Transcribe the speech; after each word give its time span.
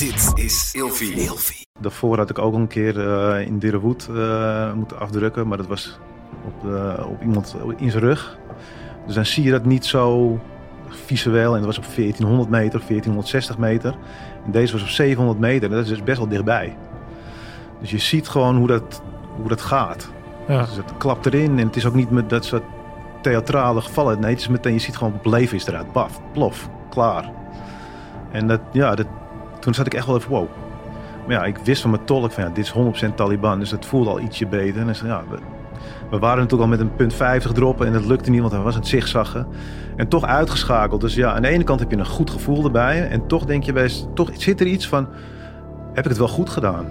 Dit 0.00 0.32
is 0.34 0.70
Ilfie. 0.74 1.66
Daarvoor 1.80 2.16
had 2.16 2.30
ik 2.30 2.38
ook 2.38 2.54
al 2.54 2.60
een 2.60 2.66
keer 2.66 3.08
eh, 3.08 3.46
in 3.46 3.58
Dirrewood 3.58 4.08
eh, 4.14 4.72
moeten 4.72 4.98
afdrukken, 4.98 5.48
maar 5.48 5.56
dat 5.56 5.66
was 5.66 5.98
op, 6.44 6.72
eh, 6.72 7.06
op 7.06 7.22
iemand 7.22 7.56
in 7.76 7.90
zijn 7.90 8.02
rug. 8.02 8.38
Dus 9.06 9.14
dan 9.14 9.26
zie 9.26 9.44
je 9.44 9.50
dat 9.50 9.64
niet 9.64 9.84
zo 9.84 10.38
visueel. 10.88 11.54
En 11.54 11.56
dat 11.56 11.66
was 11.66 11.78
op 11.78 11.84
1400 11.94 12.50
meter, 12.50 12.80
1460 12.80 13.58
meter. 13.58 13.94
En 14.44 14.50
deze 14.50 14.72
was 14.72 14.82
op 14.82 14.88
700 14.88 15.38
meter. 15.38 15.68
En 15.68 15.74
dat 15.74 15.84
is 15.84 15.90
dus 15.90 16.02
best 16.02 16.18
wel 16.18 16.28
dichtbij. 16.28 16.76
Dus 17.80 17.90
je 17.90 17.98
ziet 17.98 18.28
gewoon 18.28 18.56
hoe 18.56 18.66
dat, 18.66 19.02
hoe 19.36 19.48
dat 19.48 19.60
gaat. 19.60 20.10
Ja. 20.48 20.60
Dus 20.60 20.76
het 20.76 20.96
klapt 20.96 21.26
erin 21.26 21.58
en 21.58 21.66
het 21.66 21.76
is 21.76 21.86
ook 21.86 21.94
niet 21.94 22.10
met 22.10 22.30
dat 22.30 22.44
soort 22.44 22.64
theatrale 23.22 23.80
gevallen. 23.80 24.20
Nee, 24.20 24.30
het 24.30 24.40
is 24.40 24.48
meteen, 24.48 24.72
je 24.72 24.78
ziet 24.78 24.96
gewoon 24.96 25.12
het 25.12 25.26
leven 25.26 25.56
is 25.56 25.66
eruit. 25.66 25.92
Baf, 25.92 26.20
plof, 26.32 26.68
klaar. 26.90 27.30
En 28.30 28.46
dat, 28.46 28.60
ja, 28.72 28.94
dat, 28.94 29.06
toen 29.60 29.74
zat 29.74 29.86
ik 29.86 29.94
echt 29.94 30.06
wel 30.06 30.16
even 30.16 30.30
wow. 30.30 30.48
Maar 31.26 31.36
ja, 31.36 31.44
ik 31.44 31.58
wist 31.58 31.80
van 31.82 31.90
mijn 31.90 32.04
tolk 32.04 32.32
van 32.32 32.44
ja, 32.44 32.50
dit 32.50 32.64
is 32.64 32.72
100% 33.10 33.14
Taliban. 33.14 33.58
Dus 33.58 33.70
het 33.70 33.86
voelde 33.86 34.10
al 34.10 34.20
ietsje 34.20 34.46
beter. 34.46 34.80
En 34.80 34.86
dus, 34.86 35.00
ja, 35.00 35.22
we, 36.10 36.18
waren 36.18 36.42
natuurlijk 36.42 36.62
al 36.62 36.76
met 36.76 36.80
een 36.80 36.94
punt 36.94 37.14
50 37.14 37.52
droppen 37.52 37.86
en 37.86 37.92
dat 37.92 38.04
lukte 38.04 38.30
niet, 38.30 38.40
want 38.40 38.52
hij 38.52 38.62
was 38.62 38.74
aan 38.74 38.80
het 38.80 38.88
zigzaggen. 38.88 39.46
En 39.96 40.08
toch 40.08 40.24
uitgeschakeld. 40.24 41.00
Dus 41.00 41.14
ja, 41.14 41.32
aan 41.32 41.42
de 41.42 41.48
ene 41.48 41.64
kant 41.64 41.80
heb 41.80 41.90
je 41.90 41.96
een 41.96 42.06
goed 42.06 42.30
gevoel 42.30 42.64
erbij. 42.64 43.08
En 43.08 43.26
toch 43.26 43.44
denk 43.44 43.64
je 43.64 43.72
bij, 43.72 43.90
toch 44.14 44.30
zit 44.32 44.60
er 44.60 44.66
iets 44.66 44.88
van, 44.88 45.08
heb 45.88 46.04
ik 46.04 46.10
het 46.10 46.18
wel 46.18 46.28
goed 46.28 46.50
gedaan? 46.50 46.86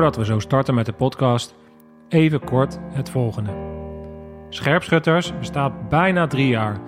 Voordat 0.00 0.18
we 0.18 0.32
zo 0.32 0.38
starten 0.38 0.74
met 0.74 0.86
de 0.86 0.92
podcast, 0.92 1.54
even 2.08 2.44
kort 2.44 2.78
het 2.92 3.10
volgende. 3.10 3.50
Scherpschutters 4.48 5.32
bestaat 5.38 5.88
bijna 5.88 6.26
drie 6.26 6.48
jaar. 6.48 6.80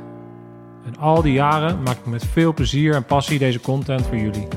En 0.84 0.98
al 0.98 1.22
die 1.22 1.32
jaren 1.32 1.82
maak 1.82 1.96
ik 1.96 2.06
met 2.06 2.26
veel 2.26 2.54
plezier 2.54 2.94
en 2.94 3.04
passie 3.04 3.38
deze 3.38 3.60
content 3.60 4.06
voor 4.06 4.16
jullie. 4.16 4.48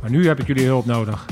Maar 0.00 0.10
nu 0.10 0.26
heb 0.26 0.40
ik 0.40 0.46
jullie 0.46 0.66
hulp 0.66 0.84
nodig. 0.84 1.26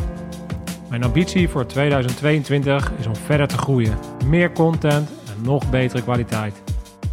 Mijn 0.88 1.04
ambitie 1.04 1.48
voor 1.48 1.66
2022 1.66 2.92
is 2.98 3.06
om 3.06 3.16
verder 3.16 3.48
te 3.48 3.58
groeien. 3.58 3.98
Meer 4.26 4.52
content 4.52 5.08
en 5.08 5.42
nog 5.42 5.70
betere 5.70 6.02
kwaliteit. 6.02 6.62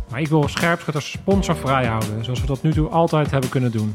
Maar 0.10 0.20
ik 0.20 0.28
wil 0.28 0.48
scherpschutters 0.48 1.12
sponsorvrij 1.12 1.86
houden, 1.86 2.24
zoals 2.24 2.42
we 2.42 2.48
tot 2.48 2.64
nu 2.64 2.72
toe 2.74 2.88
altijd 2.88 3.32
hebben 3.32 3.50
kunnen 3.50 3.72
doen. 3.72 3.94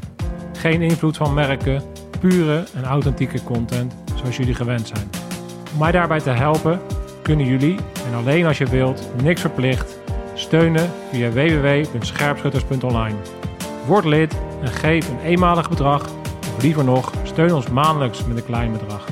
Geen 0.53 0.81
invloed 0.81 1.17
van 1.17 1.33
merken, 1.33 1.83
pure 2.19 2.63
en 2.75 2.83
authentieke 2.83 3.43
content 3.43 4.00
zoals 4.21 4.37
jullie 4.37 4.55
gewend 4.55 4.87
zijn. 4.87 5.09
Om 5.73 5.79
mij 5.79 5.91
daarbij 5.91 6.19
te 6.19 6.29
helpen 6.29 6.81
kunnen 7.21 7.45
jullie, 7.45 7.79
en 8.07 8.15
alleen 8.17 8.45
als 8.45 8.57
je 8.57 8.65
wilt, 8.65 9.09
niks 9.23 9.41
verplicht, 9.41 9.99
steunen 10.33 10.89
via 11.11 11.29
www.scherpschutters.online. 11.29 13.15
Word 13.85 14.05
lid 14.05 14.35
en 14.61 14.67
geef 14.67 15.09
een 15.09 15.19
eenmalig 15.23 15.69
bedrag, 15.69 16.09
of 16.55 16.61
liever 16.61 16.83
nog, 16.83 17.11
steun 17.23 17.53
ons 17.53 17.67
maandelijks 17.67 18.25
met 18.25 18.37
een 18.37 18.45
klein 18.45 18.71
bedrag. 18.71 19.05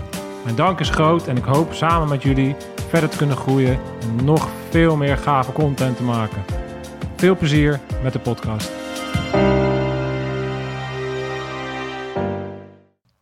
Mijn 0.43 0.55
dank 0.55 0.79
is 0.79 0.89
groot 0.89 1.27
en 1.27 1.37
ik 1.37 1.43
hoop 1.43 1.73
samen 1.73 2.09
met 2.09 2.23
jullie 2.23 2.55
verder 2.89 3.09
te 3.09 3.17
kunnen 3.17 3.37
groeien 3.37 3.79
en 4.01 4.25
nog 4.25 4.47
veel 4.69 4.95
meer 4.95 5.17
gave 5.17 5.51
content 5.51 5.97
te 5.97 6.03
maken. 6.03 6.43
Veel 7.15 7.37
plezier 7.37 7.79
met 8.03 8.13
de 8.13 8.19
podcast. 8.19 8.88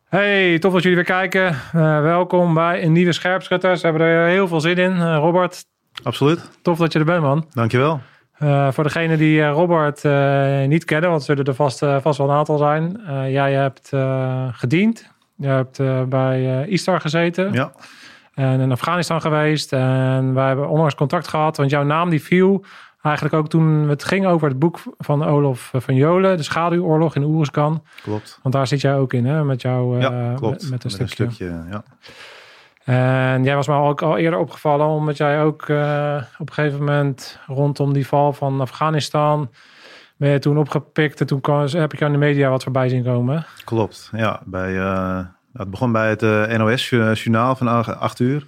Hey, 0.08 0.60
tof 0.60 0.74
dat 0.74 0.82
jullie 0.82 0.98
weer 0.98 1.06
kijken. 1.06 1.48
Eh, 1.48 2.02
welkom 2.02 2.54
bij 2.54 2.84
een 2.84 2.92
nieuwe 2.92 3.12
Scherpschutters. 3.12 3.82
We 3.82 3.88
hebben 3.88 4.08
er 4.08 4.28
heel 4.28 4.48
veel 4.48 4.62
zin 4.62 4.76
in. 4.78 4.92
Eh, 4.92 5.18
Robert, 5.20 5.66
Absoluut, 6.04 6.50
tof 6.62 6.78
dat 6.78 6.94
je 6.94 7.00
er 7.00 7.06
bent, 7.06 7.22
man. 7.22 7.46
dankjewel. 7.54 8.00
Eh, 8.38 8.72
voor 8.72 8.84
degenen 8.84 9.18
die 9.18 9.48
Robert 9.48 10.04
niet 10.68 10.86
kennen, 10.86 11.10
want 11.10 11.22
er 11.22 11.28
zullen 11.28 11.46
er 11.46 11.56
vast, 11.56 11.80
vast 11.80 12.18
wel 12.18 12.30
een 12.30 12.36
aantal 12.36 12.58
zijn. 12.58 13.02
Jij 13.32 13.54
hebt 13.54 13.90
gediend. 14.52 15.12
Je 15.36 15.48
hebt 15.48 16.10
bij 16.10 16.66
Istar 16.68 17.02
gezeten 17.02 17.54
Ja, 17.54 17.72
en 18.34 18.60
in 18.60 18.72
Afghanistan 18.72 19.22
geweest. 19.22 19.74
En 19.74 20.34
wij 20.34 20.48
hebben 20.48 20.70
onlangs 20.70 20.96
contact 20.96 21.28
gehad, 21.28 21.58
want 21.58 21.70
jouw 21.70 21.84
naam 21.84 22.10
die 22.10 22.24
viel 22.24 22.66
eigenlijk 23.02 23.36
ook 23.36 23.50
toen 23.50 23.90
het 23.90 24.04
ging 24.04 24.26
over 24.26 24.48
het 24.48 24.60
boek 24.60 24.80
van 24.98 25.26
Olof 25.26 25.72
van 25.74 25.96
Jolen, 25.96 26.38
De 26.38 26.44
Schaduwoorlog 26.44 27.16
in 27.16 27.24
Oeruzkan. 27.24 27.84
klopt. 28.02 28.40
Want 28.42 28.56
daar 28.56 28.68
zit 28.68 28.82
jij 28.82 28.96
ook 28.96 29.14
in, 29.14 29.26
hè? 29.26 29.44
Met 29.44 29.62
jouw 29.62 29.96
eh, 29.96 30.02
ja, 30.02 30.34
klopt. 30.36 30.62
Met, 30.62 30.84
met 30.84 30.84
een 31.00 31.10
stukje. 31.10 31.64
ja. 31.70 31.84
En 32.88 33.44
jij 33.44 33.56
was 33.56 33.68
me 33.68 33.76
ook 33.76 34.02
al 34.02 34.18
eerder 34.18 34.40
opgevallen, 34.40 34.88
omdat 34.88 35.18
jij 35.18 35.42
ook 35.42 35.70
eh, 35.70 36.22
op 36.38 36.48
een 36.48 36.54
gegeven 36.54 36.80
moment 36.80 37.40
rondom 37.48 37.94
die 37.94 38.08
val 38.08 38.34
van 38.34 38.62
Afghanistan 38.62 39.50
ben 40.18 40.30
je 40.30 40.40
toen 40.40 40.58
opgepikt. 40.58 41.20
En 41.20 41.28
toen 41.28 41.42
kwam, 41.42 41.60
heb 41.60 41.94
ik 41.94 42.00
jou 42.00 42.14
in 42.14 42.20
de 42.20 42.26
media 42.26 42.50
wat 42.50 42.64
voorbij 42.64 42.90
zien 42.90 43.04
komen. 43.04 43.46
Klopt, 43.66 44.10
ja. 44.16 44.42
Bij, 44.46 44.78
eh, 44.78 45.20
het 45.54 45.70
begon 45.70 45.92
bij 45.92 46.10
het 46.10 46.24
eh, 46.24 46.58
NOS-journaal 46.58 47.56
van 47.56 47.68
8 48.00 48.20
uur. 48.20 48.46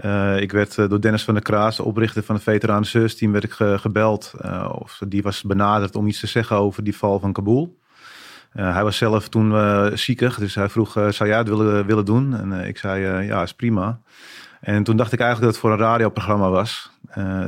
Eh, 0.00 0.40
ik 0.40 0.52
werd 0.52 0.78
eh, 0.78 0.88
door 0.88 1.00
Dennis 1.00 1.24
van 1.24 1.34
der 1.34 1.42
Kraas, 1.42 1.76
de 1.76 1.82
oprichter 1.84 2.22
van 2.22 2.34
het 2.34 2.44
Veteranen 2.44 2.84
Service 2.84 3.16
Team, 3.16 3.32
werd 3.32 3.44
ik 3.44 3.52
ge- 3.52 3.76
gebeld. 3.80 4.32
eh, 4.40 4.68
of 4.78 5.00
die 5.08 5.22
was 5.22 5.42
benaderd 5.42 5.96
om 5.96 6.06
iets 6.06 6.20
te 6.20 6.26
zeggen 6.26 6.56
over 6.56 6.84
die 6.84 6.96
val 6.96 7.18
van 7.18 7.32
Kabul. 7.32 7.78
Hij 8.52 8.82
was 8.82 8.96
zelf 8.96 9.28
toen 9.28 9.52
ziekig, 9.98 10.38
dus 10.38 10.54
hij 10.54 10.68
vroeg, 10.68 10.92
zou 10.92 11.26
jij 11.28 11.38
het 11.38 11.48
willen, 11.48 11.86
willen 11.86 12.04
doen? 12.04 12.36
En 12.38 12.66
ik 12.66 12.78
zei, 12.78 13.24
ja, 13.26 13.42
is 13.42 13.54
prima. 13.54 14.00
En 14.60 14.84
toen 14.84 14.96
dacht 14.96 15.12
ik 15.12 15.20
eigenlijk 15.20 15.52
dat 15.52 15.62
het 15.62 15.70
voor 15.70 15.80
een 15.80 15.86
radioprogramma 15.90 16.48
was. 16.50 16.90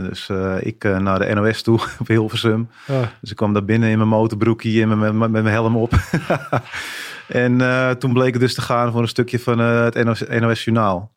Dus 0.01 0.31
ik 0.61 0.83
naar 0.85 1.19
de 1.19 1.35
NOS 1.35 1.63
toe 1.63 1.81
op 2.01 2.07
Hilversum. 2.07 2.69
Ja. 2.87 3.13
Dus 3.21 3.31
ik 3.31 3.37
kwam 3.37 3.53
daar 3.53 3.65
binnen 3.65 3.89
in 3.89 3.97
mijn 3.97 4.09
motorbroekje 4.11 4.83
en 4.83 4.89
met, 4.89 4.99
met, 4.99 5.13
met 5.15 5.31
mijn 5.31 5.47
helm 5.55 5.77
op. 5.77 5.93
en 7.29 7.59
toen 7.99 8.13
bleek 8.13 8.33
het 8.33 8.41
dus 8.43 8.55
te 8.55 8.63
gaan 8.63 8.93
voor 8.93 9.03
een 9.03 9.09
stukje 9.09 9.39
van 9.39 9.59
het 9.59 10.05
NOS, 10.05 10.23
NOS 10.41 10.65
Journaal. 10.65 11.13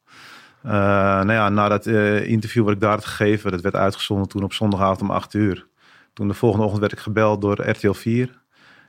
Eh, 0.63 0.71
nou 0.71 1.31
ja, 1.31 1.49
na 1.49 1.67
dat 1.67 1.85
eh, 1.85 2.27
interview 2.27 2.63
wat 2.63 2.73
ik 2.73 2.79
daar 2.79 2.91
had 2.91 3.05
gegeven, 3.05 3.51
dat 3.51 3.61
werd 3.61 3.75
uitgezonden 3.75 4.27
toen 4.27 4.43
op 4.43 4.53
zondagavond 4.53 5.01
om 5.01 5.11
8 5.11 5.33
uur. 5.33 5.67
Toen 6.13 6.27
de 6.27 6.33
volgende 6.33 6.63
ochtend 6.63 6.81
werd 6.81 6.93
ik 6.93 6.99
gebeld 6.99 7.41
door 7.41 7.69
RTL 7.69 7.91
4. 7.91 8.39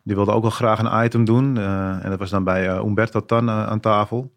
Die 0.04 0.16
wilde 0.16 0.32
ook 0.32 0.42
wel 0.42 0.50
graag 0.50 0.78
een 0.78 1.04
item 1.04 1.24
doen. 1.24 1.56
eh, 1.56 2.04
en 2.04 2.10
dat 2.10 2.18
was 2.18 2.30
dan 2.30 2.44
bij 2.44 2.78
Umberto 2.78 3.24
Tan 3.24 3.50
aan 3.50 3.80
tafel. 3.80 4.32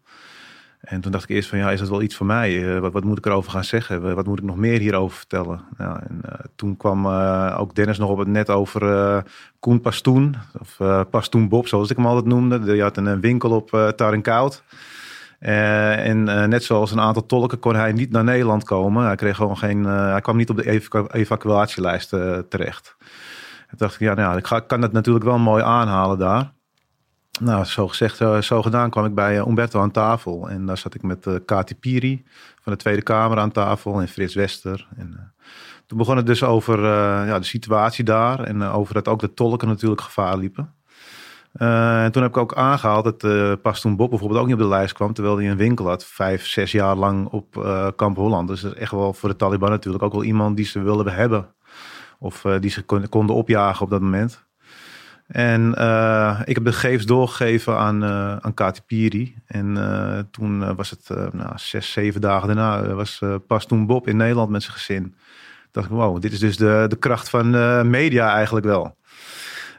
En 0.80 1.00
toen 1.00 1.12
dacht 1.12 1.24
ik 1.24 1.36
eerst 1.36 1.48
van 1.48 1.58
ja, 1.58 1.70
is 1.70 1.78
dat 1.80 1.88
wel 1.88 2.02
iets 2.02 2.16
voor 2.16 2.26
mij? 2.26 2.80
Wat, 2.80 2.92
wat 2.92 3.04
moet 3.04 3.18
ik 3.18 3.26
erover 3.26 3.50
gaan 3.50 3.64
zeggen? 3.64 4.14
Wat 4.14 4.26
moet 4.26 4.38
ik 4.38 4.44
nog 4.44 4.56
meer 4.56 4.80
hierover 4.80 5.16
vertellen? 5.16 5.60
Nou, 5.76 5.98
en, 5.98 6.20
toen 6.56 6.76
kwam 6.76 7.06
ook 7.56 7.74
Dennis 7.74 7.98
nog 7.98 8.10
op 8.10 8.18
het 8.18 8.28
net 8.28 8.50
over 8.50 9.22
Koen 9.58 9.80
Pastoen. 9.80 10.36
Of 10.60 10.76
Pastoen 11.10 11.48
Bob, 11.48 11.68
zoals 11.68 11.90
ik 11.90 11.96
hem 11.96 12.06
altijd 12.06 12.26
noemde. 12.26 12.60
Die 12.60 12.82
had 12.82 12.96
een, 12.96 13.20
winkel 13.20 13.50
op 13.50 13.92
Tarenkoud. 13.96 14.62
Eh, 15.44 16.06
en 16.06 16.28
eh, 16.28 16.44
net 16.44 16.64
zoals 16.64 16.90
een 16.90 17.00
aantal 17.00 17.26
tolken 17.26 17.58
kon 17.58 17.74
hij 17.74 17.92
niet 17.92 18.10
naar 18.10 18.24
Nederland 18.24 18.64
komen. 18.64 19.04
Hij, 19.04 19.16
kreeg 19.16 19.36
gewoon 19.36 19.58
geen, 19.58 19.86
eh, 19.86 20.10
hij 20.10 20.20
kwam 20.20 20.36
niet 20.36 20.50
op 20.50 20.56
de 20.56 20.70
evacu- 20.70 21.06
evacuatielijst 21.10 22.08
terecht. 22.48 22.96
Toen 23.68 23.78
dacht 23.78 23.94
ik, 23.94 24.00
ja, 24.00 24.14
nou, 24.14 24.36
ik 24.36 24.46
ga, 24.46 24.60
kan 24.60 24.80
dat 24.80 24.92
natuurlijk 24.92 25.24
wel 25.24 25.38
mooi 25.38 25.62
aanhalen 25.62 26.18
daar. 26.18 26.52
Nou, 27.40 27.64
zo 27.64 27.88
gezegd, 27.88 28.16
zo, 28.44 28.62
gedaan 28.62 28.90
kwam 28.90 29.04
ik 29.04 29.14
bij 29.14 29.38
Umberto 29.38 29.80
aan 29.80 29.90
tafel. 29.90 30.48
En 30.48 30.66
daar 30.66 30.78
zat 30.78 30.94
ik 30.94 31.02
met 31.02 31.28
Kati 31.44 31.74
Piri 31.76 32.24
van 32.62 32.72
de 32.72 32.78
Tweede 32.78 33.02
Kamer 33.02 33.38
aan 33.38 33.52
tafel 33.52 34.00
en 34.00 34.08
Frits 34.08 34.34
Wester. 34.34 34.88
En, 34.96 35.34
toen 35.86 35.98
begon 35.98 36.16
het 36.16 36.26
dus 36.26 36.42
over 36.42 36.84
ja, 37.26 37.38
de 37.38 37.44
situatie 37.44 38.04
daar 38.04 38.40
en 38.40 38.62
over 38.62 38.94
dat 38.94 39.08
ook 39.08 39.20
de 39.20 39.34
tolken 39.34 39.68
natuurlijk 39.68 40.00
gevaar 40.00 40.36
liepen. 40.36 40.74
Eh, 41.54 42.04
en 42.04 42.12
toen 42.12 42.22
heb 42.22 42.30
ik 42.30 42.36
ook 42.36 42.54
aangehaald 42.54 43.04
dat 43.04 43.24
eh 43.24 43.52
pas 43.62 43.80
toen 43.80 43.96
Bob 43.96 44.10
bijvoorbeeld 44.10 44.40
ook 44.40 44.46
niet 44.46 44.54
op 44.54 44.60
de 44.62 44.68
lijst 44.68 44.92
kwam, 44.92 45.12
terwijl 45.12 45.36
hij 45.36 45.50
een 45.50 45.56
winkel 45.56 45.88
had, 45.88 46.04
vijf, 46.04 46.46
zes 46.46 46.72
jaar 46.72 46.96
lang 46.96 47.26
op 47.26 47.56
eh, 47.56 47.88
Kamp 47.96 48.16
Holland. 48.16 48.48
Dus 48.48 48.60
dat 48.60 48.74
is 48.74 48.80
echt 48.80 48.90
wel 48.90 49.12
voor 49.12 49.28
de 49.28 49.36
Taliban 49.36 49.70
natuurlijk 49.70 50.04
ook 50.04 50.12
wel 50.12 50.24
iemand 50.24 50.56
die 50.56 50.64
ze 50.64 50.82
wilden 50.82 51.14
hebben. 51.14 51.46
Of 52.18 52.44
die 52.60 52.70
ze 52.70 52.82
kon- 52.82 53.08
konden 53.08 53.36
opjagen 53.36 53.84
op 53.84 53.90
dat 53.90 54.00
moment. 54.00 54.44
En 55.26 55.68
ik 56.44 56.54
heb 56.54 56.64
de 56.64 56.72
gegevens 56.72 57.06
doorgegeven 57.06 57.78
aan, 57.78 58.02
uh, 58.04 58.36
aan 58.36 58.54
Kati 58.54 58.80
Piri. 58.86 59.36
En 59.46 59.76
uh, 59.76 60.18
toen 60.30 60.74
was 60.76 60.90
het 60.90 61.08
nou, 61.32 61.52
zes, 61.54 61.92
zeven 61.92 62.20
dagen 62.20 62.46
daarna 62.46 62.94
was 62.94 63.22
pas 63.46 63.66
toen 63.66 63.86
Bob 63.86 64.08
in 64.08 64.16
Nederland 64.16 64.50
met 64.50 64.62
zijn 64.62 64.76
gezin. 64.76 65.14
dacht 65.70 65.86
ik, 65.86 65.92
wow, 65.92 66.20
dit 66.20 66.32
is 66.32 66.38
dus 66.38 66.56
de, 66.56 66.84
de 66.88 66.96
kracht 66.96 67.28
van 67.28 67.50
media 67.90 68.34
eigenlijk 68.34 68.66
wel. 68.66 68.96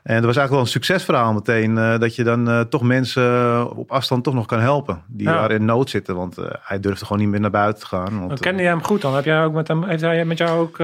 En 0.05 0.15
dat 0.15 0.25
was 0.25 0.35
eigenlijk 0.35 0.51
wel 0.51 0.59
een 0.59 0.81
succesverhaal 0.81 1.33
meteen. 1.33 1.77
Uh, 1.77 1.97
dat 1.97 2.15
je 2.15 2.23
dan 2.23 2.49
uh, 2.49 2.59
toch 2.59 2.81
mensen 2.81 3.23
uh, 3.23 3.65
op 3.75 3.91
afstand 3.91 4.23
toch 4.23 4.33
nog 4.33 4.45
kan 4.45 4.59
helpen. 4.59 5.03
Die 5.07 5.27
ja. 5.27 5.33
daar 5.33 5.51
in 5.51 5.65
nood 5.65 5.89
zitten. 5.89 6.15
Want 6.15 6.37
hij 6.61 6.79
durfde 6.79 7.05
gewoon 7.05 7.21
niet 7.21 7.31
meer 7.31 7.39
naar 7.39 7.49
buiten 7.49 7.81
te 7.81 7.87
gaan. 7.87 8.27
Want, 8.27 8.39
kende 8.39 8.61
je 8.61 8.67
hem 8.67 8.83
goed 8.83 9.01
dan? 9.01 9.15
Heb 9.15 9.25
jij 9.25 9.43
ook 9.43 9.53
met 9.53 9.67
hem, 9.67 9.83
heeft 9.83 10.01
hij 10.01 10.25
met 10.25 10.37
jou 10.37 10.59
ook 10.59 10.75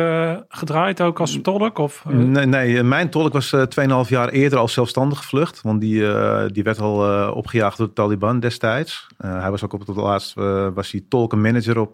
gedraaid, 0.49 1.01
ook 1.01 1.19
als 1.19 1.39
tolk? 1.41 1.77
Of, 1.77 2.03
nee, 2.07 2.45
nee, 2.45 2.83
mijn 2.83 3.09
tolk 3.09 3.33
was 3.33 3.55
2,5 3.55 4.07
jaar 4.07 4.29
eerder 4.29 4.59
al 4.59 4.67
zelfstandig 4.67 5.17
gevlucht. 5.17 5.61
Want 5.61 5.81
die, 5.81 6.05
die 6.51 6.63
werd 6.63 6.79
al 6.79 7.31
opgejaagd 7.31 7.77
door 7.77 7.87
de 7.87 7.93
Taliban 7.93 8.39
destijds. 8.39 9.07
hij 9.17 9.51
was 9.51 9.63
ook 9.63 9.73
op 9.73 9.87
het 9.87 9.95
laatst 9.95 10.33
was 10.73 10.91
hij 10.91 11.03
tolkenmanager 11.09 11.79
op 11.79 11.93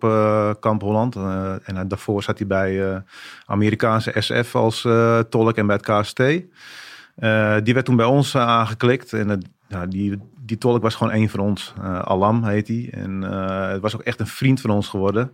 Kamp 0.59 0.81
Holland. 0.81 1.15
en 1.63 1.87
daarvoor 1.87 2.23
zat 2.23 2.37
hij 2.37 2.47
bij 2.47 3.03
Amerikaanse 3.45 4.13
SF 4.15 4.55
als 4.55 4.87
tolk 5.29 5.55
en 5.55 5.67
bij 5.67 5.75
het 5.75 5.85
KST. 5.85 6.21
Uh, 7.19 7.55
die 7.63 7.73
werd 7.73 7.85
toen 7.85 7.95
bij 7.95 8.05
ons 8.05 8.33
uh, 8.33 8.41
aangeklikt. 8.41 9.13
En 9.13 9.29
uh, 9.29 9.35
ja, 9.67 9.85
die, 9.85 10.21
die 10.39 10.57
tolk 10.57 10.81
was 10.81 10.95
gewoon 10.95 11.13
één 11.13 11.29
van 11.29 11.39
ons. 11.39 11.73
Alam 12.03 12.43
heet 12.43 12.67
hij. 12.67 12.89
En 12.91 13.21
het 13.71 13.81
was 13.81 13.95
ook 13.95 14.01
echt 14.01 14.19
een 14.19 14.27
vriend 14.27 14.61
van 14.61 14.69
ons 14.69 14.87
geworden. 14.87 15.31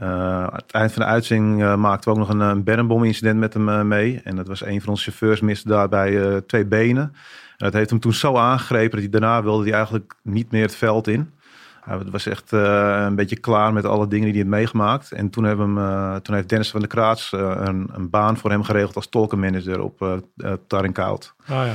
aan 0.00 0.52
het 0.52 0.70
eind 0.70 0.92
van 0.92 1.02
de 1.02 1.08
uitzending 1.08 1.76
maakten 1.76 2.12
we 2.12 2.18
ook 2.18 2.26
nog 2.26 2.34
een, 2.34 2.40
een 2.40 2.64
bermbom-incident 2.64 3.38
met 3.38 3.54
hem 3.54 3.88
mee. 3.88 4.20
En 4.24 4.36
dat 4.36 4.46
was 4.46 4.64
een 4.64 4.80
van 4.80 4.88
onze 4.88 5.02
chauffeurs 5.02 5.40
miste 5.40 5.68
daarbij 5.68 6.40
twee 6.46 6.66
benen. 6.66 7.02
En 7.02 7.64
dat 7.64 7.72
heeft 7.72 7.90
hem 7.90 8.00
toen 8.00 8.12
zo 8.12 8.36
aangegrepen 8.36 8.90
dat 8.90 9.00
hij 9.00 9.20
daarna 9.20 9.42
wilde 9.42 9.62
hij 9.62 9.72
eigenlijk 9.72 10.14
niet 10.22 10.50
meer 10.50 10.62
het 10.62 10.76
veld 10.76 11.08
in. 11.08 11.30
Hij 11.86 11.98
was 12.10 12.26
echt 12.26 12.52
uh, 12.52 13.04
een 13.06 13.14
beetje 13.14 13.40
klaar 13.40 13.72
met 13.72 13.84
alle 13.84 14.08
dingen 14.08 14.24
die 14.24 14.42
hij 14.42 14.42
heeft 14.42 14.54
meegemaakt. 14.54 15.12
En 15.12 15.30
toen, 15.30 15.44
hebben 15.44 15.76
hem, 15.76 15.78
uh, 15.78 16.16
toen 16.16 16.34
heeft 16.34 16.48
Dennis 16.48 16.70
van 16.70 16.80
der 16.80 16.88
Kraats 16.88 17.32
uh, 17.32 17.54
een, 17.58 17.88
een, 17.92 18.10
baan 18.10 18.36
voor 18.36 18.50
hem 18.50 18.62
geregeld 18.62 18.96
als 18.96 19.08
tolkenmanager 19.08 19.80
op 19.80 20.00
uh, 20.36 20.52
Tarinkoud. 20.66 21.34
Oh 21.50 21.66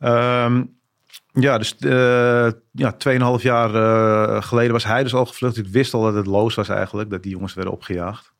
ja. 0.00 0.44
Um, 0.44 0.76
ja, 1.32 1.58
dus 1.58 1.74
ja, 2.72 2.94
2,5 3.08 3.42
jaar 3.42 4.42
geleden 4.42 4.72
was 4.72 4.84
hij 4.84 5.02
dus 5.02 5.14
al 5.14 5.26
gevlucht. 5.26 5.56
Ik 5.56 5.66
wist 5.66 5.94
al 5.94 6.02
dat 6.02 6.14
het 6.14 6.26
loos 6.26 6.54
was 6.54 6.68
eigenlijk, 6.68 7.10
dat 7.10 7.22
die 7.22 7.32
jongens 7.32 7.54
werden 7.54 7.72
opgejaagd. 7.72 8.32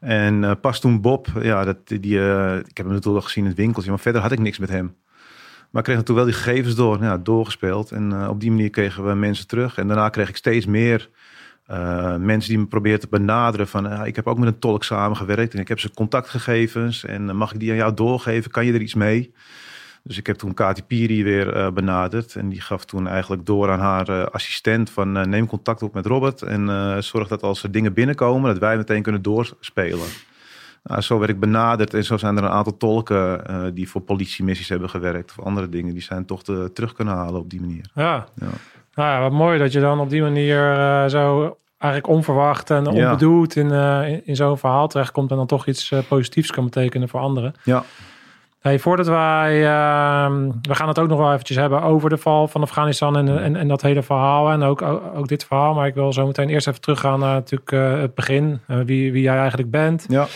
En 0.00 0.60
pas 0.60 0.80
toen 0.80 1.00
Bob, 1.00 1.26
ja, 1.42 1.64
dat, 1.64 1.88
die, 1.88 2.18
ik 2.58 2.76
heb 2.76 2.86
hem 2.86 2.88
natuurlijk 2.88 3.16
al 3.16 3.20
gezien 3.20 3.44
in 3.44 3.50
het 3.50 3.58
winkeltje, 3.58 3.90
maar 3.90 4.00
verder 4.00 4.20
had 4.20 4.32
ik 4.32 4.38
niks 4.38 4.58
met 4.58 4.68
hem. 4.70 4.96
Maar 5.76 5.84
ik 5.84 5.90
kreeg 5.90 6.04
toen 6.04 6.16
wel 6.16 6.24
die 6.24 6.34
gegevens 6.34 6.74
door, 6.74 7.22
doorgespeeld. 7.22 7.90
En 7.90 8.10
uh, 8.10 8.28
op 8.28 8.40
die 8.40 8.50
manier 8.50 8.70
kregen 8.70 9.06
we 9.06 9.14
mensen 9.14 9.46
terug. 9.46 9.78
En 9.78 9.86
daarna 9.86 10.08
kreeg 10.08 10.28
ik 10.28 10.36
steeds 10.36 10.66
meer 10.66 11.08
uh, 11.70 12.16
mensen 12.16 12.50
die 12.50 12.58
me 12.58 12.66
probeerden 12.66 13.00
te 13.00 13.08
benaderen. 13.08 13.68
Van 13.68 14.04
ik 14.04 14.16
heb 14.16 14.26
ook 14.26 14.38
met 14.38 14.48
een 14.48 14.58
tolk 14.58 14.84
samengewerkt 14.84 15.54
en 15.54 15.60
ik 15.60 15.68
heb 15.68 15.80
ze 15.80 15.90
contactgegevens. 15.94 17.04
En 17.04 17.36
mag 17.36 17.52
ik 17.52 17.60
die 17.60 17.70
aan 17.70 17.76
jou 17.76 17.94
doorgeven? 17.94 18.50
Kan 18.50 18.66
je 18.66 18.72
er 18.72 18.80
iets 18.80 18.94
mee? 18.94 19.32
Dus 20.02 20.18
ik 20.18 20.26
heb 20.26 20.36
toen 20.36 20.54
Kati 20.54 20.82
Piri 20.82 21.24
weer 21.24 21.72
benaderd. 21.72 22.36
En 22.36 22.48
die 22.48 22.60
gaf 22.60 22.84
toen 22.84 23.08
eigenlijk 23.08 23.46
door 23.46 23.70
aan 23.70 23.80
haar 23.80 24.30
assistent 24.30 24.90
van 24.90 25.28
neem 25.30 25.46
contact 25.46 25.82
op 25.82 25.94
met 25.94 26.06
Robert. 26.06 26.42
En 26.42 27.02
zorg 27.02 27.28
dat 27.28 27.42
als 27.42 27.62
er 27.62 27.70
dingen 27.70 27.92
binnenkomen, 27.92 28.50
dat 28.50 28.60
wij 28.60 28.76
meteen 28.76 29.02
kunnen 29.02 29.22
doorspelen. 29.22 30.06
Nou, 30.86 31.00
zo 31.00 31.18
werd 31.18 31.30
ik 31.30 31.40
benaderd 31.40 31.94
en 31.94 32.04
zo 32.04 32.16
zijn 32.16 32.36
er 32.36 32.44
een 32.44 32.50
aantal 32.50 32.76
tolken 32.76 33.42
uh, 33.50 33.62
die 33.74 33.88
voor 33.88 34.00
politiemissies 34.00 34.68
hebben 34.68 34.90
gewerkt 34.90 35.34
of 35.38 35.44
andere 35.44 35.68
dingen. 35.68 35.92
Die 35.92 36.02
zijn 36.02 36.24
toch 36.24 36.42
te, 36.42 36.70
terug 36.74 36.92
kunnen 36.92 37.14
halen 37.14 37.40
op 37.40 37.50
die 37.50 37.60
manier. 37.60 37.90
Ja. 37.94 38.26
ja. 38.34 38.46
Nou 38.94 39.10
ja, 39.10 39.20
wat 39.20 39.32
mooi 39.32 39.58
dat 39.58 39.72
je 39.72 39.80
dan 39.80 40.00
op 40.00 40.10
die 40.10 40.22
manier 40.22 40.76
uh, 40.76 41.06
zo 41.06 41.56
eigenlijk 41.78 42.12
onverwacht 42.12 42.70
en 42.70 42.86
onbedoeld 42.86 43.54
ja. 43.54 43.60
in, 43.60 43.68
uh, 43.68 44.12
in, 44.12 44.26
in 44.26 44.36
zo'n 44.36 44.58
verhaal 44.58 44.88
terechtkomt 44.88 45.30
en 45.30 45.36
dan 45.36 45.46
toch 45.46 45.66
iets 45.66 45.92
positiefs 46.08 46.50
kan 46.50 46.64
betekenen 46.64 47.08
voor 47.08 47.20
anderen. 47.20 47.54
Ja. 47.62 47.84
Hey, 48.60 48.78
voordat 48.78 49.06
wij, 49.06 49.64
ehm, 49.64 50.50
we 50.62 50.74
gaan 50.74 50.88
het 50.88 50.98
ook 50.98 51.08
nog 51.08 51.18
wel 51.18 51.32
eventjes 51.32 51.56
hebben 51.56 51.82
over 51.82 52.10
de 52.10 52.16
val 52.16 52.48
van 52.48 52.62
Afghanistan 52.62 53.16
en, 53.16 53.42
en, 53.42 53.56
en 53.56 53.68
dat 53.68 53.82
hele 53.82 54.02
verhaal 54.02 54.50
en 54.50 54.62
ook, 54.62 54.82
ook, 54.82 55.02
ook, 55.14 55.28
dit 55.28 55.44
verhaal. 55.44 55.74
Maar 55.74 55.86
ik 55.86 55.94
wil 55.94 56.12
zo 56.12 56.26
meteen 56.26 56.48
eerst 56.48 56.68
even 56.68 56.80
teruggaan 56.80 57.18
naar 57.18 57.34
natuurlijk 57.34 57.70
het 58.00 58.14
begin, 58.14 58.60
wie, 58.66 59.12
wie 59.12 59.22
jij 59.22 59.38
eigenlijk 59.38 59.70
bent. 59.70 60.06
Ja. 60.08 60.26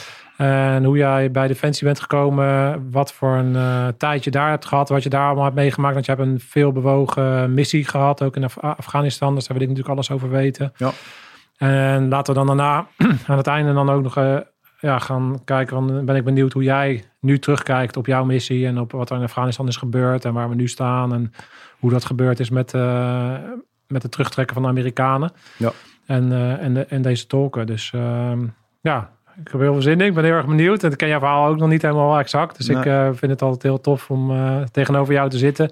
En 0.41 0.85
hoe 0.85 0.97
jij 0.97 1.31
bij 1.31 1.49
Defensie 1.49 1.87
bent 1.87 2.01
gekomen, 2.01 2.91
wat 2.91 3.13
voor 3.13 3.37
een 3.37 3.55
uh, 3.55 3.89
tijd 3.89 4.25
je 4.25 4.31
daar 4.31 4.49
hebt 4.51 4.65
gehad, 4.65 4.89
wat 4.89 5.03
je 5.03 5.09
daar 5.09 5.27
allemaal 5.27 5.45
hebt 5.45 5.57
meegemaakt. 5.57 5.95
Want 5.95 6.07
je 6.07 6.13
hebt 6.13 6.27
een 6.27 6.41
veelbewogen 6.41 7.55
missie 7.55 7.85
gehad, 7.85 8.23
ook 8.23 8.37
in 8.37 8.45
Af 8.45 8.59
Afghanistan. 8.59 9.35
Dus 9.35 9.47
daar 9.47 9.57
wil 9.59 9.69
ik 9.69 9.73
natuurlijk 9.73 9.97
alles 9.97 10.11
over 10.11 10.31
weten. 10.31 10.73
Ja. 10.77 10.91
En 11.57 12.09
laten 12.09 12.35
we 12.35 12.39
dan 12.45 12.57
daarna 12.57 12.87
aan 13.27 13.37
het 13.37 13.47
einde 13.47 13.73
dan 13.73 13.91
ook 13.91 14.03
nog 14.03 14.19
uh, 14.19 14.37
ja, 14.81 14.99
gaan 14.99 15.41
kijken. 15.45 15.87
Dan 15.87 16.05
ben 16.05 16.17
ik 16.17 16.25
benieuwd 16.25 16.53
hoe 16.53 16.63
jij 16.63 17.05
nu 17.21 17.39
terugkijkt 17.39 17.97
op 17.97 18.07
jouw 18.07 18.25
missie 18.25 18.67
en 18.67 18.79
op 18.79 18.93
wat 18.93 19.11
er 19.11 19.17
in 19.17 19.23
Afghanistan 19.23 19.69
is 19.69 19.77
gebeurd 19.77 20.25
en 20.25 20.33
waar 20.33 20.49
we 20.49 20.55
nu 20.55 20.69
staan. 20.69 21.15
En 21.15 21.33
hoe 21.79 21.91
dat 21.91 22.05
gebeurd 22.05 22.41
is 22.41 22.51
met, 22.51 22.75
uh, 22.75 23.35
met 23.87 24.03
het 24.03 24.13
terugtrekken 24.13 24.55
van 24.55 24.63
de 24.63 24.71
Amerikanen. 24.71 25.33
Ja. 25.57 25.73
En, 26.07 26.33
en, 26.59 26.75
de, 26.75 26.85
en 26.85 27.03
deze 27.03 27.27
tolken. 27.27 27.67
Dus 27.67 27.93
ehm, 27.95 28.47
ja, 28.81 29.11
ik 29.41 29.51
heb 29.51 29.61
heel 29.61 29.73
veel 29.73 29.83
zin 29.83 30.01
in. 30.01 30.07
Ik 30.07 30.15
ben 30.15 30.25
heel 30.25 30.33
erg 30.33 30.47
benieuwd. 30.47 30.83
En 30.83 30.91
ik 30.91 30.97
ken 30.97 31.09
jouw 31.09 31.19
verhaal 31.19 31.49
ook 31.49 31.59
nog 31.59 31.69
niet 31.69 31.83
helemaal 31.83 32.19
exact. 32.19 32.57
Dus 32.57 32.69
ik 32.69 32.85
uh, 32.85 33.09
vind 33.13 33.33
het 33.33 33.43
altijd 33.43 33.63
heel 33.63 33.81
tof 33.81 34.11
om 34.11 34.31
uh, 34.31 34.63
tegenover 34.63 35.15
jou 35.15 35.31
te 35.31 35.39
zitten. 35.39 35.71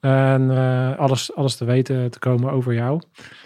En 0.00 0.50
uh, 0.50 0.98
alles, 0.98 1.34
alles 1.34 1.56
te 1.56 1.64
weten 1.64 2.10
te 2.10 2.18
komen 2.18 2.52
over 2.52 2.74
jou. 2.74 3.00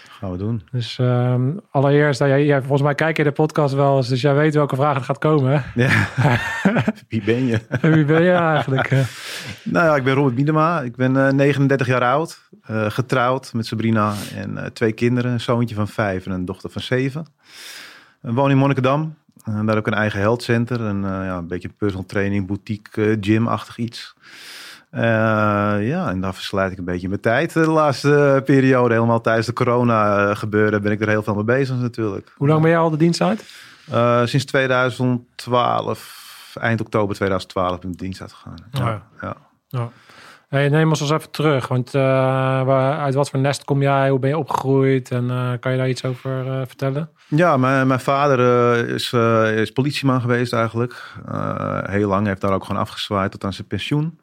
Gaan 0.09 0.31
we 0.31 0.39
doen. 0.39 0.63
Dus 0.71 0.99
um, 1.01 1.61
allereerst, 1.71 2.19
jij, 2.19 2.45
jij, 2.45 2.61
volgens 2.61 2.83
mij 2.83 2.95
kijk 2.95 3.17
je 3.17 3.25
de 3.25 3.33
podcast 3.33 3.75
wel 3.75 3.97
eens. 3.97 4.09
Dus 4.09 4.21
jij 4.21 4.35
weet 4.35 4.55
welke 4.55 4.77
vragen 4.77 4.99
er 5.01 5.05
gaat 5.05 5.19
komen. 5.19 5.65
Ja. 5.75 6.09
Wie 7.09 7.23
ben 7.25 7.47
je? 7.47 7.61
Wie 7.81 8.05
ben 8.05 8.23
je 8.23 8.33
eigenlijk? 8.33 8.91
nou 9.63 9.87
ja, 9.87 9.97
ik 9.97 10.05
ben 10.05 10.15
Robert 10.15 10.35
Biedema. 10.35 10.81
Ik 10.81 10.97
ben 10.97 11.37
39 11.37 11.87
jaar 11.87 12.03
oud. 12.03 12.49
getrouwd 12.89 13.53
met 13.53 13.67
Sabrina. 13.67 14.15
En 14.37 14.71
twee 14.73 14.93
kinderen. 14.93 15.33
Een 15.33 15.41
zoontje 15.41 15.75
van 15.75 15.89
vijf 15.89 16.27
en 16.27 16.33
een 16.33 16.45
dochter 16.45 16.71
van 16.71 16.83
zeven. 16.83 17.27
woon 18.21 18.51
in 18.51 18.57
Monnikendam. 18.57 19.15
Uh, 19.49 19.67
daar 19.67 19.77
ook 19.77 19.87
een 19.87 19.95
eigen 19.95 20.21
health 20.21 20.43
center. 20.43 20.87
En 20.87 20.97
uh, 20.97 21.11
ja, 21.11 21.37
een 21.37 21.47
beetje 21.47 21.69
personal 21.69 22.07
training, 22.07 22.47
boutique, 22.47 23.03
uh, 23.03 23.17
gym-achtig 23.21 23.79
iets. 23.79 24.15
ja, 24.91 26.09
en 26.09 26.21
daar 26.21 26.35
verslijt 26.35 26.73
ik 26.73 26.79
een 26.79 26.85
beetje 26.85 27.09
mijn 27.09 27.21
tijd 27.21 27.53
de 27.53 27.71
laatste 27.71 28.43
periode. 28.45 28.95
Helemaal 28.95 29.21
tijdens 29.21 29.47
de 29.47 29.53
corona 29.53 30.35
gebeuren 30.35 30.83
ben 30.83 30.93
ik 30.93 31.01
er 31.01 31.09
heel 31.09 31.23
veel 31.23 31.35
mee 31.35 31.45
bezig 31.45 31.77
natuurlijk. 31.77 32.33
Hoe 32.37 32.49
lang 32.49 32.61
ben 32.61 32.71
jij 32.71 32.79
al 32.79 32.91
de 32.91 32.97
dienst 32.97 33.21
uit? 33.21 33.45
sinds 34.29 34.45
2012, 34.45 36.57
eind 36.61 36.81
oktober 36.81 37.15
2012 37.15 37.81
ben 37.81 37.91
ik 37.91 37.99
de 37.99 38.05
dienst 38.05 38.21
uitgegaan. 38.21 38.55
Ja. 38.71 38.81
ja. 38.81 39.03
ja. 39.21 39.37
ja. 39.69 39.91
Hey, 40.49 40.69
neem 40.69 40.89
ons 40.89 41.01
eens 41.01 41.11
even 41.11 41.31
terug. 41.31 41.69
Want 41.69 41.95
uit 41.95 43.15
wat 43.15 43.31
voor 43.31 43.39
nest 43.39 43.65
kom 43.65 43.83
jij? 43.83 44.11
Hoe 44.11 44.19
ben 44.19 44.31
je 44.31 44.39
opgegroeid? 44.39 45.11
En 45.11 45.57
kan 45.61 45.73
je 45.73 45.79
daar 45.79 45.89
iets 45.89 46.05
over 46.05 46.67
vertellen? 46.67 47.11
Ja, 47.37 47.57
mijn, 47.57 47.87
mijn 47.87 48.01
vader 48.01 48.39
uh, 48.39 48.95
is, 48.95 49.13
uh, 49.13 49.59
is 49.59 49.73
politieman 49.73 50.21
geweest 50.21 50.53
eigenlijk. 50.53 51.03
Uh, 51.33 51.79
heel 51.83 52.09
lang 52.09 52.27
heeft 52.27 52.41
daar 52.41 52.53
ook 52.53 52.65
gewoon 52.65 52.81
afgezwaaid 52.81 53.31
tot 53.31 53.45
aan 53.45 53.53
zijn 53.53 53.67
pensioen. 53.67 54.19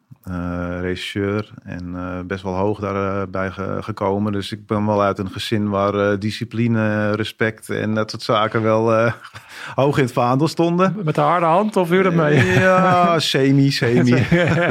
regisseur 0.82 1.52
en 1.64 1.96
best 2.28 2.44
wel 2.44 2.56
hoog 2.56 2.80
daarbij 2.80 3.52
ge 3.52 3.78
gekomen. 3.80 4.32
Dus 4.32 4.52
ik 4.52 4.66
ben 4.66 4.86
wel 4.86 5.02
uit 5.02 5.20
een 5.20 5.30
gezin 5.30 5.70
waar 5.70 6.20
discipline, 6.20 7.12
respect 7.12 7.70
en 7.70 7.94
dat 7.94 8.10
soort 8.10 8.24
zaken 8.24 8.62
wel 8.62 9.12
hoog 9.76 9.98
in 9.98 10.04
het 10.04 10.14
vaandel 10.14 10.48
stonden. 10.48 10.96
Met 11.04 11.16
de 11.16 11.22
harde 11.22 11.46
hand 11.46 11.76
of 11.76 11.90
huur 11.90 12.04
dat 12.04 12.14
mee? 12.14 12.46
Ja, 12.46 13.20
semi, 13.32 13.72
semi. 13.72 14.26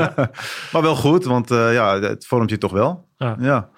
maar 0.72 0.82
wel 0.82 0.96
goed, 0.96 1.24
want 1.24 1.48
ja, 1.48 2.00
het 2.00 2.26
vormt 2.26 2.50
je 2.50 2.58
toch 2.58 2.72
wel. 2.72 3.06
ja. 3.16 3.36
ja. 3.38 3.68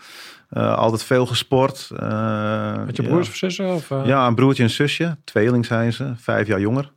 Uh, 0.53 0.75
altijd 0.75 1.03
veel 1.03 1.27
gesport. 1.27 1.91
Uh, 1.93 2.85
Met 2.85 2.97
je 2.97 3.03
broers 3.03 3.27
ja. 3.27 3.33
of 3.33 3.37
zussen? 3.37 3.75
Of, 3.75 3.91
uh... 3.91 4.07
Ja, 4.07 4.27
een 4.27 4.35
broertje 4.35 4.63
en 4.63 4.71
zusje. 4.71 5.17
Tweeling 5.25 5.67
zijn 5.67 5.93
ze, 5.93 6.13
vijf 6.17 6.47
jaar 6.47 6.61
jonger. 6.61 6.93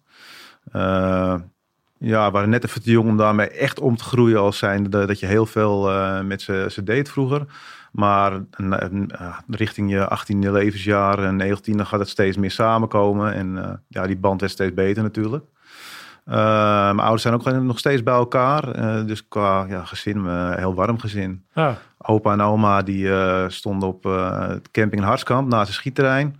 ja, 1.97 2.31
waren 2.31 2.49
net 2.49 2.65
even 2.65 2.83
te 2.83 2.91
jong 2.91 3.09
om 3.09 3.17
daarmee 3.17 3.49
echt 3.49 3.79
om 3.79 3.97
te 3.97 4.03
groeien 4.03 4.39
als 4.39 4.57
zijn 4.57 4.89
dat 4.89 5.19
je 5.19 5.25
heel 5.25 5.45
veel 5.45 5.91
met 6.23 6.41
ze, 6.41 6.67
ze 6.71 6.83
deed 6.83 7.09
vroeger. 7.09 7.45
Maar 7.91 8.41
richting 9.49 9.91
je 9.91 10.17
18e 10.19 10.51
levensjaar 10.51 11.19
en 11.23 11.57
19e 11.57 11.81
gaat 11.81 11.99
het 11.99 12.09
steeds 12.09 12.37
meer 12.37 12.51
samenkomen. 12.51 13.33
En 13.33 13.81
ja, 13.87 14.07
die 14.07 14.17
band 14.17 14.39
werd 14.39 14.53
steeds 14.53 14.73
beter 14.73 15.03
natuurlijk. 15.03 15.45
Uh, 16.25 16.35
mijn 16.85 16.99
ouders 16.99 17.21
zijn 17.21 17.33
ook 17.33 17.51
nog 17.51 17.79
steeds 17.79 18.03
bij 18.03 18.13
elkaar. 18.13 18.79
Uh, 18.79 19.05
dus 19.05 19.27
qua 19.27 19.65
ja, 19.69 19.85
gezin, 19.85 20.17
uh, 20.17 20.55
heel 20.55 20.73
warm 20.73 20.99
gezin. 20.99 21.45
Ja. 21.53 21.77
Opa 21.97 22.31
en 22.31 22.41
oma 22.41 22.81
die 22.81 23.09
stonden 23.47 23.89
op 23.89 24.03
het 24.03 24.71
camping 24.71 25.01
in 25.01 25.07
Harskamp 25.07 25.49
naast 25.49 25.67
het 25.67 25.75
schietterrein. 25.75 26.39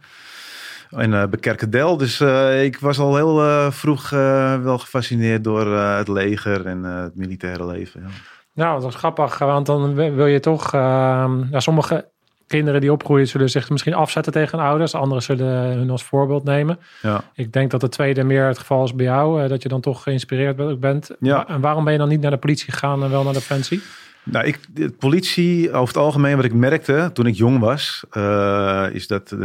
In 0.89 1.11
uh, 1.11 1.25
Bekerkedel. 1.25 1.97
Dus 1.97 2.21
ik 2.61 2.79
was 2.79 2.99
al 2.99 3.15
heel 3.15 3.71
vroeg 3.71 4.09
wel 4.09 4.77
gefascineerd 4.77 5.43
door 5.43 5.67
het 5.77 6.07
leger 6.07 6.65
en 6.65 6.83
het 6.83 7.15
militaire 7.15 7.65
leven. 7.65 8.01
Ja. 8.01 8.07
Nou, 8.53 8.81
dat 8.81 8.89
is 8.89 8.95
grappig, 8.95 9.37
want 9.37 9.65
dan 9.65 9.93
wil 9.93 10.25
je 10.25 10.39
toch... 10.39 10.73
ehm, 10.73 11.43
ja, 11.51 11.59
sommige 11.59 12.11
kinderen 12.55 12.81
die 12.81 12.91
opgroeien 12.91 13.27
zullen 13.27 13.49
zich 13.49 13.69
misschien 13.69 13.93
afzetten 13.93 14.33
tegen 14.33 14.57
hun 14.57 14.67
ouders. 14.67 14.93
Anderen 14.95 15.23
zullen 15.23 15.47
hun 15.77 15.89
als 15.89 16.03
voorbeeld 16.03 16.43
nemen. 16.43 16.79
Ja. 17.01 17.23
Ik 17.33 17.53
denk 17.53 17.71
dat 17.71 17.81
het 17.81 17.91
tweede 17.91 18.23
meer 18.23 18.45
het 18.47 18.57
geval 18.57 18.83
is 18.83 18.95
bij 18.95 19.05
jou. 19.05 19.41
eh, 19.43 19.49
dat 19.49 19.61
je 19.63 19.69
dan 19.69 19.81
toch 19.81 20.03
geïnspireerd 20.03 20.55
be- 20.55 20.75
bent. 20.77 21.11
Ja. 21.19 21.47
En 21.47 21.61
waarom 21.61 21.83
ben 21.83 21.93
je 21.93 21.99
dan 21.99 22.09
niet 22.09 22.21
naar 22.21 22.31
de 22.31 22.37
politie 22.37 22.71
gegaan 22.71 23.03
en 23.03 23.09
wel 23.09 23.23
naar 23.23 23.33
Defensie? 23.33 23.81
Nou, 24.23 24.45
ik, 24.45 24.59
de 24.73 24.91
politie, 24.91 25.71
over 25.71 25.87
het 25.93 26.03
algemeen, 26.03 26.35
wat 26.35 26.45
ik 26.45 26.53
merkte 26.53 27.09
toen 27.13 27.25
ik 27.25 27.35
jong 27.35 27.59
was, 27.59 28.03
eh, 28.11 28.85
is 28.91 29.07
dat 29.07 29.31
eh, 29.31 29.41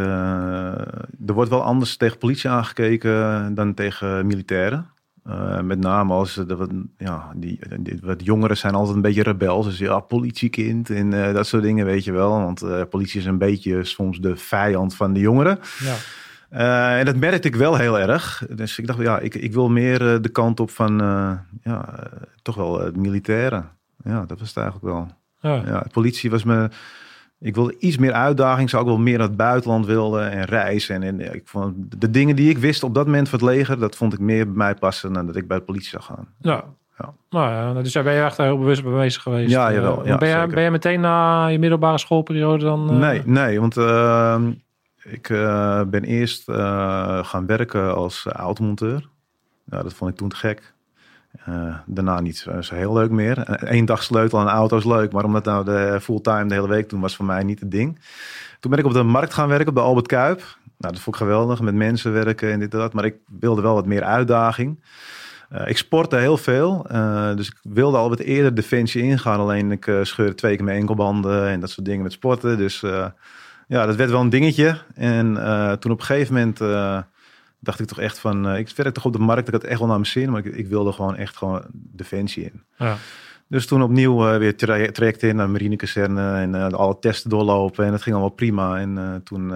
er 1.27 1.35
wordt 1.35 1.51
wel 1.51 1.63
anders 1.63 1.97
tegen 1.97 2.19
politie 2.19 2.51
aangekeken 2.51 3.55
dan 3.55 3.75
tegen 3.75 4.27
militairen. 4.27 4.87
Eh, 5.31 5.61
met 5.61 5.79
name 5.79 6.13
als 6.13 6.35
de, 6.35 6.57
wat, 6.57 6.71
ja, 6.99 7.33
die, 7.37 7.59
die 7.81 7.99
wat 8.03 8.25
jongeren 8.25 8.57
zijn 8.57 8.75
altijd 8.75 8.97
een 8.97 9.03
beetje 9.03 9.23
rebels. 9.23 9.67
Dus 9.67 9.79
ja, 9.79 10.01
politiekind 10.01 10.91
en 10.91 11.27
eh, 11.27 11.35
dat 11.35 11.47
soort 11.47 11.63
dingen, 11.63 11.87
weet 11.87 12.05
je 12.05 12.13
wel. 12.13 12.31
Want 12.31 12.63
eh, 12.63 12.83
politie 12.91 13.21
is 13.21 13.27
een 13.27 13.39
beetje 13.39 13.85
soms 13.85 14.19
de 14.19 14.37
vijand 14.37 14.95
van 14.95 15.13
de 15.13 15.21
jongeren. 15.21 15.59
Ja. 15.79 15.95
En 16.99 17.05
dat 17.05 17.17
merkte 17.17 17.49
ik 17.49 17.57
wel 17.57 17.77
heel 17.77 17.99
erg. 17.99 18.47
Dus 18.51 18.79
ik 18.79 18.87
dacht, 18.87 19.01
ja, 19.01 19.19
ik, 19.19 19.35
ik 19.35 19.53
wil 19.53 19.69
meer 19.69 19.99
de 20.23 20.29
kant 20.29 20.61
op 20.61 20.71
van, 20.71 20.99
ja, 21.63 21.95
toch 22.43 22.55
wel 22.55 22.81
het 22.81 22.97
militaire. 22.97 23.65
Ja, 24.05 24.25
dat 24.27 24.39
was 24.39 24.49
het 24.49 24.57
eigenlijk 24.57 24.87
wel. 24.87 25.09
Ja. 25.41 25.63
Ja, 25.67 25.87
politie 25.93 26.31
was 26.31 26.45
me. 26.45 26.69
Ik 27.41 27.55
wilde 27.55 27.77
iets 27.79 27.97
meer 27.99 28.13
uitdaging. 28.13 28.71
Zou 28.71 28.83
ook 28.83 28.89
wel 28.89 28.99
meer 28.99 29.19
naar 29.19 29.27
het 29.27 29.37
buitenland 29.37 29.87
wilden 29.87 30.31
en 30.31 30.45
reizen. 30.45 31.03
En, 31.03 31.21
en 31.21 31.35
ik 31.35 31.43
vond 31.45 31.75
de 32.01 32.11
dingen 32.11 32.37
die 32.37 32.51
ik 32.51 32.59
wist 32.59 32.83
op 32.83 32.95
dat 32.95 33.07
moment 33.07 33.29
van 33.29 33.39
het 33.39 33.49
leger, 33.49 33.79
dat 33.79 33.97
vond 33.97 34.13
ik 34.13 34.19
meer 34.19 34.45
bij 34.47 34.55
mij 34.57 34.75
passen 34.75 35.13
dan 35.13 35.27
dat 35.27 35.37
ik 35.37 35.49
bij 35.49 35.59
de 35.59 35.65
politie 35.65 35.89
zou 35.89 36.03
gaan. 36.03 36.29
Ja. 36.41 36.65
Ja. 36.99 37.13
Nou 37.31 37.51
ja, 37.51 37.83
dus 37.83 37.93
daar 37.93 38.03
ben 38.05 38.13
je 38.15 38.23
echt 38.23 38.37
heel 38.37 38.59
bewust 38.59 38.85
mee 38.85 38.93
bezig 38.95 39.23
geweest. 39.23 39.51
Ja, 39.51 39.69
Eh, 39.69 39.75
jawel. 39.75 40.07
Ja, 40.07 40.17
ben, 40.17 40.29
je, 40.29 40.35
zeker. 40.35 40.55
ben 40.55 40.73
meteen 40.73 41.01
na 41.01 41.47
je 41.47 41.59
middelbare 41.59 41.99
schoolperiode 41.99 42.65
dan... 42.65 42.91
eh, 42.91 42.97
Nee, 42.97 43.23
nee, 43.25 43.61
want 43.61 43.77
eh, 43.77 44.37
ik 45.05 45.29
eh, 45.29 45.83
ben 45.87 46.05
eerst 46.05 46.43
gaan 47.23 47.47
werken 47.47 47.95
als 47.95 48.27
automonteur. 48.27 49.09
Ja, 49.65 49.83
dat 49.83 49.93
vond 49.95 50.11
ik 50.11 50.17
toen 50.17 50.29
te 50.29 50.37
gek. 50.37 50.75
Eh, 51.45 51.75
daarna 51.87 52.21
niet 52.21 52.47
zo, 52.61 52.75
heel 52.75 52.93
leuk 52.93 53.11
meer. 53.11 53.43
Eén 53.47 53.85
dag 53.85 54.03
sleutel 54.03 54.39
aan 54.39 54.49
auto 54.49 54.77
is 54.77 54.85
leuk, 54.85 55.13
maar 55.13 55.25
om 55.25 55.33
dat 55.33 55.45
nou 55.45 55.65
de 55.65 55.99
fulltime 56.01 56.47
de 56.47 56.55
hele 56.55 56.69
week 56.69 56.89
doen 56.89 57.01
was 57.01 57.17
voor 57.17 57.25
mij 57.25 57.43
niet 57.43 57.61
het 57.61 57.71
ding. 57.71 58.01
Toen 58.61 58.71
ben 58.71 58.81
ik 58.81 58.87
op 58.87 58.93
de 58.93 59.03
markt 59.03 59.35
gaan 59.35 59.49
werken, 59.49 59.75
de 59.75 59.81
Albert 59.81 60.07
Kuip. 60.07 60.39
Nou, 60.79 60.93
dat 60.93 61.01
vond 61.03 61.17
ik 61.17 61.23
geweldig, 61.23 61.61
met 61.61 61.75
mensen 61.75 62.13
werken 62.13 62.53
en 62.53 62.59
dit 62.59 62.73
en 62.73 62.79
dat. 62.79 62.93
Maar 62.93 63.05
ik 63.05 63.17
wilde 63.27 63.63
wel 63.63 63.75
wat 63.75 63.87
meer 63.87 64.03
uitdaging. 64.03 64.85
Uh, 65.53 65.69
ik 65.69 65.77
sportte 65.77 66.17
heel 66.17 66.37
veel, 66.37 66.87
dus 67.37 67.49
ik 67.49 67.57
wilde 67.63 67.97
al 67.97 68.09
wat 68.09 68.19
eerder 68.19 68.55
defensie 68.55 69.03
ingaan. 69.03 69.41
Alleen 69.41 69.73
ik 69.73 69.91
scheurde 70.03 70.35
twee 70.35 70.57
keer 70.57 70.65
mijn 70.65 70.79
enkelbanden 70.79 71.49
en 71.49 71.61
dat 71.61 71.71
soort 71.71 71.87
dingen 71.87 72.03
met 72.03 72.13
sporten. 72.13 72.59
Dus 72.59 72.81
ja, 73.67 73.87
dat 73.87 73.97
werd 73.97 74.11
wel 74.11 74.21
een 74.21 74.31
dingetje. 74.31 74.79
En 74.95 75.35
toen 75.79 75.93
op 75.93 75.99
een 76.01 76.07
gegeven 76.07 76.35
moment 76.35 76.59
dacht 77.61 77.81
ik 77.81 77.87
toch 77.87 77.99
echt 77.99 78.19
van... 78.19 78.47
uh, 78.47 78.59
ik 78.59 78.69
werkte 78.69 78.93
toch 78.93 79.05
op 79.05 79.13
de 79.13 79.19
markt, 79.19 79.49
ik 79.49 79.55
had 79.55 79.65
echt 79.65 79.79
wel 79.79 79.89
naar 79.89 79.97
mijn 79.97 80.11
zin. 80.11 80.31
Maar 80.31 80.47
ik, 80.47 80.55
ik 80.55 80.67
wilde 80.67 80.93
gewoon 80.93 81.17
echt 81.17 81.37
gewoon 81.37 81.65
defensie 81.73 82.45
in. 82.45 82.63
Ja. 82.77 82.97
Dus 83.49 83.67
toen 83.67 83.83
opnieuw 83.83 84.33
uh, 84.33 84.37
weer 84.37 84.57
tra 84.57 84.91
traject 84.91 85.23
in 85.23 85.37
naar 85.37 85.51
marinekazerne 85.51 86.33
en 86.33 86.55
uh, 86.55 86.69
alle 86.69 86.99
testen 86.99 87.31
doorlopen. 87.31 87.85
En 87.85 87.91
dat 87.91 88.03
ging 88.03 88.15
allemaal 88.15 88.35
prima. 88.35 88.79
En 88.79 89.21
toen 89.25 89.53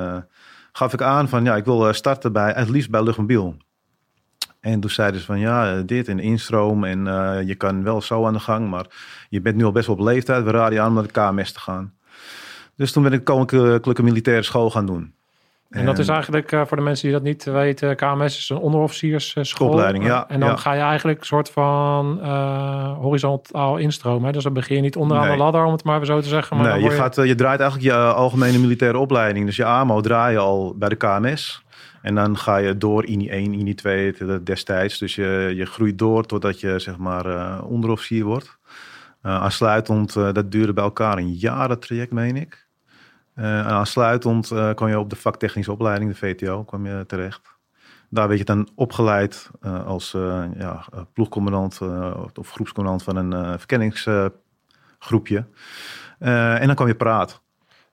gaf 0.73 0.93
ik 0.93 1.03
aan 1.03 1.29
van 1.29 1.45
ja, 1.45 1.57
ik 1.57 1.65
wil 1.65 1.93
starten 1.93 2.33
bij, 2.33 2.53
het 2.57 2.69
liefst 2.69 2.91
bij 2.91 3.03
luchtmobiel. 3.03 3.57
En 4.61 4.81
toen 4.81 4.91
zeiden 4.91 5.21
ze 5.21 5.27
van 5.27 5.39
ja, 5.39 5.83
dit 5.83 6.09
en 6.09 6.19
instroom 6.19 6.85
en 6.85 7.05
je 7.47 7.55
kan 7.55 7.83
wel 7.83 8.03
zo 8.03 8.27
aan 8.27 8.33
de 8.33 8.39
gang, 8.39 8.71
maar 8.71 8.87
je 9.29 9.41
bent 9.41 9.57
nu 9.57 9.65
al 9.65 9.73
best 9.73 9.87
wel 9.87 9.97
op 9.97 10.03
leeftijd. 10.03 10.45
We 10.45 10.51
raden 10.51 10.75
je 10.75 10.81
aan 10.81 10.89
om 10.89 10.95
naar 10.95 11.03
de 11.03 11.11
KMS 11.11 11.53
te 11.53 11.61
gaan. 11.61 11.95
Dus 12.77 12.93
toen 12.93 13.03
ben 13.03 13.13
ik 13.13 13.25
koninklijke 13.25 14.03
militaire 14.03 14.43
school 14.43 14.71
gaan 14.71 14.87
doen. 14.87 15.14
En, 15.75 15.85
dat 15.85 15.99
is 15.99 16.09
eigenlijk 16.09 16.53
uh, 16.53 16.63
voor 16.67 16.77
de 16.77 16.83
mensen 16.83 17.09
die 17.09 17.17
dat 17.17 17.27
niet 17.27 17.45
weten, 17.45 17.97
KMS 17.97 18.39
is 18.39 18.49
een 18.49 18.57
onderofficiersschool. 18.57 19.69
Opleiding, 19.69 20.05
ja. 20.05 20.29
En 20.29 20.41
dan 20.41 20.49
ja. 20.49 20.57
ga 20.57 20.73
je 20.73 20.81
eigenlijk 20.81 21.21
een 21.21 21.27
soort 21.27 21.51
van 21.51 22.19
uh, 22.23 22.99
horizontaal 22.99 23.77
instromen. 23.77 24.27
Hè? 24.27 24.33
Dus 24.33 24.43
dan 24.43 24.53
begin 24.53 24.77
je 24.77 24.83
niet 24.83 24.97
onderaan 24.97 25.27
nee. 25.27 25.37
de 25.37 25.43
ladder, 25.43 25.65
om 25.65 25.73
het 25.73 25.85
maar 25.85 26.05
zo 26.05 26.21
te 26.21 26.29
zeggen. 26.29 26.57
Maar 26.57 26.67
nee, 26.67 26.83
je, 26.83 26.91
je... 26.91 26.91
Gaat, 26.91 27.15
je 27.15 27.35
draait 27.35 27.61
eigenlijk 27.61 27.93
je 27.93 28.03
algemene 28.03 28.59
militaire 28.59 28.99
opleiding. 28.99 29.47
Dus 29.47 29.57
je 29.57 29.65
AMO 29.65 30.01
draai 30.01 30.33
je 30.33 30.39
al 30.39 30.75
bij 30.79 30.89
de 30.89 30.97
KMS. 30.97 31.65
En 32.03 32.15
dan 32.15 32.39
ga 32.39 32.57
je 32.57 32.79
door 32.79 33.05
INI 33.05 33.29
1, 33.29 33.53
INI 33.53 33.75
2 33.75 34.15
destijds. 34.43 34.99
Dus 34.99 35.15
je, 35.15 35.53
je 35.57 35.67
groeit 35.67 35.99
door 35.99 36.27
totdat 36.27 36.61
je 36.61 36.79
zeg 36.79 36.97
maar 36.97 37.61
onderofficier 37.63 38.25
wordt. 38.25 38.59
Aansluitend, 39.23 40.13
dat 40.13 40.51
duurde 40.51 40.73
bij 40.73 40.85
elkaar 40.85 41.19
een 41.19 41.33
jaar 41.33 41.69
dat 41.69 41.83
traject, 41.83 42.13
meen 42.13 42.37
ik. 42.37 42.64
Uh, 43.37 43.59
en 43.59 43.65
aansluitend 43.65 44.49
kwam 44.75 44.89
je 44.89 44.99
op 44.99 45.11
de 45.11 45.17
vaktechnische 45.17 45.73
opleiding, 45.73 46.11
de 46.11 46.17
VTO, 46.17 46.65
kwam 46.65 46.87
je 46.87 47.05
terecht. 47.07 47.41
Daar 48.11 48.27
werd 48.27 48.39
je 48.39 48.45
dan 48.45 48.69
opgeleid 48.75 49.51
als 49.87 50.11
ja, 50.59 50.85
ploegcommandant 51.13 51.81
of 52.35 52.51
groepscommandant 52.51 53.03
van 53.03 53.17
een 53.17 53.59
verkenningsgroepje. 53.59 55.45
en 56.19 56.67
dan 56.67 56.75
kwam 56.75 56.87
je 56.89 56.95
praat. 56.95 57.43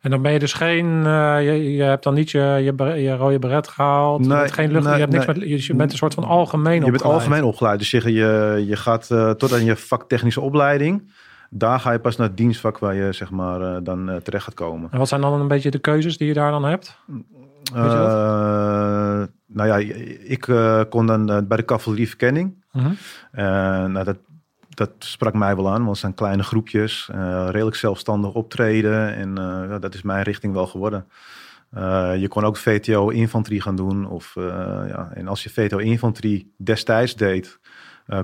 En 0.01 0.09
dan 0.09 0.21
ben 0.21 0.31
je 0.31 0.39
dus 0.39 0.53
geen, 0.53 0.85
uh, 0.85 1.37
je, 1.43 1.73
je, 1.73 1.83
hebt 1.83 2.03
dan 2.03 2.13
niet 2.13 2.31
je, 2.31 2.39
je, 2.39 3.01
je 3.01 3.15
rode 3.15 3.39
beret 3.39 3.67
gehaald. 3.67 4.19
Nee, 4.19 4.29
je 4.29 4.35
hebt 4.35 4.51
geen 4.51 4.71
lucht, 4.71 4.83
nee, 4.83 4.93
je, 4.93 4.99
hebt 4.99 5.11
niks 5.11 5.25
nee. 5.25 5.35
met, 5.35 5.65
je 5.65 5.75
bent 5.75 5.91
een 5.91 5.97
soort 5.97 6.13
van 6.13 6.23
algemeen 6.23 6.85
Je 6.85 6.91
bent 6.91 7.03
algemeen 7.03 7.43
opgeleid. 7.43 7.79
Dus 7.79 7.91
je, 7.91 8.13
je, 8.13 8.63
je 8.67 8.75
gaat 8.75 9.09
uh, 9.11 9.29
tot 9.29 9.53
aan 9.53 9.63
je 9.63 9.75
vaktechnische 9.75 10.41
opleiding. 10.41 11.11
Daar 11.53 11.79
ga 11.79 11.91
je 11.91 11.99
pas 11.99 12.15
naar 12.15 12.27
het 12.27 12.37
dienstvak 12.37 12.77
waar 12.77 12.95
je 12.95 13.11
zeg 13.11 13.31
maar 13.31 13.61
uh, 13.61 13.77
dan 13.83 14.09
uh, 14.09 14.15
terecht 14.15 14.43
gaat 14.43 14.53
komen. 14.53 14.91
En 14.91 14.97
wat 14.97 15.07
zijn 15.07 15.21
dan 15.21 15.41
een 15.41 15.47
beetje 15.47 15.71
de 15.71 15.79
keuzes 15.79 16.17
die 16.17 16.27
je 16.27 16.33
daar 16.33 16.51
dan 16.51 16.63
hebt? 16.63 16.97
Uh, 17.75 19.23
nou 19.45 19.67
ja, 19.67 19.77
ik 20.23 20.41
kon 20.89 21.05
dan 21.05 21.25
bij 21.47 21.57
de 21.57 21.65
cavalerieverkenning. 21.65 22.63
Uh 22.73 22.83
-huh. 22.83 22.93
nou, 23.87 24.03
dat, 24.03 24.17
dat 24.69 24.91
sprak 24.99 25.33
mij 25.33 25.55
wel 25.55 25.67
aan, 25.67 25.77
want 25.77 25.87
het 25.87 25.97
zijn 25.97 26.13
kleine 26.13 26.43
groepjes, 26.43 27.09
uh, 27.15 27.47
redelijk 27.49 27.75
zelfstandig 27.75 28.33
optreden. 28.33 29.15
En 29.15 29.39
uh, 29.39 29.79
dat 29.79 29.93
is 29.93 30.01
mijn 30.01 30.23
richting 30.23 30.53
wel 30.53 30.67
geworden. 30.67 31.07
Uh, 31.77 32.11
je 32.17 32.27
kon 32.27 32.43
ook 32.43 32.57
VTO-infanterie 32.57 33.61
gaan 33.61 33.75
doen. 33.75 34.07
Of, 34.07 34.33
ja, 34.87 35.11
en 35.13 35.27
als 35.27 35.43
je 35.43 35.49
VTO-infanterie 35.49 36.53
destijds 36.57 37.15
deed, 37.15 37.59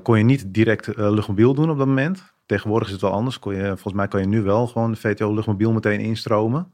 kon 0.02 0.18
je 0.18 0.24
niet 0.24 0.54
direct 0.54 0.88
luchtmobiel 0.96 1.54
doen 1.54 1.70
op 1.70 1.78
dat 1.78 1.88
moment. 1.88 2.36
Tegenwoordig 2.48 2.88
is 2.88 2.94
het 2.94 3.02
wel 3.02 3.12
anders. 3.12 3.40
Kon 3.40 3.56
je, 3.56 3.68
volgens 3.68 3.94
mij 3.94 4.08
kan 4.08 4.20
je 4.20 4.28
nu 4.28 4.42
wel 4.42 4.68
gewoon 4.68 4.92
de 4.92 4.98
VTO-luchtmobiel 4.98 5.72
meteen 5.72 6.00
instromen. 6.00 6.74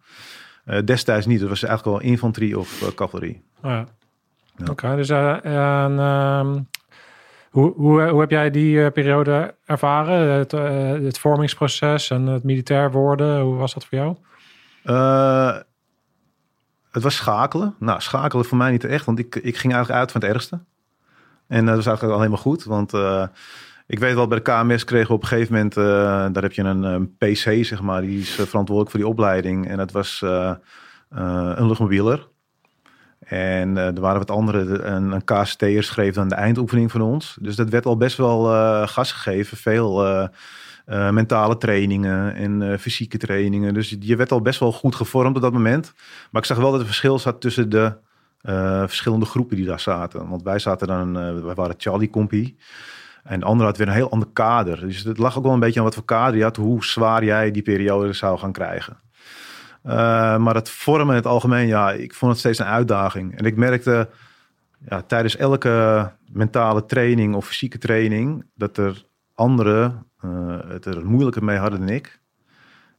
destijds 0.85 1.25
niet. 1.25 1.39
Het 1.39 1.49
was 1.49 1.63
eigenlijk 1.63 1.97
wel 1.97 2.11
infanterie 2.11 2.59
of 2.59 2.91
cavalerie. 2.95 3.43
Oh 3.63 3.71
ja. 3.71 3.77
ja. 3.77 3.85
Oké, 4.61 4.71
okay, 4.71 4.95
dus 4.95 5.09
en, 5.09 5.99
um... 5.99 6.67
Hoe, 7.53 7.73
hoe, 7.75 8.07
hoe, 8.07 8.19
heb 8.19 8.29
jij 8.29 8.51
die 8.51 8.75
uh, 8.75 8.91
periode 8.91 9.55
ervaren? 9.65 10.37
Het, 10.37 10.53
uh, 10.53 10.91
het, 10.91 11.19
vormingsproces 11.19 12.09
en 12.09 12.25
het 12.25 12.43
militair 12.43 12.91
worden, 12.91 13.41
hoe 13.41 13.55
was 13.55 13.73
dat 13.73 13.85
voor 13.85 13.97
jou? 13.97 14.15
Uh, 14.83 15.57
het 16.91 17.03
was 17.03 17.15
schakelen. 17.15 17.75
Nou, 17.79 18.01
schakelen 18.01 18.45
voor 18.45 18.57
mij 18.57 18.71
niet 18.71 18.83
echt, 18.83 19.05
want 19.05 19.19
ik, 19.19 19.35
ik 19.35 19.57
ging 19.57 19.73
eigenlijk 19.73 20.01
uit 20.01 20.11
van 20.11 20.21
het 20.21 20.29
ergste. 20.29 20.59
En 21.47 21.65
dat 21.65 21.75
was 21.75 21.85
eigenlijk 21.85 22.17
alleen 22.17 22.29
maar 22.29 22.39
goed, 22.39 22.63
want 22.63 22.93
uh, 22.93 23.27
ik 23.87 23.99
weet 23.99 24.13
wel, 24.13 24.27
bij 24.27 24.41
de 24.41 24.51
KMS 24.51 24.83
kregen 24.83 25.07
we 25.07 25.13
op 25.13 25.21
een 25.21 25.27
gegeven 25.27 25.53
moment, 25.53 25.77
uh, 25.77 25.83
daar 26.31 26.43
heb 26.43 26.53
je 26.53 26.61
een, 26.61 26.83
een, 26.83 27.17
PC, 27.17 27.65
zeg 27.65 27.81
maar, 27.81 28.01
die 28.01 28.19
is 28.19 28.29
verantwoordelijk 28.29 28.89
voor 28.89 28.99
die 28.99 29.09
opleiding. 29.09 29.67
En 29.67 29.77
dat 29.77 29.91
was 29.91 30.21
uh, 30.23 30.53
een 31.09 31.67
luchtmobieler. 31.67 32.27
En 33.19 33.77
er 33.77 33.99
waren 34.01 34.19
wat 34.19 34.31
andere, 34.31 34.81
een, 34.81 35.11
een 35.11 35.23
KST'er 35.23 35.83
schreef 35.83 36.13
dan 36.13 36.27
de 36.27 36.35
eindoefening 36.35 36.91
van 36.91 37.01
ons. 37.01 37.37
Dus 37.41 37.55
dat 37.55 37.69
werd 37.69 37.85
al 37.85 37.97
best 37.97 38.17
wel 38.17 38.43
gas 38.87 39.11
gegeven. 39.11 39.57
Veel 39.57 40.29
mentale 41.11 41.57
trainingen 41.57 42.35
en 42.35 42.79
fysieke 42.79 43.17
trainingen. 43.17 43.73
Dus 43.73 43.95
je 43.99 44.15
werd 44.15 44.31
al 44.31 44.41
best 44.41 44.59
wel 44.59 44.71
goed 44.71 44.95
gevormd 44.95 45.35
op 45.35 45.41
dat 45.41 45.53
moment. 45.53 45.93
Maar 46.31 46.41
ik 46.41 46.47
zag 46.47 46.57
wel 46.57 46.71
dat 46.71 46.79
er 46.79 46.85
verschil 46.85 47.19
zat 47.19 47.41
tussen 47.41 47.69
de 47.69 47.93
verschillende 48.87 49.25
groepen 49.25 49.55
die 49.55 49.65
daar 49.65 49.79
zaten. 49.79 50.29
Want 50.29 50.43
wij 50.43 50.59
zaten 50.59 50.87
dan, 50.87 51.13
wij 51.43 51.55
waren 51.55 51.75
Charlie 51.77 52.09
Compie. 52.09 52.57
En 53.23 53.39
de 53.39 53.45
andere 53.45 53.69
had 53.69 53.77
weer 53.77 53.87
een 53.87 53.93
heel 53.93 54.11
ander 54.11 54.27
kader. 54.33 54.79
Dus 54.79 55.03
het 55.03 55.17
lag 55.17 55.37
ook 55.37 55.43
wel 55.43 55.53
een 55.53 55.59
beetje 55.59 55.79
aan 55.79 55.85
wat 55.85 55.95
voor 55.95 56.05
kader 56.05 56.37
je 56.37 56.43
had. 56.43 56.55
Hoe 56.55 56.85
zwaar 56.85 57.23
jij 57.23 57.51
die 57.51 57.61
periode 57.61 58.13
zou 58.13 58.39
gaan 58.39 58.51
krijgen. 58.51 58.97
Uh, 59.85 59.91
maar 60.37 60.55
het 60.55 60.69
vormen 60.69 61.09
in 61.09 61.15
het 61.15 61.25
algemeen, 61.25 61.67
ja, 61.67 61.91
ik 61.91 62.13
vond 62.13 62.31
het 62.31 62.39
steeds 62.39 62.59
een 62.59 62.65
uitdaging. 62.65 63.37
En 63.37 63.45
ik 63.45 63.55
merkte 63.55 64.09
ja, 64.89 65.01
tijdens 65.01 65.37
elke 65.37 66.11
mentale 66.31 66.85
training 66.85 67.35
of 67.35 67.45
fysieke 67.45 67.77
training 67.77 68.45
dat 68.55 68.77
er 68.77 69.05
anderen 69.35 70.05
uh, 70.25 70.57
het 70.67 70.85
er 70.85 71.05
moeilijker 71.05 71.43
mee 71.43 71.57
hadden 71.57 71.79
dan 71.79 71.89
ik. 71.89 72.21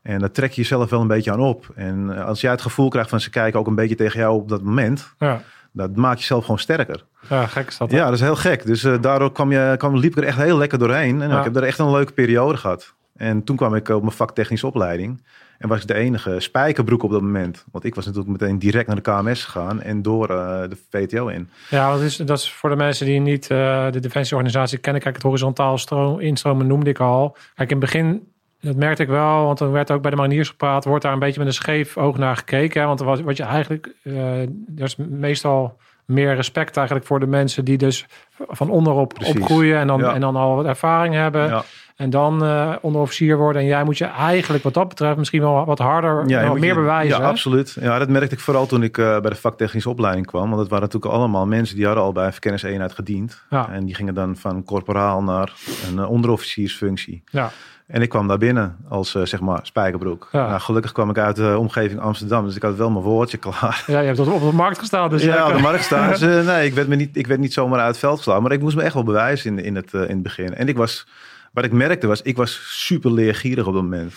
En 0.02 0.19
dat 0.19 0.35
trek 0.35 0.50
je 0.50 0.61
jezelf 0.61 0.90
wel 0.90 1.00
een 1.00 1.07
beetje 1.07 1.33
aan 1.33 1.40
op. 1.40 1.73
En 1.75 2.25
als 2.25 2.40
jij 2.40 2.50
het 2.50 2.62
gevoel 2.62 2.88
krijgt 2.88 3.11
van 3.11 3.21
ze 3.21 3.31
kijken 3.31 3.61
ook 3.61 3.66
een 3.66 3.75
beetje 3.75 3.95
tegen 3.95 4.21
jou 4.21 4.35
op 4.35 4.49
dat 4.49 4.62
moment, 4.62 5.14
ja. 5.19 5.43
dat 5.73 5.97
maakt 5.97 6.19
jezelf 6.19 6.43
gewoon 6.43 6.59
sterker. 6.59 7.04
Ja, 7.28 7.47
gek 7.47 7.69
is 7.69 7.76
dat. 7.76 7.90
Ja, 7.90 8.04
dat 8.04 8.14
is 8.14 8.21
heel 8.21 8.37
gek. 8.37 8.66
Dus 8.66 8.85
uh, 8.85 8.95
daardoor 9.00 9.33
kwam 9.33 9.52
je, 9.52 9.75
kwam, 9.78 9.97
liep 9.97 10.12
ik 10.12 10.19
er 10.19 10.25
echt 10.25 10.38
heel 10.38 10.57
lekker 10.57 10.78
doorheen. 10.78 11.23
En 11.23 11.28
ja. 11.28 11.38
ik 11.38 11.45
heb 11.45 11.57
er 11.57 11.62
echt 11.62 11.78
een 11.78 11.90
leuke 11.90 12.12
periode 12.12 12.57
gehad. 12.57 12.95
En 13.16 13.45
toen 13.45 13.57
kwam 13.57 13.75
ik 13.75 13.88
op 13.88 14.02
mijn 14.02 14.14
vaktechnische 14.14 14.66
opleiding. 14.66 15.23
En 15.59 15.69
was 15.69 15.81
ik 15.81 15.87
de 15.87 15.95
enige 15.95 16.40
spijkerbroek 16.40 17.02
op 17.02 17.11
dat 17.11 17.21
moment. 17.21 17.64
Want 17.73 17.85
ik 17.85 17.95
was 17.95 18.07
natuurlijk 18.07 18.40
meteen 18.40 18.59
direct 18.59 18.87
naar 18.87 18.97
de 18.97 19.02
KMS 19.02 19.45
gegaan 19.45 19.83
en 19.83 20.02
door 20.02 20.31
uh, 20.31 20.62
de 20.69 20.76
VTO 20.90 21.26
in. 21.26 21.49
Ja, 21.71 21.93
dat 21.93 22.00
is, 22.00 22.16
dat 22.16 22.38
is 22.38 22.52
voor 22.52 22.71
de 22.71 22.76
mensen 22.76 23.07
die 23.07 23.21
niet 23.21 23.50
uh, 23.50 23.90
de 23.90 24.00
defensieorganisatie 24.00 24.78
kennen. 24.78 25.02
Kijk, 25.02 25.14
het 25.14 25.25
horizontaal 25.25 25.78
stroom, 25.78 26.21
instromen 26.21 26.66
noemde 26.66 26.90
ik 26.90 26.99
al. 26.99 27.37
Kijk, 27.54 27.71
in 27.71 27.76
het 27.76 27.85
begin, 27.85 28.28
dat 28.61 28.76
merkte 28.76 29.02
ik 29.02 29.09
wel, 29.09 29.45
want 29.45 29.61
er 29.61 29.73
werd 29.73 29.90
ook 29.90 30.02
bij 30.02 30.11
de 30.11 30.16
mariniers 30.16 30.49
gepraat, 30.49 30.85
wordt 30.85 31.02
daar 31.02 31.12
een 31.12 31.19
beetje 31.19 31.38
met 31.38 31.49
een 31.49 31.54
scheef 31.54 31.97
oog 31.97 32.19
naar 32.19 32.37
gekeken. 32.37 32.81
Hè? 32.81 32.87
Want 32.87 33.00
wat, 33.00 33.21
wat 33.21 33.37
je 33.37 33.43
eigenlijk, 33.43 33.95
uh, 34.02 34.40
er 34.40 34.49
is 34.76 34.97
meestal 34.97 35.76
meer 36.06 36.34
respect 36.34 36.76
eigenlijk 36.76 37.06
voor 37.06 37.20
de 37.20 37.26
mensen 37.26 37.64
die 37.64 37.78
dus 37.78 38.06
van 38.37 38.70
onderop 38.70 39.14
Precies. 39.14 39.34
opgroeien 39.34 39.78
en 39.78 39.87
dan, 39.87 40.00
ja. 40.00 40.14
en 40.14 40.20
dan 40.20 40.37
al 40.37 40.56
wat 40.56 40.64
ervaring 40.64 41.14
hebben. 41.14 41.49
Ja. 41.49 41.64
En 41.97 42.11
dan 42.11 42.45
uh, 42.45 42.75
onderofficier 42.81 43.37
worden. 43.37 43.63
En 43.63 43.69
jij 43.69 43.85
moet 43.85 43.99
je 43.99 44.05
eigenlijk 44.05 44.65
wat 44.65 44.75
dat 44.75 44.89
betreft 44.89 45.17
misschien 45.17 45.41
wel 45.41 45.65
wat 45.65 45.79
harder, 45.79 46.29
ja, 46.29 46.49
wat 46.49 46.59
meer 46.59 46.69
je, 46.69 46.75
bewijzen. 46.75 47.21
Ja, 47.21 47.29
absoluut. 47.29 47.77
Ja, 47.81 47.99
dat 47.99 48.09
merkte 48.09 48.35
ik 48.35 48.41
vooral 48.41 48.67
toen 48.67 48.83
ik 48.83 48.97
uh, 48.97 49.21
bij 49.21 49.31
de 49.31 49.37
vaktechnische 49.37 49.89
opleiding 49.89 50.27
kwam. 50.27 50.49
Want 50.49 50.61
het 50.61 50.71
waren 50.71 50.85
natuurlijk 50.85 51.13
allemaal 51.13 51.47
mensen 51.47 51.77
die 51.77 51.87
hadden 51.87 52.05
al 52.05 52.13
bij 52.13 52.27
een 52.27 52.33
verkenniseenheid 52.33 52.93
gediend. 52.93 53.43
Ja. 53.51 53.69
En 53.71 53.85
die 53.85 53.95
gingen 53.95 54.15
dan 54.15 54.37
van 54.37 54.65
corporaal 54.65 55.23
naar 55.23 55.53
een 55.89 55.97
uh, 55.97 56.11
onderofficiersfunctie. 56.11 57.23
Ja. 57.31 57.51
En 57.87 58.03
ik 58.03 58.09
kwam 58.09 58.29
daar 58.29 58.39
binnen 58.39 58.77
als 58.89 59.11
zeg 59.11 59.41
maar 59.41 59.61
spijkerbroek. 59.63 60.29
Ja. 60.33 60.49
Nou, 60.49 60.61
gelukkig 60.61 60.93
kwam 60.93 61.11
ik 61.11 61.19
uit 61.19 61.37
de 61.37 61.57
omgeving 61.59 62.01
Amsterdam, 62.01 62.45
dus 62.45 62.57
ik 62.57 62.63
had 62.63 62.77
wel 62.77 62.91
mijn 62.91 63.05
woordje 63.05 63.37
klaar. 63.37 63.85
Ja, 63.87 64.01
je 64.01 64.07
hebt 64.07 64.19
op 64.19 64.41
de 64.41 64.57
markt 64.57 64.79
gestaan. 64.79 65.11
Dus 65.11 65.23
ja, 65.23 65.47
op 65.47 65.55
de 65.55 65.61
markt 65.61 65.85
staan. 65.85 66.09
Dus, 66.19 66.45
nee, 66.47 66.67
ik 66.67 66.75
werd, 66.75 66.89
me 66.89 66.95
niet, 66.95 67.17
ik 67.17 67.27
werd 67.27 67.41
niet 67.41 67.53
zomaar 67.53 67.79
uit 67.79 67.89
het 67.89 67.99
veld 67.99 68.17
geslagen, 68.17 68.43
maar 68.43 68.53
ik 68.53 68.61
moest 68.61 68.77
me 68.77 68.83
echt 68.83 68.95
wel 68.95 69.03
bewijzen 69.03 69.59
in, 69.59 69.65
in, 69.65 69.75
het, 69.75 69.93
in 69.93 70.01
het 70.01 70.23
begin. 70.23 70.55
En 70.55 70.69
ik 70.69 70.77
was, 70.77 71.07
wat 71.54 71.64
ik 71.64 71.73
merkte 71.73 72.06
was, 72.06 72.23
ik 72.23 72.37
was 72.37 72.61
super 72.84 73.12
leergierig 73.12 73.66
op 73.66 73.75
dat 73.75 73.82
moment. 73.82 74.14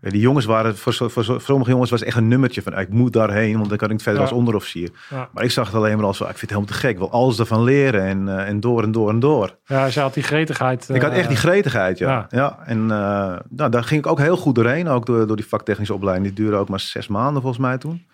Die 0.00 0.20
jongens 0.20 0.44
waren, 0.44 0.76
voor, 0.76 0.94
voor, 0.94 1.10
voor, 1.10 1.40
sommige 1.40 1.70
jongens 1.70 1.90
was 1.90 2.02
echt 2.02 2.16
een 2.16 2.28
nummertje 2.28 2.62
van 2.62 2.78
ik 2.78 2.88
moet 2.88 3.12
daarheen, 3.12 3.56
want 3.56 3.68
dan 3.68 3.78
kan 3.78 3.90
ik 3.90 4.00
verder 4.00 4.22
ja. 4.22 4.28
als 4.28 4.36
onderofficier. 4.36 4.90
Ja. 5.10 5.28
Maar 5.32 5.44
ik 5.44 5.50
zag 5.50 5.66
het 5.66 5.74
alleen 5.74 5.96
maar 5.96 6.06
als, 6.06 6.20
ik 6.20 6.26
vind 6.26 6.40
het 6.40 6.50
helemaal 6.50 6.70
te 6.70 6.78
gek, 6.78 6.90
ik 6.90 6.98
wil 6.98 7.10
alles 7.10 7.38
ervan 7.38 7.62
leren 7.62 8.02
en, 8.02 8.26
uh, 8.26 8.48
en 8.48 8.60
door 8.60 8.82
en 8.82 8.92
door 8.92 9.08
en 9.08 9.20
door. 9.20 9.56
Ja, 9.64 9.90
ze 9.90 10.00
had 10.00 10.14
die 10.14 10.22
gretigheid. 10.22 10.88
Uh, 10.90 10.96
ik 10.96 11.02
had 11.02 11.12
echt 11.12 11.28
die 11.28 11.36
gretigheid, 11.36 11.98
ja. 11.98 12.10
ja. 12.10 12.26
ja. 12.30 12.58
En 12.66 12.78
uh, 12.82 13.36
nou, 13.48 13.70
daar 13.70 13.84
ging 13.84 14.04
ik 14.04 14.10
ook 14.10 14.18
heel 14.18 14.36
goed 14.36 14.54
doorheen, 14.54 14.88
ook 14.88 15.06
door, 15.06 15.26
door 15.26 15.36
die 15.36 15.46
vaktechnische 15.46 15.94
opleiding. 15.94 16.26
Die 16.26 16.44
duurde 16.44 16.56
ook 16.56 16.68
maar 16.68 16.80
zes 16.80 17.08
maanden 17.08 17.42
volgens 17.42 17.62
mij 17.62 17.78
toen. 17.78 18.06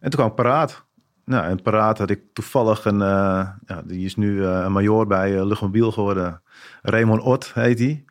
En 0.00 0.10
toen 0.10 0.20
kwam 0.20 0.26
ik 0.26 0.34
paraat. 0.34 0.86
Nou, 1.24 1.44
en 1.44 1.62
paraat 1.62 1.98
had 1.98 2.10
ik 2.10 2.20
toevallig 2.32 2.84
een, 2.84 2.98
ja, 2.98 3.82
die 3.84 4.04
is 4.04 4.16
nu 4.16 4.44
een 4.44 4.72
major 4.72 5.06
bij 5.06 5.44
Luchtmobiel 5.44 5.92
geworden. 5.92 6.42
Raymond 6.82 7.22
Ott 7.22 7.50
heet 7.54 7.78
hij. 7.78 8.04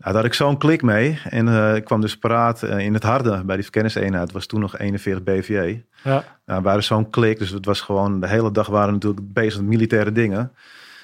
Nou, 0.00 0.12
daar 0.12 0.22
had 0.22 0.24
ik 0.24 0.34
zo'n 0.34 0.58
klik 0.58 0.82
mee. 0.82 1.20
En 1.24 1.46
uh, 1.46 1.74
ik 1.74 1.84
kwam 1.84 2.00
dus 2.00 2.18
paraat 2.18 2.62
uh, 2.62 2.78
in 2.78 2.94
het 2.94 3.02
harde 3.02 3.44
bij 3.44 3.54
die 3.54 3.64
verkenniseenheid. 3.64 4.22
Het 4.22 4.32
was 4.32 4.46
toen 4.46 4.60
nog 4.60 4.78
41 4.78 5.22
BVA. 5.24 5.80
Ja. 6.02 6.24
Nou, 6.46 6.58
we 6.58 6.60
waren 6.60 6.82
zo'n 6.82 7.10
klik. 7.10 7.38
Dus 7.38 7.50
het 7.50 7.64
was 7.64 7.80
gewoon, 7.80 8.20
de 8.20 8.28
hele 8.28 8.52
dag 8.52 8.66
waren 8.66 8.86
we 8.86 8.92
natuurlijk 8.92 9.32
bezig 9.32 9.60
met 9.60 9.68
militaire 9.68 10.12
dingen. 10.12 10.52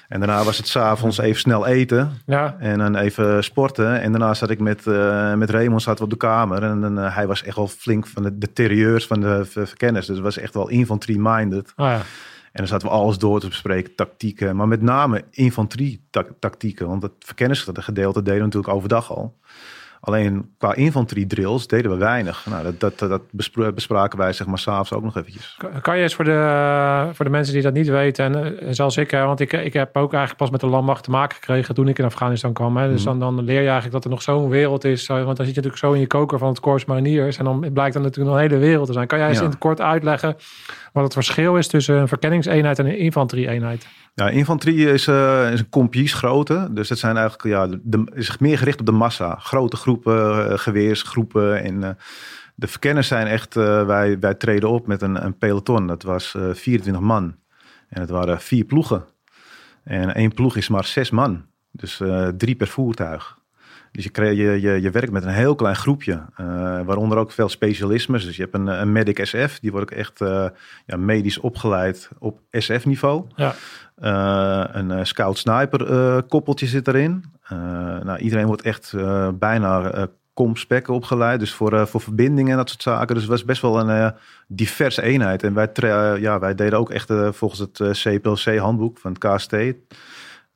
En 0.07 0.19
daarna 0.19 0.43
was 0.43 0.57
het 0.57 0.67
s'avonds 0.67 1.17
even 1.17 1.39
snel 1.39 1.65
eten. 1.65 2.11
Ja. 2.25 2.55
En 2.59 2.77
dan 2.77 2.95
even 2.95 3.43
sporten. 3.43 4.01
En 4.01 4.11
daarna 4.11 4.33
zat 4.33 4.49
ik 4.49 4.59
met, 4.59 4.85
uh, 4.85 5.33
met 5.33 5.49
Raymond 5.49 5.81
zaten 5.81 5.97
we 5.97 6.03
op 6.03 6.19
de 6.19 6.25
kamer. 6.25 6.63
En 6.63 6.97
hij 6.97 7.27
was 7.27 7.43
echt 7.43 7.55
wel 7.55 7.67
flink 7.67 8.07
van 8.07 8.23
de, 8.23 8.37
de 8.37 8.53
terrieurs 8.53 9.07
van 9.07 9.19
de 9.19 9.45
verkennis. 9.45 10.05
Dus 10.05 10.15
het 10.15 10.25
was 10.25 10.37
echt 10.37 10.53
wel 10.53 10.69
infantry-minded. 10.69 11.73
Oh 11.75 11.85
ja. 11.85 12.01
En 12.57 12.63
dan 12.63 12.67
zaten 12.71 12.87
we 12.87 12.93
alles 12.93 13.17
door 13.17 13.39
te 13.39 13.47
bespreken, 13.47 13.95
tactieken. 13.95 14.55
Maar 14.55 14.67
met 14.67 14.81
name 14.81 15.23
infanterie-tactieken. 15.31 16.87
Want 16.87 17.03
het 17.03 17.13
verkennisgedeelte 17.19 18.21
deden 18.21 18.43
natuurlijk 18.43 18.73
overdag 18.73 19.11
al. 19.11 19.35
Alleen 20.07 20.49
qua 20.57 20.75
infanterie 20.75 21.27
drills 21.27 21.67
deden 21.67 21.91
we 21.91 21.97
weinig. 21.97 22.45
Nou, 22.49 22.63
dat, 22.77 22.99
dat, 22.99 23.09
dat 23.09 23.21
bespraken 23.75 24.17
wij 24.17 24.33
zeg 24.33 24.47
maar 24.47 24.59
s'avonds 24.59 24.93
ook 24.93 25.03
nog 25.03 25.17
eventjes. 25.17 25.57
Kan 25.81 25.97
je 25.97 26.03
eens 26.03 26.15
voor 26.15 26.25
de, 26.25 27.09
voor 27.13 27.25
de 27.25 27.31
mensen 27.31 27.53
die 27.53 27.63
dat 27.63 27.73
niet 27.73 27.87
weten, 27.87 28.25
en, 28.25 28.59
en 28.59 28.75
zoals 28.75 28.97
ik, 28.97 29.11
want 29.11 29.39
ik, 29.39 29.53
ik 29.53 29.73
heb 29.73 29.97
ook 29.97 30.11
eigenlijk 30.11 30.41
pas 30.41 30.49
met 30.49 30.59
de 30.59 30.67
landmacht 30.67 31.03
te 31.03 31.09
maken 31.09 31.35
gekregen 31.35 31.75
toen 31.75 31.87
ik 31.87 31.99
in 31.99 32.05
Afghanistan 32.05 32.53
kwam. 32.53 32.77
Hè. 32.77 32.89
Dus 32.89 33.05
mhm. 33.05 33.19
dan, 33.19 33.35
dan 33.35 33.45
leer 33.45 33.61
je 33.61 33.61
eigenlijk 33.61 33.91
dat 33.91 34.03
er 34.03 34.09
nog 34.09 34.21
zo'n 34.21 34.49
wereld 34.49 34.83
is. 34.83 35.07
Want 35.07 35.25
dan 35.25 35.45
zit 35.45 35.55
je 35.55 35.61
natuurlijk 35.61 35.77
zo 35.77 35.91
in 35.91 35.99
je 35.99 36.07
koker 36.07 36.37
van 36.37 36.49
het 36.49 36.59
Corps 36.59 36.85
Mariniers. 36.85 37.37
En 37.37 37.45
dan 37.45 37.59
blijkt 37.73 37.93
dan 37.93 38.03
natuurlijk 38.03 38.35
een 38.35 38.41
hele 38.41 38.57
wereld 38.57 38.87
te 38.87 38.93
zijn. 38.93 39.07
Kan 39.07 39.19
jij 39.19 39.27
eens 39.27 39.39
in 39.39 39.45
het 39.45 39.57
kort 39.57 39.81
uitleggen 39.81 40.35
wat 40.93 41.03
het 41.03 41.13
verschil 41.13 41.55
is 41.55 41.67
tussen 41.67 41.95
een 41.95 42.07
verkenningseenheid 42.07 42.79
en 42.79 42.85
een 42.85 42.97
infanterie-eenheid? 42.97 43.87
Ja, 44.19 44.29
infanterie 44.29 44.91
is, 44.91 45.07
uh, 45.07 45.51
is 45.51 45.59
een 45.59 45.69
kompiesgrootte. 45.69 46.67
Dus 46.71 46.87
dat 46.87 46.97
zijn 46.97 47.17
eigenlijk, 47.17 47.47
ja, 47.47 47.79
de, 47.83 48.11
is 48.13 48.37
meer 48.37 48.57
gericht 48.57 48.79
op 48.79 48.85
de 48.85 48.91
massa. 48.91 49.35
Grote 49.35 49.75
groepen, 49.75 50.51
uh, 50.51 50.57
geweersgroepen. 50.57 51.63
En 51.63 51.75
uh, 51.75 51.89
de 52.55 52.67
verkenners 52.67 53.07
zijn 53.07 53.27
echt, 53.27 53.53
wij, 53.53 54.19
wij 54.19 54.33
treden 54.33 54.69
op 54.69 54.87
met 54.87 55.01
een, 55.01 55.25
een 55.25 55.37
peloton. 55.37 55.87
Dat 55.87 56.03
was 56.03 56.35
24 56.53 57.03
man. 57.03 57.35
En 57.89 58.01
het 58.01 58.09
waren 58.09 58.41
vier 58.41 58.65
ploegen. 58.65 59.05
En 59.83 60.15
één 60.15 60.33
ploeg 60.33 60.55
is 60.55 60.67
maar 60.67 60.85
zes 60.85 61.09
man. 61.09 61.45
Dus 61.71 62.01
drie 62.37 62.55
per 62.55 62.67
voertuig. 62.67 63.37
Dus 63.91 64.03
je, 64.03 64.35
je, 64.35 64.61
je, 64.61 64.81
je 64.81 64.89
werkt 64.89 65.11
met 65.11 65.23
een 65.23 65.29
heel 65.29 65.55
klein 65.55 65.75
groepje, 65.75 66.25
waaronder 66.85 67.17
ook 67.17 67.31
veel 67.31 67.49
specialismes. 67.49 68.25
Dus 68.25 68.35
je 68.35 68.41
hebt 68.41 68.55
een, 68.55 68.67
een 68.67 68.91
medic 68.91 69.25
SF, 69.25 69.59
die 69.59 69.71
wordt 69.71 69.91
ook 69.91 69.97
echt 69.97 70.19
ja, 70.85 70.97
medisch 70.97 71.37
opgeleid 71.37 72.09
op 72.19 72.39
SF-niveau. 72.51 73.25
Ja. 73.35 73.55
Uh, 74.03 74.63
een 74.71 75.07
scout 75.07 75.37
sniper 75.37 76.23
koppeltje 76.23 76.67
zit 76.67 76.87
erin. 76.87 77.23
nou, 78.03 78.17
iedereen 78.17 78.45
wordt 78.45 78.61
echt 78.61 78.93
bijna 79.33 80.07
komspek 80.33 80.87
opgeleid, 80.87 81.39
dus 81.39 81.53
voor, 81.53 81.87
voor 81.87 82.01
verbindingen 82.01 82.51
en 82.51 82.57
dat 82.57 82.69
soort 82.69 82.81
zaken. 82.81 83.13
Dus 83.13 83.23
het 83.23 83.31
was 83.31 83.45
best 83.45 83.61
wel 83.61 83.79
een 83.79 84.13
diverse 84.47 85.01
eenheid. 85.01 85.43
En 85.43 85.53
wij, 85.53 85.69
ja, 86.19 86.39
wij 86.39 86.55
deden 86.55 86.79
ook 86.79 86.91
echt 86.91 87.13
volgens 87.31 87.59
het 87.59 87.81
CPLC-handboek 87.91 88.97
van 88.97 89.11
het 89.11 89.35
KST 89.35 89.53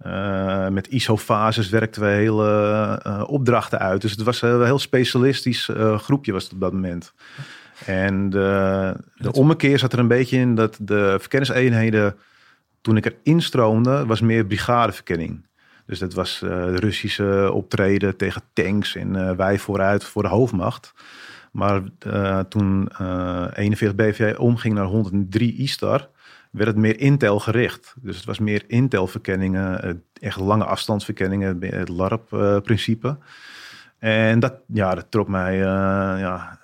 uh, 0.05 0.67
met 0.67 0.87
ISO-fases 0.87 1.69
werkten 1.69 2.01
we 2.01 2.07
hele 2.07 3.01
uh, 3.07 3.23
opdrachten 3.27 3.79
uit. 3.79 4.01
Dus 4.01 4.11
het 4.11 4.23
was 4.23 4.41
een 4.41 4.65
heel 4.65 4.79
specialistisch 4.79 5.67
uh, 5.67 5.99
groepje 5.99 6.31
was 6.31 6.43
het 6.43 6.53
op 6.53 6.59
dat 6.59 6.73
moment. 6.73 7.13
En 7.85 8.29
de, 8.29 8.93
de 9.15 9.31
ommekeer 9.31 9.79
zat 9.79 9.93
er 9.93 9.99
een 9.99 10.07
beetje 10.07 10.37
in 10.37 10.55
dat 10.55 10.77
de 10.81 11.15
verkenningseenheden, 11.19 12.15
toen 12.81 12.97
ik 12.97 13.05
er 13.05 13.15
instroomde, 13.23 14.05
was 14.05 14.21
meer 14.21 14.45
brigadeverkenning. 14.45 15.45
Dus 15.85 15.99
dat 15.99 16.13
was 16.13 16.39
de 16.39 16.75
Russische 16.75 17.49
optreden 17.53 18.17
tegen 18.17 18.41
tanks 18.53 18.95
en 18.95 19.37
wij 19.37 19.59
vooruit 19.59 20.03
voor 20.03 20.23
de 20.23 20.29
hoofdmacht. 20.29 20.93
Maar 21.51 21.81
toen 22.49 22.89
41 23.53 23.95
BV 23.95 24.35
omging 24.37 24.73
naar 24.73 24.85
103 24.85 25.55
ISTAR, 25.55 26.09
werd 26.51 26.67
het 26.67 26.77
meer 26.77 26.99
Intel 26.99 27.39
gericht. 27.39 27.93
Dus 28.01 28.15
het 28.15 28.25
was 28.25 28.39
meer 28.39 28.63
Intel-verkenningen, 28.67 29.83
eh, 29.83 29.93
echt 30.13 30.39
lange 30.39 30.65
afstandsverkenningen, 30.65 31.57
het 31.61 31.89
LARP-principe. 31.89 33.17
En 33.99 34.39
dat, 34.39 34.53
ja, 34.67 34.95
dat 34.95 35.05
trok 35.09 35.27
mij 35.27 35.57
ja, 35.57 36.59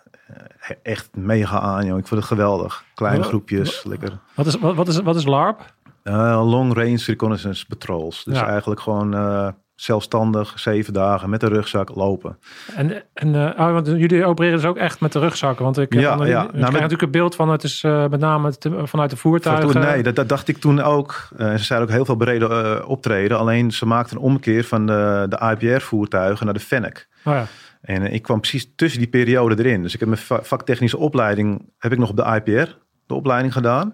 echt 0.83 1.15
mega 1.15 1.59
aan. 1.59 1.85
Joh. 1.85 1.97
Ik 1.97 2.07
vond 2.07 2.21
het 2.21 2.29
geweldig. 2.29 2.83
Kleine 2.95 3.23
groepjes, 3.23 3.83
lekker. 3.83 4.19
Wat 4.33 4.45
is, 4.45 4.57
wat, 4.57 4.75
wat, 4.75 4.87
is, 4.87 4.99
wat 4.99 5.15
is 5.15 5.25
LARP? 5.25 5.73
Uh, 6.07 6.49
long 6.49 6.73
Range 6.73 7.03
Reconnaissance 7.05 7.65
Patrols. 7.65 8.23
Dus 8.23 8.41
eigenlijk 8.41 8.79
gewoon 8.79 9.55
zelfstandig, 9.75 10.59
zeven 10.59 10.93
dagen 10.93 11.29
met 11.29 11.39
de 11.39 11.47
rugzak 11.47 11.95
lopen. 11.95 12.37
En, 12.75 13.03
en 13.13 13.33
uh, 13.33 13.71
want 13.71 13.87
jullie 13.87 14.25
opereren 14.25 14.57
dus 14.57 14.65
ook 14.65 14.77
echt 14.77 14.99
met 14.99 15.11
de 15.11 15.19
rugzakken? 15.19 15.63
Want 15.63 15.77
ik, 15.77 15.93
ja, 15.93 16.25
ja. 16.25 16.41
Nou, 16.41 16.51
krijg 16.51 16.71
natuurlijk 16.71 17.01
een 17.01 17.11
beeld 17.11 17.35
van 17.35 17.49
het 17.49 17.63
is 17.63 17.81
met 17.81 18.19
name 18.19 18.53
vanuit 18.83 19.09
de 19.09 19.17
voertuigen. 19.17 19.81
Nee, 19.81 20.03
dat, 20.03 20.15
dat, 20.15 20.29
dacht 20.29 20.47
ik 20.47 20.57
toen 20.57 20.81
ook. 20.81 21.27
Ze 21.37 21.57
zijn 21.57 21.81
ook 21.81 21.89
heel 21.89 22.05
veel 22.05 22.15
brede 22.15 22.83
optreden. 22.85 23.37
Alleen 23.37 23.71
ze 23.71 23.85
maakten 23.85 24.17
een 24.17 24.23
omkeer 24.23 24.63
van 24.63 24.85
de, 24.85 25.25
de 25.29 25.55
IPR-voertuigen 25.57 26.45
naar 26.45 26.53
de 26.53 26.59
Fennec. 26.59 27.07
Oh 27.23 27.33
ja. 27.33 27.45
En 27.81 28.13
ik 28.13 28.21
kwam 28.21 28.39
precies 28.39 28.71
tussen 28.75 28.99
die 28.99 29.09
periode 29.09 29.63
erin. 29.63 29.81
Dus 29.81 29.93
ik 29.93 29.99
heb 29.99 30.09
mijn 30.09 30.43
vaktechnische 30.43 30.97
opleiding 30.97 31.71
heb 31.77 31.91
ik 31.91 31.97
nog 31.97 32.09
op 32.09 32.15
de 32.15 32.41
IPR, 32.43 32.77
de 33.07 33.13
opleiding 33.13 33.53
gedaan. 33.53 33.91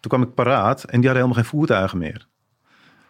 Toen 0.00 0.10
kwam 0.10 0.22
ik 0.22 0.34
paraat 0.34 0.82
en 0.82 1.00
die 1.00 1.08
hadden 1.08 1.22
helemaal 1.24 1.42
geen 1.42 1.44
voertuigen 1.44 1.98
meer. 1.98 2.26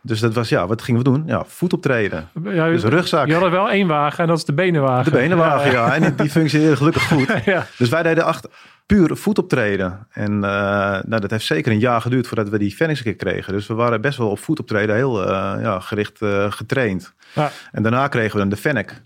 Dus 0.07 0.21
dat 0.21 0.35
was, 0.35 0.49
ja, 0.49 0.67
wat 0.67 0.83
gingen 0.83 1.03
we 1.03 1.11
doen? 1.11 1.23
Ja, 1.27 1.45
voet 1.45 1.73
optreden. 1.73 2.29
Ja, 2.45 2.69
dus 2.69 2.83
rugzak. 2.83 3.27
Je 3.27 3.35
had 3.35 3.43
er 3.43 3.51
wel 3.51 3.71
één 3.71 3.87
wagen 3.87 4.19
en 4.19 4.29
dat 4.29 4.39
is 4.39 4.45
de 4.45 4.53
benenwagen. 4.53 5.05
De 5.13 5.19
benenwagen, 5.19 5.71
ja. 5.71 5.87
ja. 5.87 5.95
En 5.95 6.17
die, 6.17 6.31
functioneerde 6.31 6.77
gelukkig 6.77 7.03
goed. 7.03 7.33
ja. 7.45 7.67
Dus 7.79 7.89
wij 7.89 8.03
deden 8.03 8.25
achter 8.25 8.51
puur 8.87 9.17
voet 9.17 9.39
optreden. 9.39 10.07
En 10.11 10.33
uh, 10.33 10.41
nou, 10.41 11.21
dat 11.21 11.31
heeft 11.31 11.45
zeker 11.45 11.73
een 11.73 11.79
jaar 11.79 12.01
geduurd 12.01 12.27
voordat 12.27 12.49
we 12.49 12.59
die 12.59 12.71
Fenix 12.71 13.03
kregen. 13.17 13.53
Dus 13.53 13.67
we 13.67 13.75
waren 13.75 14.01
best 14.01 14.19
wel 14.19 14.31
op 14.31 14.39
voet 14.39 14.61
optreden 14.61 14.95
heel 14.95 15.23
uh, 15.23 15.29
ja, 15.61 15.81
gericht 15.81 16.21
uh, 16.21 16.53
getraind. 16.53 17.15
Ja. 17.35 17.51
En 17.73 17.83
daarna 17.83 18.09
kregen 18.09 18.33
we 18.33 18.39
dan 18.39 18.49
de 18.49 18.57
Fennec. 18.57 19.01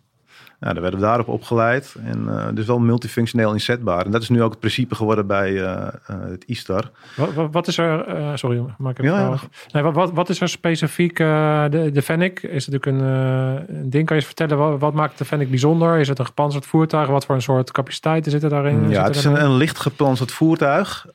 Nou, 0.61 0.73
daar 0.73 0.83
werden 0.83 1.01
we 1.01 1.07
daarop 1.07 1.29
opgeleid. 1.29 1.97
En 2.05 2.25
uh, 2.29 2.47
dus 2.55 2.67
wel 2.67 2.79
multifunctioneel 2.79 3.53
inzetbaar. 3.53 4.05
En 4.05 4.11
dat 4.11 4.23
is 4.23 4.29
nu 4.29 4.43
ook 4.43 4.51
het 4.51 4.61
principe 4.61 4.95
geworden 4.95 5.27
bij 5.27 5.51
uh, 5.51 5.61
uh, 5.61 5.87
het 6.07 6.45
ISTAR. 6.45 6.91
Wat, 7.17 7.35
wat, 7.35 7.49
wat 7.53 7.69
is 7.69 7.79
er, 7.79 8.05
sorry, 8.39 8.65
maak 8.79 8.99
ik 8.99 9.05
ja, 9.05 9.19
ja. 9.19 9.39
Nee, 9.73 9.83
wat, 9.83 10.13
wat, 10.13 10.29
is 10.29 10.41
er 10.41 10.49
specifiek 10.49 11.17
de, 11.17 11.91
de 11.93 12.03
Fennec? 12.03 12.43
Is 12.43 12.69
natuurlijk 12.69 12.87
een, 12.87 13.09
een 13.09 13.91
ding, 13.91 14.07
kan 14.07 14.17
je 14.17 14.23
eens 14.23 14.25
vertellen, 14.25 14.79
wat, 14.79 14.93
maakt 14.93 15.19
de 15.19 15.25
Fennec 15.25 15.51
bijzonder? 15.51 15.99
Is 15.99 16.09
het 16.09 16.19
een 16.19 16.27
gepantserd 16.27 16.67
voertuig? 16.67 17.09
Wat 17.09 17.25
voor 17.25 17.35
een 17.35 17.43
soort 17.43 17.73
capaciteiten 17.73 18.31
zitten 18.31 18.51
daarin? 18.51 18.89
Ja, 18.89 19.05
het 19.05 19.17
is 19.17 19.25
een, 19.25 19.45
een, 19.45 19.57
licht 19.57 19.79
gepantserd 19.79 20.33
voertuig. 20.33 21.07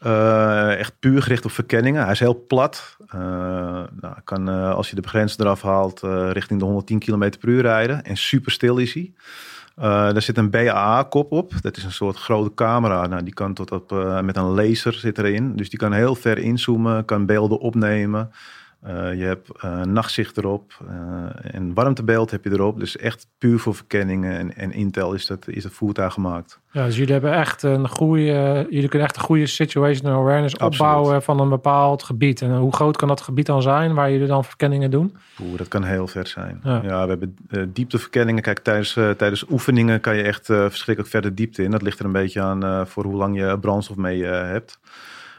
echt 0.77 0.93
puur 0.99 1.21
gericht 1.21 1.45
op 1.45 1.51
verkenningen. 1.51 2.03
Hij 2.03 2.12
is 2.12 2.19
heel 2.19 2.43
plat. 2.47 2.97
nou, 4.01 4.15
kan, 4.23 4.47
als 4.47 4.89
je 4.89 4.95
de 4.95 5.01
begrenzing 5.01 5.41
eraf 5.41 5.62
haalt, 5.62 5.99
richting 6.32 6.60
de 6.60 6.65
110 6.65 6.99
km 6.99 7.32
per 7.39 7.49
uur 7.49 7.62
rijden. 7.62 8.03
En 8.03 8.17
super 8.17 8.51
stil 8.51 8.77
is 8.77 8.93
hij. 8.93 9.13
Uh, 9.77 9.83
daar 9.86 10.21
zit 10.21 10.38
een 10.38 10.49
BAA-kop 10.49 11.31
op. 11.31 11.51
Dat 11.62 11.77
is 11.77 11.83
een 11.83 11.91
soort 11.91 12.17
grote 12.17 12.53
camera. 12.53 13.07
Nou, 13.07 13.23
die 13.23 13.33
kan 13.33 13.53
tot 13.53 13.71
op, 13.71 13.91
uh, 13.91 14.21
met 14.21 14.38
een 14.38 14.43
laser 14.43 14.93
zit 14.93 15.17
erin. 15.17 15.55
Dus 15.55 15.69
die 15.69 15.79
kan 15.79 15.93
heel 15.93 16.15
ver 16.15 16.38
inzoomen, 16.38 17.05
kan 17.05 17.25
beelden 17.25 17.59
opnemen. 17.59 18.31
Uh, 18.88 19.13
je 19.13 19.24
hebt 19.24 19.63
nachtzicht 19.86 20.38
erop 20.38 20.74
en 21.41 21.74
warmtebeeld 21.74 22.32
heb 22.32 22.43
je 22.43 22.52
erop. 22.52 22.80
Dus 22.80 22.98
echt 22.98 23.28
puur 23.38 23.60
voor 23.60 23.76
verkenningen 23.76 24.38
en, 24.38 24.56
en 24.56 24.72
Intel 24.72 25.13
is 25.13 25.26
dat, 25.26 25.48
is 25.48 25.63
dat 25.63 25.72
voertuig 25.72 26.13
gemaakt. 26.13 26.60
Ja, 26.72 26.86
dus 26.86 26.96
jullie 26.98 27.12
hebben 27.12 27.34
echt 27.34 27.63
een 27.63 27.89
goede, 27.89 28.67
jullie 28.69 28.89
kunnen 28.89 29.08
echt 29.08 29.17
een 29.17 29.24
goede 29.24 29.46
situational 29.46 30.19
awareness 30.19 30.58
opbouwen 30.58 31.22
van 31.22 31.39
een 31.39 31.50
bepaald 31.50 32.04
gebied. 32.04 32.41
En 32.41 32.58
hoe 32.58 32.74
groot 32.74 32.98
kan 32.98 33.08
dat 33.08 33.22
gebied 33.22 33.46
dan 33.46 33.62
zijn 33.62 33.93
waar 33.93 34.12
jullie 34.12 34.28
dan 34.28 34.43
verkenningen 34.43 34.91
doen? 34.91 35.15
Oeh, 35.41 35.58
dat 35.58 35.67
kan 35.67 35.84
heel 35.84 36.08
ver 36.08 36.28
zijn. 36.28 36.60
Ja, 36.63 36.82
we 36.82 37.10
hebben 37.10 37.38
uh, 37.50 37.63
diepteverkenningen. 37.67 38.41
Kijk, 38.41 38.60
tijdens, 38.60 38.96
uh, 38.96 39.10
tijdens 39.10 39.50
oefeningen 39.50 40.02
kan 40.02 40.15
je 40.15 40.24
echt 40.24 40.50
uh, 40.50 40.58
verschrikkelijk 40.58 41.13
verder 41.13 41.36
diepte 41.36 41.63
in. 41.63 41.72
Dat 41.72 41.82
ligt 41.82 42.00
er 42.00 42.06
een 42.06 42.12
beetje 42.12 42.41
aan 42.41 42.88
voor 42.88 43.04
hoe 43.04 43.15
lang 43.15 43.38
je 43.38 43.60
brandstof 43.60 43.98
mee 43.98 44.24
hebt. 44.24 44.80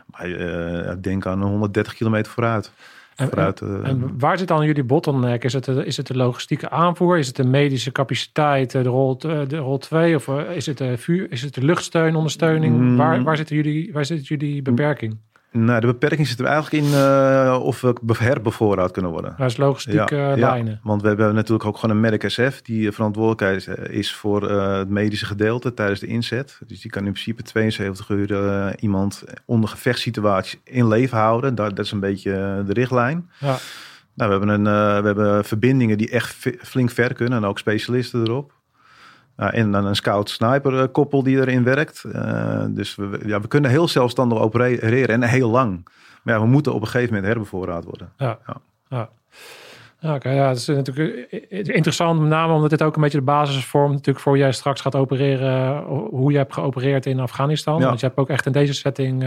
Maar 0.07 1.01
denk 1.01 1.27
aan 1.27 1.43
130 1.43 1.95
kilometer 1.95 2.33
vooruit. 2.33 2.73
En, 3.17 3.29
vooruit, 3.29 3.61
en, 3.61 4.19
waar 4.19 4.39
zit 4.39 4.49
dan 4.49 4.67
jullie 4.67 4.85
bottleneck? 4.85 5.45
Is 5.45 5.53
het, 5.53 5.65
de, 5.65 5.87
is 5.87 5.97
het 5.97 6.07
de 6.07 6.17
logistieke 6.17 6.71
aanvoer? 6.71 7.19
Is 7.19 7.27
het 7.27 7.37
de 7.37 7.45
medische 7.45 7.93
capaciteit, 7.93 8.71
de 8.71 8.83
rol, 8.83 9.19
de 9.19 9.57
rol 9.57 9.79
2? 9.79 10.15
Of 10.15 10.29
is 10.29 10.67
het 10.67 10.79
de, 10.79 10.99
vuur, 10.99 11.33
is 11.33 11.43
het 11.43 11.55
de 11.55 11.65
luchtsteunondersteuning? 11.65 12.77
Mm. 12.77 12.97
Waar, 12.97 13.23
waar, 13.23 13.37
zitten 13.37 13.57
jullie, 13.57 13.93
waar 13.93 14.05
zit 14.05 14.27
jullie 14.27 14.63
beperking? 14.63 15.19
Nou, 15.57 15.81
de 15.81 15.87
beperking 15.87 16.27
zit 16.27 16.39
er 16.41 16.47
eigenlijk 16.47 16.85
in 16.85 16.91
uh, 16.91 17.59
of 17.63 17.81
we 17.81 18.15
herbevoorraad 18.19 18.91
kunnen 18.91 19.11
worden. 19.11 19.35
Dat 19.39 19.51
is 19.51 19.57
logistiek 19.57 20.11
ja, 20.11 20.33
uh, 20.33 20.37
lijnen. 20.37 20.73
Ja, 20.73 20.79
want 20.83 21.03
we 21.03 21.09
hebben 21.09 21.35
natuurlijk 21.35 21.65
ook 21.65 21.79
gewoon 21.79 21.97
een 21.97 22.01
medic 22.01 22.31
SF 22.31 22.63
die 22.63 22.93
verantwoordelijk 22.93 23.67
is 23.91 24.15
voor 24.15 24.51
uh, 24.51 24.77
het 24.77 24.89
medische 24.89 25.27
gedeelte 25.27 25.75
tijdens 25.75 26.01
de 26.01 26.07
inzet. 26.07 26.59
Dus 26.67 26.81
die 26.81 26.91
kan 26.91 27.07
in 27.07 27.13
principe 27.13 27.43
72 27.43 28.09
uur 28.09 28.81
iemand 28.81 29.25
onder 29.45 29.69
gevechtssituaties 29.71 30.61
in 30.65 30.89
leven 30.89 31.19
houden. 31.19 31.55
Dat, 31.55 31.77
dat 31.77 31.85
is 31.85 31.93
een 31.93 32.01
beetje 32.01 32.63
de 32.67 32.73
richtlijn. 32.73 33.31
Ja. 33.39 33.57
Nou, 34.15 34.31
we 34.31 34.37
hebben, 34.39 34.49
een, 34.49 35.03
we 35.03 35.07
hebben 35.07 35.45
verbindingen 35.45 35.99
die 35.99 36.11
echt 36.11 36.37
flink 36.59 36.91
ver 36.91 37.15
kunnen 37.15 37.39
en 37.39 37.49
ook 37.49 37.59
specialisten 37.59 38.21
erop. 38.21 38.53
Uh, 39.37 39.59
en 39.59 39.71
dan 39.71 39.87
een 39.87 39.97
scout-sniper 39.97 40.81
eh, 40.81 40.87
koppel 40.93 41.23
die 41.23 41.37
erin 41.37 41.65
werkt. 41.65 42.05
Uh, 42.07 42.65
dus 42.69 42.95
we, 42.95 43.21
ja, 43.27 43.41
we 43.41 43.49
kunnen 43.49 43.71
heel 43.71 43.89
zelfstandig 43.89 44.39
opereren 44.39 45.23
en 45.23 45.29
heel 45.29 45.51
lang. 45.51 45.89
Maar 46.23 46.35
ja, 46.35 46.41
we 46.41 46.47
moeten 46.47 46.75
op 46.75 46.81
een 46.81 46.87
gegeven 46.87 47.15
moment 47.15 47.33
herbevoorraad 47.33 47.85
worden. 47.85 48.13
Ja, 48.17 48.39
ja. 48.89 49.09
ja. 50.01 50.15
oké. 50.15 50.31
ja, 50.31 50.49
het 50.49 50.57
is 50.57 50.67
natuurlijk 50.67 51.31
interessant, 51.67 52.21
met 52.21 52.29
name 52.29 52.53
omdat 52.53 52.71
dit 52.71 52.83
ook 52.83 52.97
een 52.97 53.03
beetje 53.03 53.19
de 53.19 53.25
basis 53.25 53.65
vormt 53.65 53.93
natuurlijk 53.93 54.25
voor 54.25 54.39
jij 54.39 54.53
straks 54.53 54.81
gaat 54.81 54.95
opereren, 54.95 55.83
hoe 55.87 56.33
je 56.33 56.39
hebt 56.39 56.53
geopereerd 56.53 57.07
in 57.07 57.21
Afghanistan. 57.21 57.81
Ja. 57.81 57.87
Want 57.87 58.01
je 58.01 58.07
hebt 58.07 58.19
ook 58.19 58.29
echt 58.29 58.47
in 58.47 58.53
deze 58.53 58.75
setting 58.75 59.25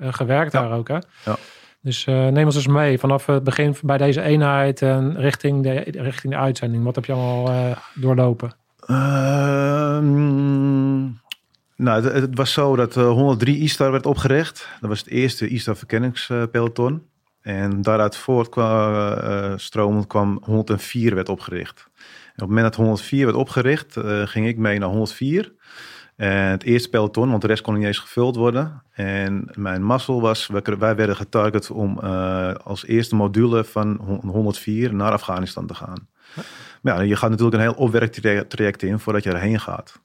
gewerkt 0.00 0.52
daar 0.52 0.72
ook, 0.72 0.88
hè? 0.88 0.98
Ja. 1.24 1.36
Dus 1.80 2.04
neem 2.04 2.44
ons 2.44 2.56
eens 2.56 2.66
mee 2.66 2.98
vanaf 2.98 3.26
het 3.26 3.44
begin 3.44 3.76
bij 3.82 3.98
deze 3.98 4.22
eenheid 4.22 4.82
en 4.82 5.20
richting 5.20 5.62
de, 5.62 5.72
richting 6.02 6.32
de 6.32 6.38
uitzending. 6.38 6.84
Wat 6.84 6.94
heb 6.94 7.04
je 7.04 7.12
allemaal 7.12 7.74
doorlopen? 7.94 8.63
Ehm, 8.86 10.04
nou, 11.76 12.08
het, 12.08 12.34
was 12.34 12.52
zo 12.52 12.76
dat 12.76 12.94
103 12.94 13.56
eh, 13.56 13.62
ISTAR 13.62 13.90
werd 13.90 14.06
opgericht. 14.06 14.68
Dat 14.80 14.88
was 14.88 14.98
het 14.98 15.08
eerste 15.08 15.48
ISTAR 15.48 15.76
verkenningspeloton. 15.76 17.02
En 17.40 17.82
daaruit 17.82 18.16
voortstromend 18.16 20.02
uh, 20.02 20.08
kwam 20.08 20.40
104 20.44 21.14
werd 21.14 21.28
opgericht. 21.28 21.88
En 21.96 22.42
op 22.42 22.48
het 22.48 22.48
moment 22.48 22.66
dat 22.66 22.74
104 22.74 23.24
werd 23.24 23.36
opgericht, 23.38 23.96
uh, 23.96 24.26
ging 24.26 24.46
ik 24.46 24.56
mee 24.56 24.78
naar 24.78 24.88
104. 24.88 25.52
En 26.16 26.50
het 26.50 26.62
eerste 26.62 26.88
peloton, 26.88 27.30
want 27.30 27.42
de 27.42 27.48
rest 27.48 27.62
kon 27.62 27.74
niet 27.74 27.86
eens 27.86 27.98
gevuld 27.98 28.36
worden. 28.36 28.82
En 28.92 29.50
mijn 29.54 29.82
mazzel 29.82 30.20
was, 30.20 30.46
wij 30.78 30.96
werden 30.96 31.16
getarget 31.16 31.70
om 31.70 31.98
als 32.64 32.86
eerste 32.86 33.14
module 33.14 33.64
van 33.64 34.20
104 34.22 34.94
naar 34.94 35.12
Afghanistan 35.12 35.66
te 35.66 35.74
gaan. 35.74 36.08
Maar 36.80 36.96
ja, 36.96 37.00
je 37.00 37.16
gaat 37.16 37.30
natuurlijk 37.30 37.56
een 37.56 37.62
heel 37.62 37.72
opwerktraject 37.72 38.82
in 38.82 38.98
voordat 38.98 39.22
je 39.22 39.30
erheen 39.30 39.60
gaat. 39.60 40.00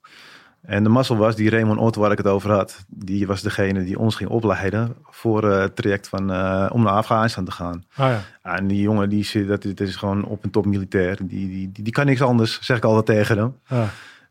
En 0.61 0.83
de 0.83 0.89
mazzel 0.89 1.17
was, 1.17 1.35
die 1.35 1.49
Raymond 1.49 1.79
Otto 1.79 2.01
waar 2.01 2.11
ik 2.11 2.17
het 2.17 2.27
over 2.27 2.51
had, 2.51 2.85
die 2.87 3.27
was 3.27 3.41
degene 3.41 3.83
die 3.83 3.99
ons 3.99 4.15
ging 4.15 4.29
opleiden 4.29 4.95
voor 5.03 5.43
uh, 5.43 5.59
het 5.59 5.75
traject 5.75 6.07
van, 6.07 6.31
uh, 6.31 6.69
om 6.71 6.83
naar 6.83 6.93
Afghanistan 6.93 7.45
te 7.45 7.51
gaan. 7.51 7.83
Oh 7.97 8.05
ja. 8.05 8.21
En 8.41 8.67
die 8.67 8.81
jongen, 8.81 9.09
die, 9.09 9.23
zit, 9.23 9.47
dat, 9.47 9.63
dat 9.63 9.79
is 9.79 9.95
gewoon 9.95 10.25
op 10.25 10.43
een 10.43 10.51
top 10.51 10.65
militair. 10.65 11.17
Die, 11.17 11.27
die, 11.27 11.71
die, 11.71 11.83
die 11.83 11.93
kan 11.93 12.05
niks 12.05 12.21
anders, 12.21 12.59
zeg 12.61 12.77
ik 12.77 12.83
altijd 12.83 13.05
tegen 13.05 13.37
hem. 13.37 13.55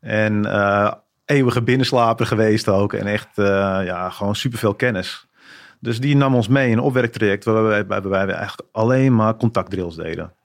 En 0.01 0.47
uh, 0.47 0.93
eeuwige 1.25 1.63
binnenslaper 1.63 2.27
geweest 2.27 2.69
ook. 2.69 2.93
En 2.93 3.07
echt 3.07 3.29
ja, 3.85 4.11
gewoon 4.11 4.37
superveel 4.37 4.75
kennis. 4.75 5.27
Dus 5.81 6.01
die 6.01 6.17
nam 6.17 6.35
ons 6.35 6.49
mee 6.49 6.71
in 6.71 6.79
een 6.79 6.85
opwerktraject 6.85 7.45
waarbij, 7.45 7.87
waarbij 7.87 8.27
wij 8.27 8.35
eigenlijk 8.35 8.69
alleen 8.73 9.15
maar 9.15 9.37
contactdrills 9.37 9.97
deden 9.97 10.25
eh, 10.25 10.38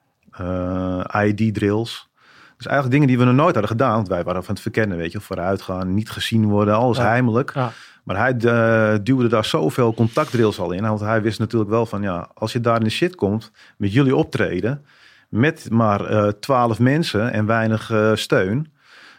ID-drills. 1.24 2.08
Dus 2.56 2.66
eigenlijk 2.66 2.90
dingen 2.90 3.06
die 3.06 3.18
we 3.18 3.24
nog 3.24 3.42
nooit 3.42 3.54
hadden 3.54 3.70
gedaan. 3.70 3.94
Want 3.94 4.08
wij 4.08 4.24
waren 4.24 4.44
van 4.44 4.54
het 4.54 4.62
verkennen, 4.62 4.96
weet 4.96 5.12
je. 5.12 5.20
Vooruit 5.20 5.62
gaan, 5.62 5.94
niet 5.94 6.10
gezien 6.10 6.48
worden, 6.48 6.74
alles 6.74 6.98
heimelijk. 6.98 7.54
Ja. 7.54 7.72
Maar 8.04 8.16
hij 8.16 8.34
uh, 8.34 8.98
duwde 9.02 9.28
daar 9.28 9.44
zoveel 9.44 9.94
contactdrills 9.94 10.58
al 10.58 10.72
in. 10.72 10.82
Want 10.82 11.00
hij 11.00 11.22
wist 11.22 11.38
natuurlijk 11.38 11.70
wel 11.70 11.86
van, 11.86 12.02
ja, 12.02 12.30
als 12.34 12.52
je 12.52 12.60
daar 12.60 12.76
in 12.76 12.84
de 12.84 12.90
shit 12.90 13.14
komt 13.14 13.50
met 13.76 13.92
jullie 13.92 14.16
optreden, 14.16 14.84
met 15.28 15.70
maar 15.70 16.10
uh, 16.10 16.28
twaalf 16.28 16.78
mensen 16.78 17.32
en 17.32 17.46
weinig 17.46 17.90
uh, 17.90 18.10
steun. 18.14 18.72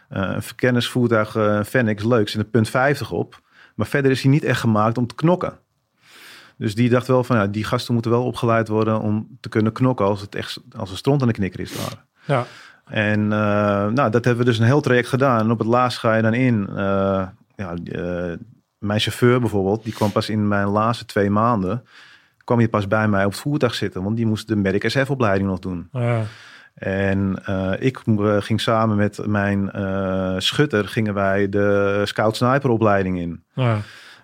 een 0.08 0.42
verkennersvoertuig 0.42 1.36
Fenix 1.66 2.04
leuks 2.04 2.34
in 2.34 2.40
de 2.40 2.46
punt 2.46 2.68
50 2.68 3.10
op. 3.10 3.40
Maar 3.74 3.86
verder 3.86 4.10
is 4.10 4.22
hij 4.22 4.30
niet 4.30 4.44
echt 4.44 4.60
gemaakt 4.60 4.98
om 4.98 5.06
te 5.06 5.14
knokken. 5.14 5.58
Dus 6.56 6.74
die 6.74 6.88
dacht 6.88 7.06
wel 7.06 7.24
van, 7.24 7.36
ja, 7.36 7.46
die 7.46 7.64
gasten 7.64 7.94
moeten 7.94 8.10
wel 8.10 8.24
opgeleid 8.24 8.68
worden 8.68 9.00
om 9.00 9.38
te 9.40 9.48
kunnen 9.48 9.72
knokken 9.72 10.06
als 10.06 10.20
het 10.20 10.34
echt 10.34 10.60
als 10.76 10.90
een 10.90 10.96
stront 10.96 11.20
aan 11.22 11.28
de 11.28 11.34
knikker 11.34 11.60
is 11.60 11.76
daar. 11.76 12.04
Ja. 12.24 12.46
En 12.84 13.20
uh, 13.20 13.28
nou, 13.86 14.10
dat 14.10 14.24
hebben 14.24 14.36
we 14.36 14.50
dus 14.50 14.58
een 14.58 14.66
heel 14.66 14.80
traject 14.80 15.08
gedaan. 15.08 15.40
En 15.40 15.50
op 15.50 15.58
het 15.58 15.68
laatst 15.68 15.98
ga 15.98 16.14
je 16.14 16.22
dan 16.22 16.34
in. 16.34 16.66
Uh, 16.70 16.76
ja, 17.56 17.74
uh, 17.84 18.32
mijn 18.78 19.00
chauffeur 19.00 19.40
bijvoorbeeld, 19.40 19.84
die 19.84 19.92
kwam 19.92 20.12
pas 20.12 20.28
in 20.28 20.48
mijn 20.48 20.66
laatste 20.66 21.04
twee 21.04 21.30
maanden. 21.30 21.84
kwam 22.44 22.60
je 22.60 22.68
pas 22.68 22.88
bij 22.88 23.08
mij 23.08 23.24
op 23.24 23.30
het 23.30 23.40
voertuig 23.40 23.74
zitten, 23.74 24.02
want 24.02 24.16
die 24.16 24.26
moest 24.26 24.48
de 24.48 24.56
Medic 24.56 24.90
SF-opleiding 24.90 25.48
nog 25.48 25.58
doen. 25.58 25.88
Ja. 25.92 26.22
En 26.74 27.42
ik 27.78 27.98
ging 28.38 28.60
samen 28.60 28.96
met 28.96 29.26
mijn 29.26 29.70
schutter, 30.42 30.88
gingen 30.88 31.14
wij 31.14 31.48
de 31.48 32.00
Scout 32.04 32.36
Sniper 32.36 32.70
opleiding 32.70 33.18
in. 33.18 33.44
Ja. 33.54 33.78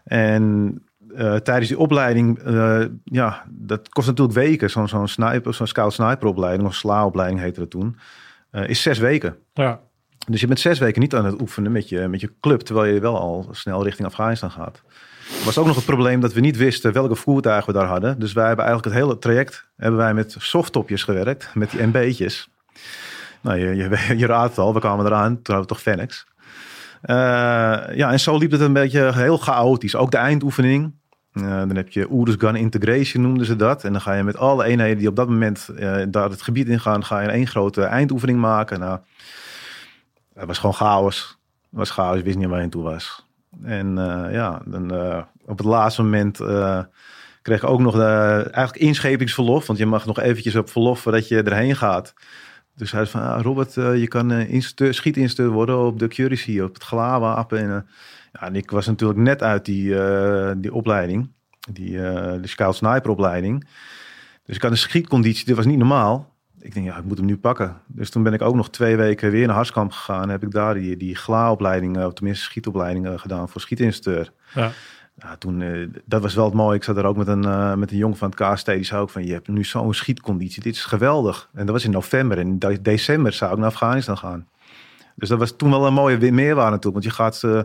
En 0.04 0.74
uh, 1.16 1.36
tijdens 1.36 1.68
die 1.68 1.78
opleiding, 1.78 2.46
uh, 2.46 2.84
ja, 3.04 3.44
dat 3.50 3.88
kost 3.88 4.06
natuurlijk 4.06 4.38
weken. 4.38 4.70
Zo'n 4.70 4.88
zo'n 4.88 5.08
sniper, 5.08 5.54
zo'n 5.54 5.66
scout 5.66 5.92
sniper 5.92 6.28
opleiding, 6.28 6.68
of 6.68 6.74
sla-opleiding 6.74 7.40
heette 7.40 7.60
dat 7.60 7.70
toen, 7.70 7.98
uh, 8.52 8.68
is 8.68 8.82
zes 8.82 8.98
weken. 8.98 9.36
Ja. 9.54 9.80
Dus 10.26 10.40
je 10.40 10.46
bent 10.46 10.60
zes 10.60 10.78
weken 10.78 11.00
niet 11.00 11.14
aan 11.14 11.24
het 11.24 11.40
oefenen 11.40 11.72
met 11.72 11.88
je, 11.88 12.08
met 12.08 12.20
je 12.20 12.32
club, 12.40 12.60
terwijl 12.60 12.94
je 12.94 13.00
wel 13.00 13.18
al 13.18 13.48
snel 13.50 13.84
richting 13.84 14.08
Afghanistan 14.08 14.50
gaat. 14.50 14.82
Er 15.38 15.44
was 15.44 15.58
ook 15.58 15.66
nog 15.66 15.76
het 15.76 15.84
probleem 15.84 16.20
dat 16.20 16.32
we 16.32 16.40
niet 16.40 16.56
wisten 16.56 16.92
welke 16.92 17.14
voertuigen 17.14 17.72
we 17.72 17.78
daar 17.78 17.88
hadden. 17.88 18.18
Dus 18.18 18.32
wij 18.32 18.46
hebben 18.46 18.64
eigenlijk 18.64 18.94
het 18.94 19.04
hele 19.04 19.18
traject 19.18 19.70
hebben 19.76 20.00
wij 20.00 20.14
met 20.14 20.34
softtopjes 20.38 21.02
gewerkt, 21.04 21.50
met 21.54 21.70
die 21.70 21.86
MB'tjes. 21.86 22.48
Nou, 23.40 23.58
je, 23.58 23.76
je, 23.76 23.98
je 24.20 24.26
raadt 24.26 24.48
het 24.48 24.58
al, 24.58 24.74
we 24.74 24.80
kwamen 24.80 25.06
eraan, 25.06 25.42
toen 25.42 25.54
hadden 25.54 25.62
we 25.62 25.66
toch 25.66 25.80
Fenix. 25.80 26.26
Uh, 27.04 27.16
ja, 27.94 28.10
en 28.10 28.20
zo 28.20 28.38
liep 28.38 28.50
het 28.50 28.60
een 28.60 28.72
beetje 28.72 29.12
heel 29.14 29.38
chaotisch. 29.38 29.96
Ook 29.96 30.10
de 30.10 30.16
eindoefening. 30.16 30.94
Uh, 31.32 31.44
dan 31.44 31.76
heb 31.76 31.90
je 31.90 32.08
Urus 32.08 32.34
Gun 32.38 32.56
Integration 32.56 33.22
noemden 33.22 33.46
ze 33.46 33.56
dat. 33.56 33.84
En 33.84 33.92
dan 33.92 34.00
ga 34.00 34.12
je 34.14 34.22
met 34.22 34.36
alle 34.36 34.64
eenheden 34.64 34.98
die 34.98 35.08
op 35.08 35.16
dat 35.16 35.28
moment 35.28 35.68
uh, 35.78 36.02
daar 36.08 36.30
het 36.30 36.42
gebied 36.42 36.68
in 36.68 36.80
gaan, 36.80 37.04
ga 37.04 37.20
je 37.20 37.28
één 37.28 37.46
grote 37.46 37.82
eindoefening 37.82 38.38
maken. 38.38 38.80
Nou, 38.80 38.98
het 40.34 40.46
was 40.46 40.58
gewoon 40.58 40.74
chaos. 40.74 41.38
Het 41.70 41.78
was 41.78 41.90
chaos, 41.90 42.18
ik 42.18 42.24
wist 42.24 42.38
niet 42.38 42.48
waar 42.48 42.62
je 42.62 42.68
toe 42.68 42.82
was. 42.82 43.26
En 43.62 43.96
uh, 43.98 44.32
ja, 44.32 44.62
dan, 44.64 44.92
op 45.46 45.58
het 45.58 45.66
laatste 45.66 46.02
moment 46.02 46.36
kreeg 47.42 47.62
ik 47.62 47.68
ook 47.68 47.80
nog 47.80 47.94
de, 47.94 48.48
eigenlijk 48.52 48.84
inschepingsverlof. 48.84 49.66
Want 49.66 49.78
je 49.78 49.86
mag 49.86 50.06
nog 50.06 50.20
eventjes 50.20 50.56
op 50.56 50.70
verlof 50.70 51.00
voordat 51.00 51.28
je 51.28 51.42
erheen 51.42 51.76
gaat. 51.76 52.14
Dus 52.76 52.90
hij 52.92 53.04
zei 53.04 53.24
van, 53.24 53.32
ah, 53.32 53.42
Robert, 53.42 53.76
eh, 53.76 53.96
je 53.96 54.08
kan 54.08 54.32
uh, 54.32 54.60
schietinstructeur 54.90 55.50
worden 55.50 55.78
op 55.78 55.98
de 55.98 56.08
Curacy, 56.08 56.60
op 56.60 56.74
het 56.74 56.82
Glawapen. 56.82 57.58
En, 57.58 57.86
ja, 58.32 58.40
en 58.40 58.56
ik 58.56 58.70
was 58.70 58.86
natuurlijk 58.86 59.18
net 59.18 59.42
uit 59.42 59.64
die, 59.64 59.94
die 60.56 60.74
opleiding, 60.74 61.30
die, 61.72 61.92
de 62.40 62.40
Scout 62.42 62.76
Sniper 62.76 63.10
opleiding. 63.10 63.66
Dus 64.44 64.56
ik 64.56 64.62
had 64.62 64.70
een 64.70 64.76
schietconditie, 64.76 65.44
dit 65.44 65.56
was 65.56 65.66
niet 65.66 65.78
normaal. 65.78 66.34
Ik 66.58 66.74
denk, 66.74 66.86
ja, 66.86 66.96
ik 66.96 67.04
moet 67.04 67.16
hem 67.18 67.26
nu 67.26 67.36
pakken. 67.36 67.76
Dus 67.86 68.10
toen 68.10 68.22
ben 68.22 68.32
ik 68.32 68.42
ook 68.42 68.54
nog 68.54 68.70
twee 68.70 68.96
weken 68.96 69.30
weer 69.30 69.46
naar 69.46 69.56
Harskamp 69.56 69.92
gegaan. 69.92 70.22
En 70.22 70.28
heb 70.28 70.42
ik 70.42 70.50
daar 70.50 70.74
die, 70.74 70.96
die 70.96 71.14
GLA-opleiding, 71.14 72.04
of 72.04 72.12
tenminste 72.12 72.44
schietopleiding 72.44 73.20
gedaan 73.20 73.48
voor 73.48 73.60
schietinstructeur. 73.60 74.32
Ja. 74.54 74.70
Ja, 75.14 75.36
toen, 75.36 75.60
uh, 75.60 75.88
dat 76.04 76.22
was 76.22 76.34
wel 76.34 76.44
het 76.44 76.54
mooie. 76.54 76.76
Ik 76.76 76.84
zat 76.84 76.96
er 76.96 77.04
ook 77.04 77.16
met 77.16 77.26
een, 77.26 77.42
uh, 77.42 77.74
met 77.74 77.90
een 77.90 77.96
jongen 77.96 78.16
van 78.16 78.30
het 78.30 78.52
KST. 78.52 78.66
Die 78.66 78.84
zei 78.84 79.00
ook 79.00 79.10
van, 79.10 79.26
je 79.26 79.32
hebt 79.32 79.48
nu 79.48 79.64
zo'n 79.64 79.94
schietconditie. 79.94 80.62
Dit 80.62 80.74
is 80.74 80.84
geweldig. 80.84 81.48
En 81.52 81.66
dat 81.66 81.74
was 81.74 81.84
in 81.84 81.90
november. 81.90 82.38
En 82.38 82.58
in 82.58 82.78
december 82.82 83.32
zou 83.32 83.52
ik 83.52 83.58
naar 83.58 83.66
Afghanistan 83.66 84.18
gaan. 84.18 84.48
Dus 85.14 85.28
dat 85.28 85.38
was 85.38 85.56
toen 85.56 85.70
wel 85.70 85.86
een 85.86 85.94
mooie 85.94 86.32
meerwaarde 86.32 86.70
natuurlijk. 86.70 87.04
Want 87.04 87.04
je 87.04 87.10
gaat... 87.10 87.42
Uh, 87.44 87.60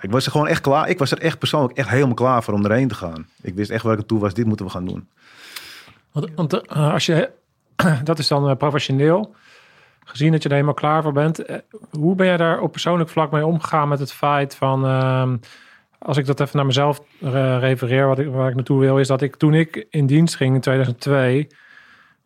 ik 0.00 0.10
was 0.10 0.24
er 0.24 0.30
gewoon 0.30 0.48
echt 0.48 0.60
klaar. 0.60 0.88
Ik 0.88 0.98
was 0.98 1.10
er 1.10 1.20
echt 1.20 1.38
persoonlijk 1.38 1.78
echt 1.78 1.88
helemaal 1.88 2.14
klaar 2.14 2.42
voor 2.42 2.54
om 2.54 2.64
erheen 2.64 2.88
te 2.88 2.94
gaan. 2.94 3.26
Ik 3.40 3.54
wist 3.54 3.70
echt 3.70 3.82
waar 3.82 3.98
ik 3.98 4.06
toe 4.06 4.20
was. 4.20 4.34
Dit 4.34 4.46
moeten 4.46 4.66
we 4.66 4.72
gaan 4.72 4.84
doen. 4.84 5.08
Want, 6.12 6.28
want 6.34 6.68
als 6.68 7.06
je... 7.06 7.30
dat 8.04 8.18
is 8.18 8.28
dan 8.28 8.56
professioneel. 8.56 9.34
Gezien 10.04 10.32
dat 10.32 10.42
je 10.42 10.48
er 10.48 10.54
helemaal 10.54 10.74
klaar 10.74 11.02
voor 11.02 11.12
bent. 11.12 11.44
hoe 11.90 12.14
ben 12.14 12.26
jij 12.26 12.36
daar 12.36 12.60
op 12.60 12.72
persoonlijk 12.72 13.10
vlak 13.10 13.30
mee 13.30 13.46
omgegaan 13.46 13.88
met 13.88 13.98
het 13.98 14.12
feit 14.12 14.54
van 14.54 14.84
ehm, 14.84 15.36
als 15.98 16.16
ik 16.16 16.26
dat 16.26 16.40
even 16.40 16.56
naar 16.56 16.66
mezelf 16.66 17.00
refereer, 17.58 18.06
wat 18.06 18.18
ik, 18.18 18.28
waar 18.28 18.48
ik 18.48 18.54
naartoe 18.54 18.80
wil, 18.80 18.98
is 18.98 19.08
dat 19.08 19.22
ik 19.22 19.36
toen 19.36 19.54
ik 19.54 19.86
in 19.90 20.06
dienst 20.06 20.36
ging 20.36 20.54
in 20.54 20.60
2002, 20.60 21.48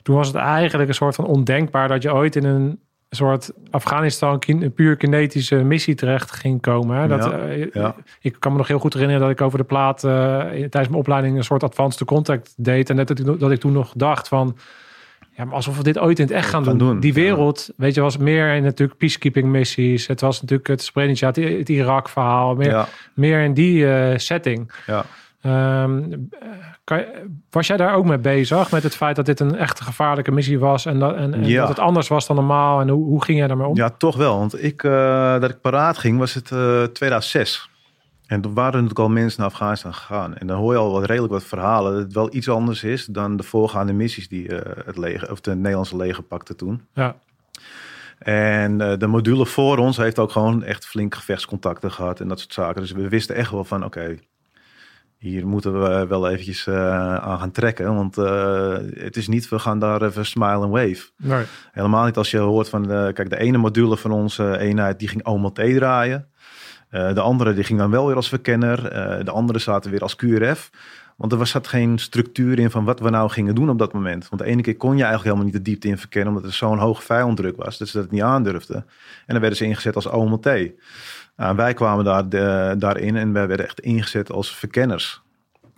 toen 0.02 0.16
was 0.16 0.26
het 0.26 0.36
eigenlijk 0.36 0.88
een 0.88 0.94
soort 0.94 1.14
van 1.14 1.24
ondenkbaar 1.24 1.88
dat 1.88 2.02
je 2.02 2.14
ooit 2.14 2.36
in 2.36 2.44
een 2.44 2.80
soort 3.14 3.52
Afghanistan 3.70 4.42
een 4.46 4.72
puur 4.72 4.96
kinetische 4.96 5.56
missie 5.56 5.94
terecht 5.94 6.30
ging 6.30 6.60
komen. 6.60 6.96
Hè? 6.96 7.08
Dat, 7.08 7.32
uh, 7.74 7.88
Ik 8.20 8.36
kan 8.38 8.52
me 8.52 8.58
nog 8.58 8.68
heel 8.68 8.78
goed 8.78 8.92
herinneren 8.92 9.22
dat 9.22 9.30
ik 9.30 9.40
over 9.40 9.58
de 9.58 9.64
plaat 9.64 10.04
uh, 10.04 10.10
tijdens 10.48 10.72
mijn 10.72 10.94
opleiding 10.94 11.36
een 11.36 11.44
soort 11.44 11.62
advanced 11.62 12.06
contact 12.06 12.54
deed. 12.56 12.90
En 12.90 12.96
dat, 12.96 13.22
dat 13.38 13.50
ik 13.50 13.60
toen 13.60 13.72
nog 13.72 13.92
dacht 13.96 14.28
van 14.28 14.56
ja, 15.36 15.44
maar 15.44 15.54
alsof 15.54 15.76
we 15.76 15.82
dit 15.82 15.98
ooit 15.98 16.18
in 16.18 16.24
het 16.24 16.34
echt 16.34 16.48
gaan, 16.48 16.78
doen. 16.78 17.00
Die 17.00 17.14
wereld, 17.14 17.70
weet 17.76 17.94
je, 17.94 18.00
was 18.00 18.16
meer 18.16 18.54
in 18.54 18.62
natuurlijk 18.62 18.98
peacekeeping 18.98 19.48
missies. 19.48 20.06
Het 20.06 20.20
was 20.20 20.40
natuurlijk 20.40 20.68
het 20.68 20.82
Srebrenica, 20.82 21.26
het, 21.26 21.36
het 21.36 21.68
Irak 21.68 22.08
verhaal. 22.08 22.54
Meer, 22.54 22.88
meer 23.14 23.42
in 23.42 23.54
die 23.54 23.84
uh, 23.84 24.12
setting. 24.16 24.72
Ja. 24.86 25.04
Um, 25.46 26.28
kan 26.84 27.04
was 27.50 27.66
jij 27.66 27.76
daar 27.76 27.94
ook 27.94 28.04
mee 28.04 28.18
bezig? 28.18 28.70
Met 28.70 28.82
het 28.82 28.96
feit 28.96 29.16
dat 29.16 29.26
dit 29.26 29.40
een 29.40 29.56
echt 29.56 29.80
gevaarlijke 29.80 30.30
missie 30.30 30.58
was. 30.58 30.86
En, 30.86 30.98
dat, 30.98 31.14
en, 31.14 31.34
en 31.34 31.44
ja. 31.44 31.60
dat 31.60 31.68
het 31.68 31.78
anders 31.78 32.08
was 32.08 32.26
dan 32.26 32.36
normaal. 32.36 32.80
En 32.80 32.88
hoe, 32.88 33.04
hoe 33.04 33.24
ging 33.24 33.38
jij 33.38 33.46
daarmee 33.46 33.66
om? 33.66 33.76
Ja, 33.76 33.90
toch 33.90 34.16
wel. 34.16 34.38
Want 34.38 34.62
ik, 34.62 34.82
uh, 34.82 35.40
dat 35.40 35.50
ik 35.50 35.60
paraat 35.60 35.98
ging, 35.98 36.18
was 36.18 36.34
het 36.34 36.50
uh, 36.50 36.82
2006. 36.82 37.70
En 38.26 38.42
er 38.42 38.52
waren 38.52 38.72
natuurlijk 38.72 38.98
al 38.98 39.08
mensen 39.08 39.40
naar 39.40 39.50
Afghanistan 39.50 39.94
gegaan. 39.94 40.36
En 40.36 40.46
dan 40.46 40.58
hoor 40.58 40.72
je 40.72 40.78
al 40.78 40.92
wat 40.92 41.04
redelijk 41.04 41.32
wat 41.32 41.44
verhalen. 41.44 41.92
Dat 41.92 42.02
het 42.02 42.12
wel 42.12 42.34
iets 42.34 42.48
anders 42.48 42.84
is 42.84 43.06
dan 43.06 43.36
de 43.36 43.42
voorgaande 43.42 43.92
missies 43.92 44.28
die 44.28 44.48
uh, 44.48 44.58
het, 44.84 44.96
leger, 44.96 45.30
of 45.30 45.40
de 45.40 45.54
Nederlandse 45.54 45.96
leger 45.96 46.22
pakte 46.22 46.54
toen. 46.54 46.82
Ja. 46.94 47.16
En 48.18 48.80
uh, 48.80 48.96
de 48.96 49.06
module 49.06 49.46
voor 49.46 49.78
ons 49.78 49.96
heeft 49.96 50.18
ook 50.18 50.30
gewoon 50.30 50.62
echt 50.62 50.86
flink 50.86 51.14
gevechtscontacten 51.14 51.92
gehad 51.92 52.20
en 52.20 52.28
dat 52.28 52.40
soort 52.40 52.52
zaken. 52.52 52.80
Dus 52.80 52.92
we 52.92 53.08
wisten 53.08 53.36
echt 53.36 53.50
wel 53.50 53.64
van 53.64 53.84
oké, 53.84 53.98
okay, 53.98 54.20
hier 55.28 55.46
moeten 55.46 55.82
we 55.82 56.06
wel 56.06 56.28
eventjes 56.28 56.66
uh, 56.66 57.16
aan 57.16 57.38
gaan 57.38 57.50
trekken. 57.50 57.94
Want 57.94 58.16
het 58.94 59.16
is 59.16 59.28
niet, 59.28 59.48
we 59.48 59.58
gaan 59.58 59.78
daar 59.78 60.02
even 60.02 60.26
smile 60.26 60.54
and 60.54 60.72
wave. 60.72 61.08
Nee. 61.16 61.44
Helemaal 61.72 62.04
niet 62.04 62.16
als 62.16 62.30
je 62.30 62.38
hoort 62.38 62.68
van, 62.68 62.86
kijk 62.86 63.30
de 63.30 63.38
ene 63.38 63.58
module 63.58 63.96
van 63.96 64.10
onze 64.10 64.58
eenheid 64.58 64.98
die 64.98 65.08
ging 65.08 65.24
OMT 65.24 65.54
draaien. 65.54 66.28
Eh, 66.94 67.14
de 67.14 67.20
andere 67.20 67.54
die 67.54 67.64
ging 67.64 67.78
dan 67.78 67.90
wel 67.90 68.06
weer 68.06 68.16
als 68.16 68.28
verkenner. 68.28 68.82
De 69.24 69.30
andere 69.30 69.58
zaten 69.58 69.90
weer 69.90 70.02
als 70.02 70.16
QRF. 70.16 70.70
Want 71.16 71.32
er 71.32 71.38
was, 71.38 71.50
zat 71.50 71.68
geen 71.68 71.98
structuur 71.98 72.58
in 72.58 72.70
van 72.70 72.84
wat 72.84 73.00
we 73.00 73.10
nou 73.10 73.30
gingen 73.30 73.54
doen 73.54 73.70
op 73.70 73.78
dat 73.78 73.92
moment. 73.92 74.28
Want 74.28 74.42
de 74.42 74.48
ene 74.48 74.62
keer 74.62 74.76
kon 74.76 74.96
je 74.96 75.02
eigenlijk 75.02 75.24
helemaal 75.24 75.44
niet 75.44 75.54
de 75.54 75.70
diepte 75.70 75.88
in 75.88 75.98
verkennen. 75.98 76.34
Omdat 76.34 76.50
er 76.50 76.56
zo'n 76.56 76.78
hoog 76.78 77.04
vijanddruk 77.04 77.56
was. 77.56 77.78
Dat 77.78 77.88
ze 77.88 77.98
dat 77.98 78.10
niet 78.10 78.22
aandurfden. 78.22 78.76
En 78.76 78.84
dan 79.26 79.40
werden 79.40 79.58
ze 79.58 79.64
ingezet 79.64 79.94
als 79.94 80.06
OMT. 80.06 80.48
Nou, 81.36 81.56
wij 81.56 81.74
kwamen 81.74 82.04
daar, 82.04 82.28
de, 82.28 82.74
daarin 82.78 83.16
en 83.16 83.32
wij 83.32 83.46
werden 83.46 83.66
echt 83.66 83.80
ingezet 83.80 84.32
als 84.32 84.56
verkenners. 84.56 85.22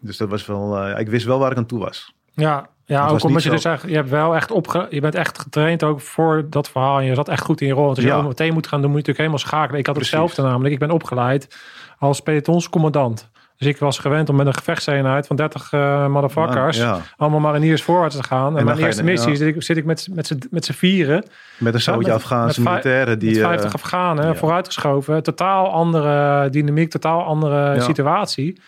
Dus 0.00 0.16
dat 0.16 0.28
was 0.28 0.46
wel, 0.46 0.88
uh, 0.88 0.98
ik 0.98 1.08
wist 1.08 1.26
wel 1.26 1.38
waar 1.38 1.50
ik 1.50 1.56
aan 1.56 1.66
toe 1.66 1.78
was. 1.78 2.14
Ja, 2.34 2.68
ja, 2.84 3.08
ook 3.08 3.24
omdat 3.24 3.42
je 3.42 3.50
dus 3.50 3.64
echt, 3.64 3.82
je 3.88 3.94
hebt 3.94 4.10
wel 4.10 4.34
echt 4.34 4.50
opge, 4.50 4.86
je 4.90 5.00
bent 5.00 5.14
echt 5.14 5.38
getraind 5.38 5.82
ook 5.82 6.00
voor 6.00 6.46
dat 6.50 6.68
verhaal. 6.68 6.98
En 6.98 7.04
je 7.04 7.14
zat 7.14 7.28
echt 7.28 7.44
goed 7.44 7.60
in 7.60 7.66
je 7.66 7.72
rol. 7.72 7.88
als 7.88 7.98
je 7.98 8.06
ja. 8.06 8.22
meteen 8.22 8.52
moet 8.52 8.66
gaan, 8.66 8.80
dan 8.80 8.90
moet 8.90 9.00
je 9.00 9.06
natuurlijk 9.06 9.18
helemaal 9.18 9.38
schakelen. 9.38 9.80
Ik 9.80 9.86
had 9.86 9.94
Precies. 9.94 10.12
hetzelfde 10.12 10.42
namelijk. 10.42 10.74
Ik 10.74 10.80
ben 10.80 10.90
opgeleid 10.90 11.56
als 11.98 12.20
pelotonscommandant. 12.20 13.30
Dus 13.58 13.68
ik 13.68 13.78
was 13.78 13.98
gewend 13.98 14.28
om 14.28 14.36
met 14.36 14.46
een 14.46 14.54
gevechtseenheid 14.54 15.26
van 15.26 15.36
30 15.36 15.72
uh, 15.72 16.06
motherfuckers 16.06 16.76
ja, 16.76 16.84
ja. 16.84 17.00
allemaal 17.16 17.40
mariniers 17.40 17.82
voorwaarts 17.82 18.16
te 18.16 18.22
gaan. 18.22 18.52
En, 18.52 18.58
en 18.58 18.64
mijn 18.64 18.78
eerste 18.78 19.02
missie 19.02 19.30
ja. 19.30 19.36
zit 19.36 19.54
ik, 19.54 19.62
zit 19.62 19.76
ik 19.76 19.84
met, 19.84 20.08
met, 20.12 20.36
met 20.50 20.64
z'n 20.64 20.72
vieren. 20.72 21.24
Met 21.58 21.74
een 21.74 21.80
zoutje 21.80 22.12
Afghaanse 22.12 22.62
militairen. 22.62 23.18
Die, 23.18 23.30
met 23.30 23.40
50 23.40 23.68
uh, 23.68 23.74
Afghanen 23.74 24.36
vooruitgeschoven. 24.36 25.22
Totaal 25.22 25.70
andere 25.72 26.50
dynamiek, 26.50 26.90
totaal 26.90 27.24
andere 27.24 27.80
situatie. 27.80 28.60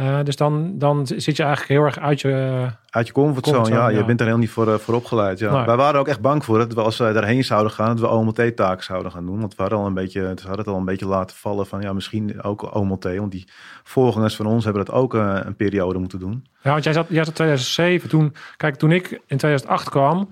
Uh, 0.00 0.18
dus 0.22 0.36
dan, 0.36 0.78
dan 0.78 1.06
zit 1.06 1.36
je 1.36 1.42
eigenlijk 1.42 1.72
heel 1.72 1.82
erg 1.82 1.98
uit 1.98 2.20
je... 2.20 2.66
Uit 2.90 3.06
je 3.06 3.12
comfortzone, 3.12 3.56
comfort 3.56 3.76
ja. 3.76 3.88
Je 3.88 4.04
bent 4.04 4.20
er 4.20 4.26
heel 4.26 4.38
niet 4.38 4.50
voor, 4.50 4.68
uh, 4.68 4.74
voor 4.74 4.94
opgeleid. 4.94 5.38
Ja. 5.38 5.52
Nee. 5.52 5.66
Wij 5.66 5.76
waren 5.76 6.00
ook 6.00 6.08
echt 6.08 6.20
bang 6.20 6.44
voor 6.44 6.58
het. 6.58 6.76
Als 6.76 6.96
wij 6.96 7.12
daarheen 7.12 7.44
zouden 7.44 7.72
gaan, 7.72 7.96
dat 7.96 7.98
we 7.98 8.08
OMT-taken 8.08 8.84
zouden 8.84 9.12
gaan 9.12 9.26
doen. 9.26 9.40
Want 9.40 9.54
we 9.54 9.62
hadden, 9.62 9.78
al 9.80 9.86
een 9.86 9.94
beetje, 9.94 10.20
we 10.20 10.26
hadden 10.26 10.58
het 10.58 10.68
al 10.68 10.76
een 10.76 10.84
beetje 10.84 11.06
laten 11.06 11.36
vallen 11.36 11.66
van... 11.66 11.80
ja, 11.80 11.92
misschien 11.92 12.42
ook 12.42 12.74
OMT. 12.74 13.16
Want 13.16 13.32
die 13.32 13.48
voorgangers 13.82 14.36
van 14.36 14.46
ons 14.46 14.64
hebben 14.64 14.84
dat 14.84 14.94
ook 14.94 15.14
uh, 15.14 15.38
een 15.44 15.56
periode 15.56 15.98
moeten 15.98 16.18
doen. 16.18 16.46
Ja, 16.62 16.70
want 16.70 16.84
jij 16.84 16.92
zat, 16.92 17.06
jij 17.08 17.24
zat 17.24 17.34
2007. 17.34 18.08
Toen, 18.08 18.34
kijk, 18.56 18.76
toen 18.76 18.92
ik 18.92 19.10
in 19.10 19.36
2008 19.36 19.88
kwam... 19.88 20.28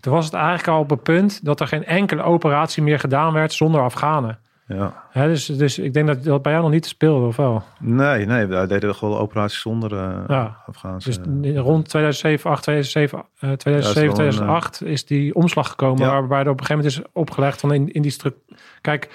toen 0.00 0.12
was 0.12 0.24
het 0.24 0.34
eigenlijk 0.34 0.68
al 0.68 0.80
op 0.80 0.90
het 0.90 1.02
punt... 1.02 1.44
dat 1.44 1.60
er 1.60 1.66
geen 1.66 1.84
enkele 1.84 2.22
operatie 2.22 2.82
meer 2.82 2.98
gedaan 2.98 3.32
werd 3.32 3.52
zonder 3.52 3.80
Afghanen. 3.80 4.38
Ja. 4.68 5.26
dus, 5.26 5.46
dus 5.46 5.78
ik 5.78 5.94
denk 5.94 6.06
dat 6.06 6.24
dat 6.24 6.42
bij 6.42 6.52
jou 6.52 6.64
nog 6.64 6.72
niet 6.72 6.86
speelde, 6.86 7.26
of 7.26 7.36
wel? 7.36 7.62
Nee, 7.78 8.26
nee, 8.26 8.46
wij 8.46 8.66
deden 8.66 8.94
gewoon 8.94 9.18
operaties 9.18 9.60
zonder 9.60 9.92
uh, 9.92 10.24
ja. 10.28 10.56
Afghaanse. 10.66 11.08
Dus 11.08 11.56
rond 11.56 11.88
2007, 11.88 12.50
8, 12.50 12.62
2007, 12.62 13.18
uh, 13.18 13.52
2007 13.52 14.14
2008 14.14 14.84
is 14.84 15.04
die 15.04 15.34
omslag 15.34 15.68
gekomen, 15.68 16.06
ja. 16.06 16.10
waarbij 16.10 16.40
er 16.40 16.50
op 16.50 16.60
een 16.60 16.66
gegeven 16.66 16.84
moment 16.84 17.06
is 17.06 17.10
opgelegd 17.12 17.60
van 17.60 17.72
in, 17.72 17.92
in 17.92 18.02
die 18.02 18.10
structuur. 18.10 18.58
Kijk, 18.80 19.08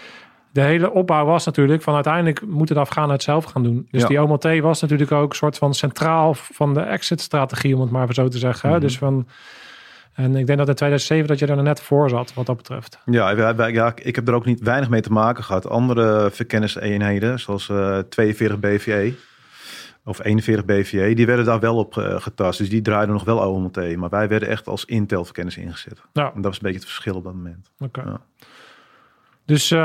de 0.51 0.61
hele 0.61 0.91
opbouw 0.91 1.25
was 1.25 1.45
natuurlijk 1.45 1.81
van 1.81 1.93
uiteindelijk 1.93 2.45
moeten 2.45 2.75
de 2.75 2.81
Afghanen 2.81 3.11
het 3.11 3.23
zelf 3.23 3.45
gaan 3.45 3.63
doen. 3.63 3.87
Dus 3.91 4.01
ja. 4.01 4.07
die 4.07 4.21
OMT 4.21 4.59
was 4.59 4.81
natuurlijk 4.81 5.11
ook 5.11 5.29
een 5.29 5.35
soort 5.35 5.57
van 5.57 5.73
centraal 5.73 6.33
van 6.33 6.73
de 6.73 6.81
exit-strategie, 6.81 7.75
om 7.75 7.81
het 7.81 7.91
maar 7.91 8.13
zo 8.13 8.27
te 8.27 8.37
zeggen. 8.37 8.69
Mm 8.69 8.75
-hmm. 8.75 8.83
Dus 8.83 8.97
van 8.97 9.27
en 10.13 10.35
ik 10.35 10.45
denk 10.45 10.57
dat 10.57 10.67
in 10.67 10.75
2007 10.75 11.27
dat 11.27 11.39
je 11.39 11.45
er 11.45 11.63
net 11.63 11.81
voor 11.81 12.09
zat, 12.09 12.33
wat 12.33 12.45
dat 12.45 12.57
betreft. 12.57 12.99
Ja, 13.05 13.29
ja, 13.67 13.95
ik 13.95 14.15
heb 14.15 14.27
er 14.27 14.33
ook 14.33 14.45
niet 14.45 14.59
weinig 14.59 14.89
mee 14.89 15.01
te 15.01 15.11
maken 15.11 15.43
gehad. 15.43 15.69
Andere 15.69 16.29
verkenniseenheden, 16.31 17.39
zoals 17.39 17.69
uh, 17.69 17.97
42 17.97 18.59
BVE 18.59 19.13
of 20.05 20.23
41 20.23 20.65
BVE, 20.65 21.13
die 21.13 21.25
werden 21.25 21.45
daar 21.45 21.59
wel 21.59 21.77
op 21.77 21.95
uh, 21.95 22.21
getast. 22.21 22.57
Dus 22.59 22.69
die 22.69 22.81
draaiden 22.81 23.13
nog 23.13 23.23
wel 23.23 23.37
OMT. 23.37 23.95
Maar 23.95 24.09
wij 24.09 24.27
werden 24.27 24.49
echt 24.49 24.67
als 24.67 24.85
Intel-verkennis 24.85 25.57
ingezet. 25.57 26.01
Ja. 26.13 26.25
En 26.25 26.41
dat 26.41 26.43
was 26.43 26.55
een 26.55 26.61
beetje 26.61 26.77
het 26.77 26.87
verschil 26.87 27.15
op 27.15 27.23
dat 27.23 27.33
moment. 27.33 27.71
Oké. 27.79 27.99
Okay. 27.99 28.11
Ja. 28.11 28.21
Dus 29.45 29.71
uh, 29.71 29.79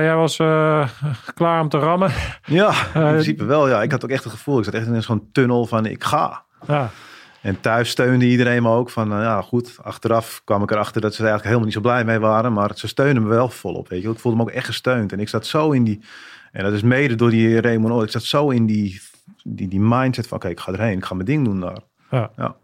jij 0.00 0.16
was 0.16 0.38
uh, 0.38 0.88
klaar 1.34 1.60
om 1.60 1.68
te 1.68 1.78
rammen? 1.78 2.10
Ja, 2.44 2.70
in 2.94 3.00
principe 3.00 3.44
wel. 3.44 3.68
Ja. 3.68 3.82
Ik 3.82 3.90
had 3.90 4.04
ook 4.04 4.10
echt 4.10 4.24
het 4.24 4.32
gevoel, 4.32 4.58
ik 4.58 4.64
zat 4.64 4.74
echt 4.74 4.86
in 4.86 5.02
zo'n 5.02 5.28
tunnel 5.32 5.66
van 5.66 5.86
ik 5.86 6.04
ga. 6.04 6.42
Ja. 6.66 6.90
En 7.44 7.60
thuis 7.60 7.88
steunde 7.88 8.26
iedereen 8.26 8.62
me 8.62 8.68
ook 8.68 8.90
van, 8.90 9.12
uh, 9.12 9.18
ja 9.18 9.40
goed, 9.40 9.78
achteraf 9.82 10.42
kwam 10.44 10.62
ik 10.62 10.70
erachter 10.70 11.00
dat 11.00 11.14
ze 11.14 11.22
er 11.22 11.28
eigenlijk 11.28 11.44
helemaal 11.44 11.64
niet 11.64 11.74
zo 11.74 11.80
blij 11.80 12.04
mee 12.04 12.18
waren. 12.18 12.52
Maar 12.52 12.70
ze 12.74 12.88
steunen 12.88 13.22
me 13.22 13.28
wel 13.28 13.48
volop, 13.48 13.88
weet 13.88 14.02
je. 14.02 14.10
Ik 14.10 14.18
voelde 14.18 14.38
me 14.38 14.44
ook 14.44 14.50
echt 14.50 14.66
gesteund. 14.66 15.12
En 15.12 15.20
ik 15.20 15.28
zat 15.28 15.46
zo 15.46 15.72
in 15.72 15.84
die, 15.84 16.00
en 16.52 16.64
dat 16.64 16.72
is 16.72 16.82
mede 16.82 17.14
door 17.14 17.30
die 17.30 17.60
Raymond 17.60 18.02
ik 18.02 18.10
zat 18.10 18.22
zo 18.22 18.50
in 18.50 18.66
die, 18.66 19.00
die, 19.42 19.68
die 19.68 19.80
mindset 19.80 20.26
van, 20.26 20.36
oké, 20.36 20.48
ik 20.48 20.60
ga 20.60 20.72
erheen, 20.72 20.96
ik 20.96 21.04
ga 21.04 21.14
mijn 21.14 21.26
ding 21.26 21.44
doen 21.44 21.60
daar. 21.60 21.78
Ja. 22.10 22.30
ja. 22.36 22.56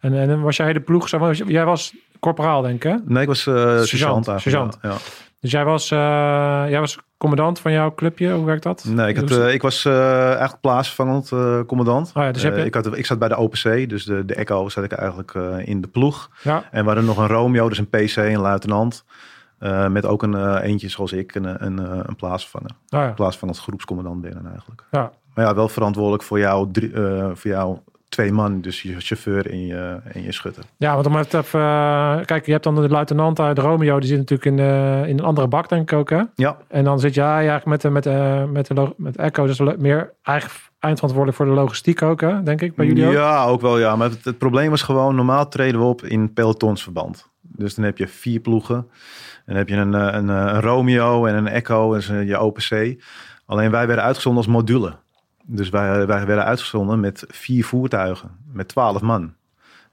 En, 0.00 0.14
en 0.14 0.40
was 0.40 0.56
jij 0.56 0.72
de 0.72 0.80
ploeg, 0.80 1.08
jij 1.46 1.64
was 1.64 1.94
corporaal 2.24 2.62
denk 2.62 2.84
ik 2.84 3.08
Nee, 3.08 3.22
ik 3.22 3.28
was 3.28 3.46
uh, 3.46 3.80
sergeant. 3.80 4.24
sergeant. 4.24 4.78
Ja, 4.82 4.90
ja. 4.90 4.96
Dus 5.40 5.50
jij 5.50 5.64
was, 5.64 5.90
uh, 5.90 5.98
jij 6.68 6.80
was 6.80 6.98
commandant 7.16 7.58
van 7.58 7.72
jouw 7.72 7.94
clubje? 7.94 8.32
Hoe 8.32 8.44
werkt 8.44 8.62
dat? 8.62 8.84
Nee, 8.84 9.08
ik, 9.08 9.16
had, 9.16 9.30
uh, 9.30 9.52
ik 9.52 9.62
was 9.62 9.84
eigenlijk 9.84 10.60
plaatsvervangend 10.60 11.28
commandant. 11.66 12.12
Oh 12.14 12.22
ja, 12.22 12.32
dus 12.32 12.42
heb 12.42 12.56
je... 12.56 12.64
ik, 12.64 12.74
had, 12.74 12.96
ik 12.96 13.06
zat 13.06 13.18
bij 13.18 13.28
de 13.28 13.36
OPC, 13.36 13.88
dus 13.88 14.04
de, 14.04 14.24
de 14.24 14.34
Echo 14.34 14.68
zat 14.68 14.84
ik 14.84 14.92
eigenlijk 14.92 15.34
in 15.64 15.80
de 15.80 15.88
ploeg. 15.88 16.30
Ja. 16.42 16.64
En 16.70 16.80
we 16.80 16.86
hadden 16.86 17.04
nog 17.04 17.18
een 17.18 17.26
Romeo, 17.26 17.68
dus 17.68 17.78
een 17.78 17.88
PC, 17.88 18.16
een 18.16 18.40
luitenant. 18.40 19.04
met 19.88 20.06
ook 20.06 20.22
een 20.22 20.58
eentje 20.58 20.88
zoals 20.88 21.12
ik, 21.12 21.34
een, 21.34 21.64
een, 21.64 21.78
een 22.08 22.16
plaatsvervanger. 22.16 22.70
Oh 22.70 23.00
ja. 23.00 23.12
Plaatsvervangend 23.12 23.58
groepscommandant 23.58 24.20
binnen 24.20 24.46
eigenlijk. 24.46 24.84
Ja. 24.90 25.10
Maar 25.34 25.44
ja, 25.44 25.54
wel 25.54 25.68
verantwoordelijk 25.68 26.22
voor, 26.22 26.38
jou, 26.38 26.68
drie, 26.72 26.90
voor 27.34 27.50
jouw 27.50 27.82
twee 28.14 28.32
man, 28.32 28.60
dus 28.60 28.82
je 28.82 28.94
chauffeur 28.98 29.50
en 29.50 29.66
je, 29.66 30.00
en 30.12 30.22
je 30.22 30.32
schutter. 30.32 30.64
Ja, 30.76 30.94
want 30.94 31.06
om 31.06 31.16
even... 31.18 31.60
eh, 31.60 32.16
kijk, 32.24 32.46
je 32.46 32.52
hebt 32.52 32.64
dan 32.64 32.74
de 32.74 32.88
luitenant 32.88 33.40
uit 33.40 33.58
Romeo. 33.58 33.98
Die 33.98 34.08
zit 34.08 34.18
natuurlijk 34.18 34.48
in, 34.50 34.56
de, 34.56 35.02
in 35.08 35.18
een 35.18 35.24
andere 35.24 35.48
bak, 35.48 35.68
denk 35.68 35.90
ik 35.92 35.98
ook, 35.98 36.10
hè? 36.10 36.22
Ja, 36.34 36.56
En 36.68 36.84
dan 36.84 37.00
zit 37.00 37.14
jij 37.14 37.26
eigenlijk 37.26 37.64
met, 37.66 37.80
de- 37.80 37.90
met, 37.90 38.02
de- 38.02 38.48
met, 38.52 38.66
de, 38.66 38.94
met 38.96 39.16
Echo. 39.16 39.46
Dus 39.46 39.58
meer 39.78 40.12
eigenlijk 40.22 40.60
eindverantwoordelijk 40.78 41.36
voor 41.42 41.46
de 41.54 41.60
logistiek 41.60 42.02
ook, 42.02 42.20
hè? 42.20 42.42
Denk 42.42 42.60
ik, 42.60 42.74
bij 42.74 42.86
jullie 42.86 43.06
ook. 43.06 43.12
Ja, 43.12 43.44
ook 43.44 43.60
wel 43.60 43.78
ja. 43.78 43.96
Maar 43.96 44.10
het, 44.10 44.24
het 44.24 44.38
probleem 44.38 44.70
was 44.70 44.82
gewoon, 44.82 45.14
normaal 45.14 45.48
treden 45.48 45.80
we 45.80 45.86
op 45.86 46.02
in 46.02 46.32
pelotonsverband. 46.32 47.30
Dus 47.40 47.74
dan 47.74 47.84
heb 47.84 47.98
je 47.98 48.08
vier 48.08 48.40
ploegen. 48.40 48.76
En 48.76 48.86
dan 49.46 49.56
heb 49.56 49.68
je 49.68 49.76
een, 49.76 49.94
eh, 49.94 50.00
een, 50.12 50.30
eh, 50.30 50.52
een 50.54 50.60
Romeo 50.60 51.26
en 51.26 51.34
een 51.34 51.48
Echo 51.48 51.94
en 51.94 52.02
zo 52.02 52.14
je 52.14 52.40
OPC. 52.40 53.02
Alleen 53.46 53.70
wij 53.70 53.86
werden 53.86 54.04
uitgezonden 54.04 54.42
als 54.44 54.52
module. 54.52 54.92
Dus 55.46 55.68
wij, 55.68 56.06
wij 56.06 56.26
werden 56.26 56.44
uitgezonden 56.44 57.00
met 57.00 57.24
vier 57.28 57.64
voertuigen, 57.64 58.30
met 58.52 58.68
twaalf 58.68 59.00
man. 59.00 59.34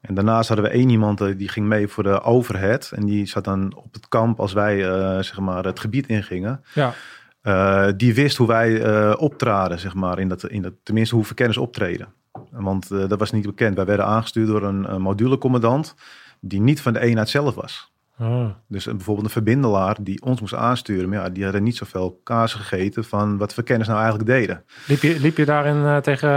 En 0.02 0.14
daarnaast 0.14 0.48
hadden 0.48 0.66
we 0.66 0.72
één 0.72 0.90
iemand 0.90 1.22
eh, 1.22 1.38
die 1.38 1.50
ging 1.50 1.68
mee 1.68 1.88
voor 1.88 2.04
de 2.04 2.22
overhead. 2.22 2.92
En 2.96 3.06
die 3.06 3.26
zat 3.26 3.44
dan 3.44 3.76
op 3.76 3.94
het 3.94 4.08
kamp 4.08 4.40
als 4.40 4.54
wij 4.54 4.90
eh, 4.90 5.16
zeg 5.16 5.40
maar 5.40 5.66
het 5.66 5.80
gebied 5.80 6.08
ingingen. 6.08 6.64
Ja. 6.74 6.94
Eh, 7.42 7.88
die 7.98 8.14
wist 8.14 8.38
hoe 8.38 8.48
wij 8.48 8.82
eh, 8.82 9.14
optraden, 9.18 9.80
zeg 9.80 9.94
maar, 9.94 10.20
in 10.20 10.28
dat, 10.28 10.48
in 10.48 10.62
dat, 10.62 10.74
tenminste 10.84 11.16
hoe 11.16 11.26
verkenners 11.26 11.58
optreden. 11.58 12.14
Want 12.50 12.90
dat 12.90 13.20
was 13.20 13.32
niet 13.32 13.46
bekend. 13.46 13.76
Wij 13.76 13.86
werden 13.86 14.06
aangestuurd 14.06 14.48
door 14.48 14.64
een, 14.64 14.94
een 14.94 15.02
modulecommandant 15.02 15.96
die 16.40 16.62
niet 16.62 16.82
van 16.82 16.94
de 16.94 17.00
eenheid 17.00 17.30
zelf 17.30 17.56
was. 17.56 17.91
Ah. 18.22 18.46
Dus 18.68 18.86
een, 18.86 18.96
bijvoorbeeld 18.96 19.26
een 19.28 19.34
verbindelaar 19.34 19.98
die 20.02 20.22
ons 20.22 20.40
moest 20.40 20.54
aansturen. 20.56 21.10
Maar 21.10 21.20
ja, 21.20 21.30
die 21.30 21.44
hadden 21.44 21.64
niet 21.64 21.78
zoveel 21.78 22.20
kaas 22.24 22.54
gegeten 22.54 23.04
van 23.04 23.38
wat 23.38 23.54
verkenners 23.54 23.90
nou 23.90 24.02
eigenlijk 24.02 24.30
deden. 24.30 24.64
Liep, 24.88 25.02
je, 25.02 25.20
liep 25.20 25.38
je 25.38 25.46
daarin 25.46 25.86
eh, 25.86 25.98
tegen 25.98 26.30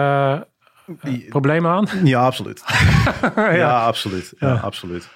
eh, 1.00 1.28
problemen 1.28 1.70
aan? 1.70 1.86
Ja, 2.04 2.24
absoluut. 2.24 2.62
ja. 3.36 3.50
ja. 3.52 3.84
absoluut. 3.86 4.32
Ja, 4.38 4.48
Ja. 4.48 4.54
absoluut. 4.54 5.08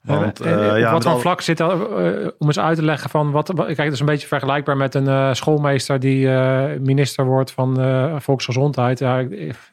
Want, 0.00 0.40
En, 0.40 0.62
eh, 0.64 0.70
op 0.70 0.76
ja, 0.78 0.92
wat 0.92 1.02
voor 1.02 1.12
al- 1.12 1.18
vlak 1.18 1.40
zit 1.40 1.56
dat? 1.56 1.72
eh, 1.72 2.28
om 2.38 2.46
eens 2.46 2.58
uit 2.58 2.76
te 2.76 2.84
leggen 2.84 3.10
van 3.10 3.30
wat. 3.30 3.52
Kijk, 3.54 3.76
het 3.76 3.92
is 3.92 4.00
een 4.00 4.06
beetje 4.06 4.26
vergelijkbaar 4.26 4.76
met 4.76 4.94
een 4.94 5.08
eh, 5.08 5.32
schoolmeester 5.32 6.00
die 6.00 6.28
eh, 6.32 6.78
minister 6.80 7.24
wordt 7.24 7.52
van 7.52 7.80
eh, 7.80 8.14
volksgezondheid. 8.18 8.98
Ja, 8.98 9.16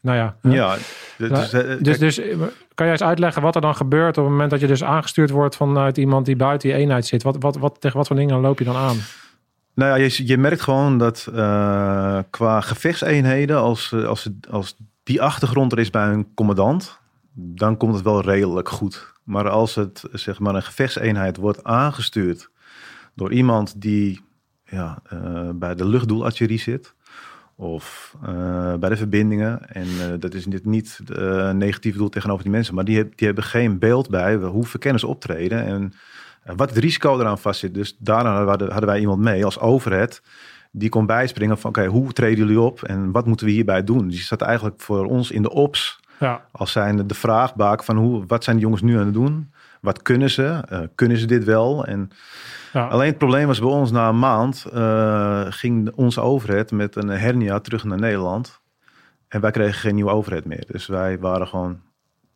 nou 0.02 0.18
ja. 0.18 0.36
Ja, 0.42 0.76
dus, 1.18 1.30
Ja, 1.30 1.36
dus, 1.38 1.54
eh, 1.96 2.00
Dus, 2.00 2.18
eh, 2.20 2.38
kan 2.74 2.86
jij 2.86 2.92
eens 2.92 3.04
uitleggen 3.04 3.42
wat 3.42 3.56
er 3.56 3.62
dan 3.62 3.76
gebeurt 3.76 4.18
op 4.18 4.24
het 4.24 4.32
moment 4.34 4.52
dat 4.52 4.60
je 4.60 4.68
dus 4.68 4.84
aangestuurd 4.84 5.30
wordt 5.30 5.56
vanuit 5.56 5.98
iemand 5.98 6.26
die 6.26 6.36
buiten 6.36 6.70
die 6.70 6.78
eenheid 6.78 7.06
zit? 7.06 7.24
Wat, 7.24 7.36
wat, 7.40 7.58
wat, 7.58 7.82
tegen 7.82 7.98
wat 7.98 8.08
voor 8.08 8.16
dingen 8.16 8.40
loop 8.40 8.60
je 8.60 8.66
dan 8.66 8.76
aan? 8.76 8.98
Nou 9.74 9.90
ja, 10.00 10.06
je, 10.06 10.28
je 10.28 10.38
merkt 10.38 10.62
gewoon 10.62 10.98
dat 10.98 11.28
eh, 11.36 12.20
qua 12.30 12.62
gevechtseenheden, 12.62 13.58
als, 13.58 13.92
eh, 13.94 14.04
als, 14.06 14.30
als 14.50 14.76
die 15.04 15.22
achtergrond 15.22 15.72
er 15.72 15.80
is 15.80 15.90
bij 15.90 16.08
een 16.08 16.28
commandant, 16.36 17.00
dan 17.34 17.78
komt 17.78 17.94
het 17.94 18.04
wel 18.04 18.22
redelijk 18.22 18.70
goed. 18.70 19.16
Maar 19.28 19.50
als 19.50 19.76
het 19.76 20.04
zeg 20.12 20.40
maar 20.40 20.56
een 20.56 20.64
gevechtseenheid 20.64 21.38
wordt 21.38 21.64
aangestuurd 21.64 22.50
door 23.14 23.32
iemand 23.32 23.82
die 23.82 24.22
ja, 24.64 25.00
eh, 25.04 25.50
bij 25.56 25.76
de 25.76 25.86
luchtdoelartillerie 25.86 26.60
zit, 26.60 26.94
of 27.56 28.16
eh, 28.22 28.74
bij 28.74 28.90
de 28.90 28.98
verbindingen. 28.98 29.70
En 29.70 29.88
eh, 30.00 30.20
dat 30.20 30.34
is 30.34 30.46
dit 30.46 30.66
niet 30.66 31.00
eh 31.16 31.52
negatief 31.52 31.96
doel 31.96 32.10
tegenover 32.10 32.44
die 32.44 32.52
mensen, 32.52 32.76
maar 32.76 32.86
die, 32.86 33.10
die 33.16 33.28
hebben 33.28 33.44
geen 33.44 33.80
beeld 33.80 34.10
bij 34.10 34.36
hoe 34.36 34.66
verkenners 34.66 35.04
optreden 35.04 35.64
en 35.66 35.94
wat 36.56 36.70
het 36.70 36.78
risico 36.78 37.20
eraan 37.20 37.40
vastzit. 37.40 37.74
Dus 37.74 37.96
daarna 38.00 38.46
hadden, 38.46 38.72
hadden 38.72 38.90
wij 38.90 39.00
iemand 39.00 39.22
mee 39.22 39.46
als 39.46 39.60
overheid 39.60 40.22
die 40.72 40.90
kon 40.90 41.06
bijspringen 41.06 41.58
van 41.58 41.70
oké, 41.70 41.86
hoe 41.86 42.14
treden 42.14 42.38
jullie 42.38 42.60
op 42.60 42.84
en 42.84 43.12
wat 43.12 43.26
moeten 43.26 43.46
we 43.46 43.52
hierbij 43.52 43.84
doen? 43.84 44.08
Die 44.08 44.20
zat 44.20 44.42
eigenlijk 44.42 44.82
voor 44.82 45.06
ons 45.06 45.32
in 45.32 45.42
de 45.42 45.52
ops 45.52 46.00
Ja, 46.20 46.46
als 46.52 46.72
zijn 46.72 47.08
de 47.08 47.14
vraagbaak 47.14 47.84
van 47.84 47.98
hoe, 47.98 48.24
wat 48.28 48.44
zijn 48.44 48.56
de 48.56 48.62
jongens 48.62 48.82
nu 48.82 48.98
aan 48.98 49.06
het 49.06 49.14
doen? 49.14 49.52
Wat 49.82 50.02
kunnen 50.02 50.30
ze? 50.30 50.64
Eh, 50.70 50.80
kunnen 50.96 51.18
ze 51.18 51.26
dit 51.26 51.44
wel? 51.44 51.86
En 51.86 52.12
ja. 52.74 52.88
Alleen 52.88 53.08
het 53.08 53.18
probleem 53.18 53.48
was 53.48 53.60
bij 53.60 53.70
ons 53.70 53.92
na 53.92 54.10
een 54.10 54.20
maand 54.20 54.66
eh, 54.74 55.46
ging 55.50 55.92
onze 55.96 56.22
overheid 56.22 56.72
met 56.72 56.96
een 56.96 57.08
hernia 57.08 57.60
terug 57.60 57.84
naar 57.84 58.00
Nederland. 58.00 58.62
En 59.28 59.42
wij 59.42 59.52
kregen 59.52 59.74
geen 59.74 59.96
nieuwe 59.96 60.12
overheid 60.12 60.46
meer. 60.46 60.64
Dus 60.68 60.88
wij 60.88 61.20
waren 61.20 61.48
gewoon 61.48 61.82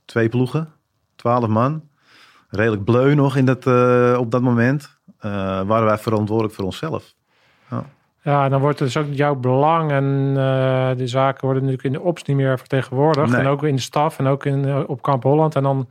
twee 0.06 0.30
ploegen, 0.30 0.70
twaalf 1.16 1.48
man. 1.48 1.90
Redelijk 2.50 2.84
bleu 2.84 3.16
nog 3.16 3.36
in 3.36 3.46
dat, 3.46 3.68
eh, 3.68 4.16
op 4.20 4.32
dat 4.32 4.42
moment. 4.42 5.00
Waren 5.66 5.86
wij 5.86 5.98
verantwoordelijk 5.98 6.56
voor 6.56 6.66
onszelf. 6.66 7.14
ja, 7.70 7.86
dan 8.24 8.60
wordt 8.60 8.78
dus 8.78 8.98
ook 8.98 9.06
jouw 9.12 9.36
belang 9.36 9.92
en 9.92 10.34
eh 10.38 10.98
de 10.98 11.08
zaken 11.08 11.46
worden 11.46 11.64
natuurlijk 11.64 11.96
in 11.96 12.02
de 12.02 12.08
ops 12.08 12.24
niet 12.24 12.38
meer 12.38 12.58
vertegenwoordigd. 12.58 13.32
Nee. 13.32 13.40
En 13.42 13.48
ook 13.48 13.64
in 13.64 13.76
de 13.76 13.82
staf 13.82 14.20
en 14.20 14.28
ook 14.28 14.46
in, 14.46 14.66
eh, 14.66 14.80
op 14.88 15.02
Kamp 15.02 15.24
Holland. 15.24 15.56
En 15.56 15.64
dan 15.64 15.90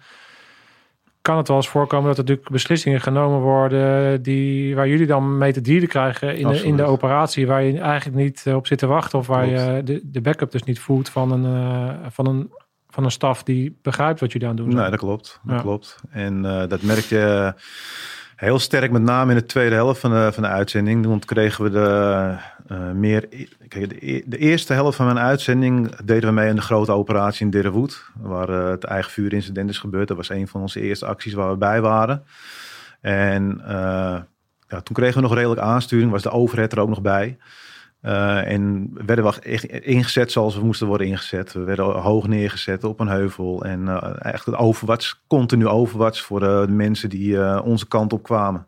kan 1.23 1.37
het 1.37 1.49
wel 1.49 1.57
eens 1.57 1.69
voorkomen 1.69 2.07
dat 2.07 2.17
er 2.19 2.23
natuurlijk 2.23 2.51
beslissingen 2.51 3.01
genomen 3.01 3.41
worden 3.41 4.23
die, 4.23 4.75
waar 4.75 4.89
jullie 4.89 5.07
dan 5.07 5.39
mee 5.39 5.53
te 5.53 5.61
dienen 5.61 5.89
krijgen 5.89 6.37
in 6.37 6.49
de, 6.49 6.63
in 6.65 6.77
de 6.77 6.83
operatie. 6.83 7.47
Waar 7.47 7.63
je 7.63 7.79
eigenlijk 7.81 8.17
niet 8.19 8.43
eh, 8.47 8.55
op 8.55 8.67
zit 8.67 8.79
te 8.79 8.87
wachten 8.87 9.19
of 9.19 9.27
waar 9.27 9.47
Klopt. 9.47 9.61
je 9.63 9.83
de, 9.85 10.01
de 10.05 10.21
backup 10.21 10.51
dus 10.51 10.63
niet 10.63 10.79
voelt 10.81 11.09
van 11.09 11.33
een, 11.33 12.11
van, 12.11 12.27
een, 12.27 12.51
van 12.89 13.05
een 13.05 13.11
staf 13.11 13.43
die 13.43 13.79
begrijpt 13.83 14.21
wat 14.21 14.33
jullie 14.33 14.49
aan 14.49 14.57
doen. 14.57 14.75
Nee, 14.75 14.91
dat 14.91 14.99
klopt. 14.99 15.41
Dat 15.43 15.57
Ja. 15.57 15.63
klopt. 15.63 16.01
En 16.11 16.43
dat 16.43 16.83
merk 16.83 17.05
je 17.05 17.55
heel 18.41 18.59
sterk, 18.59 18.91
met 18.91 19.03
name 19.03 19.33
in 19.33 19.39
de 19.39 19.47
tweede 19.47 19.75
helft 19.75 20.01
van 20.01 20.11
de, 20.11 20.33
van 20.33 20.43
de 20.43 20.49
uitzending. 20.49 21.07
Want 21.07 21.25
kregen 21.25 21.65
we 21.65 21.71
de 21.71 22.37
eh, 22.67 22.91
meer. 22.91 23.29
Kijk, 23.69 23.89
de, 23.89 24.13
e- 24.13 24.23
de 24.27 24.39
eerste 24.39 24.73
helft 24.73 24.97
van 24.97 25.07
mijn 25.07 25.19
uitzending 25.19 25.97
deden 25.97 26.29
we 26.29 26.35
mee 26.35 26.51
aan 26.51 26.57
de 26.57 26.63
grote 26.63 26.93
operatie 26.93 27.45
in 27.45 27.51
Dirrewood. 27.51 28.05
Waar 28.21 28.49
eh, 28.49 28.69
het 28.69 28.85
eigen 28.85 29.13
vuurincident 29.13 29.71
is 29.71 29.79
gebeurd. 29.79 30.09
Dat 30.09 30.17
was 30.17 30.29
een 30.29 30.49
van 30.49 30.61
onze 30.61 30.81
eerste 30.81 31.07
acties 31.07 31.33
waar 31.33 31.51
we 31.51 31.57
bij 31.57 31.81
waren. 31.81 32.25
En 33.01 33.61
eh, 33.65 34.21
ja, 34.69 34.81
toen 34.83 34.95
kregen 34.95 35.15
we 35.15 35.21
nog 35.21 35.35
redelijk 35.35 35.61
aansturing. 35.61 36.11
Was 36.11 36.23
de 36.23 36.31
overheid 36.31 36.73
er 36.73 36.81
ook 36.81 36.89
nog 36.89 37.03
bij. 37.03 37.39
Eh, 38.01 38.53
en 38.53 38.91
werden 39.07 39.25
we 39.25 39.41
echt 39.41 39.65
ingezet 39.65 40.33
zoals 40.33 40.57
we 40.57 40.65
moesten 40.65 40.87
worden 40.87 41.07
ingezet. 41.07 41.53
We 41.53 41.61
werden 41.61 41.85
hoog 41.85 42.29
neergezet 42.29 42.85
op 42.85 43.01
een 43.01 43.09
heuvel. 43.09 43.65
En 43.65 43.89
eh, 43.89 44.33
echt 44.33 44.47
het 44.47 44.55
overwats, 44.55 45.23
continu 45.27 45.67
overwats 45.67 46.23
voor 46.23 46.41
de 46.41 46.67
mensen 46.69 47.09
die 47.09 47.43
eh, 47.43 47.61
onze 47.65 47.89
kant 47.89 48.13
op 48.13 48.23
kwamen. 48.23 48.67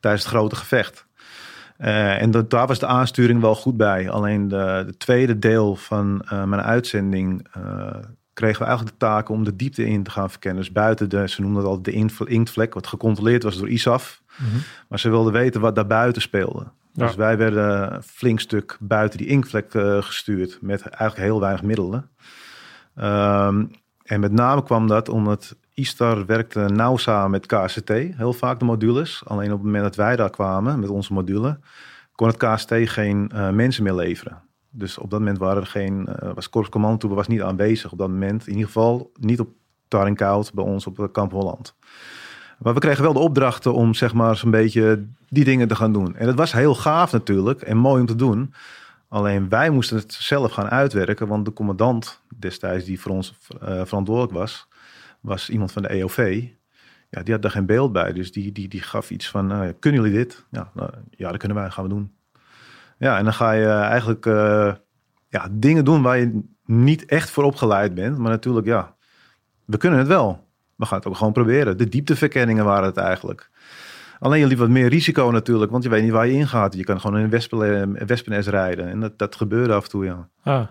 Tijdens 0.00 0.24
het 0.24 0.32
grote 0.32 0.56
gevecht. 0.56 1.04
En 1.76 2.30
dat, 2.30 2.50
daar 2.50 2.66
was 2.66 2.78
de 2.78 2.86
aansturing 2.86 3.40
wel 3.40 3.54
goed 3.54 3.76
bij. 3.76 4.10
Alleen 4.10 4.48
de, 4.48 4.84
de 4.86 4.96
tweede 4.96 5.38
deel 5.38 5.76
van 5.76 6.24
mijn 6.30 6.60
uitzending 6.60 7.46
kregen 8.32 8.58
we 8.58 8.66
eigenlijk 8.66 8.98
de 8.98 9.06
taak 9.06 9.28
om 9.28 9.44
de 9.44 9.56
diepte 9.56 9.86
in 9.86 10.02
te 10.02 10.10
gaan 10.10 10.30
verkennen. 10.30 10.62
Dus 10.62 10.72
buiten 10.72 11.08
de, 11.08 11.28
ze 11.28 11.40
noemden 11.40 11.58
het 11.58 11.68
altijd 11.68 11.84
de 11.84 12.00
inkt- 12.00 12.28
inktvlek, 12.28 12.74
wat 12.74 12.86
gecontroleerd 12.86 13.42
was 13.42 13.58
door 13.58 13.68
ISAF. 13.68 14.22
Mhm. 14.36 14.56
Maar 14.88 14.98
ze 14.98 15.10
wilden 15.10 15.32
weten 15.32 15.60
wat 15.60 15.74
daar 15.74 15.86
buiten 15.86 16.22
speelde. 16.22 16.66
Dus 16.96 17.14
wij 17.14 17.36
werden 17.36 17.94
een 17.94 18.02
flink 18.02 18.40
stuk 18.40 18.76
buiten 18.80 19.18
die 19.18 19.26
inktvlek 19.26 19.74
eh, 19.74 20.02
gestuurd 20.02 20.58
met 20.60 20.80
eigenlijk 20.82 21.28
heel 21.28 21.40
weinig 21.40 21.62
middelen. 21.62 22.10
Ehm, 22.94 23.64
en 24.02 24.20
met 24.20 24.32
name 24.32 24.62
kwam 24.62 24.86
dat 24.86 25.08
omdat 25.08 25.56
Istar 25.74 26.26
werkte 26.26 26.60
nauw 26.60 26.96
samen 26.96 27.30
met 27.30 27.46
KCT, 27.46 27.88
heel 27.90 28.32
vaak 28.32 28.58
de 28.58 28.64
modules. 28.64 29.22
Alleen 29.24 29.52
op 29.52 29.56
het 29.56 29.64
moment 29.64 29.84
dat 29.84 29.96
wij 29.96 30.16
daar 30.16 30.30
kwamen 30.30 30.80
met 30.80 30.88
onze 30.88 31.12
module, 31.12 31.58
kon 32.14 32.28
het 32.28 32.36
KCT 32.36 32.72
geen 32.90 33.30
eh, 33.30 33.50
mensen 33.50 33.82
meer 33.82 33.94
leveren. 33.94 34.42
Dus 34.70 34.98
op 34.98 35.10
dat 35.10 35.18
moment 35.18 35.38
waren 35.38 35.62
er 35.62 35.68
geen, 35.68 36.06
eh 36.06 36.34
was 36.34 36.48
Korps 36.48 36.68
Commando 36.68 37.08
was 37.08 37.28
niet 37.28 37.42
aanwezig 37.42 37.92
op 37.92 37.98
dat 37.98 38.08
moment. 38.08 38.46
In 38.46 38.52
ieder 38.52 38.66
geval 38.66 39.10
niet 39.20 39.40
op 39.40 39.48
Tarinkoud 39.88 40.54
bij 40.54 40.64
ons 40.64 40.86
op 40.86 41.08
Kamp 41.12 41.32
Holland. 41.32 41.76
Maar 42.58 42.74
we 42.74 42.80
kregen 42.80 43.02
wel 43.02 43.12
de 43.12 43.18
opdrachten 43.18 43.74
om 43.74 43.94
zeg 43.94 44.14
maar 44.14 44.36
zo'n 44.36 44.50
beetje 44.50 45.06
die 45.28 45.44
dingen 45.44 45.68
te 45.68 45.74
gaan 45.74 45.92
doen. 45.92 46.16
En 46.16 46.26
het 46.26 46.36
was 46.36 46.52
heel 46.52 46.74
gaaf 46.74 47.12
natuurlijk 47.12 47.62
en 47.62 47.76
mooi 47.76 48.00
om 48.00 48.06
te 48.06 48.14
doen. 48.14 48.54
Alleen 49.08 49.48
wij 49.48 49.70
moesten 49.70 49.96
het 49.96 50.12
zelf 50.12 50.52
gaan 50.52 50.68
uitwerken, 50.68 51.28
want 51.28 51.44
de 51.44 51.52
commandant 51.52 52.22
destijds 52.36 52.84
die 52.84 53.00
voor 53.00 53.12
ons 53.12 53.38
eh, 53.60 53.84
verantwoordelijk 53.84 54.32
was, 54.32 54.68
was 55.20 55.50
iemand 55.50 55.72
van 55.72 55.82
de 55.82 55.88
EOV. 55.88 56.44
Ja, 57.10 57.22
die 57.22 57.32
had 57.32 57.42
daar 57.42 57.50
geen 57.50 57.66
beeld 57.66 57.92
bij. 57.92 58.12
Dus 58.12 58.32
die, 58.32 58.52
die, 58.52 58.68
die 58.68 58.82
gaf 58.82 59.10
iets 59.10 59.28
van, 59.28 59.48
ja, 59.48 59.72
kunnen 59.78 60.02
jullie 60.02 60.16
dit? 60.16 60.44
Ja, 60.50 60.70
nou, 60.74 60.90
ja, 61.10 61.28
dat 61.28 61.38
kunnen 61.38 61.56
wij, 61.56 61.70
gaan 61.70 61.84
we 61.84 61.90
doen. 61.90 62.12
Ja, 62.98 63.18
en 63.18 63.24
dan 63.24 63.32
ga 63.32 63.52
je 63.52 63.68
eigenlijk 63.68 64.26
eh, 64.26 64.74
ja, 65.28 65.48
dingen 65.50 65.84
doen 65.84 66.02
waar 66.02 66.18
je 66.18 66.40
niet 66.64 67.04
echt 67.04 67.30
voor 67.30 67.44
opgeleid 67.44 67.94
bent. 67.94 68.18
Maar 68.18 68.30
natuurlijk, 68.30 68.66
ja, 68.66 68.94
we 69.64 69.76
kunnen 69.76 69.98
het 69.98 70.08
wel. 70.08 70.45
We 70.76 70.86
gaan 70.86 70.98
het 70.98 71.06
ook 71.06 71.16
gewoon 71.16 71.32
proberen. 71.32 71.76
De 71.78 71.88
diepteverkenningen 71.88 72.64
waren 72.64 72.84
het 72.86 72.96
eigenlijk. 72.96 73.50
Alleen 74.18 74.40
je 74.40 74.46
liep 74.46 74.58
wat 74.58 74.68
meer 74.68 74.88
risico 74.88 75.30
natuurlijk, 75.30 75.70
want 75.70 75.82
je 75.82 75.88
weet 75.88 76.02
niet 76.02 76.12
waar 76.12 76.26
je 76.26 76.32
ingaat. 76.32 76.74
Je 76.74 76.84
kan 76.84 77.00
gewoon 77.00 77.16
in 77.18 77.24
een 77.24 77.30
wespen- 77.30 78.06
wespennest 78.06 78.48
rijden. 78.48 78.88
En 78.88 79.00
dat, 79.00 79.18
dat 79.18 79.36
gebeurde 79.36 79.74
af 79.74 79.84
en 79.84 79.90
toe, 79.90 80.04
ja. 80.04 80.28
Ah. 80.42 80.66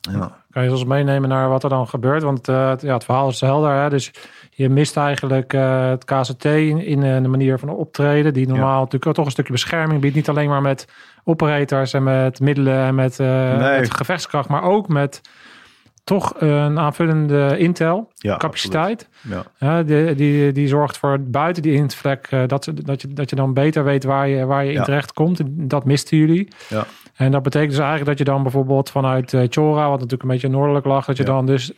ja. 0.00 0.36
Kan 0.50 0.64
je 0.64 0.70
ons 0.70 0.84
meenemen 0.84 1.28
naar 1.28 1.48
wat 1.48 1.62
er 1.64 1.68
dan 1.70 1.88
gebeurt? 1.88 2.22
Want 2.22 2.48
eh, 2.48 2.68
het, 2.68 2.80
ja, 2.82 2.94
het 2.94 3.04
verhaal 3.04 3.28
is 3.28 3.40
helder. 3.40 3.82
Hè? 3.82 3.88
Dus 3.90 4.12
je 4.50 4.68
mist 4.68 4.96
eigenlijk 4.96 5.52
eh, 5.52 5.88
het 5.88 6.04
KCT 6.04 6.44
in, 6.44 6.84
in 6.84 7.02
eh, 7.02 7.22
de 7.22 7.28
manier 7.28 7.58
van 7.58 7.68
optreden. 7.68 8.32
Die 8.32 8.46
normaal 8.48 8.78
natuurlijk 8.78 9.14
toch 9.14 9.24
een 9.24 9.30
stukje 9.30 9.52
bescherming 9.52 10.00
biedt. 10.00 10.14
Niet 10.14 10.28
alleen 10.28 10.48
maar 10.48 10.62
met 10.62 10.86
operators 11.24 11.92
en 11.92 12.02
met 12.02 12.40
middelen 12.40 12.78
en 12.78 12.94
met, 12.94 13.20
eh, 13.20 13.56
Nee. 13.58 13.80
met 13.80 13.94
gevechtskracht. 13.94 14.48
Maar 14.48 14.62
ook 14.62 14.88
met 14.88 15.20
toch 16.08 16.34
een 16.38 16.78
aanvullende 16.78 17.58
intel 17.58 18.10
Ja, 18.14 18.36
capaciteit. 18.36 19.08
Ja. 19.58 19.82
Die, 19.82 20.14
die, 20.14 20.52
die 20.52 20.68
zorgt 20.68 20.98
voor 20.98 21.20
buiten 21.20 21.62
die 21.62 21.72
intvlek 21.72 22.26
eh, 22.30 22.42
dat, 22.46 22.64
ze- 22.64 22.74
dat, 22.82 23.00
je, 23.02 23.08
dat 23.12 23.30
je 23.30 23.36
dan 23.36 23.54
beter 23.54 23.84
weet 23.84 24.04
waar 24.04 24.28
je, 24.28 24.44
waar 24.46 24.64
je 24.64 24.72
in 24.72 24.82
terecht 24.82 25.12
komt. 25.12 25.40
Dat 25.46 25.84
misten 25.84 26.18
jullie. 26.18 26.48
Ja. 26.68 26.84
En 27.14 27.30
dat 27.30 27.42
betekent 27.42 27.70
dus 27.70 27.78
eigenlijk 27.80 28.08
dat 28.08 28.18
je 28.18 28.32
dan 28.32 28.42
bijvoorbeeld 28.42 28.90
vanuit 28.90 29.32
eh, 29.34 29.42
Chora, 29.48 29.82
wat 29.82 29.94
natuurlijk 29.94 30.22
een 30.22 30.28
beetje 30.28 30.48
noordelijk 30.48 30.86
lag, 30.86 31.04
dat 31.06 31.16
je 31.16 31.24
dan 31.24 31.46
dus 31.46 31.72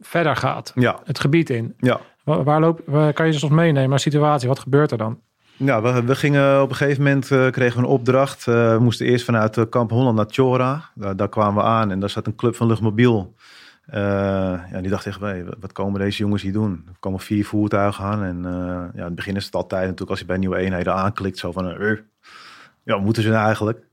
verder 0.00 0.36
gaat. 0.36 0.72
Ja, 0.74 0.98
Het 1.04 1.20
gebied 1.20 1.50
in. 1.50 1.74
ja. 1.78 2.00
Waar, 2.24 2.44
waar 2.44 2.60
loop, 2.60 2.80
waar 2.86 3.12
kan 3.12 3.26
je 3.26 3.32
dus 3.32 3.42
ons 3.42 3.52
meenemen 3.52 3.90
naar 3.90 3.98
situatie? 4.00 4.48
Wat 4.48 4.58
gebeurt 4.58 4.90
er 4.90 4.98
dan? 4.98 5.18
Ja, 5.56 5.82
we, 5.82 6.04
we 6.04 6.14
gingen 6.14 6.62
op 6.62 6.70
een 6.70 6.76
gegeven 6.76 7.02
moment 7.02 7.30
eh, 7.30 7.50
kregen 7.50 7.76
we 7.80 7.82
een 7.86 7.90
opdracht. 7.92 8.44
We 8.44 8.76
moesten 8.80 9.06
eerst 9.06 9.24
vanuit 9.24 9.56
eh, 9.56 9.64
Kamp 9.70 9.90
Holland 9.90 10.16
naar 10.16 10.26
Chora. 10.28 10.90
Daar, 10.94 11.16
daar 11.16 11.28
kwamen 11.28 11.62
we 11.62 11.68
aan 11.68 11.90
en 11.90 12.00
daar 12.00 12.10
zat 12.10 12.26
een 12.26 12.34
club 12.34 12.56
van 12.56 12.66
luchtmobiel. 12.66 13.34
Eh, 13.90 14.00
ja, 14.70 14.80
die 14.80 14.90
dacht 14.90 15.06
echt, 15.06 15.20
hey, 15.20 15.44
wat 15.60 15.72
komen 15.72 16.00
deze 16.00 16.18
jongens 16.18 16.42
hier 16.42 16.52
doen? 16.52 16.84
Er 16.86 16.94
komen 17.00 17.20
vier 17.20 17.46
voertuigen 17.46 18.04
aan. 18.04 18.22
En 18.22 18.44
eh, 18.44 18.52
ja, 18.52 18.90
in 18.94 19.02
het 19.02 19.14
begin 19.14 19.36
is 19.36 19.44
het 19.44 19.54
altijd 19.54 19.82
natuurlijk 19.82 20.10
als 20.10 20.18
je 20.18 20.24
bij 20.24 20.36
nieuwe 20.36 20.56
eenheden 20.56 20.94
aanklikt, 20.94 21.38
zo 21.38 21.52
van, 21.52 21.70
eh, 21.70 21.96
ja, 22.82 22.96
moeten 22.98 23.22
ze 23.22 23.28
nou 23.28 23.44
eigenlijk? 23.44 23.88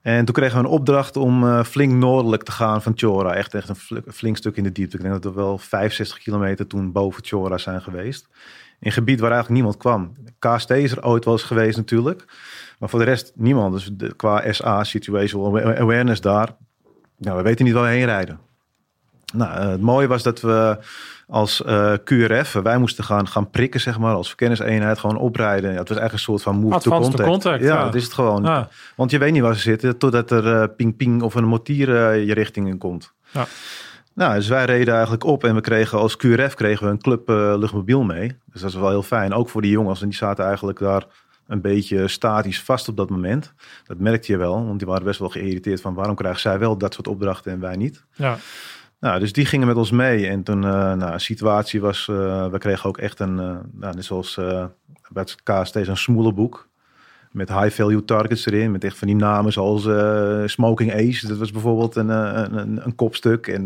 En 0.00 0.24
toen 0.24 0.34
kregen 0.34 0.58
we 0.58 0.64
een 0.64 0.70
opdracht 0.70 1.16
om 1.16 1.64
flink 1.64 1.92
noordelijk 1.92 2.42
te 2.42 2.52
gaan 2.52 2.82
van 2.82 2.92
Chora. 2.96 3.34
Echt, 3.34 3.54
echt 3.54 3.68
een 3.68 3.76
fl- 3.76 4.10
flink 4.12 4.36
stuk 4.36 4.56
in 4.56 4.62
de 4.62 4.72
diepte. 4.72 4.96
Ik 4.96 5.02
denk 5.02 5.22
dat 5.22 5.34
we 5.34 5.40
wel 5.40 5.58
65 5.58 6.18
kilometer 6.18 6.66
toen 6.66 6.92
boven 6.92 7.24
Chora 7.24 7.58
zijn 7.58 7.82
geweest. 7.82 8.28
In 8.80 8.86
een 8.86 8.92
gebied 8.92 9.20
waar 9.20 9.30
eigenlijk 9.30 9.60
niemand 9.60 9.76
kwam. 9.82 10.12
KST 10.38 10.70
is 10.70 10.92
er 10.92 11.04
ooit 11.04 11.24
wel 11.24 11.34
eens 11.34 11.42
geweest 11.42 11.76
natuurlijk. 11.76 12.24
Maar 12.78 12.88
voor 12.88 12.98
de 12.98 13.04
rest 13.04 13.32
niemand. 13.34 13.72
Dus 13.72 14.12
qua 14.16 14.52
SA, 14.52 14.84
Situational 14.84 15.58
Awareness 15.58 16.20
daar. 16.20 16.56
Nou, 17.16 17.36
we 17.36 17.42
weten 17.42 17.64
niet 17.64 17.74
waar 17.74 17.82
we 17.82 17.88
heen 17.88 18.04
rijden. 18.04 18.47
Nou, 19.34 19.60
eh, 19.60 19.68
het 19.68 19.80
mooie 19.80 20.06
was 20.06 20.22
dat 20.22 20.40
we 20.40 20.78
als 21.28 21.64
eh, 21.64 21.92
QRF, 22.04 22.52
wij 22.52 22.78
moesten 22.78 23.04
gaan, 23.04 23.28
gaan 23.28 23.50
prikken, 23.50 23.80
zeg 23.80 23.98
maar, 23.98 24.14
als 24.14 24.28
verkenniseenheid, 24.28 24.98
gewoon 24.98 25.18
oprijden. 25.18 25.72
Ja, 25.72 25.78
het 25.78 25.88
was 25.88 25.98
eigenlijk 25.98 26.12
een 26.12 26.32
soort 26.32 26.42
van 26.42 26.54
move 26.56 26.68
to 26.68 26.90
Advanced 26.90 27.16
to 27.16 27.22
contact. 27.24 27.30
contact, 27.30 27.62
ja, 27.62 27.78
ja. 27.78 27.84
dat 27.84 27.94
is 27.94 28.04
het 28.04 28.12
gewoon. 28.12 28.42
Ja. 28.42 28.68
Want 28.96 29.10
je 29.10 29.18
weet 29.18 29.32
niet 29.32 29.42
waar 29.42 29.54
ze 29.54 29.60
zitten 29.60 29.98
totdat 29.98 30.30
er 30.30 30.54
eh, 30.54 30.68
ping-ping 30.76 31.22
of 31.22 31.34
een 31.34 31.44
mortier 31.44 31.96
eh, 31.96 32.26
je 32.26 32.34
richting 32.34 32.68
in 32.68 32.78
komt. 32.78 33.12
Ja. 33.30 33.46
Nou, 34.14 34.34
dus 34.34 34.48
wij 34.48 34.64
reden 34.64 34.94
eigenlijk 34.94 35.24
op 35.24 35.44
en 35.44 35.54
we 35.54 35.60
kregen 35.60 35.98
als 35.98 36.16
QRF 36.16 36.54
kregen 36.54 36.86
we 36.86 36.92
een 36.92 37.00
club 37.00 37.28
eh, 37.28 37.54
luchtmobiel 37.56 38.02
mee. 38.02 38.36
Dus 38.52 38.60
dat 38.60 38.70
is 38.70 38.76
wel 38.76 38.88
heel 38.88 39.02
fijn. 39.02 39.34
Ook 39.34 39.48
voor 39.48 39.62
die 39.62 39.70
jongens. 39.70 40.02
En 40.02 40.08
die 40.08 40.16
zaten 40.16 40.44
eigenlijk 40.44 40.78
daar 40.78 41.06
een 41.46 41.60
beetje 41.60 42.08
statisch 42.08 42.62
vast 42.62 42.88
op 42.88 42.96
dat 42.96 43.10
moment. 43.10 43.52
Dat 43.86 43.98
merkte 43.98 44.32
je 44.32 44.38
wel, 44.38 44.66
want 44.66 44.78
die 44.78 44.88
waren 44.88 45.04
best 45.04 45.18
wel 45.18 45.28
geïrriteerd 45.28 45.80
van 45.80 45.94
waarom 45.94 46.14
krijgen 46.14 46.40
zij 46.40 46.58
wel 46.58 46.78
dat 46.78 46.94
soort 46.94 47.08
opdrachten 47.08 47.52
en 47.52 47.60
wij 47.60 47.76
niet. 47.76 48.04
Ja. 48.14 48.38
Nou, 49.00 49.18
dus 49.20 49.32
die 49.32 49.46
gingen 49.46 49.66
met 49.66 49.76
ons 49.76 49.90
mee. 49.90 50.26
En 50.26 50.42
toen, 50.42 50.64
eh 50.64 50.70
nou, 50.70 51.12
de 51.12 51.18
situatie 51.18 51.80
was, 51.80 52.08
eh, 52.08 52.50
we 52.50 52.58
kregen 52.58 52.88
ook 52.88 52.98
echt 52.98 53.20
een, 53.20 53.38
eh, 53.38 53.56
nou, 53.72 53.94
net 53.94 54.04
zoals 54.04 54.34
bij 55.08 55.22
het 55.22 55.42
KST, 55.42 55.74
een 55.74 55.96
smoelenboek. 55.96 56.68
Met 57.32 57.48
high 57.48 57.70
value 57.70 58.04
targets 58.04 58.46
erin. 58.46 58.70
Met 58.70 58.84
echt 58.84 58.98
van 58.98 59.06
die 59.06 59.16
namen 59.16 59.52
zoals 59.52 59.82
Smoking 60.52 60.94
Ace. 60.94 61.28
Dat 61.28 61.38
was 61.38 61.50
bijvoorbeeld 61.50 61.96
een, 61.96 62.08
een, 62.08 62.84
een, 62.84 62.94
kopstuk. 62.94 63.46
En, 63.46 63.64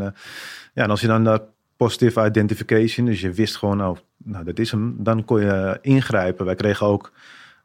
ja, 0.75 0.83
en 0.83 0.91
als 0.91 1.01
je 1.01 1.07
dan 1.07 1.23
naar 1.23 1.41
positive 1.77 2.25
identification, 2.25 3.07
dus 3.07 3.21
je 3.21 3.33
wist 3.33 3.57
gewoon, 3.57 3.77
nou, 3.77 3.97
nou 4.17 4.45
dat 4.45 4.59
is 4.59 4.71
hem. 4.71 4.97
Dan 4.99 5.25
kon 5.25 5.41
je 5.41 5.79
ingrijpen. 5.81 6.45
Wij 6.45 6.55
kregen 6.55 6.87
ook 6.87 7.13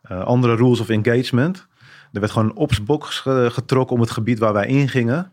andere 0.07 0.55
rules 0.55 0.79
of 0.79 0.89
engagement. 0.89 1.67
Er 2.11 2.19
werd 2.19 2.31
gewoon 2.31 2.49
een 2.49 2.55
opsbox 2.55 3.19
ge- 3.19 3.49
getrokken 3.51 3.95
om 3.95 4.01
het 4.01 4.11
gebied 4.11 4.39
waar 4.39 4.53
wij 4.53 4.67
ingingen. 4.67 5.31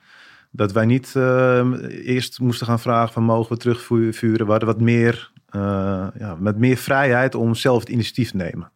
Dat 0.57 0.73
wij 0.73 0.87
niet 0.87 1.17
eh, 1.17 1.73
eerst 2.07 2.41
moesten 2.41 2.67
gaan 2.67 2.81
vragen 2.81 3.13
van 3.13 3.23
mogen 3.23 3.53
we 3.53 3.59
terugvuren. 3.59 4.47
We 4.47 4.51
hadden 4.51 4.69
wat 4.69 4.81
meer, 4.81 5.31
eh, 5.49 6.07
ja, 6.19 6.37
met 6.39 6.59
meer 6.59 6.77
vrijheid 6.77 7.35
om 7.35 7.55
zelf 7.55 7.81
het 7.81 7.89
initiatief 7.89 8.31
te 8.31 8.37
nemen. 8.37 8.71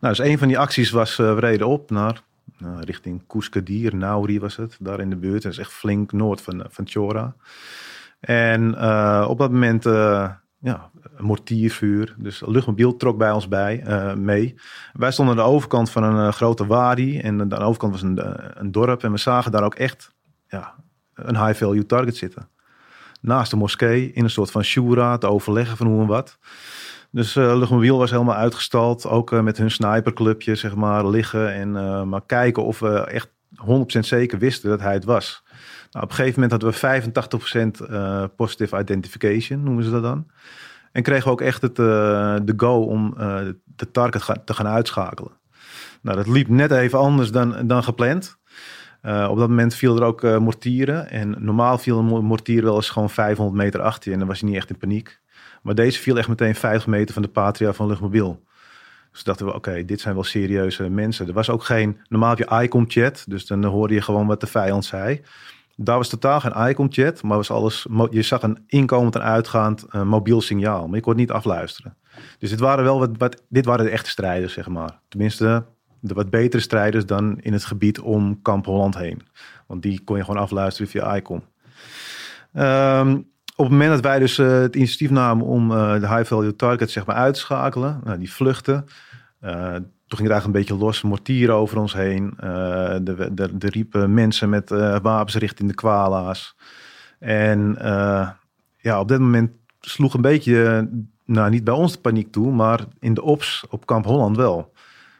Nou, 0.00 0.14
dus 0.14 0.18
een 0.26 0.38
van 0.38 0.48
die 0.48 0.58
acties 0.58 0.90
was, 0.90 1.18
eh, 1.18 1.34
we 1.34 1.40
reden 1.40 1.66
op 1.66 1.90
naar 1.90 2.22
eh, 2.58 2.78
richting 2.80 3.22
Koeskadir, 3.26 3.96
Nauri 3.96 4.40
was 4.40 4.56
het, 4.56 4.76
daar 4.80 5.00
in 5.00 5.10
de 5.10 5.16
buurt. 5.16 5.42
Dat 5.42 5.52
is 5.52 5.58
echt 5.58 5.72
flink 5.72 6.12
noord 6.12 6.40
van, 6.40 6.64
van 6.68 6.88
Chora. 6.88 7.34
En 8.20 8.74
eh, 8.74 9.26
op 9.28 9.38
dat 9.38 9.50
moment, 9.50 9.86
eh, 9.86 10.30
ja, 10.58 10.90
mortiervuur. 11.18 12.14
Dus 12.18 12.42
luchtmobiel 12.46 12.96
trok 12.96 13.18
bij 13.18 13.32
ons 13.32 13.48
bij, 13.48 13.82
eh, 13.82 14.14
mee. 14.14 14.54
Wij 14.92 15.12
stonden 15.12 15.38
aan 15.38 15.44
de 15.44 15.50
overkant 15.50 15.90
van 15.90 16.02
een 16.02 16.26
eh, 16.26 16.32
grote 16.32 16.66
wadi. 16.66 17.20
En 17.20 17.40
aan 17.40 17.48
de 17.48 17.56
overkant 17.58 17.92
was 17.92 18.02
een, 18.02 18.18
eh, 18.18 18.50
een 18.54 18.72
dorp. 18.72 19.04
En 19.04 19.12
we 19.12 19.18
zagen 19.18 19.52
daar 19.52 19.64
ook 19.64 19.74
echt 19.74 20.14
ja, 20.48 20.74
een 21.14 21.46
high-value 21.46 21.86
target 21.86 22.16
zitten. 22.16 22.48
Naast 23.20 23.50
de 23.50 23.56
moskee, 23.56 24.12
in 24.12 24.24
een 24.24 24.30
soort 24.30 24.50
van 24.50 24.62
shura, 24.62 25.18
te 25.18 25.26
overleggen 25.26 25.76
van 25.76 25.86
hoe 25.86 26.00
en 26.00 26.06
wat. 26.06 26.38
Dus 27.10 27.36
eh 27.36 27.56
luchtmobiel 27.56 27.98
was 27.98 28.10
helemaal 28.10 28.34
uitgestald. 28.34 29.06
Ook 29.06 29.32
eh, 29.32 29.40
met 29.40 29.58
hun 29.58 29.70
sniperclubje, 29.70 30.54
zeg 30.54 30.74
maar, 30.74 31.06
liggen. 31.06 31.52
En 31.54 31.76
eh, 31.76 32.02
maar 32.02 32.26
kijken 32.26 32.64
of 32.64 32.78
we 32.78 33.00
echt 33.00 33.28
100% 33.64 33.98
zeker 33.98 34.38
wisten 34.38 34.70
dat 34.70 34.80
hij 34.80 34.92
het 34.92 35.04
was. 35.04 35.42
Nou, 35.90 36.04
op 36.04 36.10
een 36.10 36.16
gegeven 36.16 36.40
moment 36.40 36.62
hadden 36.62 36.80
we 36.80 37.82
85% 37.82 37.88
eh 37.90 38.24
positive 38.36 38.78
identification, 38.78 39.62
noemen 39.62 39.84
ze 39.84 39.90
dat 39.90 40.02
dan. 40.02 40.26
En 40.92 41.02
kregen 41.02 41.24
we 41.24 41.30
ook 41.30 41.40
echt 41.40 41.62
het, 41.62 41.76
de 41.76 42.54
go 42.56 42.82
om 42.82 43.14
de 43.64 43.90
target 43.92 44.46
te 44.46 44.54
gaan 44.54 44.66
uitschakelen. 44.66 45.32
Nou, 46.02 46.16
dat 46.16 46.26
liep 46.26 46.48
net 46.48 46.70
even 46.70 46.98
anders 46.98 47.30
dan, 47.30 47.66
dan 47.66 47.82
gepland. 47.84 48.38
Eh, 49.02 49.28
op 49.30 49.38
dat 49.38 49.48
moment 49.48 49.74
viel 49.74 49.96
er 49.96 50.02
ook 50.02 50.22
eh, 50.22 50.38
mortieren. 50.38 51.10
En 51.10 51.36
normaal 51.38 51.78
viel 51.78 51.98
een 51.98 52.04
mo- 52.04 52.22
mortier 52.22 52.62
wel 52.62 52.74
eens 52.74 52.90
gewoon 52.90 53.10
500 53.10 53.56
meter 53.56 53.80
achter 53.80 54.04
je. 54.06 54.12
En 54.12 54.18
dan 54.18 54.28
was 54.28 54.40
je 54.40 54.46
niet 54.46 54.56
echt 54.56 54.70
in 54.70 54.78
paniek. 54.78 55.20
Maar 55.62 55.74
deze 55.74 56.00
viel 56.00 56.18
echt 56.18 56.28
meteen 56.28 56.54
50 56.54 56.86
meter 56.86 57.14
van 57.14 57.22
de 57.22 57.28
patria 57.28 57.72
van 57.72 57.86
luchtmobiel. 57.86 58.44
Dus 59.12 59.24
dachten 59.24 59.46
we, 59.46 59.54
oké, 59.54 59.84
dit 59.84 60.00
zijn 60.00 60.14
wel 60.14 60.24
serieuze 60.24 60.88
mensen. 60.90 61.26
Er 61.26 61.32
was 61.32 61.50
ook 61.50 61.64
geen, 61.64 62.00
normaal 62.08 62.36
heb 62.36 62.38
je 62.48 62.62
ICOM 62.62 62.84
chat. 62.88 63.24
Dus 63.28 63.46
dan 63.46 63.64
hoorde 63.64 63.94
je 63.94 64.02
gewoon 64.02 64.26
wat 64.26 64.40
de 64.40 64.46
vijand 64.46 64.84
zei. 64.84 65.20
Daar 65.76 65.96
was 65.96 66.08
totaal 66.08 66.40
geen 66.40 66.68
ICOM 66.68 66.92
chat. 66.92 67.22
Maar 67.22 67.36
was 67.36 67.50
alles, 67.50 67.86
je 68.10 68.22
zag 68.22 68.42
een 68.42 68.64
inkomend 68.66 69.14
en 69.14 69.22
uitgaand 69.22 69.84
eh, 69.90 70.02
mobiel 70.02 70.40
signaal. 70.40 70.86
Maar 70.86 70.96
je 70.96 71.00
kon 71.02 71.12
het 71.12 71.20
niet 71.20 71.30
afluisteren. 71.30 71.96
Dus 72.38 72.50
dit 72.50 72.60
waren 72.60 72.84
wel 72.84 72.98
wat, 72.98 73.10
wat, 73.18 73.42
dit 73.48 73.64
waren 73.64 73.84
de 73.84 73.90
echte 73.90 74.10
strijders, 74.10 74.52
zeg 74.52 74.68
maar. 74.68 74.98
Tenminste, 75.08 75.64
de 76.06 76.14
wat 76.14 76.30
betere 76.30 76.62
strijders 76.62 77.06
dan 77.06 77.38
in 77.40 77.52
het 77.52 77.64
gebied 77.64 78.00
om 78.00 78.42
Kamp 78.42 78.66
Holland 78.66 78.98
heen. 78.98 79.22
Want 79.66 79.82
die 79.82 80.00
kon 80.04 80.16
je 80.16 80.24
gewoon 80.24 80.42
afluisteren 80.42 80.90
via 80.90 81.16
ICOM. 81.16 81.42
Ehm, 82.52 83.18
op 83.56 83.64
het 83.64 83.72
moment 83.72 83.90
dat 83.90 84.00
wij 84.00 84.18
dus 84.18 84.38
eh, 84.38 84.60
het 84.60 84.76
initiatief 84.76 85.10
namen 85.10 85.46
om 85.46 85.72
eh, 85.72 86.00
de 86.00 86.08
high 86.08 86.24
value 86.24 86.56
target 86.56 86.90
zeg 86.90 87.06
maar 87.06 87.16
uit 87.16 87.34
te 87.34 87.40
schakelen, 87.40 88.00
nou, 88.04 88.18
die 88.18 88.32
vluchten. 88.32 88.86
eh, 89.40 89.74
toen 90.06 90.18
ging 90.18 90.30
het 90.30 90.40
eigenlijk 90.40 90.44
een 90.44 90.52
beetje 90.76 90.84
los, 90.84 91.02
mortieren 91.02 91.54
over 91.54 91.78
ons 91.78 91.92
heen. 91.94 92.34
de 93.56 93.68
riepen 93.70 94.14
mensen 94.14 94.48
met 94.48 94.70
wapens 95.02 95.34
richting 95.34 95.68
de 95.68 95.74
kwala's. 95.74 96.56
En 97.18 97.76
ja, 98.76 99.00
op 99.00 99.08
dat 99.08 99.20
moment 99.20 99.50
sloeg 99.80 100.14
een 100.14 100.20
beetje, 100.20 100.88
nou 101.24 101.50
niet 101.50 101.64
bij 101.64 101.74
ons 101.74 101.92
de 101.92 101.98
paniek 101.98 102.32
toe, 102.32 102.52
maar 102.52 102.80
in 103.00 103.14
de 103.14 103.22
ops 103.22 103.64
op 103.70 103.86
Kamp 103.86 104.04
Holland 104.04 104.36
wel. 104.36 104.72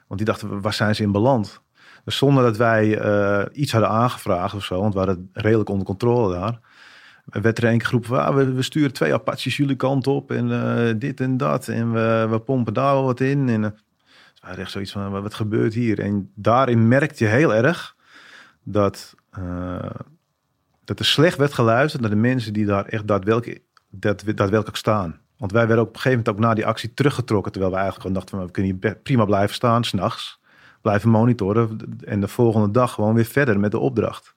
Want 0.07 0.21
die 0.21 0.29
dachten, 0.29 0.61
waar 0.61 0.73
zijn 0.73 0.95
ze 0.95 1.03
in 1.03 1.13
beland? 1.13 1.61
Dus 2.07 2.17
zonder 2.17 2.43
dat 2.43 2.57
wij 2.57 2.99
eh, 2.99 3.45
iets 3.53 3.73
hadden 3.73 3.91
aangevraagd 3.91 4.55
of 4.55 4.65
zo, 4.65 4.81
want 4.81 4.95
we 4.95 5.01
het 5.01 5.19
redelijk 5.33 5.69
onder 5.69 5.87
controle 5.87 6.35
daar. 6.35 6.61
Werd 7.25 7.59
er 7.59 7.65
een 7.65 8.05
van, 8.05 8.25
ah, 8.25 8.35
we, 8.35 8.63
sturen 8.63 8.93
twee 8.93 9.15
Apaches 9.15 9.57
jullie 9.57 9.77
kant 9.77 10.07
op 10.07 10.31
en 10.31 10.53
eh, 10.53 10.95
dit 10.99 11.21
en 11.21 11.37
dat. 11.37 11.69
En 11.69 11.93
we, 11.93 12.27
we 12.31 12.39
pompen 12.39 12.75
daar 12.75 12.93
wel 12.93 13.05
wat 13.05 13.21
in. 13.21 13.49
En 13.49 13.63
uh, 13.63 13.69
waren 14.43 14.59
echt 14.59 14.71
zoiets 14.71 14.93
van, 14.93 15.23
wat 15.23 15.35
gebeurt 15.35 15.75
hier? 15.75 16.01
En 16.01 16.31
daarin 16.35 16.89
merkte 16.89 17.25
je 17.25 17.31
heel 17.31 17.55
erg 17.55 17.97
dat, 18.63 19.15
dat 20.85 20.99
er 20.99 21.05
slecht 21.05 21.37
werd 21.37 21.55
geluisterd 21.55 22.03
naar 22.03 22.11
de 22.11 22.17
mensen 22.17 22.53
die 22.53 22.67
daar 22.67 22.85
echt 22.85 23.07
daadwerkelijk, 23.09 23.63
daadwerkelijk 23.91 24.77
staan. 24.77 25.21
Want 25.39 25.53
wij 25.53 25.67
werden 25.67 25.85
op 25.85 25.95
een 25.95 26.01
gegeven 26.01 26.19
moment 26.19 26.37
ook 26.37 26.49
na 26.49 26.55
die 26.55 26.67
actie 26.67 26.95
teruggetrokken. 26.95 27.53
Terwijl 27.53 27.73
we 27.73 27.79
eigenlijk 27.79 28.07
gewoon 28.07 28.21
dachten, 28.23 28.39
van, 28.39 28.47
we 28.47 28.53
kunnen 28.53 28.79
hier 28.81 28.97
prima 28.97 29.25
blijven 29.25 29.55
staan, 29.55 29.85
s'nachts. 29.85 30.41
Blijven 30.81 31.11
monitoren 31.11 31.79
en 32.05 32.21
de 32.21 32.29
volgende 32.29 32.71
dag 32.71 32.93
gewoon 32.93 33.15
weer 33.15 33.25
verder 33.25 33.61
met 33.61 33.71
de 33.71 33.79
opdracht. 33.79 34.35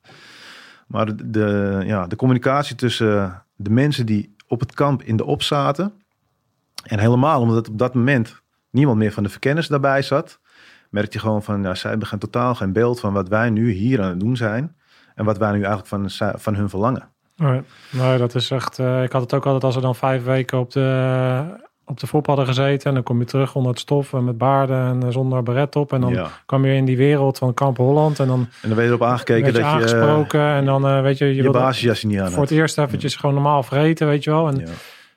Maar 0.88 1.16
de, 1.16 1.82
ja, 1.86 2.08
de 2.08 2.16
communicatie 2.16 2.76
tussen 2.76 3.44
de 3.56 3.70
mensen 3.70 4.06
die 4.06 4.36
op 4.48 4.60
het 4.60 4.74
kamp 4.74 5.04
in 5.04 5.18
de 5.18 5.26
op 5.26 5.42
zaten. 5.42 5.94
En 6.84 7.00
helemaal 7.00 7.42
omdat 7.42 7.70
op 7.70 7.78
dat 7.78 7.94
moment 7.94 8.42
niemand 8.70 8.98
meer 8.98 9.12
van 9.12 9.24
de 9.24 9.30
verkenners 9.30 9.68
daarbij 9.68 10.02
zat. 10.02 10.40
Merkte 10.90 11.14
je 11.14 11.20
gewoon 11.20 11.44
van, 11.44 11.62
ja, 11.64 11.76
zij 11.76 11.90
hebben 11.90 12.20
totaal 12.20 12.56
geen 12.56 12.74
beeld 12.74 13.00
van 13.00 13.14
wat 13.14 13.28
wij 13.28 13.50
nu 13.50 13.72
hier 13.72 14.02
aan 14.02 14.10
het 14.10 14.20
doen 14.20 14.38
zijn. 14.38 14.76
En 15.16 15.26
wat 15.26 15.38
wij 15.38 15.52
nu 15.52 15.64
eigenlijk 15.64 15.88
van, 15.88 16.40
van 16.40 16.56
hun 16.56 16.70
verlangen. 16.70 17.10
Nee, 17.40 17.62
nee 17.92 18.18
dat 18.18 18.36
is 18.36 18.52
echt. 18.52 18.80
Uh, 18.80 19.04
ik 19.04 19.12
had 19.12 19.22
het 19.22 19.34
ook 19.34 19.46
altijd 19.46 19.64
als 19.64 19.76
er 19.76 19.82
dan 19.82 19.96
vijf 19.96 20.24
weken 20.24 20.60
op 20.60 20.72
de, 20.72 21.42
op 21.90 22.00
de 22.00 22.08
fop 22.08 22.26
hadden 22.26 22.46
gezeten. 22.46 22.88
En 22.88 22.94
dan 22.94 23.04
kom 23.04 23.20
je 23.20 23.26
terug 23.26 23.56
onder 23.56 23.72
het 23.72 23.80
stof 23.80 24.14
en 24.14 24.24
met 24.24 24.38
baarden 24.38 24.88
en 24.88 25.04
eh, 25.04 25.10
zonder 25.10 25.44
beret 25.44 25.76
op. 25.76 25.94
En 25.94 26.02
dan 26.02 26.14
ja. 26.14 26.30
kwam 26.46 26.66
je 26.66 26.74
in 26.74 26.86
die 26.86 26.98
wereld 26.98 27.38
van 27.38 27.54
Kamp 27.54 27.78
Holland. 27.78 28.20
En 28.20 28.28
dan 28.28 28.40
En 28.40 28.68
dan 28.68 28.76
ben 28.76 28.84
je 28.84 28.90
erop 28.90 29.04
aangekeken 29.04 29.46
dat 29.46 29.56
je 29.56 29.62
eh, 29.62 29.68
aangesproken. 29.68 30.42
en 30.42 30.66
dan 30.66 30.88
eh, 30.88 31.02
weet 31.02 31.18
je, 31.18 31.26
je, 31.26 31.36
je 31.36 31.42
wilde 31.42 31.60
basisjasje 31.60 32.08
niet 32.08 32.20
aan 32.20 32.32
voor 32.32 32.42
het 32.42 32.52
eerst 32.52 32.78
eventjes 32.78 33.16
gewoon 33.16 33.36
normaal 33.36 33.64
vreten, 33.64 34.08
weet 34.08 34.24
je 34.24 34.30
wel. 34.30 34.48
En, 34.48 34.58
Ja. 34.60 34.66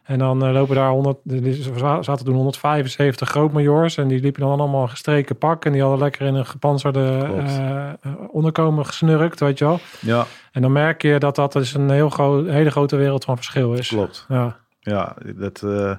En 0.03 0.19
dan 0.19 0.45
eh, 0.45 0.53
lopen 0.53 0.75
daar 0.75 0.91
100, 0.91 1.19
er 1.31 2.05
zaten 2.05 2.25
toen 2.25 2.35
175 2.35 3.29
grootmajors. 3.29 3.97
En 3.97 4.09
die 4.09 4.21
liepen 4.21 4.41
dan 4.41 4.61
allemaal 4.61 4.89
gestreken 4.89 5.39
pak. 5.39 5.65
En 5.65 5.73
die 5.73 5.81
hadden 5.81 5.99
lekker 6.01 6.27
in 6.27 6.35
een 6.35 6.47
gepantserde 6.47 7.23
Klopt. 7.27 7.49
eh, 7.49 7.89
eh, 7.89 7.93
onderkomen 8.31 8.87
gesnurkt, 8.87 9.41
weet 9.41 9.59
je 9.59 9.65
wel. 9.65 9.81
ja, 10.01 10.27
En 10.53 10.63
dan 10.63 10.73
merk 10.73 11.03
je 11.03 11.19
dat 11.19 11.37
dat 11.37 11.53
dus 11.53 11.75
een 11.75 11.91
heel 11.91 12.11
groot, 12.11 12.47
hele 12.49 12.71
grote 12.71 12.97
wereld 12.97 13.25
van 13.25 13.37
verschil 13.37 13.73
is. 13.75 13.89
klopt. 13.89 14.25
Ja, 14.29 14.57
Ja, 14.81 15.17
dat, 15.37 15.63
eh, 15.65 15.95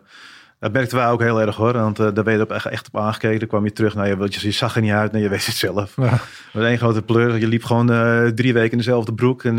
dat 0.60 0.72
merkten 0.72 0.98
wij 0.98 1.08
ook 1.10 1.22
heel 1.22 1.42
erg 1.42 1.56
hoor. 1.56 1.74
Want 1.74 2.00
eh, 2.00 2.08
daar 2.14 2.24
ben 2.24 2.34
je 2.34 2.42
op, 2.42 2.52
echt, 2.52 2.66
echt 2.66 2.88
op 2.88 2.98
aangekeken. 3.02 3.40
Dan 3.40 3.48
kwam 3.48 3.64
je 3.66 3.72
terug. 3.72 3.96
Nou, 3.96 4.08
je, 4.08 4.28
je 4.40 4.52
zag 4.52 4.76
er 4.76 4.82
niet 4.82 4.92
uit. 4.92 5.12
Nee, 5.12 5.22
je 5.22 5.30
weet 5.30 5.46
het 5.46 5.56
zelf. 5.56 5.94
ja. 5.96 6.20
Was 6.54 6.64
één 6.64 6.78
grote 6.78 7.02
pleur. 7.02 7.38
Je 7.38 7.48
liep 7.48 7.64
gewoon 7.64 7.88
drie 8.36 8.54
weken 8.54 8.72
in 8.72 8.78
dezelfde 8.78 9.14
broek. 9.14 9.44
En 9.44 9.56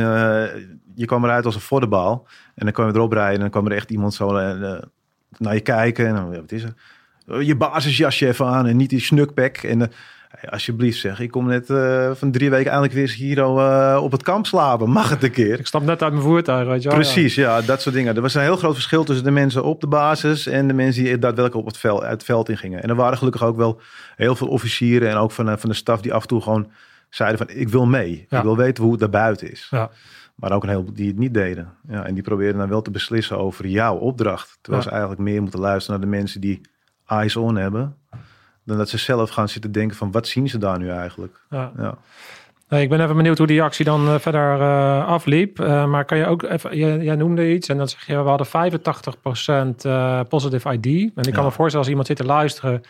je 0.94 1.06
kwam 1.06 1.24
eruit 1.24 1.44
als 1.44 1.54
een 1.54 1.60
voddenbal. 1.60 2.26
En 2.54 2.64
dan 2.64 2.72
kwam 2.72 2.86
je 2.86 2.94
erop 2.94 3.12
rijden. 3.12 3.34
En 3.34 3.40
dan 3.40 3.50
kwam 3.50 3.66
er 3.66 3.72
echt 3.72 3.90
iemand 3.90 4.14
zo 4.14 4.36
eh, 4.36 4.82
naar 5.38 5.54
je 5.54 5.60
kijken. 5.60 6.06
En 6.06 6.14
dan, 6.14 6.32
ja, 6.32 6.40
wat 6.40 6.52
is 6.52 6.62
er? 6.62 6.74
Oh, 7.28 7.42
Je 7.42 7.56
basisjasje 7.56 8.26
even 8.26 8.46
aan. 8.46 8.66
En 8.66 8.76
niet 8.76 8.90
die 8.90 9.00
snukpack. 9.00 9.56
En 9.56 9.80
eh, 9.80 9.88
alsjeblieft 10.52 10.98
zeg. 10.98 11.20
Ik 11.20 11.30
kom 11.30 11.46
net 11.46 11.70
eh, 11.70 12.10
van 12.14 12.30
drie 12.30 12.50
weken 12.50 12.70
eindelijk 12.70 12.94
weer 12.94 13.10
hier 13.10 13.38
eh, 13.38 14.00
op 14.02 14.12
het 14.12 14.22
kamp 14.22 14.46
slapen. 14.46 14.90
Mag 14.90 15.10
het 15.10 15.22
een 15.22 15.30
keer? 15.30 15.58
Ik 15.58 15.66
stap 15.66 15.82
net 15.82 16.02
uit 16.02 16.12
mijn 16.12 16.24
voertuig, 16.24 16.68
weet 16.68 16.82
je 16.82 16.88
wel. 16.88 16.98
Precies, 16.98 17.34
ja. 17.34 17.60
dat 17.60 17.82
soort 17.82 17.94
dingen. 17.94 18.16
Er 18.16 18.22
was 18.22 18.34
een 18.34 18.42
heel 18.42 18.56
groot 18.56 18.74
verschil 18.74 19.04
tussen 19.04 19.24
de 19.24 19.30
mensen 19.30 19.64
op 19.64 19.80
de 19.80 19.86
basis 19.86 20.46
en 20.46 20.66
de 20.66 20.74
mensen 20.74 21.04
die 21.04 21.18
daadwerkelijk 21.18 21.54
op 21.54 21.66
het 21.66 21.78
veld, 21.78 22.02
het 22.02 22.24
veld 22.24 22.48
in 22.48 22.56
gingen. 22.56 22.82
En 22.82 22.88
er 22.88 22.94
waren 22.94 23.18
gelukkig 23.18 23.44
ook 23.44 23.56
wel 23.56 23.80
heel 24.16 24.36
veel 24.36 24.48
officieren 24.48 25.10
en 25.10 25.16
ook 25.16 25.30
van, 25.30 25.48
eh, 25.48 25.56
van 25.56 25.70
de 25.70 25.76
staf 25.76 26.00
die 26.00 26.12
af 26.12 26.22
en 26.22 26.28
toe 26.28 26.40
gewoon 26.40 26.70
zeiden 27.10 27.38
van 27.38 27.56
ik 27.56 27.68
wil 27.68 27.86
mee. 27.86 28.26
Ja. 28.28 28.36
Ik 28.36 28.42
wil 28.42 28.56
weten 28.56 28.82
hoe 28.82 28.92
het 28.92 29.00
daar 29.00 29.10
buiten 29.10 29.50
is. 29.50 29.66
Ja. 29.70 29.90
Maar 30.34 30.52
ook 30.52 30.62
een 30.62 30.68
heleboel 30.68 30.94
die 30.94 31.06
het 31.08 31.18
niet 31.18 31.34
deden. 31.34 31.72
Ja, 31.88 32.04
en 32.06 32.14
die 32.14 32.22
probeerden 32.22 32.58
dan 32.58 32.68
wel 32.68 32.82
te 32.82 32.90
beslissen 32.90 33.38
over 33.38 33.66
jouw 33.66 33.96
opdracht. 33.96 34.58
Terwijl 34.60 34.82
Ja. 34.82 34.88
ze 34.88 34.94
eigenlijk 34.94 35.24
meer 35.24 35.42
moeten 35.42 35.60
luisteren 35.60 36.00
naar 36.00 36.08
de 36.10 36.16
mensen 36.16 36.40
die 36.40 36.60
eyes 37.06 37.36
on 37.36 37.56
hebben. 37.56 37.96
Dan 38.64 38.76
dat 38.76 38.88
ze 38.88 38.98
zelf 38.98 39.30
gaan 39.30 39.48
zitten 39.48 39.72
denken 39.72 39.96
van 39.96 40.10
wat 40.12 40.26
zien 40.26 40.48
ze 40.48 40.58
daar 40.58 40.78
nu 40.78 40.90
eigenlijk. 40.90 41.40
Ja. 41.50 41.72
Ja. 41.76 41.98
Ik 42.78 42.88
ben 42.88 43.00
even 43.00 43.16
benieuwd 43.16 43.38
hoe 43.38 43.46
die 43.46 43.62
actie 43.62 43.84
dan 43.84 44.08
eh, 44.08 44.18
verder 44.18 44.60
eh, 44.60 45.06
afliep. 45.06 45.60
Eh, 45.60 45.86
maar 45.86 46.04
kan 46.04 46.18
je 46.18 46.26
ook 46.26 46.42
even, 46.42 46.76
jij, 46.76 46.98
jij 46.98 47.16
noemde 47.16 47.52
iets 47.52 47.68
en 47.68 47.76
dan 47.76 47.88
zeg 47.88 48.06
je, 48.06 48.22
we 48.22 48.28
hadden 48.28 48.46
85% 48.46 49.84
eh 49.84 50.20
positive 50.28 50.72
ID. 50.72 50.86
En 51.14 51.24
ik 51.24 51.32
kan 51.32 51.44
me 51.44 51.50
voorstellen 51.50 51.76
als 51.78 51.88
iemand 51.88 52.06
zit 52.06 52.16
te 52.16 52.24
luisteren 52.24 52.82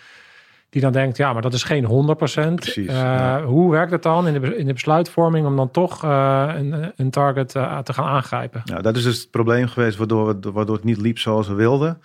die 0.74 0.82
dan 0.82 0.92
denkt, 0.92 1.16
ja, 1.16 1.32
maar 1.32 1.42
dat 1.42 1.52
is 1.54 1.62
geen 1.62 1.84
100%. 1.84 2.54
Precies, 2.54 2.88
Eh, 2.88 2.94
ja. 2.94 3.42
Hoe 3.44 3.70
werkt 3.70 3.90
het 3.92 4.02
dan 4.02 4.26
in 4.26 4.40
de, 4.40 4.56
in 4.56 4.66
de 4.66 4.72
besluitvorming 4.72 5.46
om 5.46 5.56
dan 5.56 5.70
toch 5.70 6.04
eh, 6.04 6.52
een, 6.56 6.92
een 6.96 7.10
target 7.10 7.54
eh, 7.54 7.78
te 7.78 7.92
gaan 7.92 8.04
aangrijpen? 8.06 8.62
Nou, 8.64 8.82
dat 8.82 8.96
is 8.96 9.02
dus 9.02 9.18
het 9.20 9.30
probleem 9.30 9.66
geweest 9.68 9.96
waardoor, 9.96 10.28
het- 10.28 10.44
waardoor 10.44 10.74
het 10.74 10.84
niet 10.84 11.00
liep 11.00 11.18
zoals 11.18 11.48
we 11.48 11.54
wilden. 11.54 12.00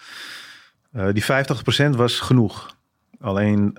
Die 1.14 1.24
50% 1.24 1.90
was 1.96 2.20
genoeg. 2.20 2.76
Alleen 3.20 3.78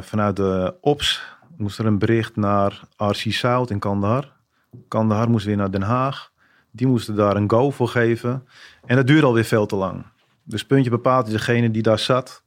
vanuit 0.00 0.36
de 0.36 0.74
OPS 0.80 1.22
moest 1.56 1.78
er 1.78 1.86
een 1.86 1.98
bericht 1.98 2.36
naar 2.36 2.80
RC 2.96 3.14
South 3.32 3.70
in 3.70 3.78
Kandahar. 3.78 4.32
Kandahar 4.88 5.30
moest 5.30 5.46
weer 5.46 5.56
naar 5.56 5.70
Den 5.70 5.82
Haag. 5.82 6.30
Die 6.70 6.86
moesten 6.86 7.14
daar 7.14 7.36
een 7.36 7.50
go 7.50 7.70
voor 7.70 7.88
geven. 7.88 8.46
En 8.86 8.96
dat 8.96 9.06
duurde 9.06 9.26
alweer 9.26 9.44
veel 9.44 9.66
te 9.66 9.76
lang. 9.76 10.04
Dus 10.42 10.64
puntje 10.66 10.90
bepaald, 10.90 11.30
degene 11.30 11.70
die 11.70 11.82
daar 11.82 11.98
zat, 11.98 12.42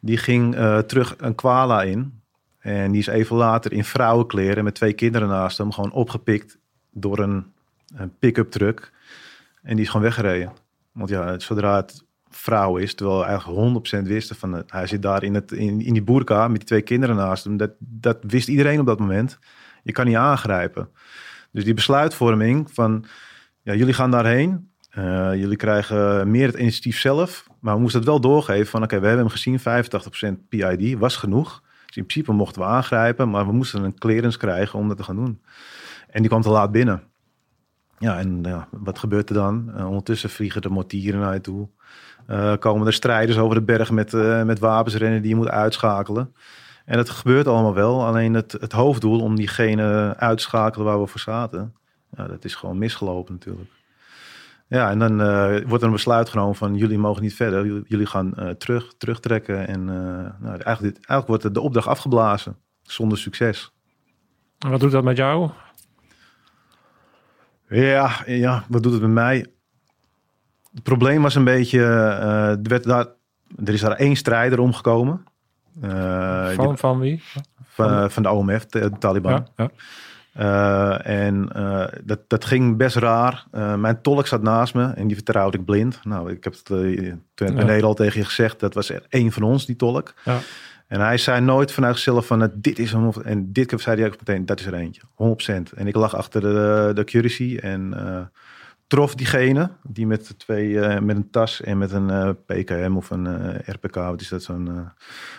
die 0.00 0.16
ging 0.16 0.54
eh, 0.54 0.78
terug 0.78 1.14
een 1.18 1.34
kwala 1.34 1.82
in. 1.82 2.20
En 2.58 2.90
die 2.90 3.00
is 3.00 3.06
even 3.06 3.36
later 3.36 3.72
in 3.72 3.84
vrouwenkleren 3.84 4.64
met 4.64 4.74
twee 4.74 4.92
kinderen 4.92 5.28
naast 5.28 5.58
hem 5.58 5.72
gewoon 5.72 5.92
opgepikt 5.92 6.58
door 6.92 7.18
een, 7.18 7.52
een 7.94 8.18
pick-up 8.18 8.50
truck. 8.50 8.92
En 9.62 9.74
die 9.74 9.84
is 9.84 9.90
gewoon 9.90 10.06
weggereden. 10.06 10.52
Want 10.92 11.10
ja, 11.10 11.38
zodra 11.38 11.76
het 11.76 12.04
vrouw 12.28 12.76
is, 12.76 12.94
terwijl 12.94 13.26
eigenlijk 13.26 13.98
100% 14.02 14.02
wisten 14.02 14.36
van 14.36 14.62
hij 14.66 14.86
zit 14.86 15.02
daar 15.02 15.22
in, 15.22 15.34
het, 15.34 15.52
in, 15.52 15.80
in 15.80 15.92
die 15.92 16.02
boerka 16.02 16.48
met 16.48 16.56
die 16.56 16.68
twee 16.68 16.82
kinderen 16.82 17.16
naast 17.16 17.44
hem. 17.44 17.56
Dat, 17.56 17.70
dat 17.78 18.18
wist 18.20 18.48
iedereen 18.48 18.80
op 18.80 18.86
dat 18.86 18.98
moment. 18.98 19.38
Je 19.82 19.92
kan 19.92 20.06
niet 20.06 20.16
aangrijpen. 20.16 20.88
Dus 21.50 21.64
die 21.64 21.74
besluitvorming 21.74 22.70
van 22.72 23.04
ja, 23.62 23.74
jullie 23.74 23.94
gaan 23.94 24.10
daarheen. 24.10 24.70
Eh, 24.90 25.34
jullie 25.34 25.56
krijgen 25.56 26.30
meer 26.30 26.46
het 26.46 26.56
initiatief 26.56 26.98
zelf. 26.98 27.47
Maar 27.60 27.74
we 27.74 27.80
moesten 27.80 28.00
het 28.00 28.08
wel 28.08 28.20
doorgeven 28.20 28.66
van 28.66 28.82
oké, 28.82 29.00
we 29.00 29.06
hebben 29.06 29.24
hem 29.24 29.34
gezien. 29.34 29.60
85% 29.60 30.48
PID 30.48 30.98
was 30.98 31.16
genoeg. 31.16 31.62
Dus 31.86 31.96
in 31.96 32.06
principe 32.06 32.32
mochten 32.32 32.62
we 32.62 32.68
aangrijpen. 32.68 33.30
Maar 33.30 33.46
we 33.46 33.52
moesten 33.52 33.84
een 33.84 33.98
clearance 33.98 34.38
krijgen 34.38 34.78
om 34.78 34.88
dat 34.88 34.96
te 34.96 35.02
gaan 35.02 35.16
doen. 35.16 35.42
En 36.10 36.20
die 36.20 36.28
kwam 36.30 36.42
te 36.42 36.50
laat 36.50 36.72
binnen. 36.72 37.02
Ja, 37.98 38.18
en 38.18 38.42
ja, 38.42 38.68
wat 38.70 38.98
gebeurt 38.98 39.28
er 39.28 39.34
dan? 39.34 39.72
Eh, 39.76 39.86
ondertussen 39.86 40.30
vliegen 40.30 40.62
de 40.62 40.68
mortieren 40.68 41.20
naar 41.20 41.34
je 41.34 41.40
toe. 41.40 41.68
Eh, 42.26 42.56
komen 42.58 42.86
er 42.86 42.92
strijders 42.92 43.38
over 43.38 43.54
de 43.54 43.62
berg 43.62 43.90
met, 43.90 44.14
eh, 44.14 44.42
met 44.42 44.58
wapens 44.58 44.94
rennen 44.94 45.20
die 45.20 45.30
je 45.30 45.36
moet 45.36 45.48
uitschakelen. 45.48 46.34
En 46.84 46.96
dat 46.96 47.10
gebeurt 47.10 47.46
allemaal 47.46 47.74
wel. 47.74 48.06
Alleen 48.06 48.34
het, 48.34 48.52
het 48.52 48.72
hoofddoel 48.72 49.20
om 49.20 49.36
diegene 49.36 50.14
uit 50.16 50.36
te 50.38 50.42
schakelen 50.42 50.86
waar 50.86 51.00
we 51.00 51.06
voor 51.06 51.20
zaten. 51.20 51.74
Dat 52.10 52.44
is 52.44 52.54
gewoon 52.54 52.78
misgelopen 52.78 53.32
natuurlijk. 53.32 53.70
Ja, 54.68 54.90
en 54.90 54.98
dan 54.98 55.20
eh, 55.20 55.60
wordt 55.66 55.82
er 55.82 55.88
een 55.88 55.94
besluit 55.94 56.28
genomen 56.28 56.54
van 56.54 56.74
jullie 56.74 56.98
mogen 56.98 57.22
niet 57.22 57.34
verder. 57.34 57.82
Jullie, 57.86 58.06
gaan 58.06 58.34
eh, 58.34 58.48
terug, 58.50 58.94
terugtrekken. 58.98 59.66
En 59.66 59.80
eh, 59.80 60.40
nou, 60.40 60.60
eigenlijk, 60.60 60.80
dit- 60.94 61.06
eigenlijk 61.06 61.26
wordt 61.26 61.54
de 61.54 61.60
opdracht 61.60 61.86
afgeblazen. 61.86 62.56
Zonder 62.82 63.18
succes. 63.18 63.72
En 64.58 64.70
wat 64.70 64.80
doet 64.80 64.90
dat 64.90 65.04
met 65.04 65.16
jou? 65.16 65.50
Ja, 67.68 68.10
ja, 68.26 68.64
wat 68.68 68.82
doet 68.82 68.92
het 68.92 69.00
met 69.00 69.10
mij? 69.10 69.46
Het 70.74 70.82
probleem 70.82 71.22
was 71.22 71.34
een 71.34 71.44
beetje, 71.44 71.82
er, 71.82 72.58
werd 72.62 72.84
daar, 72.84 73.06
er 73.64 73.72
is 73.72 73.80
daar 73.80 73.92
één 73.92 74.16
strijder 74.16 74.58
omgekomen. 74.58 75.24
Van, 76.54 76.78
van 76.78 76.98
wie? 76.98 77.22
van, 77.64 78.10
van 78.10 78.22
de 78.22 78.30
OMF, 78.30 78.66
de, 78.66 78.80
de 78.80 78.98
Taliban. 78.98 79.32
Ja, 79.32 79.46
ja. 79.56 79.70
Eh, 80.38 81.06
en 81.06 81.48
eh, 81.52 81.84
dat, 82.04 82.20
dat 82.26 82.44
ging 82.44 82.76
best 82.76 82.96
raar. 82.96 83.46
Eh, 83.50 83.74
mijn 83.74 84.00
tolk 84.02 84.26
zat 84.26 84.42
naast 84.42 84.74
me 84.74 84.84
en 84.84 85.06
die 85.06 85.16
vertrouwde 85.16 85.58
ik 85.58 85.64
blind. 85.64 86.00
Nou, 86.04 86.30
ik 86.30 86.44
heb 86.44 86.52
het 86.52 86.64
toen 87.34 87.56
Ja. 87.56 87.80
al 87.80 87.94
tegen 87.94 88.20
je 88.20 88.26
gezegd. 88.26 88.60
Dat 88.60 88.74
was 88.74 88.92
één 89.08 89.32
van 89.32 89.42
ons, 89.42 89.66
die 89.66 89.76
tolk. 89.76 90.14
Ja. 90.24 90.38
En 90.86 91.00
hij 91.00 91.18
zei 91.18 91.40
nooit 91.40 91.72
vanuit 91.72 91.94
zichzelf 91.94 92.26
van 92.26 92.42
eh, 92.42 92.48
dit 92.54 92.78
is 92.78 92.92
hem. 92.92 93.10
En 93.24 93.52
dit 93.52 93.66
keer 93.66 93.78
zei 93.78 93.96
hij 94.00 94.06
ook 94.06 94.18
meteen, 94.18 94.46
dat 94.46 94.60
is 94.60 94.66
er 94.66 94.74
eentje. 94.74 95.02
100%. 95.14 95.72
En 95.74 95.86
ik 95.86 95.96
lag 95.96 96.16
achter 96.16 96.40
de, 96.40 96.90
de 96.94 97.00
accuracy 97.00 97.58
en 97.62 97.94
trof 98.86 99.14
diegene 99.14 99.70
die 99.82 100.06
met, 100.06 100.26
de 100.26 100.36
twee, 100.36 101.00
met 101.00 101.16
een 101.16 101.30
tas 101.30 101.60
en 101.60 101.78
met 101.78 101.92
een 101.92 102.36
PKM 102.46 102.92
of 102.96 103.10
een 103.10 103.54
RPK, 103.66 103.94
wat 103.94 104.20
is 104.20 104.28
dat, 104.28 104.42
zo'n 104.42 104.90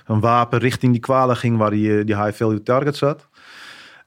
zo'n 0.07 0.19
wapen 0.19 0.59
richting 0.59 0.91
die 0.91 1.01
kwalen 1.01 1.35
ging 1.35 1.57
waar 1.57 1.69
die, 1.69 2.03
die 2.03 2.23
high 2.23 2.37
value 2.37 2.63
target 2.63 2.95
zat. 2.95 3.27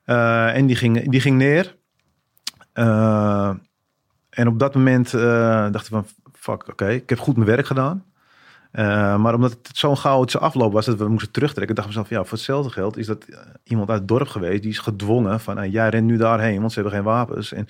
Eh, 0.05 0.57
en 0.57 0.67
die 0.67 0.77
ging, 0.77 1.11
die 1.11 1.21
ging 1.21 1.37
neer. 1.37 1.77
Eh, 2.73 3.51
en 4.31 4.49
op 4.49 4.59
dat 4.59 4.75
moment 4.75 5.15
eh, 5.15 5.71
dacht 5.71 5.85
ik 5.85 5.91
van, 5.91 6.07
fuck, 6.33 6.69
oké, 6.69 6.89
ik 6.89 7.09
heb 7.09 7.19
goed 7.19 7.37
mijn 7.37 7.49
werk 7.49 7.67
gedaan. 7.67 8.05
Maar 9.21 9.35
omdat 9.35 9.51
het 9.51 9.71
zo'n 9.73 9.97
chaotische 9.97 10.39
afloop 10.39 10.73
was 10.73 10.87
dat 10.87 10.99
we 10.99 11.09
moesten 11.09 11.33
terugtrekken, 11.33 11.75
dacht 11.75 11.89
ik 11.89 11.95
mezelf, 11.95 12.11
ja, 12.11 12.25
voor 12.25 12.39
hetzelfde 12.39 12.71
geld 12.71 12.97
is 12.97 13.07
dat 13.07 13.25
iemand 13.65 13.91
uit 13.91 13.99
het 13.99 14.09
dorp 14.09 14.29
geweest, 14.29 14.63
die 14.63 14.71
is 14.71 14.79
gedwongen 14.79 15.41
van, 15.41 15.71
jij 15.71 15.89
rent 15.89 16.07
nu 16.07 16.17
daarheen, 16.17 16.61
want 16.61 16.73
ze 16.73 16.81
hebben 16.81 16.99
geen 16.99 17.07
wapens. 17.07 17.53
En, 17.53 17.65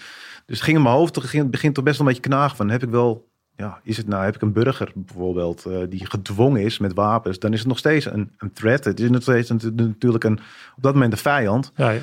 dus 0.47 0.57
het 0.57 0.61
ging 0.61 0.77
in 0.77 0.83
mijn 0.83 0.95
hoofd, 0.95 1.15
het 1.15 1.51
begint 1.51 1.75
toch 1.75 1.85
best 1.85 1.99
wel 1.99 2.07
een 2.07 2.13
beetje 2.13 2.29
knagen 2.29 2.57
van, 2.57 2.71
heb 2.71 2.83
ik 2.83 2.91
wel, 2.91 3.32
ja, 3.57 3.81
is 3.83 3.97
het 3.97 4.07
nou, 4.07 4.25
heb 4.25 4.35
ik 4.35 4.43
een 4.43 4.53
burger 4.53 4.93
bijvoorbeeld, 4.95 5.67
eh, 5.67 5.79
die 5.89 6.07
gedwongen 6.07 6.63
is 6.63 6.79
met 6.79 6.95
wapens, 6.95 7.39
dan 7.39 7.53
is 7.53 7.59
het 7.59 7.69
nog 7.69 7.79
steeds 7.79 8.05
een, 8.05 8.33
een 8.39 8.53
threat. 8.53 8.85
Het 8.85 9.01
is 9.01 9.11
nog 9.11 9.23
steeds 9.23 9.49
een- 9.49 9.73
natuurlijk 9.75 10.25
een, 10.25 10.39
op 10.77 10.83
dat 10.83 10.95
moment 10.95 11.13
een 11.13 11.19
vijand. 11.19 11.73
Ja, 11.77 11.91
ja. 11.91 12.01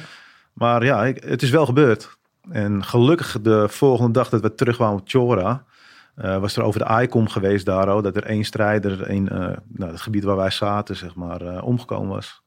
Maar 0.54 0.84
ja, 0.86 1.06
ik- 1.06 1.24
het 1.24 1.42
is 1.42 1.50
wel 1.50 1.66
gebeurd. 1.66 2.18
En 2.50 2.84
gelukkig 2.84 3.38
de 3.42 3.70
volgende 3.70 4.12
dag 4.12 4.30
dat 4.30 4.42
we 4.42 4.56
terugkwamen 4.56 5.00
op 5.00 5.08
Chora, 5.10 5.64
eh, 6.16 6.38
was 6.40 6.56
er 6.58 6.64
over 6.64 6.80
de 6.88 7.02
ICOM 7.02 7.28
geweest 7.28 7.66
daar 7.66 7.88
ook, 7.90 8.04
dat 8.04 8.16
er 8.16 8.24
één 8.24 8.44
strijder 8.44 9.10
in 9.10 9.30
eh, 9.30 9.38
nou, 9.68 9.92
het 9.92 10.02
gebied 10.02 10.24
waar 10.24 10.36
wij 10.36 10.50
zaten, 10.52 10.96
zeg 10.96 11.16
maar, 11.16 11.62
omgekomen 11.64 12.10
was. 12.10 12.42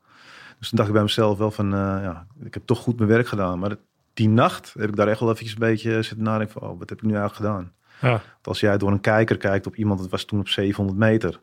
Dus 0.58 0.68
toen 0.68 0.76
dacht 0.76 0.88
ik 0.88 0.94
bij 0.94 1.02
mezelf 1.04 1.38
wel 1.38 1.50
van, 1.50 1.70
ja, 1.70 2.26
ik 2.44 2.54
heb 2.54 2.62
toch 2.66 2.78
goed 2.78 2.96
mijn 2.96 3.08
werk 3.08 3.26
gedaan. 3.28 3.58
Maar 3.58 3.74
die 4.14 4.28
nacht 4.28 4.74
heb 4.78 4.88
ik 4.88 4.96
daar 4.96 5.08
echt 5.08 5.20
wel 5.20 5.30
even 5.32 5.46
een 5.46 5.54
beetje 5.58 6.02
zitten 6.02 6.22
nadenken 6.22 6.60
van, 6.60 6.68
oh, 6.70 6.78
wat 6.78 6.88
heb 6.88 6.98
ik 6.98 7.04
nu 7.04 7.14
eigenlijk 7.16 7.36
gedaan? 7.46 7.72
Ja. 8.02 8.10
Want 8.10 8.46
als 8.46 8.60
jij 8.60 8.78
door 8.78 8.90
een 8.90 9.00
kijker 9.00 9.36
kijkt 9.36 9.66
op 9.66 9.76
iemand, 9.76 10.00
dat 10.00 10.10
was 10.10 10.24
toen 10.24 10.40
op 10.40 10.48
700 10.48 10.98
meter, 10.98 11.40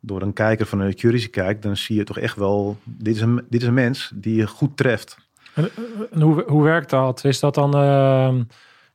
door 0.00 0.22
een 0.22 0.32
kijker 0.32 0.66
van 0.66 0.80
een 0.80 0.90
accuracy 0.90 1.30
kijkt, 1.30 1.62
dan 1.62 1.76
zie 1.76 1.96
je 1.96 2.04
toch 2.04 2.18
echt 2.18 2.36
wel, 2.36 2.76
dit 2.84 3.14
is 3.14 3.20
een, 3.20 3.46
dit 3.48 3.62
is 3.62 3.68
een 3.68 3.74
mens 3.74 4.12
die 4.14 4.36
je 4.36 4.46
goed 4.46 4.76
treft. 4.76 5.16
En, 5.54 5.70
en 6.10 6.20
hoe, 6.20 6.44
hoe 6.46 6.62
werkt 6.62 6.90
dat? 6.90 7.24
Is 7.24 7.40
dat 7.40 7.54
dan... 7.54 7.74
ehm, 7.74 8.42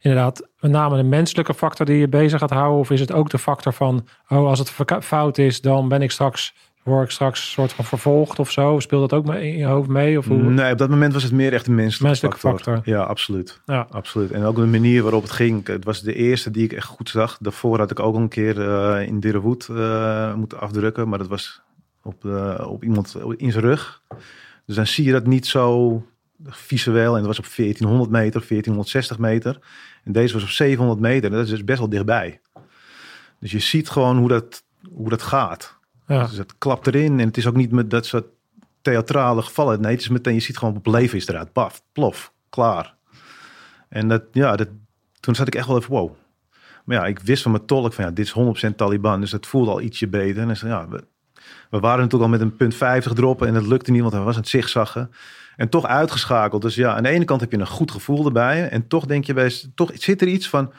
inderdaad 0.03 0.47
met 0.59 0.71
name 0.71 0.97
de 0.97 1.03
menselijke 1.03 1.53
factor 1.53 1.85
die 1.85 1.97
je 1.97 2.07
bezig 2.07 2.39
gaat 2.39 2.49
houden? 2.49 2.79
Of 2.79 2.91
is 2.91 2.99
het 2.99 3.11
ook 3.11 3.29
de 3.29 3.37
factor 3.37 3.73
van, 3.73 4.07
oh, 4.27 4.47
als 4.47 4.59
het 4.59 4.71
fout 5.03 5.37
is, 5.37 5.61
dan 5.61 5.87
ben 5.87 6.01
ik 6.01 6.11
straks, 6.11 6.55
word 6.84 7.05
ik 7.05 7.11
straks 7.11 7.51
soort 7.51 7.73
van 7.73 7.86
vervolgd 7.86 8.39
of 8.39 8.51
zo? 8.51 8.79
Speelt 8.79 9.09
dat 9.09 9.19
ook 9.19 9.34
in 9.36 9.57
je 9.57 9.65
hoofd 9.65 9.89
mee? 9.89 10.17
Of 10.17 10.25
hoe? 10.25 10.38
Nee, 10.38 10.71
op 10.71 10.77
dat 10.77 10.89
moment 10.89 11.13
was 11.13 11.23
het 11.23 11.31
meer 11.31 11.53
echt 11.53 11.67
een 11.67 11.75
menselijke, 11.75 12.07
Menselijke 12.07 12.39
factor. 12.39 12.73
factor. 12.73 12.93
Ja, 12.93 13.01
absoluut. 13.03 13.61
Ja, 13.65 13.88
Absoluut. 13.89 14.31
En 14.31 14.43
ook 14.43 14.55
de 14.55 14.65
manier 14.65 15.03
waarop 15.03 15.21
het 15.21 15.31
ging. 15.31 15.67
Het 15.67 15.84
was 15.84 16.01
de 16.01 16.13
eerste 16.13 16.51
die 16.51 16.63
ik 16.63 16.73
echt 16.73 16.88
goed 16.88 17.09
zag. 17.09 17.38
Daarvoor 17.41 17.77
had 17.77 17.91
ik 17.91 17.99
ook 17.99 18.15
al 18.15 18.21
een 18.21 18.29
keer 18.29 18.61
eh, 18.69 19.07
in 19.07 19.19
Dirrewood 19.19 19.67
eh 19.69 20.34
moeten 20.34 20.59
afdrukken. 20.59 21.09
Maar 21.09 21.17
dat 21.17 21.27
was 21.27 21.61
op, 22.03 22.21
de, 22.21 22.65
op 22.67 22.84
iemand 22.84 23.15
in 23.38 23.51
zijn 23.51 23.63
rug. 23.63 24.01
Dus 24.65 24.75
dan 24.75 24.88
zie 24.88 25.05
je 25.05 25.11
dat 25.11 25.25
niet 25.25 25.47
zo 25.47 26.01
visueel. 26.45 27.11
En 27.13 27.17
dat 27.23 27.27
was 27.27 27.39
op 27.39 27.55
1400 27.55 28.09
meter, 28.11 28.45
1460 28.47 29.17
meter. 29.17 29.59
En 30.03 30.11
deze 30.11 30.34
was 30.34 30.43
op 30.43 30.49
700 30.49 30.99
meter. 30.99 31.29
Dat 31.29 31.43
is 31.43 31.49
dus 31.49 31.63
best 31.63 31.79
wel 31.79 31.89
dichtbij. 31.89 32.39
Dus 33.39 33.51
je 33.51 33.59
ziet 33.59 33.89
gewoon 33.89 34.17
hoe 34.17 34.27
dat, 34.27 34.63
hoe 34.93 35.09
dat 35.09 35.21
gaat. 35.21 35.81
Ja, 36.07 36.27
Dus 36.27 36.37
het 36.37 36.57
klapt 36.57 36.87
erin. 36.87 37.19
En 37.19 37.27
het 37.27 37.37
is 37.37 37.47
ook 37.47 37.55
niet 37.55 37.71
met 37.71 37.89
dat 37.89 38.05
soort 38.05 38.25
theatrale 38.81 39.41
gevallen. 39.41 39.81
Nee, 39.81 39.91
het 39.91 40.01
is 40.01 40.09
meteen, 40.09 40.33
je 40.33 40.39
ziet 40.39 40.57
gewoon 40.57 40.75
op 40.75 40.85
leven 40.85 41.17
is 41.17 41.27
eruit. 41.27 41.51
Paf, 41.51 41.83
plof, 41.91 42.33
klaar. 42.49 42.95
En 43.89 44.07
dat, 44.07 44.23
ja, 44.31 44.55
dat, 44.55 44.67
toen 45.19 45.35
zat 45.35 45.47
ik 45.47 45.55
echt 45.55 45.67
wel 45.67 45.77
even 45.77 45.91
wow. 45.91 46.11
Maar 46.83 46.97
ja, 46.97 47.05
ik 47.05 47.19
wist 47.19 47.41
van 47.41 47.51
mijn 47.51 47.65
tolk 47.65 47.93
van 47.93 48.05
ja, 48.05 48.11
dit 48.11 48.25
is 48.25 48.69
100% 48.71 48.75
Taliban. 48.75 49.19
Dus 49.19 49.31
het 49.31 49.47
voelde 49.47 49.71
al 49.71 49.81
ietsje 49.81 50.07
beter. 50.07 50.49
En 50.49 50.57
zei, 50.57 50.71
ja, 50.71 50.87
we, 50.87 51.79
waren 51.79 51.99
natuurlijk 51.99 52.23
al 52.23 52.37
met 52.37 52.41
een 52.41 52.55
punt 52.55 52.75
50 52.75 53.13
droppen. 53.13 53.47
En 53.47 53.55
het 53.55 53.67
lukte 53.67 53.91
niet, 53.91 54.01
want 54.01 54.13
hij 54.13 54.23
was 54.23 54.35
aan 54.35 54.41
het 54.41 54.49
zigzaggen. 54.49 55.11
En 55.55 55.69
toch 55.69 55.85
uitgeschakeld. 55.85 56.61
Dus 56.61 56.75
ja, 56.75 56.95
aan 56.95 57.03
de 57.03 57.09
ene 57.09 57.25
kant 57.25 57.41
heb 57.41 57.51
je 57.51 57.57
een 57.57 57.67
goed 57.67 57.91
gevoel 57.91 58.25
erbij. 58.25 58.69
En 58.69 58.87
toch 58.87 59.05
denk 59.05 59.25
je 59.25 59.33
bij, 59.33 59.53
toch 59.75 59.91
zit 59.93 60.21
er 60.21 60.27
iets 60.27 60.49
van, 60.49 60.73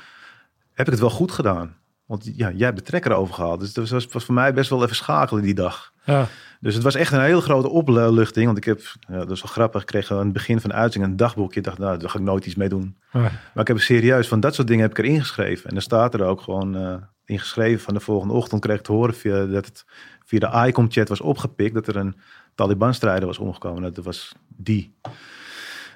heb 0.73 0.87
ik 0.87 0.93
het 0.93 1.01
wel 1.01 1.11
goed 1.11 1.33
gedaan? 1.33 1.77
Want 2.07 2.31
ja, 2.37 2.51
jij 2.51 2.67
hebt 2.67 2.79
de 2.79 2.85
trekker 2.85 3.13
overgehaald. 3.13 3.61
Dus 3.61 3.73
dat 3.73 3.89
was, 3.89 4.07
was 4.07 4.25
voor 4.25 4.35
mij 4.35 4.55
best 4.55 4.71
wel 4.71 4.83
even 4.85 4.97
schakelen 4.97 5.43
die 5.43 5.55
dag. 5.55 5.93
ja, 6.05 6.27
Dus 6.61 6.75
het 6.75 6.83
was 6.83 6.95
echt 6.95 7.13
een 7.13 7.21
hele 7.21 7.41
grote 7.41 7.69
opluchting. 7.69 8.47
Want 8.47 8.59
ik 8.59 8.65
heb, 8.65 8.81
ja, 9.09 9.19
dat 9.19 9.31
is 9.31 9.43
wel 9.43 9.53
grappig, 9.53 9.81
ik 9.81 9.87
kreeg 9.87 10.11
aan 10.13 10.19
het 10.19 10.33
begin 10.33 10.61
van 10.61 10.71
de 10.71 10.77
uitzending 10.77 11.13
een 11.13 11.19
dagboekje. 11.19 11.59
Ik 11.59 11.65
dacht, 11.65 11.79
nou, 11.79 11.99
daar 11.99 12.11
ga 12.11 12.19
ik 12.19 12.25
nooit 12.25 12.47
iets 12.47 12.55
mee 12.55 12.69
doen. 12.69 12.97
ja. 13.13 13.21
Maar 13.21 13.63
ik 13.63 13.69
heb 13.69 13.79
serieus, 13.79 14.29
van 14.29 14.41
dat 14.41 14.55
soort 14.55 14.69
dingen 14.69 14.83
heb 14.83 14.99
ik 14.99 15.05
erin 15.05 15.21
geschreven. 15.21 15.65
En 15.69 15.73
dan 15.73 15.83
staat 15.83 16.15
er 16.15 16.25
ook 16.25 16.41
gewoon 16.41 16.77
uh, 16.77 16.95
ingeschreven 17.25 17.81
van 17.85 17.95
de 17.95 18.01
volgende 18.01 18.35
ochtend 18.35 18.61
kreeg 18.61 18.77
ik 18.77 18.83
te 18.85 18.93
horen 18.93 19.15
via, 19.15 19.45
dat 19.47 19.65
het 19.67 19.85
via 20.25 20.39
de 20.39 20.67
ICOM-chat 20.69 21.09
was 21.09 21.21
opgepikt. 21.21 21.75
Dat 21.75 21.87
er 21.87 21.97
een 21.97 22.17
Taliban-strijder 22.55 23.27
was 23.27 23.39
omgekomen. 23.39 23.95
Dat 23.95 24.05
was 24.05 24.35
die. 24.57 24.95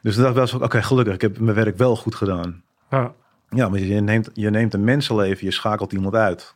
Dus 0.03 0.15
toen 0.15 0.23
dacht 0.23 0.29
ik 0.29 0.39
wel 0.39 0.47
zo, 0.47 0.57
oké, 0.59 0.83
gelukkig, 0.83 1.15
ik 1.15 1.21
heb 1.21 1.39
mijn 1.39 1.57
werk 1.57 1.77
wel 1.77 1.97
goed 1.97 2.15
gedaan. 2.15 2.63
ja. 2.91 3.15
Ja, 3.51 3.69
maar 3.69 3.79
je 3.81 4.01
neemt, 4.01 4.31
je 4.35 4.51
neemt 4.51 4.75
een 4.75 4.85
mensenleven, 4.85 5.45
je 5.47 5.53
schakelt 5.53 5.93
iemand 5.93 6.15
uit. 6.15 6.55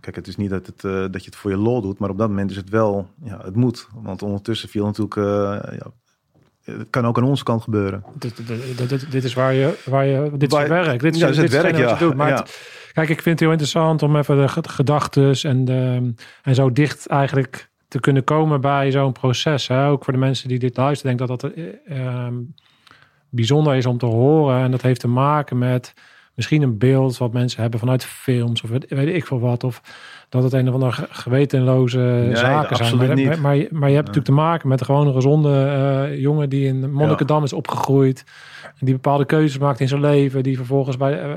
Kijk, 0.00 0.16
het 0.16 0.26
is 0.26 0.36
niet 0.36 0.50
dat, 0.50 0.66
het, 0.66 0.84
eh, 0.84 0.92
dat 0.92 1.20
je 1.24 1.30
het 1.30 1.36
voor 1.36 1.50
je 1.50 1.56
lol 1.56 1.80
doet, 1.80 1.98
maar 1.98 2.10
op 2.10 2.18
dat 2.18 2.28
moment 2.28 2.50
is 2.50 2.56
het 2.56 2.68
wel, 2.70 3.08
ja, 3.22 3.40
het 3.44 3.56
moet. 3.56 3.88
Want 3.94 4.22
ondertussen 4.22 4.68
viel 4.68 4.84
natuurlijk, 4.84 5.16
eh, 5.16 5.24
ja, 5.78 5.86
het 6.64 6.86
kan 6.90 7.06
ook 7.06 7.18
aan 7.18 7.24
onze 7.24 7.44
kant 7.44 7.62
gebeuren. 7.62 8.04
Dit, 8.14 8.36
dit, 8.46 8.88
dit, 8.88 9.10
dit- 9.10 9.24
is 9.24 9.34
waar 9.34 9.52
je, 9.54 9.78
waar 9.84 10.06
je 10.06 10.30
dit 10.36 10.52
is 10.52 10.58
je 10.58 10.66
werk. 10.68 11.00
Dit 11.00 11.14
is, 11.14 11.20
Ja, 11.20 11.28
is 11.28 11.36
dit 11.36 11.52
het 11.52 11.62
werk, 11.62 11.76
ja. 11.76 11.90
je 11.92 11.98
doet. 11.98 12.14
Maar 12.14 12.28
Ja. 12.28 12.36
het- 12.36 12.90
kijk, 12.92 13.08
ik 13.08 13.14
vind 13.22 13.30
het 13.30 13.40
heel 13.40 13.50
interessant 13.50 14.02
om 14.02 14.16
even 14.16 14.36
de 14.36 14.48
ge- 14.48 14.68
gedachtes 14.68 15.44
en, 15.44 15.64
de, 15.64 16.12
en 16.42 16.54
zo 16.54 16.72
dicht 16.72 17.06
eigenlijk 17.06 17.70
te 17.88 18.00
kunnen 18.00 18.24
komen 18.24 18.60
bij 18.60 18.90
zo'n 18.90 19.12
proces. 19.12 19.68
Hè? 19.68 19.88
Ook 19.88 20.04
voor 20.04 20.12
de 20.12 20.18
mensen 20.18 20.48
die 20.48 20.58
dit 20.58 20.76
luisteren, 20.76 21.16
denk 21.16 21.30
ik 21.30 21.36
dat 21.38 21.50
dat 21.50 21.52
eh, 21.52 22.06
ehm, 22.06 22.34
bijzonder 23.28 23.74
is 23.74 23.86
om 23.86 23.98
te 23.98 24.06
horen. 24.06 24.62
En 24.62 24.70
dat 24.70 24.82
heeft 24.82 25.00
te 25.00 25.08
maken 25.08 25.58
met 25.58 25.94
misschien 26.38 26.62
een 26.62 26.78
beeld 26.78 27.18
wat 27.18 27.32
mensen 27.32 27.60
hebben 27.62 27.80
vanuit 27.80 28.04
films 28.04 28.62
of 28.62 28.70
weet, 28.70 28.86
weet 28.88 29.14
ik 29.14 29.26
veel 29.26 29.40
wat. 29.40 29.64
Of 29.64 29.82
dat 30.28 30.42
het 30.42 30.52
een 30.52 30.68
of 30.68 30.74
andere 30.74 30.92
ge- 30.92 31.06
gewetenloze 31.10 32.30
zaken 32.32 32.76
zijn. 32.76 32.96
Maar, 32.96 33.14
niet. 33.14 33.26
maar, 33.26 33.40
maar, 33.40 33.56
je, 33.56 33.68
maar 33.70 33.88
je 33.88 33.94
hebt 33.94 34.06
natuurlijk 34.06 34.34
te 34.34 34.42
maken 34.42 34.68
met 34.68 34.84
gewoon 34.84 35.06
een 35.06 35.12
gezonde 35.14 35.64
eh, 35.64 36.20
jongen 36.20 36.48
die 36.48 36.66
in 36.66 36.92
Monnikendam 36.92 37.44
is 37.44 37.52
opgegroeid. 37.52 38.24
En 38.64 38.86
die 38.86 38.94
bepaalde 38.94 39.24
keuzes 39.24 39.58
maakt 39.58 39.80
in 39.80 39.88
zijn 39.88 40.00
leven. 40.00 40.42
Die 40.42 40.56
vervolgens 40.56 40.96
bij, 40.96 41.22
eh, 41.22 41.30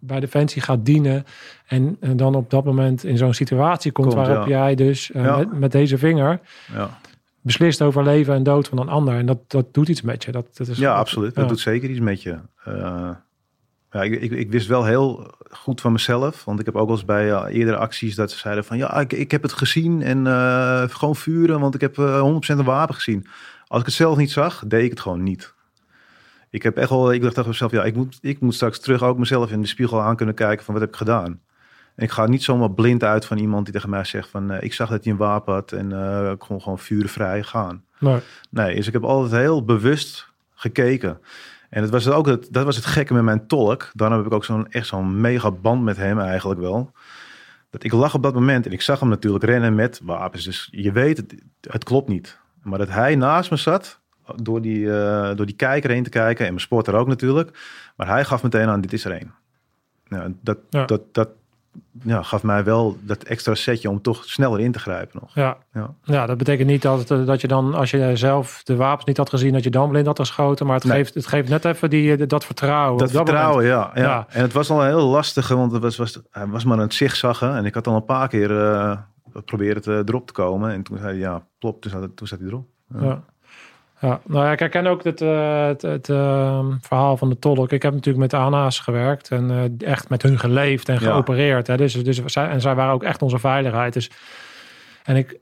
bij 0.00 0.20
Defensie 0.20 0.62
gaat 0.62 0.84
dienen. 0.84 1.24
En, 1.66 1.96
en 2.00 2.16
dan 2.16 2.34
op 2.34 2.50
dat 2.50 2.64
moment 2.64 3.04
in 3.04 3.16
zo'n 3.16 3.34
situatie 3.34 3.92
komt, 3.92 4.14
Komt, 4.14 4.26
waarop 4.26 4.46
ja. 4.46 4.58
jij 4.64 4.74
dus 4.74 5.12
eh, 5.12 5.36
met, 5.36 5.58
met 5.58 5.72
deze 5.72 5.98
vinger 5.98 6.40
Ja, 6.72 6.98
beslist 7.40 7.82
over 7.82 8.02
leven 8.02 8.34
en 8.34 8.42
dood 8.42 8.68
van 8.68 8.78
een 8.78 8.88
ander. 8.88 9.14
En 9.14 9.26
dat, 9.26 9.38
dat 9.46 9.74
doet 9.74 9.88
iets 9.88 10.02
met 10.02 10.24
je. 10.24 10.32
Dat, 10.32 10.46
dat 10.56 10.68
is, 10.68 10.78
ja 10.78 10.94
absoluut. 10.94 11.34
Dat 11.34 11.48
doet 11.48 11.60
zeker 11.60 11.90
iets 11.90 12.00
met 12.00 12.22
je. 12.22 12.38
Eh, 13.94 14.00
ja, 14.00 14.02
ik, 14.02 14.20
ik, 14.20 14.30
ik 14.30 14.50
wist 14.50 14.66
wel 14.66 14.84
heel 14.84 15.30
goed 15.50 15.80
van 15.80 15.92
mezelf. 15.92 16.44
Want 16.44 16.60
ik 16.60 16.66
heb 16.66 16.76
ook 16.76 16.86
wel 16.86 16.96
eens 16.96 17.04
bij 17.04 17.32
eh, 17.32 17.56
eerdere 17.56 17.76
acties 17.76 18.14
dat 18.14 18.30
ze 18.30 18.38
zeiden 18.38 18.64
van... 18.64 18.76
Ja, 18.76 19.00
ik, 19.00 19.12
ik 19.12 19.30
heb 19.30 19.42
het 19.42 19.52
gezien 19.52 20.02
en 20.02 20.26
eh, 20.26 20.82
gewoon 20.88 21.16
vuren, 21.16 21.60
want 21.60 21.74
ik 21.74 21.80
heb 21.80 21.98
eh 21.98 22.32
100% 22.32 22.36
een 22.46 22.64
wapen 22.64 22.94
gezien. 22.94 23.26
Als 23.66 23.80
ik 23.80 23.86
het 23.86 23.94
zelf 23.94 24.16
niet 24.16 24.30
zag, 24.30 24.64
deed 24.66 24.84
ik 24.84 24.90
het 24.90 25.00
gewoon 25.00 25.22
niet. 25.22 25.54
Ik 26.50 26.62
heb 26.62 26.76
echt 26.76 26.90
wel, 26.90 27.12
ik 27.12 27.22
dacht 27.22 27.34
tegen 27.34 27.50
mezelf, 27.50 27.70
ja, 27.70 27.84
ik 27.84 27.94
moet, 27.94 28.18
ik 28.20 28.40
moet 28.40 28.54
straks 28.54 28.78
terug 28.78 29.02
ook 29.02 29.18
mezelf 29.18 29.50
in 29.50 29.60
de 29.60 29.66
spiegel 29.66 30.02
aan 30.02 30.16
kunnen 30.16 30.34
kijken 30.34 30.64
van 30.64 30.74
wat 30.74 30.82
heb 30.82 30.92
ik 30.92 30.98
gedaan. 30.98 31.40
En 31.94 32.04
ik 32.04 32.10
ga 32.10 32.26
niet 32.26 32.42
zomaar 32.42 32.70
blind 32.70 33.02
uit 33.02 33.24
van 33.24 33.38
iemand 33.38 33.64
die 33.64 33.74
tegen 33.74 33.90
mij 33.90 34.04
zegt 34.04 34.28
van 34.28 34.50
eh, 34.50 34.62
ik 34.62 34.72
zag 34.72 34.88
dat 34.88 35.04
hij 35.04 35.12
een 35.12 35.18
wapen 35.18 35.54
had 35.54 35.72
en 35.72 35.92
eh, 35.92 36.30
ik 36.30 36.38
kon 36.38 36.62
gewoon 36.62 36.78
vurenvrij 36.78 37.42
gaan. 37.42 37.84
Nee. 37.98 38.20
Nee, 38.50 38.74
dus 38.74 38.86
ik 38.86 38.92
heb 38.92 39.04
altijd 39.04 39.42
heel 39.42 39.64
bewust 39.64 40.28
gekeken. 40.54 41.18
En 41.74 41.82
het 41.82 41.90
was 41.90 42.08
ook 42.08 42.26
het, 42.26 42.48
dat 42.50 42.64
was 42.64 42.76
het 42.76 42.86
gekke 42.86 43.14
met 43.14 43.22
mijn 43.22 43.46
tolk. 43.46 43.90
Daarom 43.94 44.16
heb 44.16 44.26
ik 44.26 44.32
ook 44.32 44.44
zo'n 44.44 44.70
echt 44.70 44.86
zo'n 44.86 45.20
mega 45.20 45.50
band 45.50 45.82
met 45.82 45.96
hem 45.96 46.20
eigenlijk 46.20 46.60
wel. 46.60 46.92
Dat 47.70 47.84
ik 47.84 47.92
lag 47.92 48.14
op 48.14 48.22
dat 48.22 48.34
moment 48.34 48.66
en 48.66 48.72
ik 48.72 48.80
zag 48.80 49.00
hem 49.00 49.08
natuurlijk 49.08 49.44
rennen 49.44 49.74
met 49.74 50.00
wapens. 50.02 50.44
Dus 50.44 50.68
je 50.70 50.92
weet, 50.92 51.16
het, 51.16 51.34
het 51.60 51.84
klopt 51.84 52.08
niet. 52.08 52.38
Maar 52.62 52.78
dat 52.78 52.88
hij 52.88 53.14
naast 53.14 53.50
me 53.50 53.56
zat, 53.56 54.00
door 54.42 54.60
die, 54.60 54.92
eh, 54.98 55.36
door 55.36 55.46
die 55.46 55.54
kijker 55.56 55.90
heen 55.90 56.02
te 56.02 56.10
kijken. 56.10 56.44
En 56.44 56.50
mijn 56.50 56.64
sporter 56.64 56.94
ook 56.94 57.08
natuurlijk. 57.08 57.58
Maar 57.96 58.06
hij 58.08 58.24
gaf 58.24 58.42
meteen 58.42 58.68
aan, 58.68 58.80
dit 58.80 58.92
is 58.92 59.04
er 59.04 59.12
één. 59.12 59.34
Ja, 60.08 60.28
dat, 60.42 60.58
Ja. 60.70 60.84
dat, 60.84 61.14
dat 61.14 61.28
ja, 62.02 62.22
gaf 62.22 62.42
mij 62.42 62.64
wel 62.64 62.96
dat 63.00 63.22
extra 63.22 63.54
setje 63.54 63.90
om 63.90 64.02
toch 64.02 64.24
sneller 64.24 64.60
in 64.60 64.72
te 64.72 64.78
grijpen 64.78 65.18
nog. 65.22 65.34
Ja. 65.34 65.56
Ja. 65.72 65.94
ja, 66.02 66.26
dat 66.26 66.38
betekent 66.38 66.68
niet 66.68 66.82
dat, 66.82 67.08
het, 67.08 67.26
dat 67.26 67.40
je 67.40 67.48
dan, 67.48 67.74
als 67.74 67.90
je 67.90 68.16
zelf 68.16 68.62
de 68.62 68.76
wapens 68.76 69.04
niet 69.04 69.16
had 69.16 69.28
gezien, 69.28 69.52
dat 69.52 69.64
je 69.64 69.70
dan 69.70 69.88
blind 69.88 70.06
had 70.06 70.18
geschoten. 70.18 70.66
Maar 70.66 70.74
het, 70.74 70.84
Nee. 70.84 70.96
geeft, 70.96 71.14
het 71.14 71.26
geeft 71.26 71.48
net 71.48 71.64
even 71.64 71.90
die, 71.90 72.16
eh, 72.16 72.28
dat 72.28 72.44
vertrouwen. 72.44 72.98
Dat 72.98 73.10
vertrouwen, 73.10 73.64
ja, 73.64 73.90
ja. 73.94 74.02
Ja. 74.02 74.26
En 74.28 74.42
het 74.42 74.52
was 74.52 74.70
al 74.70 74.80
een 74.80 74.86
heel 74.86 75.06
lastige, 75.08 75.56
want 75.56 75.72
het 75.72 75.82
was, 75.82 75.96
was, 75.96 76.20
hij 76.30 76.46
was 76.46 76.64
maar 76.64 76.76
aan 76.76 76.82
het 76.82 76.94
zigzaggen. 76.94 77.56
En 77.56 77.64
ik 77.64 77.74
had 77.74 77.86
al 77.86 77.96
een 77.96 78.04
paar 78.04 78.28
keer 78.28 78.60
eh 78.60 78.96
proberen 79.44 79.82
te, 79.82 80.02
erop 80.06 80.26
te 80.26 80.32
komen. 80.32 80.72
En 80.72 80.82
toen 80.82 80.96
zei 80.98 81.08
hij, 81.10 81.18
ja, 81.18 81.46
plop, 81.58 81.80
toen 81.80 81.90
zat, 81.90 82.16
toen 82.16 82.26
zat 82.26 82.38
hij 82.38 82.48
erop. 82.48 82.66
Ja. 83.00 83.04
Ja, 83.06 83.22
nou 84.24 84.44
ja, 84.44 84.52
ik 84.52 84.58
herken 84.58 84.86
ook 84.86 85.04
het, 85.04 85.20
eh, 85.20 85.66
het, 85.66 85.82
het 85.82 86.08
eh, 86.08 86.66
verhaal 86.80 87.16
van 87.16 87.28
de 87.28 87.38
tolk. 87.38 87.72
Ik 87.72 87.82
heb 87.82 87.92
natuurlijk 87.92 88.32
met 88.32 88.34
ANA's 88.42 88.78
gewerkt 88.78 89.28
en 89.30 89.50
eh, 89.50 89.88
echt 89.88 90.08
met 90.08 90.22
hun 90.22 90.38
geleefd 90.38 90.88
en 90.88 90.94
Ja. 90.94 91.00
geopereerd. 91.00 91.66
Hè. 91.66 91.76
Dus, 91.76 91.92
dus 91.92 92.22
zij, 92.24 92.48
en 92.48 92.60
zij 92.60 92.74
waren 92.74 92.92
ook 92.94 93.02
echt 93.02 93.22
onze 93.22 93.38
veiligheid. 93.38 93.92
Dus, 93.92 94.10
en 95.04 95.16
ik, 95.16 95.38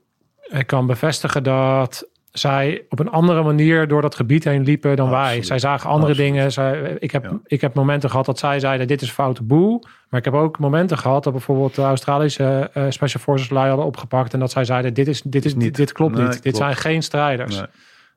ik 0.49 0.67
kan 0.67 0.85
bevestigen 0.85 1.43
dat 1.43 2.07
zij 2.31 2.85
op 2.89 2.99
een 2.99 3.09
andere 3.09 3.43
manier 3.43 3.87
door 3.87 4.01
dat 4.01 4.15
gebied 4.15 4.43
heen 4.43 4.63
liepen 4.63 4.95
dan 4.95 5.09
wij. 5.09 5.43
Zij 5.43 5.59
zagen 5.59 5.89
andere 5.89 6.11
Absoluut. 6.11 6.31
dingen. 6.33 6.51
Zij, 6.51 6.95
ik, 6.99 7.11
heb, 7.11 7.23
Ja. 7.23 7.39
ik 7.45 7.61
heb 7.61 7.73
momenten 7.73 8.09
gehad 8.09 8.25
dat 8.25 8.39
zij 8.39 8.59
zeiden: 8.59 8.87
Dit 8.87 9.01
is 9.01 9.11
foute 9.11 9.43
boel. 9.43 9.83
Maar 10.09 10.19
ik 10.19 10.25
heb 10.25 10.33
ook 10.33 10.59
momenten 10.59 10.97
gehad 10.97 11.23
dat 11.23 11.33
bijvoorbeeld 11.33 11.75
de 11.75 11.81
Australische 11.81 12.69
eh, 12.73 12.83
Special 12.89 13.21
Forces 13.23 13.49
lui 13.49 13.67
hadden 13.67 13.85
opgepakt. 13.85 14.33
En 14.33 14.39
dat 14.39 14.51
zij 14.51 14.65
zeiden: 14.65 14.93
Dit, 14.93 15.07
is, 15.07 15.21
dit, 15.21 15.45
is, 15.45 15.53
niet. 15.53 15.63
dit, 15.63 15.75
dit 15.75 15.91
klopt 15.91 16.13
Nee, 16.15 16.23
niet. 16.23 16.31
Dit 16.33 16.41
klopt. 16.41 16.57
zijn 16.57 16.75
geen 16.75 17.03
strijders. 17.03 17.55
Nee. 17.55 17.65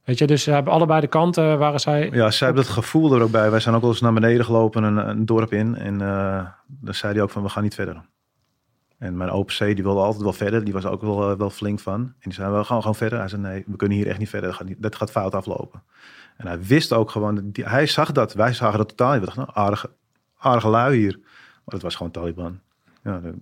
Weet 0.06 0.18
je, 0.18 0.26
dus 0.26 0.42
ze 0.42 0.50
hebben 0.50 0.72
allebei 0.72 1.00
de 1.00 1.06
kanten 1.06 1.58
waren 1.58 1.80
zij. 1.80 2.10
Ja, 2.12 2.30
zij 2.30 2.46
hebben 2.46 2.64
dat 2.64 2.72
gevoel 2.74 3.14
er 3.14 3.22
ook 3.22 3.30
bij. 3.30 3.50
Wij 3.50 3.60
zijn 3.60 3.74
ook 3.74 3.80
wel 3.80 3.90
eens 3.90 4.00
naar 4.00 4.12
beneden 4.12 4.44
gelopen, 4.44 4.82
een, 4.82 4.96
een 5.08 5.26
dorp 5.26 5.52
in. 5.52 5.74
En 5.76 6.00
eh 6.00 6.46
dan 6.66 6.94
zei 6.94 7.12
hij 7.12 7.22
ook 7.22 7.30
van, 7.30 7.42
we 7.42 7.48
gaan 7.48 7.62
niet 7.62 7.74
verder. 7.74 8.04
En 8.98 9.16
mijn 9.16 9.30
OPC, 9.32 9.58
die 9.58 9.82
wilde 9.82 10.00
altijd 10.00 10.22
wel 10.22 10.32
verder. 10.32 10.64
Die 10.64 10.72
was 10.72 10.84
ook 10.86 11.00
wel, 11.00 11.30
eh, 11.30 11.36
wel 11.38 11.50
flink 11.50 11.80
van. 11.80 12.00
En 12.00 12.14
die 12.20 12.32
zei, 12.32 12.56
we 12.56 12.64
gaan 12.64 12.80
gewoon 12.80 12.94
verder. 12.94 13.18
Hij 13.18 13.28
zei, 13.28 13.42
nee, 13.42 13.64
we 13.66 13.76
kunnen 13.76 13.96
hier 13.96 14.06
echt 14.08 14.18
niet 14.18 14.28
verder. 14.28 14.48
Dat 14.48 14.58
gaat, 14.58 14.68
niet, 14.68 14.82
dat 14.82 14.96
gaat 14.96 15.10
fout 15.10 15.34
aflopen. 15.34 15.82
En 16.36 16.46
hij 16.46 16.60
wist 16.62 16.92
ook 16.92 17.10
gewoon, 17.10 17.40
die, 17.52 17.64
hij 17.68 17.86
zag 17.86 18.12
dat. 18.12 18.32
Wij 18.34 18.52
zagen 18.52 18.78
dat 18.78 18.88
totaal 18.88 19.10
niet. 19.10 19.20
We 19.20 19.26
dachten, 19.26 19.44
nou, 19.54 19.58
aardige, 19.66 19.90
aardige 20.38 20.68
lui 20.68 20.96
hier. 20.96 21.18
Maar 21.64 21.74
het 21.74 21.82
was 21.82 21.94
gewoon 21.94 22.12
Taliban. 22.12 22.60
Ja, 23.04 23.18
de- 23.18 23.34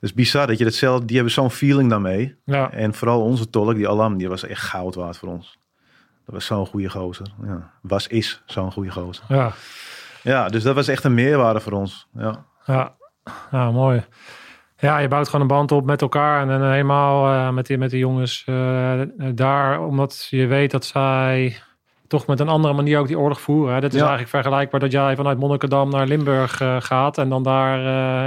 dus 0.00 0.14
bizar 0.14 0.46
dat 0.46 0.58
je 0.58 0.64
dat 0.64 0.74
zelf, 0.74 1.00
die 1.00 1.14
hebben 1.14 1.32
zo'n 1.34 1.50
feeling 1.50 1.90
daarmee. 1.90 2.36
Ja, 2.44 2.70
En 2.72 2.94
vooral 2.94 3.22
onze 3.22 3.50
tolk, 3.50 3.74
die 3.74 3.88
Alam, 3.88 4.16
die 4.16 4.28
was 4.28 4.42
echt 4.46 4.62
goud 4.62 4.94
waard 4.94 5.16
voor 5.16 5.28
ons. 5.28 5.58
Was 6.32 6.46
zo'n 6.46 6.66
goede 6.66 6.90
gozer. 6.90 7.26
Ja. 7.44 7.70
Was, 7.82 8.06
is 8.06 8.42
zo'n 8.46 8.72
goede 8.72 8.90
gozer. 8.90 9.24
ja, 9.28 9.52
Ja, 10.22 10.48
dus 10.48 10.62
dat 10.62 10.74
was 10.74 10.88
echt 10.88 11.04
een 11.04 11.14
meerwaarde 11.14 11.60
voor 11.60 11.72
ons. 11.72 12.06
Ja, 12.14 12.44
ja. 12.64 12.94
Ja, 13.50 13.70
mooi. 13.70 14.04
Ja, 14.78 14.98
je 14.98 15.08
bouwt 15.08 15.26
gewoon 15.26 15.40
een 15.40 15.56
band 15.56 15.72
op 15.72 15.84
met 15.84 16.02
elkaar. 16.02 16.42
En 16.42 16.48
dan 16.48 16.70
helemaal 16.70 17.32
eh, 17.32 17.54
met, 17.54 17.66
die, 17.66 17.78
met 17.78 17.90
die 17.90 17.98
jongens 17.98 18.42
eh, 18.46 19.00
daar. 19.34 19.80
Omdat 19.80 20.26
je 20.30 20.46
weet 20.46 20.70
dat 20.70 20.84
zij 20.84 21.56
toch 22.12 22.26
met 22.26 22.40
een 22.40 22.48
andere 22.48 22.74
manier 22.74 22.98
ook 22.98 23.06
die 23.06 23.18
oorlog 23.18 23.40
voeren. 23.40 23.74
Hè? 23.74 23.80
Dat 23.80 23.90
is 23.92 24.00
Ja. 24.00 24.00
eigenlijk 24.08 24.30
vergelijkbaar 24.30 24.80
dat 24.80 24.92
jij 24.92 25.16
vanuit 25.16 25.38
Monnikendam 25.38 25.90
naar 25.90 26.06
Limburg 26.06 26.60
eh, 26.60 26.76
gaat 26.80 27.18
en 27.18 27.28
dan 27.28 27.42
daar, 27.42 27.78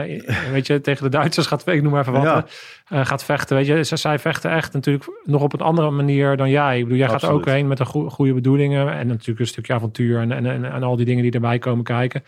eh, 0.06 0.22
weet 0.52 0.68
je, 0.68 0.82
tegen 0.82 1.04
de 1.04 1.10
Duitsers 1.10 1.48
gaat, 1.48 1.68
ik 1.68 1.82
noem 1.82 1.92
maar 1.92 2.02
even 2.02 2.14
wat, 2.14 2.24
Ja. 2.24 2.46
eh, 2.88 3.06
gaat 3.06 3.24
vechten. 3.24 3.56
Weet 3.56 3.66
je, 3.66 3.84
zij 3.98 4.20
vechten 4.20 4.52
echt 4.52 4.74
natuurlijk 4.74 5.06
nog 5.24 5.42
op 5.42 5.54
een 5.54 5.60
andere 5.60 5.92
manier 5.92 6.38
dan 6.38 6.50
jij. 6.50 6.78
Ik 6.78 6.84
bedoel, 6.84 6.98
jij 7.00 7.10
gaat 7.10 7.26
ook 7.26 7.46
heen 7.46 7.68
met 7.68 7.80
een 7.80 7.86
goe- 7.86 8.10
goede 8.10 8.34
bedoelingen 8.34 8.94
en 8.94 9.08
natuurlijk 9.08 9.40
een 9.40 9.48
stukje 9.48 9.74
avontuur 9.74 10.20
en, 10.20 10.32
en, 10.32 10.46
en, 10.46 10.72
en 10.72 10.84
al 10.84 10.96
die 10.96 11.06
dingen 11.06 11.24
die 11.24 11.32
erbij 11.32 11.60
komen 11.60 11.84
kijken. 11.84 12.24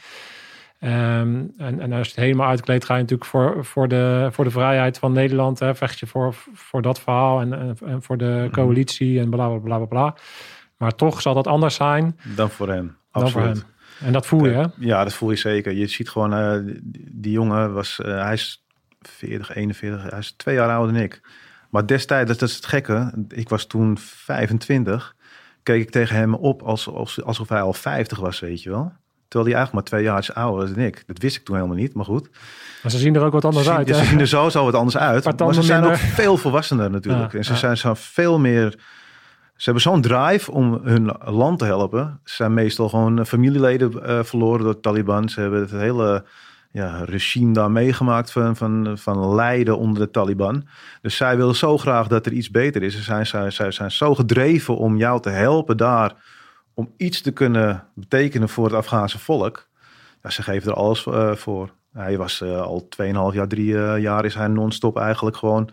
Ehm, 0.80 1.36
en, 1.58 1.80
en 1.80 1.94
als 1.94 2.08
je 2.08 2.14
het 2.16 2.24
helemaal 2.24 2.48
uitkleedt, 2.48 2.86
ga 2.86 2.94
je 2.96 3.02
natuurlijk 3.02 3.30
voor, 3.30 3.66
voor, 3.66 3.88
de, 3.88 4.28
voor 4.32 4.44
de 4.44 4.52
vrijheid 4.52 4.98
van 5.00 5.12
Nederland. 5.12 5.60
Hè, 5.60 5.76
vecht 5.76 6.00
je 6.00 6.08
voor, 6.08 6.34
voor 6.54 6.82
dat 6.82 7.00
verhaal 7.00 7.42
en, 7.42 7.54
en, 7.54 7.78
en 7.86 8.02
voor 8.04 8.16
Mhm. 8.16 8.26
de 8.26 8.48
coalitie 8.52 9.20
en 9.20 9.30
bla 9.30 9.48
bla 9.48 9.58
bla 9.58 9.78
bla 9.78 9.86
bla. 9.86 10.16
Maar 10.78 10.96
toch 10.96 11.22
zal 11.22 11.34
dat 11.34 11.48
anders 11.48 11.76
zijn 11.76 12.20
Dan 12.36 12.50
voor 12.50 12.68
hem. 12.70 12.98
dan 13.12 13.30
voor 13.30 13.42
Absoluut. 13.42 13.58
hem. 13.58 13.76
En 14.08 14.14
dat 14.14 14.26
voel 14.26 14.46
je, 14.46 14.52
hè? 14.52 14.66
Ja, 14.78 15.04
dat 15.04 15.14
voel 15.14 15.30
je 15.30 15.36
zeker. 15.36 15.74
Je 15.74 15.88
ziet 15.88 16.10
gewoon, 16.10 16.34
eh, 16.34 16.76
die, 17.12 17.32
jongen 17.32 17.74
was, 17.74 18.00
eh, 18.00 18.22
hij 18.24 18.34
is 18.34 18.66
40, 19.02 19.56
41, 19.56 20.10
hij 20.10 20.20
is 20.20 20.32
twee 20.32 20.56
jaar 20.56 20.70
ouder 20.70 20.94
dan 20.94 21.04
ik. 21.04 21.22
Maar 21.70 21.86
destijds, 21.86 22.38
dat, 22.38 22.50
is 22.50 22.56
het 22.56 22.66
gekke, 22.66 23.26
ik 23.28 23.50
was 23.50 23.66
toen 23.66 23.98
25, 24.00 25.16
keek 25.64 25.82
ik 25.82 25.90
tegen 25.90 26.16
hem 26.16 26.34
op 26.34 26.62
alsof, 26.62 27.20
alsof 27.20 27.50
hij 27.50 27.62
al 27.62 27.74
50 27.74 28.20
was, 28.20 28.40
weet 28.40 28.64
je 28.64 28.70
wel. 28.70 28.92
Terwijl 29.28 29.52
hij 29.52 29.60
eigenlijk 29.60 29.74
maar 29.74 29.84
twee 29.84 30.04
jaar 30.04 30.30
ouder 30.34 30.62
was 30.62 30.76
dan 30.76 30.84
ik. 30.84 31.04
Dat 31.08 31.18
wist 31.18 31.36
ik 31.36 31.46
toen 31.46 31.56
helemaal 31.56 31.78
niet, 31.78 31.94
maar 31.94 32.06
goed. 32.06 32.30
Maar 32.82 32.92
ze 32.92 32.98
zien 32.98 33.16
er 33.16 33.22
ook 33.22 33.32
wat 33.32 33.46
anders 33.46 33.66
ze, 33.66 33.72
uit, 33.72 33.88
hè? 33.90 33.96
ze 33.96 34.06
zien 34.06 34.20
er 34.20 34.28
sowieso 34.28 34.64
wat 34.64 34.74
anders 34.74 34.98
uit. 34.98 35.40
Maar 35.40 35.54
ze 35.54 35.62
zijn 35.62 35.84
ook 35.84 35.96
veel 35.96 36.38
volwassener 36.38 36.90
natuurlijk. 36.90 37.32
Ja, 37.32 37.38
en 37.38 37.46
ze 37.46 37.52
ja. 37.52 37.58
zijn 37.58 37.78
zo 37.78 37.94
veel 37.94 38.40
meer... 38.40 38.80
Ze 39.58 39.64
hebben 39.64 39.82
zo'n 39.82 40.02
drive 40.02 40.52
om 40.52 40.80
hun 40.84 41.16
land 41.26 41.60
te 41.60 41.66
helpen. 41.66 42.20
Ze 42.24 42.36
zijn 42.36 42.54
meestal 42.54 42.90
gewoon 42.90 43.20
eh, 43.20 43.26
familieleden 43.26 44.04
eh, 44.04 44.24
verloren 44.24 44.64
door 44.64 44.74
de 44.74 44.80
Taliban. 44.80 45.30
Ze 45.30 45.42
hebben 45.42 45.60
het 45.60 45.72
hele 45.72 46.26
ja, 46.72 47.04
regime 47.04 47.54
daar 47.54 47.72
meegemaakt 47.72 48.32
van, 48.32 48.56
van, 48.56 48.98
van 48.98 49.36
lijden 49.36 49.78
onder 49.78 50.06
de 50.06 50.12
Taliban. 50.12 50.68
Dus 51.02 51.16
zij 51.16 51.38
willen 51.38 51.56
zo 51.56 51.78
graag 51.78 52.08
dat 52.08 52.26
er 52.26 52.32
iets 52.32 52.52
beter 52.52 52.84
is. 52.84 52.96
Ze 52.96 53.02
zijn, 53.02 53.26
zij, 53.26 53.50
zij 53.52 53.72
zijn 53.72 53.92
zo 53.92 54.16
gedreven 54.16 54.78
om 54.78 54.98
jou 54.98 55.22
te 55.22 55.30
helpen 55.30 55.78
daar. 55.78 56.16
Om 56.74 56.94
iets 56.98 57.22
te 57.22 57.32
kunnen 57.32 57.84
betekenen 57.96 58.50
voor 58.50 58.66
het 58.66 58.74
Afghaanse 58.74 59.20
volk. 59.20 59.68
Ja, 60.24 60.30
ze 60.30 60.44
geven 60.44 60.72
er 60.72 60.78
alles 60.78 61.06
eh, 61.06 61.36
voor. 61.36 61.70
Hij 61.94 62.18
was 62.18 62.42
eh, 62.42 62.62
al 62.62 62.88
2,5 63.02 63.08
jaar, 63.36 63.48
3 63.48 63.78
eh, 63.78 64.02
jaar 64.02 64.26
is 64.26 64.36
hij 64.36 64.48
non-stop 64.48 64.98
eigenlijk 64.98 65.38
gewoon 65.38 65.70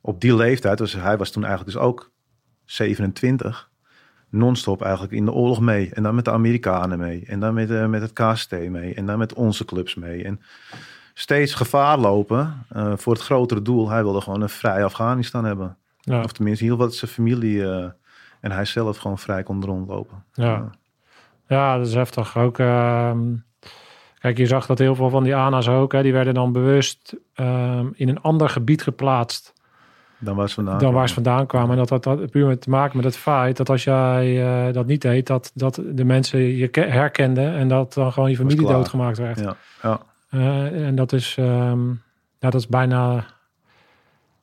op 0.00 0.20
die 0.20 0.36
leeftijd. 0.36 0.78
Dus 0.78 0.92
hij 0.92 1.16
was 1.16 1.30
toen 1.30 1.44
eigenlijk 1.44 1.74
dus 1.74 1.84
ook 1.84 2.10
27. 2.64 3.70
Non-stop 4.28 4.82
eigenlijk 4.82 5.12
in 5.12 5.24
de 5.24 5.32
oorlog 5.32 5.60
mee. 5.60 5.90
En 5.94 6.02
dan 6.02 6.14
met 6.14 6.24
de 6.24 6.30
Amerikanen 6.30 6.98
mee. 6.98 7.24
En 7.26 7.40
dan 7.40 7.54
met, 7.54 7.70
eh, 7.70 7.86
met 7.86 8.02
het 8.02 8.12
KST 8.12 8.50
mee. 8.50 8.94
En 8.94 9.06
dan 9.06 9.18
met 9.18 9.34
onze 9.34 9.64
clubs 9.64 9.94
mee. 9.94 10.24
En 10.24 10.40
steeds 11.14 11.54
gevaar 11.54 11.98
lopen 11.98 12.64
eh, 12.68 12.92
voor 12.96 13.12
het 13.12 13.22
grotere 13.22 13.62
doel. 13.62 13.88
Hij 13.88 14.02
wilde 14.02 14.20
gewoon 14.20 14.40
een 14.40 14.48
vrij 14.48 14.84
Afghanistan 14.84 15.44
hebben. 15.44 15.76
Ja, 16.00 16.22
Of 16.22 16.32
tenminste, 16.32 16.64
heel 16.64 16.76
wat 16.76 16.94
zijn 16.94 17.10
familie 17.10 17.64
eh, 17.64 17.88
en 18.40 18.50
hij 18.50 18.64
zelf 18.64 18.96
gewoon 18.96 19.18
vrij 19.18 19.42
kon 19.42 19.64
rondlopen. 19.64 20.24
ja. 20.34 20.70
ja, 21.46 21.76
dat 21.76 21.86
is 21.86 21.94
heftig. 21.94 22.36
Ook, 22.38 22.58
ehm, 22.58 23.20
kijk, 24.18 24.38
je 24.38 24.46
zag 24.46 24.66
dat 24.66 24.78
heel 24.78 24.94
veel 24.94 25.10
van 25.10 25.22
die 25.22 25.36
ANA's 25.36 25.68
ook, 25.68 25.92
hè, 25.92 26.02
die 26.02 26.12
werden 26.12 26.34
dan 26.34 26.52
bewust 26.52 27.16
ehm, 27.34 27.86
in 27.94 28.08
een 28.08 28.20
ander 28.20 28.48
gebied 28.48 28.82
geplaatst 28.82 29.52
Dan 30.24 30.36
was 30.36 30.54
vandaan. 30.54 30.78
dan 30.78 30.92
waar 30.92 31.08
ze 31.08 31.14
vandaan 31.14 31.46
kwamen. 31.46 31.70
En 31.70 31.76
dat 31.76 31.90
had, 31.90 32.02
dat 32.02 32.30
puur 32.30 32.46
met 32.46 32.60
te 32.60 32.70
maken 32.70 32.96
met 32.96 33.04
het 33.04 33.16
feit 33.16 33.56
dat 33.56 33.68
als 33.70 33.84
jij 33.84 34.42
eh, 34.42 34.72
dat 34.74 34.86
niet 34.86 35.02
deed, 35.02 35.26
dat, 35.26 35.50
dat 35.54 35.80
de 35.92 36.04
mensen 36.04 36.38
je 36.40 36.68
ke- 36.68 36.80
herkenden 36.80 37.52
en 37.54 37.68
dat 37.68 37.94
dan 37.94 38.12
gewoon 38.12 38.30
je 38.30 38.36
familie 38.36 38.66
doodgemaakt 38.66 39.18
werd. 39.18 39.40
Ja, 39.40 39.56
ja. 39.82 40.00
Eh, 40.30 40.86
en 40.86 40.94
dat 40.94 41.12
is, 41.12 41.36
ehm, 41.38 41.88
ja, 42.38 42.50
dat 42.50 42.54
is 42.54 42.66
bijna. 42.68 43.24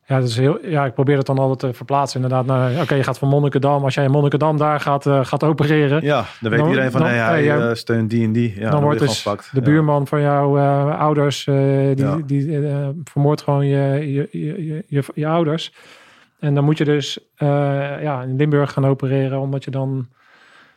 Ja, 0.09 0.19
dat 0.19 0.29
is 0.29 0.37
heel, 0.37 0.57
ja, 0.67 0.85
ik 0.85 0.93
probeer 0.93 1.17
het 1.17 1.25
dan 1.25 1.37
altijd 1.39 1.59
te 1.59 1.73
verplaatsen. 1.73 2.21
Inderdaad, 2.21 2.45
naar, 2.45 2.81
oké, 2.81 2.95
je 2.95 3.03
gaat 3.03 3.17
van 3.17 3.27
Monnikendam. 3.29 3.83
Als 3.83 3.93
jij 3.93 4.03
in 4.03 4.11
Monnikendam 4.11 4.57
daar 4.57 4.79
gaat, 4.79 5.05
eh, 5.05 5.25
gaat 5.25 5.43
opereren, 5.43 6.03
ja, 6.03 6.25
dan 6.41 6.49
weet 6.51 6.59
Dan- 6.59 6.69
iedereen 6.69 6.91
van 6.91 7.01
dan- 7.01 7.09
nee, 7.09 7.19
hij 7.19 7.29
hey, 7.33 7.43
jij- 7.43 7.69
eh, 7.69 7.73
steunt 7.75 8.09
die 8.09 8.23
en 8.25 8.31
die. 8.31 8.53
Ja, 8.55 8.61
dan, 8.61 8.71
dan, 8.71 8.81
wordt 8.83 8.99
dus 8.99 9.23
de 9.23 9.37
Ja. 9.51 9.61
buurman 9.61 10.07
van 10.07 10.21
jouw 10.21 10.57
eh, 10.57 10.99
ouders, 10.99 11.47
eh, 11.47 11.55
die, 11.95 12.05
Ja. 12.05 12.17
die 12.25 12.67
eh, 12.67 12.87
vermoordt 13.03 13.41
gewoon 13.41 13.65
je, 13.67 14.11
je, 14.13 14.27
je, 14.31 14.65
je, 14.65 14.83
je, 14.87 15.03
je 15.13 15.27
ouders. 15.27 15.73
En 16.39 16.53
dan 16.55 16.63
moet 16.63 16.77
je 16.77 16.85
dus 16.85 17.19
eh, 17.35 17.47
ja, 18.01 18.21
in 18.21 18.35
Limburg 18.35 18.71
gaan 18.71 18.85
opereren, 18.85 19.39
omdat 19.39 19.63
je 19.63 19.71
dan 19.71 20.07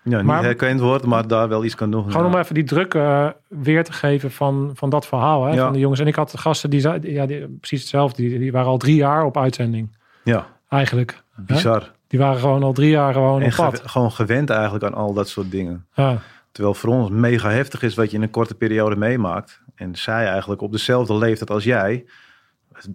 Ja, 0.04 0.16
niet 0.16 0.26
Maar- 0.26 0.42
herkend 0.42 0.80
wordt, 0.80 1.04
maar 1.06 1.26
daar 1.26 1.48
wel 1.48 1.64
iets 1.64 1.74
kan 1.74 1.90
doen. 1.90 2.10
Gewoon 2.10 2.26
ja. 2.30 2.32
om 2.34 2.40
even 2.40 2.54
die 2.54 2.64
druk 2.64 2.94
eh, 2.94 3.28
weer 3.48 3.84
te 3.84 3.92
geven 3.92 4.30
van, 4.30 4.70
van 4.74 4.90
dat 4.90 5.06
verhaal 5.06 5.44
hè, 5.44 5.54
Ja. 5.54 5.64
van 5.64 5.72
de 5.72 5.78
jongens. 5.78 6.00
En 6.00 6.06
ik 6.06 6.14
had 6.14 6.38
gasten 6.38 6.70
die, 6.70 6.80
ja, 7.12 7.26
die 7.26 7.48
precies 7.48 7.80
hetzelfde. 7.80 8.22
Die, 8.22 8.38
die 8.38 8.52
waren 8.52 8.68
al 8.68 8.78
drie 8.78 8.94
jaar 8.96 9.24
op 9.24 9.36
uitzending 9.36 9.96
Ja, 10.24 10.46
eigenlijk. 10.68 11.22
bizar. 11.36 11.90
Die 12.06 12.18
waren 12.18 12.40
gewoon 12.40 12.62
al 12.62 12.72
drie 12.72 12.90
jaar 12.90 13.12
gewoon 13.12 13.40
En 13.42 13.48
op 13.50 13.54
pad. 13.56 13.78
gew- 13.80 13.88
gewoon 13.88 14.12
gewend 14.12 14.50
eigenlijk 14.50 14.84
aan 14.84 14.94
al 14.94 15.12
dat 15.12 15.28
soort 15.28 15.50
dingen. 15.50 15.86
Ja, 15.94 16.18
Terwijl 16.52 16.74
voor 16.74 16.90
ons 16.90 17.10
mega 17.10 17.50
heftig 17.50 17.82
is 17.82 17.94
wat 17.94 18.10
je 18.10 18.16
in 18.16 18.22
een 18.22 18.30
korte 18.30 18.54
periode 18.54 18.96
meemaakt. 18.96 19.60
En 19.74 19.96
zij 19.96 20.26
eigenlijk 20.26 20.60
op 20.60 20.72
dezelfde 20.72 21.14
leeftijd 21.16 21.50
als 21.50 21.64
jij. 21.64 22.04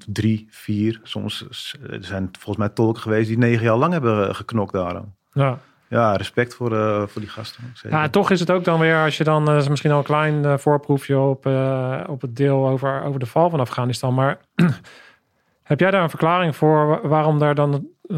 Drie, 0.07 0.47
vier, 0.49 0.99
soms 1.03 1.45
er 1.89 2.03
zijn 2.03 2.29
volgens 2.31 2.57
mij 2.57 2.69
tolken 2.69 3.01
geweest 3.01 3.27
die 3.27 3.37
negen 3.37 3.63
jaar 3.63 3.75
lang 3.77 3.93
hebben 3.93 4.35
geknokt 4.35 4.73
daarom. 4.73 5.13
ja. 5.33 5.59
Ja, 5.89 6.15
respect 6.15 6.55
voor, 6.55 6.75
eh, 6.77 7.07
voor 7.07 7.21
die 7.21 7.29
gasten. 7.29 7.63
Zeker. 7.73 7.97
ja, 7.97 8.03
en 8.03 8.11
toch 8.11 8.31
is 8.31 8.39
het 8.39 8.51
ook 8.51 8.63
dan 8.63 8.79
weer, 8.79 9.03
als 9.03 9.17
je 9.17 9.23
dan, 9.23 9.45
dat 9.45 9.61
is 9.61 9.67
misschien 9.67 9.91
al 9.91 9.97
een 9.97 10.03
klein 10.03 10.45
eh, 10.45 10.57
voorproefje 10.57 11.19
op, 11.19 11.45
eh, 11.45 12.03
op 12.07 12.21
het 12.21 12.35
deel 12.35 12.67
over, 12.67 13.01
over 13.03 13.19
de 13.19 13.25
val 13.25 13.49
van 13.49 13.59
Afghanistan. 13.59 14.13
Maar 14.13 14.37
heb 15.63 15.79
jij 15.79 15.91
daar 15.91 16.03
een 16.03 16.09
verklaring 16.09 16.55
voor 16.55 16.87
wa- 16.87 17.07
waarom 17.07 17.39
daar 17.39 17.55
dan, 17.55 17.87
eh, 18.07 18.17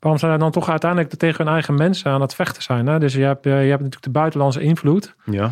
waarom 0.00 0.20
zij 0.20 0.36
dan 0.38 0.50
toch 0.50 0.68
uiteindelijk 0.70 1.14
tegen 1.14 1.44
hun 1.44 1.52
eigen 1.54 1.74
mensen 1.74 2.10
aan 2.10 2.20
het 2.20 2.34
vechten 2.34 2.62
zijn? 2.62 2.86
Hè? 2.86 2.98
Dus 2.98 3.14
je 3.14 3.22
hebt, 3.22 3.46
eh, 3.46 3.52
je 3.52 3.68
hebt 3.70 3.82
natuurlijk 3.82 4.02
de 4.02 4.10
buitenlandse 4.18 4.60
invloed. 4.60 5.14
Ja, 5.24 5.50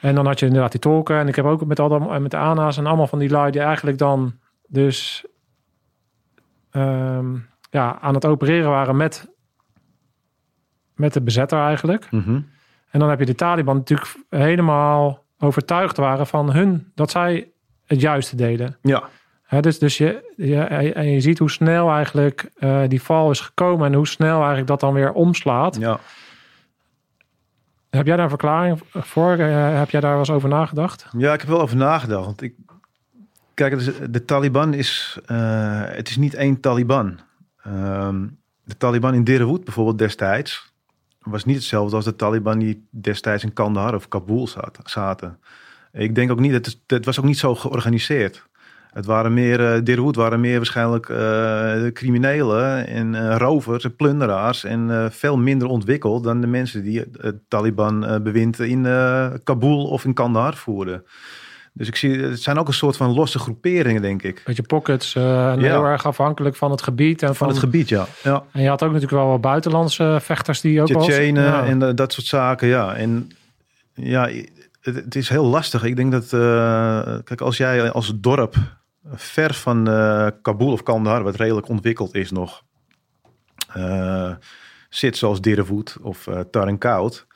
En 0.00 0.14
dan 0.14 0.26
had 0.26 0.38
je 0.38 0.46
inderdaad 0.46 0.70
die 0.72 0.80
tolken. 0.80 1.16
En 1.18 1.28
ik 1.28 1.36
heb 1.36 1.44
ook 1.44 1.64
met, 1.64 1.80
al 1.80 1.88
de, 1.88 2.18
met 2.20 2.30
de 2.30 2.36
ANA's 2.36 2.76
en 2.76 2.86
allemaal 2.86 3.06
van 3.06 3.18
die 3.18 3.30
lui 3.30 3.50
die 3.50 3.60
eigenlijk 3.60 3.98
dan 3.98 4.34
dus 4.68 5.24
ehm, 6.70 7.34
ja, 7.70 7.98
aan 8.00 8.14
het 8.14 8.24
opereren 8.24 8.70
waren 8.70 8.96
met, 8.96 9.30
met 11.02 11.12
de 11.12 11.20
bezetter 11.20 11.60
eigenlijk. 11.60 12.10
Mhm. 12.10 12.40
En 12.90 13.00
dan 13.00 13.08
heb 13.08 13.18
je 13.18 13.26
de 13.26 13.34
Taliban 13.34 13.76
natuurlijk 13.76 14.16
helemaal 14.28 15.24
overtuigd 15.38 15.96
waren 15.96 16.26
van 16.26 16.52
hun, 16.52 16.90
dat 16.94 17.10
zij 17.10 17.50
het 17.86 18.00
juiste 18.00 18.36
deden. 18.36 18.76
ja. 18.82 19.02
Hè, 19.42 19.60
dus 19.60 19.78
dus 19.78 19.98
je, 19.98 20.32
je, 20.36 20.60
en 20.94 21.10
je 21.10 21.20
ziet 21.20 21.38
hoe 21.38 21.50
snel 21.50 21.90
eigenlijk 21.90 22.50
eh, 22.58 22.82
die 22.88 23.02
val 23.02 23.30
is 23.30 23.40
gekomen 23.40 23.86
en 23.86 23.94
hoe 23.94 24.06
snel 24.06 24.36
eigenlijk 24.36 24.66
dat 24.66 24.80
dan 24.80 24.94
weer 24.94 25.12
omslaat. 25.12 25.76
ja. 25.80 26.00
Heb 27.90 28.06
jij 28.06 28.14
daar 28.14 28.24
een 28.24 28.30
verklaring 28.30 28.80
voor? 28.92 29.32
Eh, 29.32 29.78
heb 29.78 29.90
jij 29.90 30.00
daar 30.00 30.10
wel 30.10 30.18
eens 30.18 30.30
over 30.30 30.48
nagedacht? 30.48 31.06
Ja, 31.16 31.32
ik 31.32 31.40
heb 31.40 31.48
wel 31.48 31.60
over 31.60 31.76
nagedacht. 31.76 32.24
Want 32.24 32.42
ik, 32.42 32.54
kijk, 33.54 33.78
dus 33.78 33.90
de 34.10 34.24
Taliban 34.24 34.74
is, 34.74 35.18
eh, 35.26 35.82
het 35.84 36.08
is 36.08 36.16
niet 36.16 36.34
één 36.34 36.60
Taliban. 36.60 37.20
Ehm, 37.62 38.26
de 38.64 38.76
Taliban 38.76 39.14
in 39.14 39.24
Derewood 39.24 39.64
bijvoorbeeld 39.64 39.98
destijds 39.98 40.71
was 41.22 41.44
niet 41.44 41.56
hetzelfde 41.56 41.96
als 41.96 42.04
de 42.04 42.16
Taliban 42.16 42.58
die 42.58 42.86
destijds 42.90 43.44
in 43.44 43.52
Kandahar 43.52 43.94
of 43.94 44.08
Kabul 44.08 44.46
zat, 44.46 44.78
zaten. 44.84 45.38
Ik 45.92 46.14
denk 46.14 46.30
ook 46.30 46.40
niet, 46.40 46.52
het, 46.52 46.78
het 46.86 47.04
was 47.04 47.18
ook 47.18 47.24
niet 47.24 47.38
zo 47.38 47.54
georganiseerd. 47.54 48.50
Het 48.92 49.06
waren 49.06 49.34
meer, 49.34 49.86
uh, 49.88 50.08
waren 50.10 50.40
meer 50.40 50.56
waarschijnlijk 50.56 51.08
eh, 51.08 51.92
criminelen 51.92 52.86
en 52.86 53.14
eh, 53.14 53.36
rovers 53.36 53.84
en 53.84 53.96
plunderaars 53.96 54.64
en 54.64 55.12
veel 55.12 55.38
minder 55.38 55.68
ontwikkeld 55.68 56.24
dan 56.24 56.40
de 56.40 56.46
mensen 56.46 56.82
die 56.82 57.04
het 57.20 57.36
Taliban 57.48 58.06
eh, 58.06 58.20
bewind 58.20 58.58
in 58.58 58.82
Kabul 59.44 59.86
of 59.86 60.04
in 60.04 60.14
Kandahar 60.14 60.54
voerden. 60.54 61.04
Dus 61.74 61.88
ik 61.88 61.96
zie, 61.96 62.18
het 62.20 62.42
zijn 62.42 62.58
ook 62.58 62.66
een 62.68 62.74
soort 62.74 62.96
van 62.96 63.12
losse 63.14 63.38
groeperingen, 63.38 64.02
denk 64.02 64.22
ik. 64.22 64.42
Beetje 64.44 64.62
pockets, 64.62 65.14
eh, 65.14 65.50
en 65.50 65.60
Ja. 65.60 65.66
heel 65.66 65.84
erg 65.84 66.06
afhankelijk 66.06 66.56
van 66.56 66.70
het 66.70 66.82
gebied. 66.82 67.22
En 67.22 67.26
van, 67.28 67.36
Van 67.36 67.48
het 67.48 67.58
gebied, 67.58 67.88
ja. 67.88 68.06
ja. 68.22 68.44
En 68.52 68.62
je 68.62 68.68
had 68.68 68.82
ook 68.82 68.92
natuurlijk 68.92 69.22
wel 69.22 69.28
wat 69.30 69.40
buitenlandse 69.40 70.18
vechters 70.20 70.60
die 70.60 70.80
ook 70.80 70.86
Tsjetsjenen 70.86 71.42
Ja. 71.44 71.64
en 71.64 71.82
eh, 71.82 71.94
dat 71.94 72.12
soort 72.12 72.26
zaken, 72.26 72.68
ja. 72.68 72.94
En 72.94 73.30
ja, 73.94 74.28
het, 74.80 74.94
het 74.94 75.14
is 75.14 75.28
heel 75.28 75.44
lastig. 75.44 75.84
Ik 75.84 75.96
denk 75.96 76.12
dat, 76.12 76.32
eh, 76.32 77.18
kijk, 77.24 77.40
als 77.40 77.56
jij 77.56 77.90
als 77.90 78.12
dorp 78.16 78.54
ver 79.14 79.54
van 79.54 79.84
Kabul 80.42 80.72
of 80.72 80.82
Kandahar, 80.82 81.22
wat 81.22 81.36
redelijk 81.36 81.68
ontwikkeld 81.68 82.14
is 82.14 82.30
nog, 82.30 82.62
zit 84.88 85.16
zoals 85.16 85.40
Derewood 85.40 85.96
of 86.02 86.26
uh, 86.26 86.40
Tarinkoud, 86.50 87.26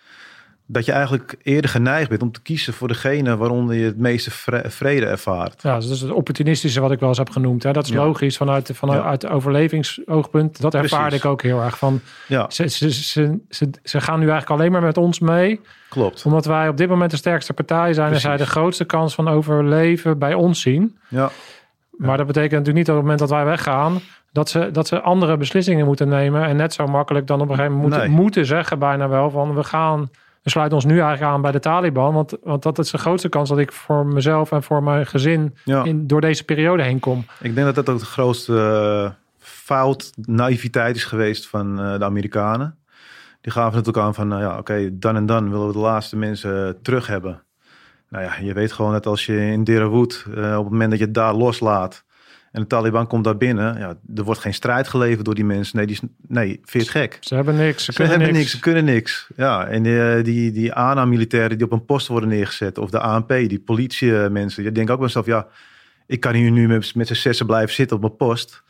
dat 0.69 0.85
je 0.85 0.93
eigenlijk 0.93 1.37
eerder 1.43 1.71
geneigd 1.71 2.09
bent 2.09 2.23
om 2.23 2.33
te 2.33 2.43
kiezen 2.43 2.73
voor 2.73 2.89
degene 2.89 3.37
waaronder 3.37 3.75
je 3.77 3.85
het 3.85 3.99
meeste 3.99 4.31
vre- 4.31 4.71
vrede 4.71 5.07
ervaart. 5.07 5.63
Ja, 5.63 5.77
dus 5.77 5.85
dat 5.87 5.95
is 5.95 6.01
het 6.01 6.11
opportunistische 6.11 6.81
wat 6.81 6.91
ik 6.91 7.01
wel 7.01 7.09
eens 7.09 7.19
heb 7.19 7.31
genoemd. 7.31 7.63
Hè. 7.63 7.73
Dat 7.73 7.85
is 7.85 7.91
Ja. 7.93 8.05
logisch 8.05 8.37
vanuit, 8.37 8.71
vanuit 8.75 9.23
Ja. 9.23 9.29
overlevingsoogpunt. 9.29 10.61
Dat 10.61 10.75
ervaarde 10.75 11.05
Precies. 11.05 11.25
ik 11.25 11.31
ook 11.31 11.43
heel 11.43 11.63
erg 11.63 11.79
van. 11.79 12.01
Ja, 12.29 12.47
Ze, 12.51 12.67
ze, 12.69 12.91
ze, 12.93 13.39
ze, 13.49 13.71
ze 13.83 14.01
gaan 14.01 14.19
nu 14.21 14.29
eigenlijk 14.29 14.61
alleen 14.61 14.73
maar 14.73 14.83
met 14.83 14.97
ons 14.97 15.19
mee. 15.19 15.61
klopt. 15.89 16.25
Omdat 16.25 16.45
wij 16.45 16.69
op 16.69 16.77
dit 16.77 16.89
moment 16.89 17.11
de 17.11 17.17
sterkste 17.17 17.53
partij 17.53 17.93
zijn. 17.93 18.09
Precies. 18.09 18.25
En 18.25 18.37
zij 18.37 18.47
de 18.47 18.51
grootste 18.53 18.85
kans 18.85 19.15
van 19.15 19.29
overleven 19.29 20.19
bij 20.19 20.35
ons 20.35 20.61
zien. 20.61 20.99
Ja, 21.09 21.31
Maar 21.97 22.17
dat 22.17 22.27
betekent 22.27 22.51
natuurlijk 22.53 22.77
niet 22.77 22.87
dat 22.87 22.97
op 22.97 23.01
het 23.03 23.11
moment 23.11 23.29
dat 23.31 23.39
wij 23.39 23.45
weggaan. 23.45 24.01
Dat 24.33 24.49
ze, 24.49 24.69
dat 24.73 24.87
ze 24.89 25.01
andere 25.01 25.37
beslissingen 25.37 25.87
moeten 25.87 26.09
nemen. 26.09 26.45
En 26.45 26.57
net 26.57 26.73
zo 26.73 26.87
makkelijk 26.87 27.27
dan 27.27 27.41
op 27.41 27.49
een 27.49 27.55
gegeven 27.55 27.73
moment 27.77 27.91
moeten, 27.93 28.11
Nee. 28.11 28.21
moeten 28.21 28.47
zeggen 28.47 28.79
bijna 28.79 29.09
wel 29.09 29.31
van 29.31 29.55
we 29.55 29.65
gaan. 29.65 30.11
We 30.47 30.53
sluiten 30.53 30.77
ons 30.77 30.87
nu 30.87 31.01
eigenlijk 31.01 31.33
aan 31.33 31.41
bij 31.41 31.53
de 31.53 31.59
Taliban. 31.59 32.15
Want, 32.15 32.37
want 32.43 32.63
dat 32.63 32.79
is 32.79 32.91
de 32.91 32.99
grootste 32.99 33.29
kans 33.29 33.49
dat 33.49 33.59
ik 33.59 33.73
voor 33.73 34.07
mezelf 34.07 34.53
en 34.53 34.63
voor 34.63 34.83
mijn 34.83 35.07
gezin 35.07 35.57
ja. 35.65 35.85
in, 35.85 36.07
door 36.07 36.21
deze 36.21 36.45
periode 36.45 36.83
heen 36.83 37.01
kom. 37.01 37.25
ik 37.41 37.55
denk 37.55 37.67
dat 37.67 37.75
dat 37.75 37.89
ook 37.89 37.99
de 37.99 38.05
grootste 38.05 38.55
eh, 38.55 39.11
fout, 39.39 40.13
naïviteit 40.17 40.97
is 40.97 41.05
geweest 41.05 41.49
van 41.49 41.81
eh, 41.81 41.99
de 41.99 42.05
Amerikanen. 42.05 42.79
Die 43.41 43.53
gaven 43.53 43.77
natuurlijk 43.77 44.07
aan 44.07 44.15
van, 44.15 44.29
nou 44.29 44.43
ja, 44.43 44.59
oké, 44.59 44.99
dan 44.99 45.17
en 45.17 45.27
dan 45.27 45.51
willen 45.51 45.67
we 45.67 45.73
de 45.73 45.79
laatste 45.79 46.17
mensen 46.17 46.83
terug 46.83 47.07
hebben. 47.07 47.43
Nou 48.09 48.25
ja, 48.25 48.37
je 48.41 48.53
weet 48.53 48.73
gewoon 48.73 48.93
dat 48.93 49.07
als 49.07 49.27
je 49.27 49.37
in 49.37 49.65
Derawood, 49.65 50.27
eh 50.35 50.57
op 50.59 50.65
het 50.65 50.73
moment 50.73 50.91
dat 50.91 50.99
je 50.99 51.05
het 51.05 51.15
daar 51.15 51.35
loslaat 51.35 52.05
en 52.57 52.63
de 52.63 52.69
Taliban 52.69 53.07
komt 53.07 53.25
daar 53.25 53.37
binnen, 53.37 53.79
ja, 53.79 53.95
er 54.17 54.23
wordt 54.25 54.41
geen 54.41 54.55
strijd 54.55 54.89
geleverd 54.89 55.25
door 55.25 55.35
die 55.35 55.45
mensen. 55.45 55.77
Nee, 55.77 55.87
die, 55.87 55.95
is- 56.03 56.09
nee 56.29 56.49
vind 56.49 56.71
je 56.73 56.79
het 56.79 56.89
gek? 56.89 57.19
Ze 57.21 57.35
hebben 57.35 57.57
niks. 57.57 57.85
Ze, 57.85 57.93
Ze 57.93 57.99
kunnen 57.99 58.09
hebben 58.17 58.33
niks. 58.35 58.39
niks, 58.45 58.51
ze 58.57 58.61
kunnen 58.61 58.85
niks. 58.85 59.27
Ja, 59.37 59.67
en 59.67 59.83
die, 59.83 60.23
die, 60.23 60.53
die 60.53 60.73
ANA-militairen 60.73 61.57
die 61.57 61.67
op 61.67 61.73
een 61.73 61.85
post 61.85 62.07
worden 62.07 62.29
neergezet, 62.29 62.79
of 62.79 62.91
de 62.91 63.01
ANP, 63.01 63.29
die 63.29 63.59
politiemensen, 63.61 64.63
die 64.63 64.73
denken 64.73 64.93
ook 64.93 64.99
bij 64.99 65.07
mezelf, 65.07 65.27
ja, 65.27 65.47
ik 66.07 66.21
kan 66.21 66.35
hier 66.35 66.51
nu 66.51 66.67
met, 66.69 66.95
met 66.95 67.07
z'n 67.07 67.15
zessen 67.15 67.47
blijven 67.47 67.75
zitten 67.75 67.97
op 67.97 68.03
mijn 68.03 68.17
post. 68.17 68.63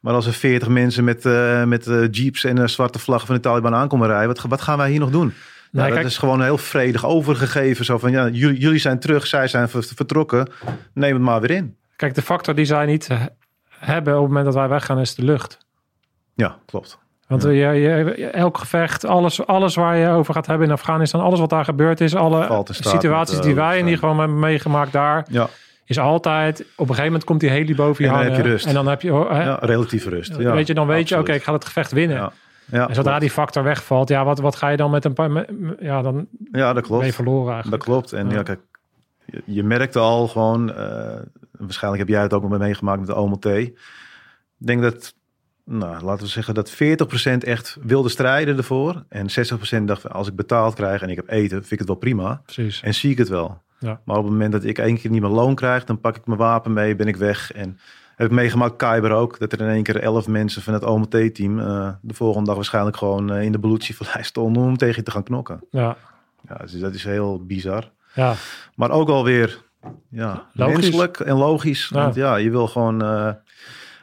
Maar 0.00 0.14
als 0.14 0.26
er 0.26 0.32
veertig 0.32 0.68
mensen 0.68 1.04
met, 1.04 1.26
eh, 1.26 1.64
met 1.64 1.86
eh, 1.86 2.08
jeeps 2.10 2.44
en 2.44 2.56
een 2.56 2.68
zwarte 2.68 2.98
vlag 2.98 3.26
van 3.26 3.34
de 3.34 3.40
Taliban 3.40 3.74
aankomen 3.74 4.06
rijden, 4.08 4.26
wat, 4.26 4.40
wat 4.48 4.60
gaan 4.60 4.78
wij 4.78 4.90
hier 4.90 5.00
nog 5.00 5.10
doen? 5.10 5.32
Nou, 5.70 5.86
dat 5.86 5.94
kijk- 5.96 6.06
is 6.08 6.18
gewoon 6.18 6.42
heel 6.42 6.58
vredig 6.58 7.06
overgegeven. 7.06 7.84
Zo 7.84 7.98
van, 7.98 8.10
ja, 8.10 8.28
jullie, 8.28 8.58
jullie 8.60 8.78
zijn 8.78 8.98
terug, 8.98 9.26
zij 9.26 9.48
zijn 9.48 9.68
ver- 9.68 9.84
vertrokken, 9.94 10.48
neem 10.94 11.12
het 11.14 11.22
maar 11.22 11.40
weer 11.40 11.50
in. 11.50 11.76
Kijk, 12.02 12.14
de 12.14 12.22
factor 12.22 12.54
die 12.54 12.64
zij 12.64 12.86
niet 12.86 13.08
eh, 13.08 13.20
hebben 13.78 14.12
op 14.14 14.18
het 14.20 14.28
moment 14.28 14.44
dat 14.44 14.54
wij 14.54 14.68
weggaan 14.68 14.98
is 15.00 15.14
de 15.14 15.24
lucht. 15.24 15.58
Ja, 16.34 16.56
klopt. 16.66 16.98
Want 17.26 17.42
Ja. 17.42 17.50
je, 17.50 17.80
je, 17.80 18.26
elk 18.26 18.58
gevecht, 18.58 19.04
alles, 19.06 19.46
alles 19.46 19.74
waar 19.74 19.96
je 19.96 20.08
over 20.08 20.34
gaat 20.34 20.46
hebben 20.46 20.66
in 20.66 20.72
Afghanistan, 20.72 21.20
alles 21.20 21.38
wat 21.40 21.50
daar 21.50 21.64
gebeurd 21.64 22.00
is, 22.00 22.14
alle 22.14 22.64
situaties 22.70 23.34
met, 23.34 23.44
die 23.44 23.52
eh, 23.54 23.58
wij 23.58 23.78
in 23.78 23.84
ieder 23.84 23.98
geval 23.98 24.18
hebben 24.18 24.38
meegemaakt 24.38 24.92
daar, 24.92 25.26
Ja, 25.30 25.48
is 25.84 25.98
altijd, 25.98 26.60
op 26.60 26.66
een 26.78 26.86
gegeven 26.86 27.04
moment 27.04 27.24
komt 27.24 27.40
die 27.40 27.50
heli 27.50 27.74
boven 27.74 28.04
je 28.04 28.10
En 28.10 28.16
dan 28.16 28.22
hangen. 28.22 28.36
heb 28.36 28.44
je 28.46 28.50
rust. 28.50 28.66
En 28.66 28.74
dan 28.74 28.86
heb 28.86 29.02
je, 29.02 29.14
oh, 29.14 29.30
hè, 29.30 29.42
ja 29.44 29.58
relatieve 29.60 30.08
rust. 30.08 30.36
Ja, 30.36 30.52
weet 30.52 30.66
je, 30.66 30.74
dan 30.74 30.86
weet 30.86 31.08
je, 31.08 31.18
oké, 31.18 31.32
ik 31.32 31.42
ga 31.42 31.52
het 31.52 31.64
gevecht 31.64 31.92
winnen. 31.92 32.16
Ja, 32.16 32.32
en 32.88 32.94
zodra 32.94 33.02
klopt. 33.02 33.20
die 33.20 33.30
factor 33.30 33.62
wegvalt, 33.62 34.08
ja, 34.08 34.24
wat, 34.24 34.38
wat 34.38 34.56
ga 34.56 34.68
je 34.68 34.76
dan 34.76 34.90
met 34.90 35.04
een 35.04 35.12
paar, 35.12 35.30
ja, 35.80 36.02
dan 36.02 36.26
ja, 36.52 36.72
dat 36.72 36.82
klopt. 36.82 36.98
ben 36.98 37.08
je 37.08 37.14
verloren 37.14 37.52
eigenlijk. 37.52 37.84
Dat 37.84 37.92
klopt. 37.94 38.12
En 38.12 38.30
Ja. 38.30 38.42
kijk, 38.42 38.60
je, 39.24 39.42
je 39.44 39.62
merkte 39.62 39.98
al 39.98 40.28
gewoon, 40.28 40.74
eh, 40.74 41.16
waarschijnlijk 41.64 42.02
heb 42.02 42.12
jij 42.12 42.22
het 42.22 42.32
ook 42.32 42.48
nog 42.48 42.58
meegemaakt 42.58 42.98
met 42.98 43.08
de 43.08 43.14
OMT. 43.14 43.44
Ik 43.44 43.74
denk 44.56 44.82
dat, 44.82 45.14
nou, 45.64 46.04
laten 46.04 46.24
we 46.24 46.30
zeggen 46.30 46.54
dat 46.54 46.72
40% 46.72 46.74
echt 47.38 47.76
wilde 47.82 48.08
strijden 48.08 48.56
ervoor. 48.56 49.04
En 49.08 49.26
60% 49.80 49.82
dacht, 49.84 50.08
als 50.08 50.28
ik 50.28 50.36
betaald 50.36 50.74
krijg 50.74 51.02
en 51.02 51.08
ik 51.08 51.16
heb 51.16 51.28
eten, 51.28 51.58
vind 51.58 51.72
ik 51.72 51.78
het 51.78 51.88
wel 51.88 51.96
prima. 51.96 52.42
Precies. 52.44 52.82
En 52.82 52.94
zie 52.94 53.10
ik 53.10 53.18
het 53.18 53.28
wel. 53.28 53.62
Ja. 53.78 54.00
Maar 54.04 54.16
op 54.16 54.22
het 54.22 54.32
moment 54.32 54.52
dat 54.52 54.64
ik 54.64 54.78
één 54.78 54.98
keer 54.98 55.10
niet 55.10 55.20
meer 55.20 55.30
loon 55.30 55.54
krijg, 55.54 55.84
dan 55.84 56.00
pak 56.00 56.16
ik 56.16 56.26
mijn 56.26 56.38
wapen 56.38 56.72
mee, 56.72 56.96
ben 56.96 57.06
ik 57.06 57.16
weg. 57.16 57.52
En 57.52 57.78
heb 58.16 58.26
ik 58.26 58.32
meegemaakt, 58.32 58.76
Kyber 58.76 59.10
ook, 59.10 59.38
dat 59.38 59.52
er 59.52 59.60
in 59.60 59.68
één 59.68 59.82
keer 59.82 60.00
elf 60.00 60.28
mensen 60.28 60.62
van 60.62 60.72
het 60.74 60.84
OMT-team 60.84 61.58
eh, 61.58 61.92
de 62.00 62.14
volgende 62.14 62.46
dag 62.46 62.54
waarschijnlijk 62.54 62.96
gewoon 62.96 63.32
eh, 63.32 63.42
in 63.42 63.52
de 63.52 63.58
Belucci-vallei 63.58 64.24
stonden 64.24 64.62
om 64.62 64.76
tegen 64.76 64.96
je 64.96 65.02
te 65.02 65.10
gaan 65.10 65.22
knokken. 65.22 65.64
Ja, 65.70 65.96
Ja, 66.48 66.56
dus 66.56 66.78
dat 66.78 66.94
is 66.94 67.04
heel 67.04 67.44
bizar. 67.46 67.90
ja. 68.14 68.34
Maar 68.74 68.90
ook 68.90 69.08
alweer 69.08 69.62
ja, 70.10 70.46
Logisch. 70.52 70.74
menselijk 70.76 71.20
en 71.20 71.36
logisch. 71.36 71.88
Ja. 71.94 72.02
Want 72.02 72.14
ja, 72.14 72.36
je 72.36 72.50
wil 72.50 72.66
gewoon... 72.66 73.02
eh, 73.02 73.30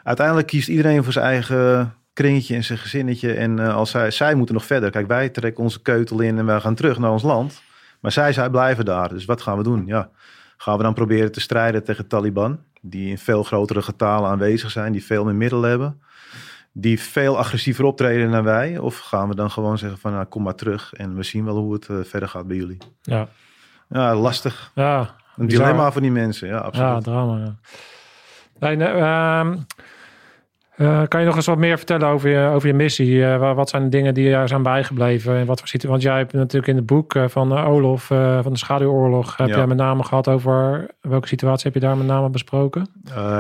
uiteindelijk 0.04 0.48
kiest 0.48 0.68
iedereen 0.68 1.04
voor 1.04 1.14
zijn 1.14 1.26
eigen 1.26 1.94
kringetje 2.14 2.56
en 2.56 2.64
zijn 2.64 2.78
gezinnetje. 2.80 3.34
En 3.34 3.60
eh, 3.60 3.76
als 3.76 3.90
zij, 3.90 4.12
zij 4.12 4.36
moeten 4.36 4.56
nog 4.56 4.66
verder. 4.66 4.90
Kijk, 4.92 5.08
wij 5.08 5.30
trekken 5.30 5.64
onze 5.64 5.82
keutel 5.82 6.20
in 6.20 6.38
en 6.38 6.46
wij 6.46 6.60
gaan 6.60 6.76
terug 6.76 6.98
naar 7.00 7.12
ons 7.12 7.24
land. 7.24 7.62
Maar 8.02 8.12
zij, 8.12 8.34
zij 8.34 8.50
blijven 8.50 8.86
daar. 8.86 9.10
Dus 9.10 9.26
wat 9.26 9.42
gaan 9.42 9.58
we 9.58 9.64
doen? 9.64 9.84
Ja, 9.86 10.10
gaan 10.58 10.78
we 10.78 10.84
dan 10.84 10.94
proberen 10.94 11.32
te 11.32 11.40
strijden 11.40 11.84
tegen 11.84 12.08
Taliban? 12.08 12.60
Die 12.82 13.10
in 13.10 13.18
veel 13.18 13.44
grotere 13.44 13.82
getalen 13.82 14.30
aanwezig 14.30 14.72
zijn. 14.72 14.92
Die 14.92 15.06
veel 15.06 15.24
meer 15.26 15.36
middelen 15.36 15.70
hebben. 15.70 16.02
Die 16.72 17.00
veel 17.02 17.38
agressiever 17.38 17.84
optreden 17.86 18.32
dan 18.32 18.44
wij. 18.44 18.78
Of 18.78 18.98
gaan 18.98 19.28
we 19.30 19.36
dan 19.36 19.52
gewoon 19.52 19.78
zeggen 19.78 20.00
van... 20.00 20.12
Nou, 20.12 20.26
kom 20.26 20.44
maar 20.44 20.56
terug. 20.56 20.94
En 20.94 21.16
we 21.16 21.24
zien 21.24 21.46
wel 21.46 21.58
hoe 21.58 21.74
het 21.74 21.88
eh, 21.90 21.96
verder 22.04 22.30
gaat 22.30 22.48
bij 22.48 22.58
jullie. 22.58 22.78
Ja, 23.02 23.28
Ja, 23.90 24.16
lastig. 24.16 24.72
ja. 24.76 25.16
Een 25.40 25.46
Bizar. 25.46 25.64
dilemma 25.66 25.92
voor 25.92 26.02
die 26.02 26.12
mensen, 26.12 26.48
ja, 26.48 26.58
absoluut. 26.58 26.90
Ja, 26.90 27.00
drama. 27.00 27.38
Ja. 27.38 27.56
Nee, 28.60 28.76
nee, 28.76 28.88
ehm, 28.88 29.56
eh, 30.76 31.02
kan 31.08 31.20
je 31.20 31.26
nog 31.26 31.36
eens 31.36 31.46
wat 31.46 31.58
meer 31.58 31.78
vertellen 31.78 32.08
over 32.08 32.30
je, 32.30 32.48
over 32.48 32.68
je 32.68 32.74
missie? 32.74 33.26
Wa- 33.26 33.54
wat 33.54 33.70
zijn 33.70 33.84
de 33.84 33.90
dingen 33.90 34.14
die 34.14 34.34
er 34.34 34.48
zijn 34.48 34.64
bijgebleven? 34.64 35.36
En 35.38 35.46
wat 35.46 35.60
voor 35.60 35.68
situ- 35.68 35.88
Want 35.88 36.02
jij 36.02 36.18
hebt 36.18 36.34
natuurlijk 36.34 36.68
in 36.68 36.76
het 36.76 36.86
boek 36.86 37.16
eh, 37.16 37.24
van 37.28 37.58
Olof, 37.66 38.04
van 38.42 38.52
de 38.52 38.58
Schaduwoorlog, 38.58 39.38
heb 39.38 39.48
Ja. 39.48 39.56
jij 39.56 39.68
met 39.68 39.78
name 39.78 40.04
gehad 40.04 40.28
over 40.28 40.88
welke 41.02 41.28
situatie 41.28 41.64
heb 41.72 41.74
je 41.82 41.88
daar 41.88 41.98
met 41.98 42.08
name 42.08 42.30
besproken? 42.30 42.88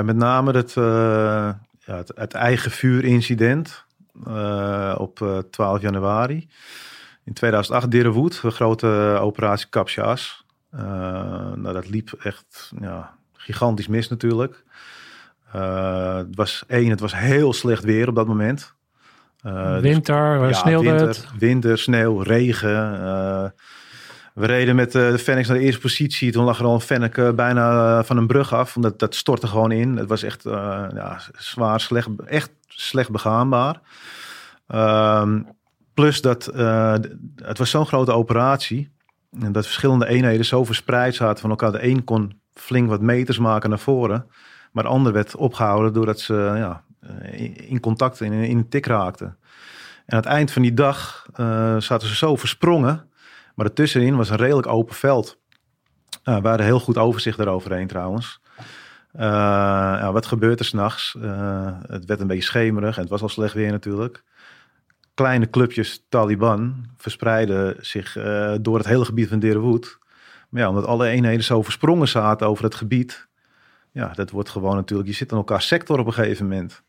Met 0.03 0.15
name 0.15 0.51
het, 0.51 0.73
ja, 0.73 1.95
het, 1.97 2.11
het 2.15 2.33
eigen 2.33 2.71
vuurincident 2.71 3.85
op 4.97 5.21
eh, 5.21 5.37
12 5.37 5.81
januari. 5.81 6.47
In 7.25 7.33
2008 7.33 7.91
Dirrewood, 7.91 8.39
een 8.43 8.51
grote 8.51 9.17
operatie 9.21 9.69
Capsjas. 9.69 10.45
Eh 10.71 11.51
nou, 11.55 11.73
dat 11.73 11.89
liep 11.89 12.13
echt 12.23 12.71
ja, 12.81 13.13
gigantisch 13.33 13.87
mis 13.87 14.09
natuurlijk. 14.09 14.63
Eh, 15.51 16.15
het 16.15 16.35
was 16.35 16.63
één, 16.67 16.89
het 16.89 16.99
was 16.99 17.15
heel 17.15 17.53
slecht 17.53 17.83
weer 17.83 18.07
op 18.07 18.15
dat 18.15 18.27
moment. 18.27 18.73
Eh, 19.41 19.73
dus- 19.73 19.81
Winter, 19.81 20.47
Ja, 20.47 20.53
sneeuwde 20.53 20.89
winter, 20.89 21.07
het? 21.07 21.27
Winter, 21.37 21.77
sneeuw, 21.77 22.19
regen. 22.21 23.53
we 24.33 24.45
reden 24.45 24.75
met 24.75 24.91
de 24.91 25.19
Fenix 25.19 25.47
naar 25.47 25.57
de 25.57 25.63
eerste 25.63 25.81
positie. 25.81 26.31
Toen 26.31 26.43
lag 26.43 26.59
er 26.59 26.65
al 26.65 26.73
een 26.73 26.81
Fennec 26.81 27.35
bijna 27.35 28.03
van 28.03 28.17
een 28.17 28.27
brug 28.27 28.53
af. 28.53 28.73
Want 28.73 28.99
dat 28.99 29.15
stortte 29.15 29.47
gewoon 29.47 29.71
in. 29.71 29.97
Het 29.97 30.09
was 30.09 30.23
echt 30.23 30.43
ja, 30.43 31.19
zwaar, 31.37 31.79
slecht, 31.79 32.07
echt 32.25 32.51
slecht 32.67 33.09
begaanbaar. 33.09 33.81
Ehm, 34.67 35.41
plus 35.93 36.21
dat 36.21 36.45
het 37.35 37.57
was 37.57 37.69
zo'n 37.69 37.85
grote 37.85 38.11
operatie. 38.11 38.91
En 39.31 39.51
dat 39.51 39.65
verschillende 39.65 40.07
eenheden 40.07 40.45
zo 40.45 40.63
verspreid 40.63 41.15
zaten 41.15 41.41
van 41.41 41.49
elkaar. 41.49 41.71
De 41.71 41.83
een 41.83 42.03
kon 42.03 42.41
flink 42.53 42.89
wat 42.89 43.01
meters 43.01 43.37
maken 43.37 43.69
naar 43.69 43.79
voren. 43.79 44.27
Maar 44.71 44.83
de 44.83 44.89
ander 44.89 45.13
werd 45.13 45.35
opgehouden 45.35 45.93
doordat 45.93 46.19
ze 46.19 46.33
ja, 46.33 46.83
eh, 46.99 47.69
in- 47.71 47.79
contact, 47.79 48.21
in, 48.21 48.31
in 48.33 48.57
een 48.57 48.69
tik 48.69 48.85
raakten. 48.85 49.37
En 50.05 50.15
aan 50.15 50.19
het 50.19 50.25
eind 50.25 50.51
van 50.51 50.61
die 50.61 50.73
dag 50.73 51.25
eh, 51.33 51.77
zaten 51.77 52.07
ze 52.07 52.15
zo 52.15 52.35
versprongen. 52.35 53.07
Maar 53.55 53.65
ertussenin 53.65 54.15
was 54.15 54.29
een 54.29 54.37
redelijk 54.37 54.67
open 54.67 54.95
veld. 54.95 55.37
Uh, 56.23 56.41
we 56.41 56.47
hadden 56.47 56.65
heel 56.65 56.79
goed 56.79 56.97
overzicht 56.97 57.37
daaroverheen 57.37 57.87
trouwens. 57.87 58.41
Eh, 59.11 59.25
ja, 59.99 60.11
wat 60.11 60.25
gebeurt 60.25 60.59
er 60.59 60.65
s'nachts? 60.65 61.15
Het 61.87 62.05
werd 62.05 62.19
een 62.19 62.27
beetje 62.27 62.43
schemerig 62.43 62.95
en 62.95 63.01
het 63.01 63.11
was 63.11 63.21
al 63.21 63.29
slecht 63.29 63.53
weer 63.53 63.71
natuurlijk. 63.71 64.23
Kleine 65.19 65.49
clubjes 65.49 66.05
Taliban 66.09 66.85
verspreiden 66.97 67.75
zich 67.79 68.17
eh, 68.17 68.53
door 68.61 68.77
het 68.77 68.87
hele 68.87 69.05
gebied 69.05 69.27
van 69.27 69.39
Derewood. 69.39 69.97
Maar 70.49 70.61
ja, 70.61 70.69
omdat 70.69 70.85
alle 70.85 71.07
eenheden 71.07 71.43
zo 71.43 71.61
versprongen 71.61 72.07
zaten 72.07 72.47
over 72.47 72.63
het 72.63 72.75
gebied. 72.75 73.27
Ja, 73.91 74.11
dat 74.13 74.29
wordt 74.29 74.49
gewoon 74.49 74.75
natuurlijk, 74.75 75.09
je 75.09 75.15
zit 75.15 75.31
in 75.31 75.37
elkaar 75.37 75.61
sector 75.61 75.99
op 75.99 76.05
een 76.05 76.13
gegeven 76.13 76.47
moment. 76.47 76.81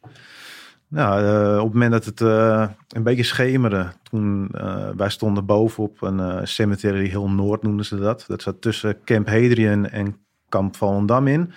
Nou, 0.88 1.22
uh, 1.22 1.58
op 1.58 1.64
het 1.64 1.72
moment 1.72 1.92
dat 1.92 2.04
het 2.04 2.20
uh, 2.20 2.68
een 2.88 3.02
beetje 3.02 3.22
schemerde, 3.22 3.86
toen 4.10 4.48
wij 4.96 5.10
stonden 5.10 5.46
bovenop 5.46 6.02
een 6.02 6.48
cemetery 6.48 7.08
Hill 7.08 7.28
Noord 7.28 7.62
noemden 7.62 7.86
ze 7.86 7.96
dat. 7.96 8.24
Dat 8.26 8.42
zat 8.42 8.60
tussen 8.60 9.04
Camp 9.04 9.28
Hadrian 9.28 9.86
en 9.86 10.16
Kamp 10.48 10.76
Volendam 10.76 11.26
in. 11.26 11.52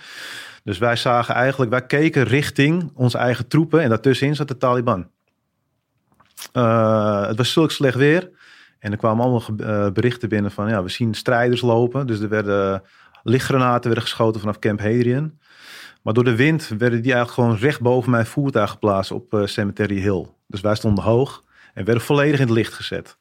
Dus 0.63 0.77
wij 0.77 0.95
zagen 0.95 1.35
eigenlijk, 1.35 1.71
wij 1.71 1.85
keken 1.85 2.23
richting 2.23 2.91
onze 2.93 3.17
eigen 3.17 3.47
troepen 3.47 3.81
en 3.81 3.89
daartussenin 3.89 4.35
zat 4.35 4.47
de 4.47 4.57
Taliban. 4.57 5.07
Uh, 6.53 7.27
het 7.27 7.37
was 7.37 7.51
zulk 7.51 7.71
slecht 7.71 7.97
weer 7.97 8.29
en 8.79 8.91
er 8.91 8.97
kwamen 8.97 9.23
allemaal 9.23 9.91
berichten 9.91 10.29
binnen 10.29 10.51
van, 10.51 10.69
ja, 10.69 10.83
we 10.83 10.89
zien 10.89 11.13
strijders 11.13 11.61
lopen. 11.61 12.07
Dus 12.07 12.19
er 12.19 12.29
werden 12.29 12.83
lichtgranaten 13.23 13.83
werden 13.83 14.03
geschoten 14.03 14.39
vanaf 14.39 14.59
Camp 14.59 14.79
Hadrian. 14.79 15.37
Maar 16.01 16.13
door 16.13 16.23
de 16.23 16.35
wind 16.35 16.67
werden 16.67 17.01
die 17.01 17.13
eigenlijk 17.13 17.31
gewoon 17.31 17.55
recht 17.55 17.81
boven 17.81 18.11
mijn 18.11 18.25
voertuig 18.25 18.69
geplaatst 18.69 19.11
op 19.11 19.33
uh, 19.33 19.45
Cemetery 19.45 19.99
Hill. 19.99 20.27
Dus 20.47 20.61
wij 20.61 20.75
stonden 20.75 21.03
hoog. 21.03 21.43
En 21.73 21.85
werden 21.85 22.03
volledig 22.03 22.39
in 22.39 22.45
het 22.45 22.55
licht 22.55 22.73
gezet. 22.73 23.17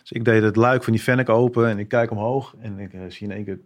Dus 0.00 0.12
ik 0.12 0.24
deed 0.24 0.42
het 0.42 0.56
luik 0.56 0.84
van 0.84 0.92
die 0.92 1.02
Fennec 1.02 1.28
open 1.28 1.68
en 1.68 1.78
ik 1.78 1.88
kijk 1.88 2.10
omhoog. 2.10 2.54
En 2.60 2.78
ik 2.78 2.92
eh, 2.92 3.00
zie 3.08 3.26
in 3.26 3.32
één 3.32 3.44
keer... 3.44 3.58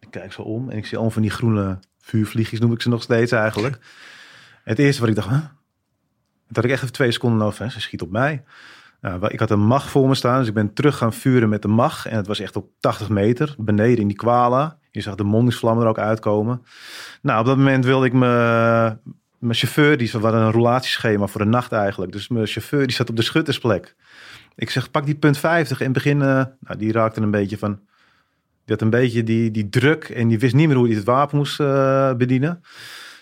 Ik 0.00 0.10
kijk 0.10 0.32
zo 0.32 0.42
om 0.42 0.70
en 0.70 0.76
ik 0.76 0.84
zie 0.84 0.92
allemaal 0.92 1.12
van 1.12 1.22
die 1.22 1.30
groene 1.30 1.78
vuurvliegjes, 2.00 2.60
noem 2.60 2.72
ik 2.72 2.82
ze 2.82 2.88
nog 2.88 3.02
steeds 3.02 3.32
eigenlijk. 3.32 3.78
Het 4.64 4.78
eerste 4.78 5.00
wat 5.00 5.10
ik 5.10 5.16
dacht, 5.16 5.28
huh? 5.28 5.44
Dat 6.48 6.64
ik 6.64 6.70
echt 6.70 6.82
even 6.82 6.92
twee 6.92 7.10
seconden. 7.12 7.52
Hè? 7.56 7.68
Ze 7.68 7.80
schiet 7.80 8.02
op 8.02 8.10
mij. 8.10 8.42
Wa- 9.00 9.28
ik 9.30 9.38
had 9.38 9.50
een 9.50 9.60
mag 9.66 9.90
voor 9.90 10.08
me 10.08 10.14
staan, 10.14 10.38
dus 10.38 10.48
ik 10.48 10.54
ben 10.54 10.72
terug 10.72 10.96
gaan 10.96 11.12
vuren 11.12 11.48
met 11.48 11.62
de 11.62 11.68
mag. 11.68 12.06
En 12.06 12.16
het 12.16 12.26
was 12.26 12.40
echt 12.40 12.56
op 12.56 12.68
80 12.80 13.08
meter, 13.08 13.54
beneden 13.58 13.98
in 13.98 14.08
die 14.08 14.16
kwala. 14.16 14.78
Je 14.90 15.00
zag 15.00 15.14
de 15.14 15.24
mondingsvlam 15.24 15.80
er 15.80 15.86
ook 15.86 15.98
uitkomen. 15.98 16.62
Nou, 17.22 17.40
op 17.40 17.46
dat 17.46 17.56
moment 17.56 17.84
wilde 17.84 18.06
ik 18.06 18.12
me, 18.12 18.26
mijn 19.38 19.54
chauffeur, 19.54 19.96
die 19.96 20.10
we 20.12 20.18
hadden 20.18 20.40
een 20.40 20.52
roulatieschema 20.52 21.26
voor 21.26 21.40
de 21.40 21.46
nacht 21.46 21.72
eigenlijk. 21.72 22.12
Dus 22.12 22.28
mijn 22.28 22.46
chauffeur 22.46 22.86
die 22.86 22.96
zat 22.96 23.10
op 23.10 23.16
de 23.16 23.22
schuttersplek. 23.22 23.94
Ik 24.56 24.70
zeg, 24.70 24.90
pak 24.90 25.06
die 25.06 25.14
punt 25.14 25.38
50 25.38 25.80
en 25.80 25.92
begin. 25.92 26.22
eh, 26.22 26.44
nou, 26.60 26.78
die 26.78 26.92
raakte 26.92 27.20
een 27.20 27.30
beetje 27.30 27.58
van. 27.58 27.80
Die 28.64 28.76
had 28.76 28.80
een 28.82 28.90
beetje 28.90 29.22
die, 29.22 29.50
die 29.50 29.68
druk 29.68 30.04
en 30.04 30.28
die 30.28 30.38
wist 30.38 30.54
niet 30.54 30.66
meer 30.68 30.76
hoe 30.76 30.86
hij 30.86 30.96
het 30.96 31.04
wapen 31.04 31.36
moest 31.36 31.60
eh, 31.60 32.14
bedienen. 32.14 32.62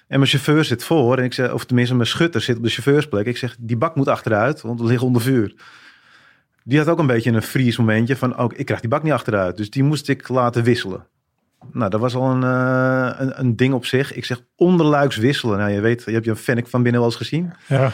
En 0.09 0.19
mijn 0.19 0.31
chauffeur 0.31 0.65
zit 0.65 0.85
voor. 0.85 1.19
En 1.19 1.25
ik 1.25 1.33
zeg, 1.35 1.53
of 1.53 1.65
tenminste, 1.65 1.95
mijn 1.95 2.09
schutter 2.09 2.41
zit 2.41 2.57
op 2.57 2.63
de 2.63 2.69
chauffeursplek. 2.69 3.27
Ik 3.27 3.37
zeg, 3.37 3.57
die 3.59 3.77
bak 3.77 3.95
moet 3.95 4.09
achteruit, 4.09 4.61
want 4.61 4.81
we 4.81 4.87
liggen 4.87 5.07
onder 5.07 5.23
vuur. 5.23 5.55
Die 6.65 6.79
had 6.79 6.89
ook 6.89 6.99
een 6.99 7.07
beetje 7.07 7.33
een 7.33 7.43
freeze 7.43 7.81
momentje 7.81 8.17
van, 8.17 8.39
oh, 8.39 8.51
ik 8.55 8.65
krijg 8.65 8.81
die 8.81 8.91
bak 8.91 9.03
niet 9.03 9.13
achteruit. 9.13 9.57
Dus 9.57 9.71
die 9.71 9.83
moest 9.83 10.09
ik 10.09 10.29
laten 10.29 10.63
wisselen. 10.63 11.07
Nou, 11.73 11.91
dat 11.91 12.01
was 12.01 12.15
al 12.15 12.31
een, 12.31 12.43
eh, 12.43 13.21
een, 13.21 13.41
een 13.41 13.57
ding 13.57 13.75
op 13.75 13.87
zich. 13.87 14.15
Ik 14.15 14.25
zeg, 14.25 14.41
onderluiks 14.57 15.17
wisselen. 15.17 15.59
Nou, 15.59 15.71
je 15.71 15.81
weet, 15.81 16.03
je 16.05 16.13
hebt 16.13 16.25
je 16.25 16.37
Fennec 16.37 16.67
van 16.67 16.83
binnen 16.83 17.01
wel 17.01 17.11
eens 17.11 17.19
gezien. 17.19 17.53
Ja. 17.67 17.93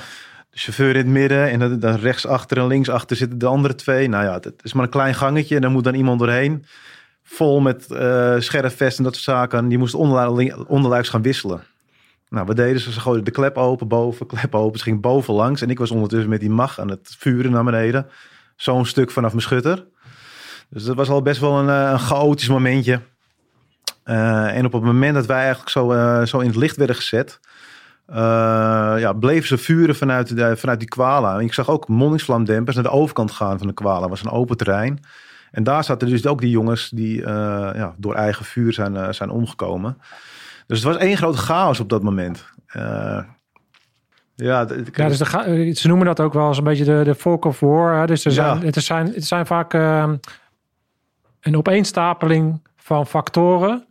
De 0.50 0.58
chauffeur 0.58 0.90
in 0.90 0.96
het 0.96 1.06
midden 1.06 1.50
en 1.50 1.58
dan, 1.58 1.78
dan 1.78 1.94
rechts 1.94 2.26
achter 2.26 2.58
en 2.58 2.66
links 2.66 2.88
achter 2.88 3.16
zitten 3.16 3.38
de 3.38 3.46
andere 3.46 3.74
twee. 3.74 4.08
Nou 4.08 4.24
ja, 4.24 4.34
het 4.34 4.60
is 4.62 4.72
maar 4.72 4.84
een 4.84 4.90
klein 4.90 5.14
gangetje 5.14 5.54
en 5.54 5.60
daar 5.60 5.70
moet 5.70 5.84
dan 5.84 5.94
iemand 5.94 6.18
doorheen. 6.18 6.64
Vol 7.22 7.60
met 7.60 7.90
eh 7.90 8.34
scherfvest 8.38 8.98
en 8.98 9.04
dat 9.04 9.14
soort 9.14 9.36
zaken. 9.36 9.58
En 9.58 9.68
die 9.68 9.78
moest 9.78 9.94
onderlu- 9.94 10.54
onderluiks 10.66 11.08
gaan 11.08 11.22
wisselen. 11.22 11.62
Nou, 12.32 12.46
wat 12.46 12.56
deden 12.56 12.80
ze? 12.80 12.92
Ze 12.92 13.00
gooiden 13.00 13.24
de 13.24 13.30
klep 13.30 13.56
open, 13.56 13.88
boven, 13.88 14.26
klep 14.26 14.54
open. 14.54 14.78
Ze 14.78 14.84
ging 14.84 15.00
boven 15.00 15.34
langs 15.34 15.62
en 15.62 15.70
ik 15.70 15.78
was 15.78 15.90
ondertussen 15.90 16.30
met 16.30 16.40
die 16.40 16.50
mag 16.50 16.80
aan 16.80 16.88
het 16.88 17.16
vuren 17.18 17.50
naar 17.50 17.64
beneden. 17.64 18.06
Zo'n 18.56 18.86
stuk 18.86 19.10
vanaf 19.10 19.30
mijn 19.30 19.42
schutter. 19.42 19.84
Dus 20.68 20.84
dat 20.84 20.96
was 20.96 21.08
al 21.08 21.22
best 21.22 21.40
wel 21.40 21.58
een, 21.58 21.68
eh, 21.68 21.90
een 21.90 21.98
chaotisch 21.98 22.48
momentje. 22.48 23.00
Eh, 24.02 24.56
en 24.56 24.64
op 24.64 24.72
het 24.72 24.82
moment 24.82 25.14
dat 25.14 25.26
wij 25.26 25.38
eigenlijk 25.38 25.70
zo, 25.70 25.92
eh, 25.92 26.22
zo 26.22 26.38
in 26.38 26.46
het 26.46 26.56
licht 26.56 26.76
werden 26.76 26.96
gezet, 26.96 27.40
ja, 28.98 29.12
bleven 29.12 29.48
ze 29.48 29.58
vuren 29.58 29.96
vanuit, 29.96 30.36
de, 30.36 30.56
vanuit 30.56 30.78
die 30.78 30.88
kwala. 30.88 31.34
En 31.38 31.44
ik 31.44 31.54
zag 31.54 31.68
ook 31.68 31.88
mondingsvlamdempers 31.88 32.76
naar 32.76 32.84
de 32.84 32.90
overkant 32.90 33.30
gaan 33.30 33.58
van 33.58 33.66
de 33.66 33.72
kwala. 33.74 34.00
Dat 34.00 34.08
was 34.08 34.24
een 34.24 34.30
open 34.30 34.56
terrein. 34.56 35.04
En 35.50 35.64
daar 35.64 35.84
zaten 35.84 36.08
dus 36.08 36.26
ook 36.26 36.40
die 36.40 36.50
jongens 36.50 36.90
die 36.90 37.20
ja, 37.26 37.94
door 37.96 38.14
eigen 38.14 38.44
vuur 38.44 38.72
zijn, 38.72 39.14
zijn 39.14 39.30
omgekomen. 39.30 39.98
Dus 40.72 40.82
het 40.84 40.92
was 40.92 41.02
één 41.02 41.16
grote 41.16 41.38
chaos 41.38 41.80
op 41.80 41.88
dat 41.88 42.02
moment. 42.02 42.44
Eh, 42.66 42.82
ja, 42.82 43.24
Ja, 44.34 44.64
dus 45.08 45.18
de 45.18 45.24
eh, 45.24 45.74
ze 45.74 45.88
noemen 45.88 46.06
dat 46.06 46.20
ook 46.20 46.32
wel 46.32 46.48
eens 46.48 46.58
een 46.58 46.64
beetje 46.64 46.84
de, 46.84 47.00
de 47.04 47.14
folk 47.14 47.44
of 47.44 47.60
war. 47.60 47.98
Hè? 47.98 48.06
Dus 48.06 48.24
er 48.24 48.32
zijn, 48.32 48.58
Ja. 48.60 48.64
het, 48.64 48.74
zijn, 48.84 49.06
het 49.06 49.24
zijn 49.24 49.46
vaak 49.46 49.74
eh, 49.74 50.12
een 51.40 51.56
opeenstapeling 51.56 52.68
van 52.76 53.06
factoren. 53.06 53.86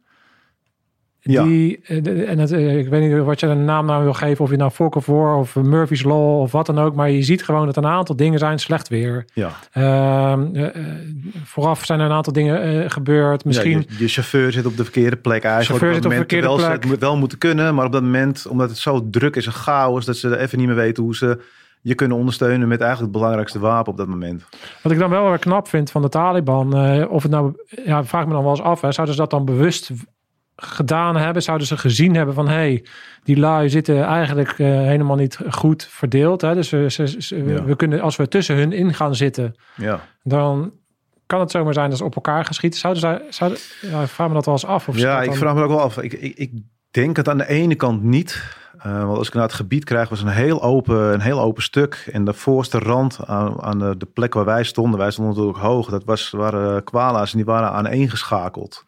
Ja. 1.24 1.44
Die, 1.44 1.80
eh, 1.84 2.30
en 2.30 2.40
het, 2.40 2.52
eh, 2.52 2.78
ik 2.78 2.90
weet 2.90 3.02
niet 3.02 3.24
wat 3.24 3.40
je 3.40 3.48
een 3.48 3.66
naam 3.66 3.86
nou 3.86 4.04
wil 4.04 4.14
geven, 4.14 4.44
of 4.44 4.50
je 4.52 4.58
nou 4.58 4.72
of 4.78 5.06
war 5.06 5.36
of 5.36 5.56
Murphy's 5.56 6.04
Law 6.04 6.40
of 6.40 6.52
wat 6.52 6.66
dan 6.66 6.80
ook. 6.80 6.96
Maar 6.96 7.10
je 7.10 7.22
ziet 7.22 7.44
gewoon 7.44 7.66
dat 7.66 7.78
een 7.78 7.86
aantal 7.86 8.16
dingen 8.16 8.40
zijn 8.40 8.60
slecht 8.60 8.88
weer. 8.88 9.26
ja. 9.34 9.52
Ehm, 9.72 10.56
eh, 10.56 10.82
vooraf 11.44 11.86
zijn 11.86 12.00
er 12.00 12.06
een 12.06 12.12
aantal 12.12 12.34
dingen 12.34 12.92
gebeurd. 12.92 13.46
Misschien 13.46 13.72
Ja, 13.72 13.86
je, 13.88 14.04
je 14.04 14.08
chauffeur 14.08 14.52
zit 14.52 14.66
op 14.66 14.78
de 14.78 14.84
verkeerde 14.84 15.16
plek 15.16 15.44
eigenlijk. 15.44 15.66
Chauffeur 15.66 15.94
zit 15.94 16.06
op 16.06 16.12
de 16.12 16.18
verkeerde 16.18 16.48
plek. 16.56 16.84
Ze 16.84 16.90
het 16.90 17.00
wel 17.00 17.18
moeten 17.18 17.38
kunnen, 17.38 17.76
maar 17.76 17.86
op 17.86 17.92
dat 17.92 18.04
moment, 18.04 18.48
omdat 18.48 18.70
het 18.70 18.78
zo 18.78 19.10
druk 19.10 19.36
is 19.36 19.46
en 19.46 19.52
chaos, 19.52 20.06
dat 20.06 20.18
ze 20.18 20.38
even 20.38 20.58
niet 20.58 20.68
meer 20.68 20.76
weten 20.76 21.04
hoe 21.04 21.16
ze 21.16 21.42
je 21.82 21.96
kunnen 21.96 22.18
ondersteunen 22.18 22.68
met 22.68 22.82
eigenlijk 22.82 23.12
het 23.12 23.22
belangrijkste 23.22 23.60
wapen 23.60 23.92
op 23.92 23.98
dat 23.98 24.08
moment. 24.08 24.44
Wat 24.82 24.92
ik 24.92 25.00
dan 25.00 25.10
wel 25.10 25.30
weer 25.30 25.40
knap 25.40 25.68
vind 25.68 25.92
van 25.92 26.02
de 26.02 26.10
Taliban, 26.10 26.74
of 27.08 27.22
het 27.22 27.32
nou, 27.32 27.54
ja, 27.86 28.04
vraag 28.04 28.26
me 28.26 28.32
dan 28.32 28.42
wel 28.42 28.52
eens 28.52 28.62
af, 28.62 28.82
hè, 28.82 28.92
zouden 28.92 29.16
ze 29.16 29.22
dat 29.22 29.30
dan 29.30 29.46
bewust 29.46 29.92
gedaan 30.64 31.18
hebben? 31.18 31.42
Zouden 31.44 31.68
ze 31.68 31.78
gezien 31.78 32.16
hebben 32.16 32.36
van, 32.36 32.48
hé, 32.48 32.54
hey, 32.54 32.86
die 33.24 33.38
lui 33.38 33.70
zitten 33.70 34.04
eigenlijk 34.04 34.50
eh, 34.50 34.68
helemaal 34.68 35.16
niet 35.16 35.40
goed 35.50 35.88
verdeeld. 35.92 36.42
Hè? 36.42 36.54
Dus 36.54 36.70
ze, 36.70 36.86
ze- 36.90 37.16
ze- 37.22 37.44
Ja. 37.44 37.64
we 37.64 37.76
kunnen, 37.76 38.02
als 38.02 38.16
we 38.16 38.28
tussen 38.28 38.56
hun 38.56 38.72
in 38.72 38.94
gaan 38.94 39.16
zitten, 39.16 39.56
Ja, 39.76 40.00
dan 40.24 40.72
kan 41.26 41.40
het 41.40 41.52
zomaar 41.52 41.74
zijn 41.74 41.90
dat 41.90 41.98
ze 41.98 42.04
op 42.04 42.16
elkaar 42.16 42.46
geschieten. 42.46 42.80
Zouden 42.80 43.02
zij, 43.02 43.22
zouden, 43.30 43.60
ja, 43.82 44.02
ik 44.02 44.08
vraag 44.08 44.28
me 44.28 44.34
dat 44.34 44.46
wel 44.46 44.54
eens 44.54 44.66
af. 44.66 44.88
Of 44.88 44.98
ja 44.98 45.14
dat 45.14 45.24
ik 45.24 45.30
dan- 45.30 45.38
vraag 45.38 45.54
me 45.54 45.62
ook 45.64 45.70
wel 45.70 45.82
af. 45.82 45.98
Ik, 45.98 46.14
ik, 46.14 46.36
ik 46.38 46.52
denk 46.92 47.16
het 47.18 47.30
aan 47.30 47.38
de 47.38 47.48
ene 47.50 47.76
kant 47.76 48.04
niet. 48.04 48.60
Eh, 48.80 49.06
want 49.06 49.18
als 49.18 49.28
ik 49.28 49.34
naar 49.34 49.44
het 49.44 49.54
gebied 49.54 49.84
krijg, 49.84 50.10
was 50.10 50.22
een 50.22 50.28
heel 50.28 50.62
open, 50.64 51.14
een 51.14 51.22
heel 51.22 51.40
open 51.42 51.64
stuk. 51.64 52.10
En 52.12 52.26
de 52.26 52.34
voorste 52.34 52.80
rand 52.80 53.20
aan, 53.26 53.62
aan 53.62 53.80
de, 53.80 53.98
de 53.98 54.06
plek 54.06 54.34
waar 54.34 54.46
wij 54.46 54.64
stonden, 54.64 55.00
wij 55.00 55.12
stonden 55.12 55.34
natuurlijk 55.34 55.64
hoog. 55.64 55.90
Dat 55.90 56.04
was, 56.04 56.30
waren 56.30 56.84
kwala's 56.84 57.32
en 57.32 57.38
die 57.38 57.46
waren 57.46 57.72
aaneengeschakeld. 57.72 58.86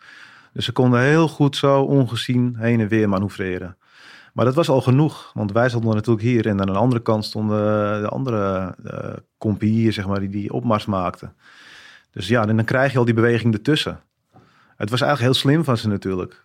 Dus 0.53 0.65
ze 0.65 0.71
konden 0.71 0.99
heel 1.01 1.27
goed 1.27 1.55
zo 1.55 1.81
ongezien 1.81 2.55
heen 2.57 2.79
en 2.79 2.87
weer 2.87 3.09
manoeuvreren. 3.09 3.77
Maar 4.33 4.45
dat 4.45 4.55
was 4.55 4.69
al 4.69 4.81
genoeg, 4.81 5.31
want 5.33 5.51
wij 5.51 5.69
stonden 5.69 5.95
natuurlijk 5.95 6.25
hier 6.25 6.47
en 6.47 6.59
aan 6.59 6.65
de 6.67 6.73
andere 6.73 7.01
kant 7.01 7.25
stonden 7.25 8.01
de 8.01 8.07
andere 8.09 8.75
uh, 8.85 9.13
compagnieën, 9.37 9.93
zeg 9.93 10.07
maar, 10.07 10.19
die 10.19 10.29
die 10.29 10.53
opmars 10.53 10.85
maakten. 10.85 11.35
Dus 12.11 12.27
ja, 12.27 12.47
en 12.47 12.55
dan 12.55 12.65
krijg 12.65 12.91
je 12.91 12.97
al 12.97 13.05
die 13.05 13.13
beweging 13.13 13.53
ertussen. 13.53 13.99
Het 14.77 14.89
was 14.89 15.01
eigenlijk 15.01 15.33
heel 15.33 15.41
slim 15.41 15.63
van 15.63 15.77
ze 15.77 15.87
natuurlijk. 15.87 16.41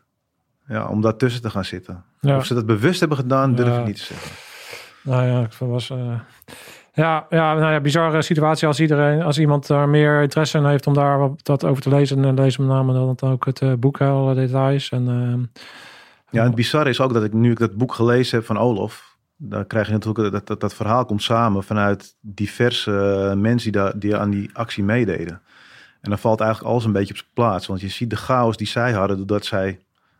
Ja, 0.67 0.87
om 0.89 1.01
daartussen 1.01 1.43
te 1.43 1.51
gaan 1.51 1.65
zitten. 1.65 2.05
Ja. 2.21 2.37
Of 2.37 2.47
ze 2.47 2.55
dat 2.55 2.67
bewust 2.67 3.01
hebben 3.01 3.19
gedaan, 3.19 3.55
durf 3.55 3.69
Ja. 3.69 3.79
ik 3.81 3.87
niet 3.87 3.97
te 3.97 4.03
zeggen. 4.05 4.31
Nou 5.03 5.27
ja, 5.27 5.41
ik 5.41 5.53
was. 5.53 5.91
eh, 5.91 6.21
ja, 6.99 7.27
ja, 7.31 7.55
nou 7.55 7.73
ja, 7.73 7.81
bizarre 7.81 8.23
situatie 8.23 8.67
als 8.67 8.81
iedereen, 8.81 9.23
als 9.23 9.39
iemand 9.39 9.67
daar 9.67 9.89
meer 9.89 10.23
interesse 10.23 10.59
in 10.59 10.65
heeft 10.65 10.87
om 10.87 10.95
daar 10.95 11.31
dat 11.43 11.65
over 11.65 11.83
te 11.83 11.89
lezen, 11.89 12.23
dan 12.23 12.35
lees 12.35 12.57
met 12.57 12.69
name 12.69 12.93
dan 12.93 13.31
ook 13.31 13.45
het 13.45 13.61
eh, 13.61 13.73
boek, 13.73 14.01
alle 14.01 14.35
details. 14.35 14.89
En, 14.91 15.09
ehm, 15.09 15.63
Ja, 16.31 16.41
en 16.41 16.47
het 16.47 16.55
bizarre 16.55 16.89
is 16.89 17.01
ook 17.01 17.13
dat 17.13 17.25
ik 17.25 17.33
nu 17.33 17.51
ik 17.51 17.59
dat 17.59 17.77
boek 17.77 17.95
gelezen 17.95 18.39
heb 18.39 18.47
van 18.47 18.59
Olof, 18.59 19.17
dan 19.37 19.67
krijg 19.67 19.87
je 19.87 19.93
natuurlijk 19.93 20.33
dat, 20.33 20.47
dat, 20.47 20.61
dat 20.61 20.75
verhaal 20.75 21.05
komt 21.05 21.23
samen 21.23 21.63
vanuit 21.63 22.17
diverse 22.21 23.29
eh, 23.31 23.41
mensen 23.41 23.73
die, 23.73 23.81
daar, 23.81 23.99
die 23.99 24.17
aan 24.17 24.31
die 24.31 24.51
actie 24.53 24.85
meededen. 24.85 25.41
En 26.01 26.11
dan 26.11 26.19
valt 26.19 26.41
eigenlijk 26.41 26.71
alles 26.71 26.85
een 26.85 26.93
beetje 26.93 27.13
op 27.13 27.19
zijn 27.19 27.31
plaats. 27.35 27.67
Want 27.67 27.81
je 27.81 27.89
ziet 27.89 28.11
de 28.11 28.17
chaos 28.17 28.57
die 28.57 28.67
zij 28.67 28.93
hadden, 28.93 29.17
doordat 29.17 29.45
zij 29.45 29.79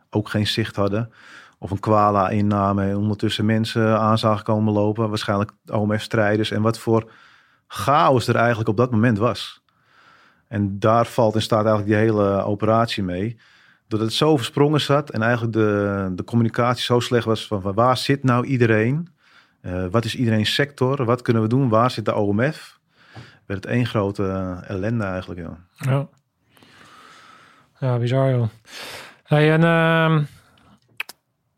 ook 0.09 0.29
geen 0.29 0.47
zicht 0.47 0.75
hadden. 0.75 1.11
Of 1.59 1.71
een 1.71 1.79
kwala 1.79 2.29
innamen 2.29 2.89
en 2.89 2.97
ondertussen 2.97 3.45
mensen 3.45 3.99
aan 3.99 4.17
zagen 4.17 4.43
komen 4.43 4.73
lopen. 4.73 5.09
Waarschijnlijk 5.09 5.51
OMF-strijders. 5.71 6.51
En 6.51 6.61
wat 6.61 6.79
voor 6.79 7.11
chaos 7.67 8.27
er 8.27 8.35
eigenlijk 8.35 8.69
op 8.69 8.77
dat 8.77 8.91
moment 8.91 9.17
was. 9.17 9.63
En 10.47 10.79
daar 10.79 11.05
valt 11.05 11.35
en 11.35 11.41
staat 11.41 11.65
eigenlijk 11.65 11.87
die 11.87 11.95
hele 11.95 12.43
operatie 12.43 13.03
mee. 13.03 13.39
Doordat 13.87 14.09
het 14.09 14.17
zo 14.17 14.37
versprongen 14.37 14.81
zat 14.81 15.09
en 15.09 15.21
eigenlijk 15.21 15.53
de, 15.53 16.11
de 16.15 16.23
communicatie 16.23 16.83
zo 16.83 16.99
slecht 16.99 17.25
was 17.25 17.47
van, 17.47 17.61
waar 17.61 17.97
zit 17.97 18.23
nou 18.23 18.45
iedereen? 18.45 19.09
Uh, 19.61 19.85
wat 19.91 20.05
is 20.05 20.15
iedereen's 20.15 20.53
sector? 20.53 21.05
Wat 21.05 21.21
kunnen 21.21 21.41
we 21.41 21.47
doen? 21.47 21.69
Waar 21.69 21.91
zit 21.91 22.05
de 22.05 22.15
OMF? 22.15 22.79
Werd 23.45 23.63
het 23.63 23.73
één 23.73 23.85
grote 23.85 24.23
uh, 24.23 24.69
ellende 24.69 25.03
eigenlijk, 25.03 25.39
ja. 25.39 25.57
Ja, 25.75 26.07
ja 27.79 27.97
bizar 27.97 28.29
joh. 28.29 28.47
Hey, 29.23 29.51
en 29.53 29.61
uh, 29.61 30.25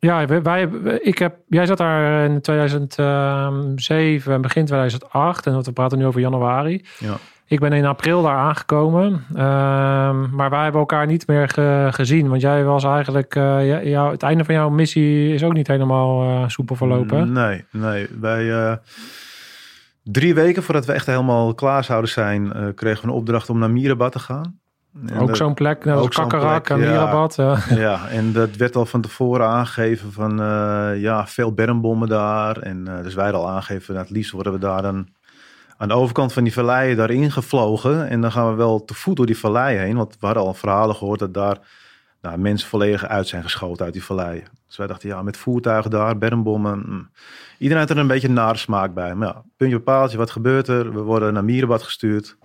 ja, 0.06 0.26
wij, 0.26 0.41
wij, 0.41 0.70
ik 1.02 1.18
heb, 1.18 1.36
jij 1.47 1.66
zat 1.66 1.78
daar 1.78 2.26
in 2.26 2.41
2007, 2.41 4.41
begin 4.41 4.66
2008 4.66 5.45
en 5.45 5.64
we 5.64 5.72
praten 5.72 5.97
nu 5.97 6.06
over 6.06 6.22
januari. 6.22 6.86
Ja. 6.99 7.18
Ik 7.45 7.60
ben 7.60 7.74
in 7.74 7.86
april 7.86 8.22
daar 8.22 8.38
aangekomen, 8.38 9.26
uh, 9.32 9.38
maar 10.32 10.49
wij 10.49 10.64
hebben 10.64 10.80
elkaar 10.80 11.06
niet 11.06 11.28
meer 11.28 11.49
ge, 11.49 11.88
gezien. 11.91 12.30
Want 12.30 12.41
jij 12.41 12.64
was 12.64 12.84
eigenlijk, 12.84 13.36
uh, 13.36 13.86
jou, 13.86 14.12
het 14.12 14.24
einde 14.24 14.45
van 14.45 14.56
jouw 14.56 14.70
missie 14.70 15.34
is 15.34 15.43
ook 15.43 15.54
niet 15.54 15.68
helemaal 15.68 16.24
uh, 16.24 16.47
soepel 16.47 16.76
verlopen. 16.76 17.32
Nee, 17.32 17.66
nee. 17.72 18.08
Wij, 18.20 18.52
eh, 18.52 18.74
drie 20.04 20.34
weken 20.34 20.64
voordat 20.64 20.86
we 20.86 20.93
echt 20.93 21.06
helemaal 21.06 21.54
klaar 21.54 21.84
zouden 21.84 22.10
zijn, 22.10 22.54
eh, 22.54 22.68
kregen 22.76 23.02
we 23.02 23.08
een 23.08 23.18
opdracht 23.18 23.49
om 23.49 23.60
naar 23.60 23.72
Mirabat 23.72 24.12
te 24.12 24.20
gaan. 24.20 24.61
En 25.08 25.20
ook 25.20 25.36
zo'n 25.36 25.54
plek, 25.54 25.86
net 25.86 25.96
als 25.96 26.08
Kakkerak 26.08 26.70
en 26.70 26.80
Mirabat. 26.80 27.36
Ja. 27.36 27.58
ja, 27.88 28.08
en 28.08 28.34
dat 28.34 28.56
werd 28.56 28.76
al 28.76 28.86
van 28.86 29.02
tevoren 29.02 29.48
aangegeven 29.48 30.12
van 30.12 30.38
ja, 31.00 31.28
veel 31.28 31.54
bermbommen 31.54 32.08
daar. 32.08 32.58
En 32.58 32.84
dus 33.04 33.14
wij 33.14 33.24
hadden 33.24 33.42
al 33.42 33.50
aangegeven, 33.50 33.94
nou, 33.94 34.06
het 34.06 34.16
liefst 34.16 34.32
worden 34.32 34.54
we 34.54 34.60
daar 34.60 34.82
dan 34.82 35.08
aan 35.82 35.88
de 35.88 35.94
overkant 35.94 36.34
van 36.34 36.44
die 36.44 36.54
vallei 36.54 36.96
daarin 36.96 37.32
gevlogen. 37.32 38.10
En 38.10 38.22
dan 38.22 38.32
gaan 38.32 38.50
we 38.50 38.56
wel 38.56 38.86
te 38.86 38.94
voet 38.94 39.16
door 39.16 39.26
die 39.26 39.38
vallei 39.38 39.78
heen. 39.78 39.96
Want 39.96 40.18
we 40.20 40.26
hadden 40.26 40.44
al 40.44 40.54
verhalen 40.54 40.96
gehoord 40.96 41.20
dat 41.20 41.34
daar 41.34 41.58
nou, 42.22 42.38
mensen 42.38 42.70
volledig 42.70 43.06
uit 43.06 43.28
zijn 43.28 43.44
geschoten 43.44 43.86
uit 43.86 43.94
die 43.94 44.04
vallei. 44.04 44.44
Dus 44.68 44.78
wij 44.78 44.88
dachten, 44.88 45.10
ja, 45.10 45.22
met 45.22 45.38
voertuigen 45.38 45.92
daar, 45.92 46.18
bermbommen. 46.18 46.84
mm. 46.86 47.10
Iedereen 47.58 47.82
had 47.82 47.92
er 47.92 47.98
een 47.98 48.08
beetje 48.08 48.28
een 48.28 48.34
nare 48.34 48.58
smaak 48.58 48.94
bij. 48.94 49.16
Maar 49.16 49.28
ja, 49.28 49.44
puntje 49.58 49.80
paaltje, 49.80 50.18
wat 50.18 50.32
gebeurt 50.32 50.68
er? 50.68 50.94
We 50.94 51.02
worden 51.02 51.34
naar 51.34 51.44
Mierenbad 51.44 51.84
gestuurd. 51.84 52.38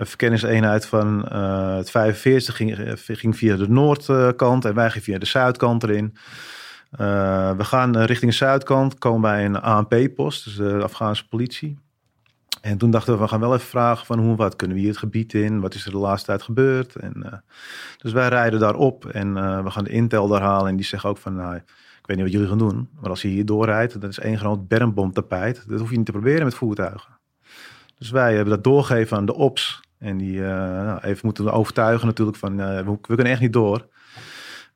Een 0.00 0.06
verkenningseenheid 0.06 0.86
van 0.86 1.28
eh, 1.28 1.76
het 1.76 1.90
45 1.90 2.56
ging, 2.56 2.78
eh, 2.78 2.92
ging 2.96 3.36
via 3.36 3.56
de 3.56 3.68
noordkant 3.68 4.64
en 4.64 4.74
wij 4.74 4.88
gingen 4.88 5.02
via 5.02 5.18
de 5.18 5.26
zuidkant 5.26 5.82
erin. 5.82 6.16
Eh, 6.90 7.56
we 7.56 7.64
gaan 7.64 7.98
richting 7.98 8.30
de 8.30 8.36
zuidkant, 8.36 8.98
komen 8.98 9.20
bij 9.20 9.44
een 9.44 9.60
ANP-post, 9.60 10.44
dus 10.44 10.56
de 10.56 10.82
Afghaanse 10.82 11.28
politie. 11.28 11.78
En 12.60 12.78
toen 12.78 12.90
dachten 12.90 13.14
we, 13.14 13.20
we 13.20 13.28
gaan 13.28 13.40
wel 13.40 13.54
even 13.54 13.66
vragen 13.66 14.06
van 14.06 14.18
hoe 14.18 14.36
wat 14.36 14.56
kunnen 14.56 14.76
we 14.76 14.82
hier 14.82 14.92
het 14.92 15.00
gebied 15.00 15.34
in? 15.34 15.60
Wat 15.60 15.74
is 15.74 15.84
er 15.84 15.90
de 15.90 15.98
laatste 15.98 16.26
tijd 16.26 16.42
gebeurd? 16.42 16.96
En, 16.96 17.44
dus 17.98 18.12
wij 18.12 18.28
rijden 18.28 18.60
daarop 18.60 19.06
en 19.06 19.34
we 19.64 19.70
gaan 19.70 19.84
de 19.84 19.90
intel 19.90 20.28
daar 20.28 20.42
halen. 20.42 20.68
En 20.68 20.76
die 20.76 20.84
zeggen 20.84 21.10
ook 21.10 21.18
van, 21.18 21.34
nou, 21.34 21.54
ik 21.54 21.62
weet 22.02 22.16
niet 22.16 22.24
wat 22.24 22.32
jullie 22.32 22.48
gaan 22.48 22.58
doen. 22.58 22.88
Maar 23.00 23.10
als 23.10 23.22
je 23.22 23.28
hier 23.28 23.46
doorrijdt, 23.46 24.00
dat 24.00 24.10
is 24.10 24.18
één 24.18 24.38
groot 24.38 24.68
bermbomtapijt. 24.68 25.68
Dat 25.68 25.80
hoef 25.80 25.90
je 25.90 25.96
niet 25.96 26.06
te 26.06 26.12
proberen 26.12 26.44
met 26.44 26.54
voertuigen. 26.54 27.18
Dus 27.98 28.10
wij 28.10 28.34
hebben 28.34 28.54
dat 28.54 28.64
doorgegeven 28.64 29.16
aan 29.16 29.26
de 29.26 29.34
ops. 29.34 29.80
En 30.00 30.16
die 30.16 30.44
eh, 30.44 30.50
nou, 30.84 31.00
even 31.00 31.20
moeten 31.22 31.52
overtuigen 31.52 32.06
natuurlijk 32.06 32.36
van, 32.36 32.60
eh, 32.60 32.76
we, 32.76 32.90
we 32.90 33.14
kunnen 33.14 33.26
echt 33.32 33.40
niet 33.40 33.52
door. 33.52 33.86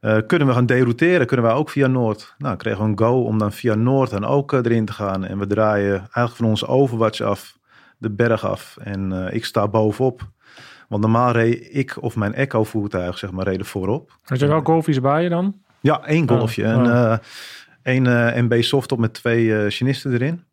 Eh, 0.01 0.19
kunnen 0.27 0.49
we 0.49 0.55
gaan 0.55 0.67
derouteren? 0.67 1.27
Kunnen 1.27 1.47
wij 1.47 1.55
ook 1.55 1.71
via 1.71 1.87
Noord? 1.87 2.35
Nou, 2.39 2.57
kregen 2.57 2.83
we 2.83 2.89
een 2.89 2.99
go 2.99 3.23
om 3.23 3.39
dan 3.39 3.53
via 3.53 3.75
Noord 3.75 4.11
dan 4.11 4.25
ook 4.25 4.53
erin 4.53 4.85
te 4.85 4.93
gaan. 4.93 5.25
En 5.25 5.39
we 5.39 5.47
draaien 5.47 5.97
eigenlijk 5.99 6.37
van 6.37 6.47
onze 6.47 6.67
Overwatch 6.67 7.21
af, 7.21 7.59
de 7.99 8.11
berg 8.11 8.47
af. 8.47 8.77
En 8.81 9.29
ik 9.33 9.45
sta 9.45 9.69
bovenop. 9.69 10.33
Want 10.89 11.03
normaal 11.03 11.31
reed 11.31 11.69
ik 11.71 12.03
of 12.03 12.17
mijn 12.17 12.35
Echo-voertuig, 12.35 13.19
zeg 13.19 13.31
maar, 13.31 13.45
reden 13.45 13.67
voorop. 13.67 14.19
Had 14.23 14.39
je 14.39 14.47
wel 14.47 14.61
golfies 14.61 15.01
bij 15.01 15.23
je 15.23 15.29
dan? 15.29 15.55
Ja, 15.81 16.05
één 16.07 16.29
golfje. 16.29 16.65
Oh, 16.65 16.71
En 16.71 17.21
één 17.85 18.07
eh, 18.07 18.43
MB 18.43 18.63
softop 18.63 18.99
met 18.99 19.15
twee 19.15 19.57
eh 19.57 19.71
chinisten 19.71 20.13
erin. 20.13 20.45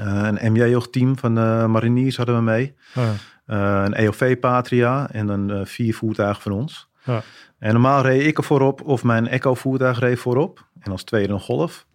Een 0.00 0.52
MJ-team 0.52 1.18
van 1.18 1.34
de 1.34 1.64
mariniers 1.68 2.16
hadden 2.16 2.36
we 2.36 2.42
mee. 2.42 2.74
Ja. 2.94 3.12
Eh, 3.46 3.82
een 3.84 3.94
EOV 3.94 4.38
Patria 4.38 5.10
en 5.10 5.26
dan 5.26 5.50
eh, 5.50 5.64
vier 5.64 5.94
voertuigen 5.94 6.42
van 6.42 6.52
ons. 6.52 6.88
Ja. 7.04 7.22
En 7.58 7.72
normaal 7.72 8.02
reed 8.02 8.26
ik 8.26 8.38
er 8.38 8.44
voorop 8.44 8.82
of 8.82 9.04
mijn 9.04 9.28
Echo 9.28 9.54
voertuig 9.54 9.98
reed 9.98 10.18
voorop. 10.18 10.66
En 10.80 10.90
als 10.92 11.04
tweede 11.04 11.32
een 11.32 11.40
Golf. 11.40 11.86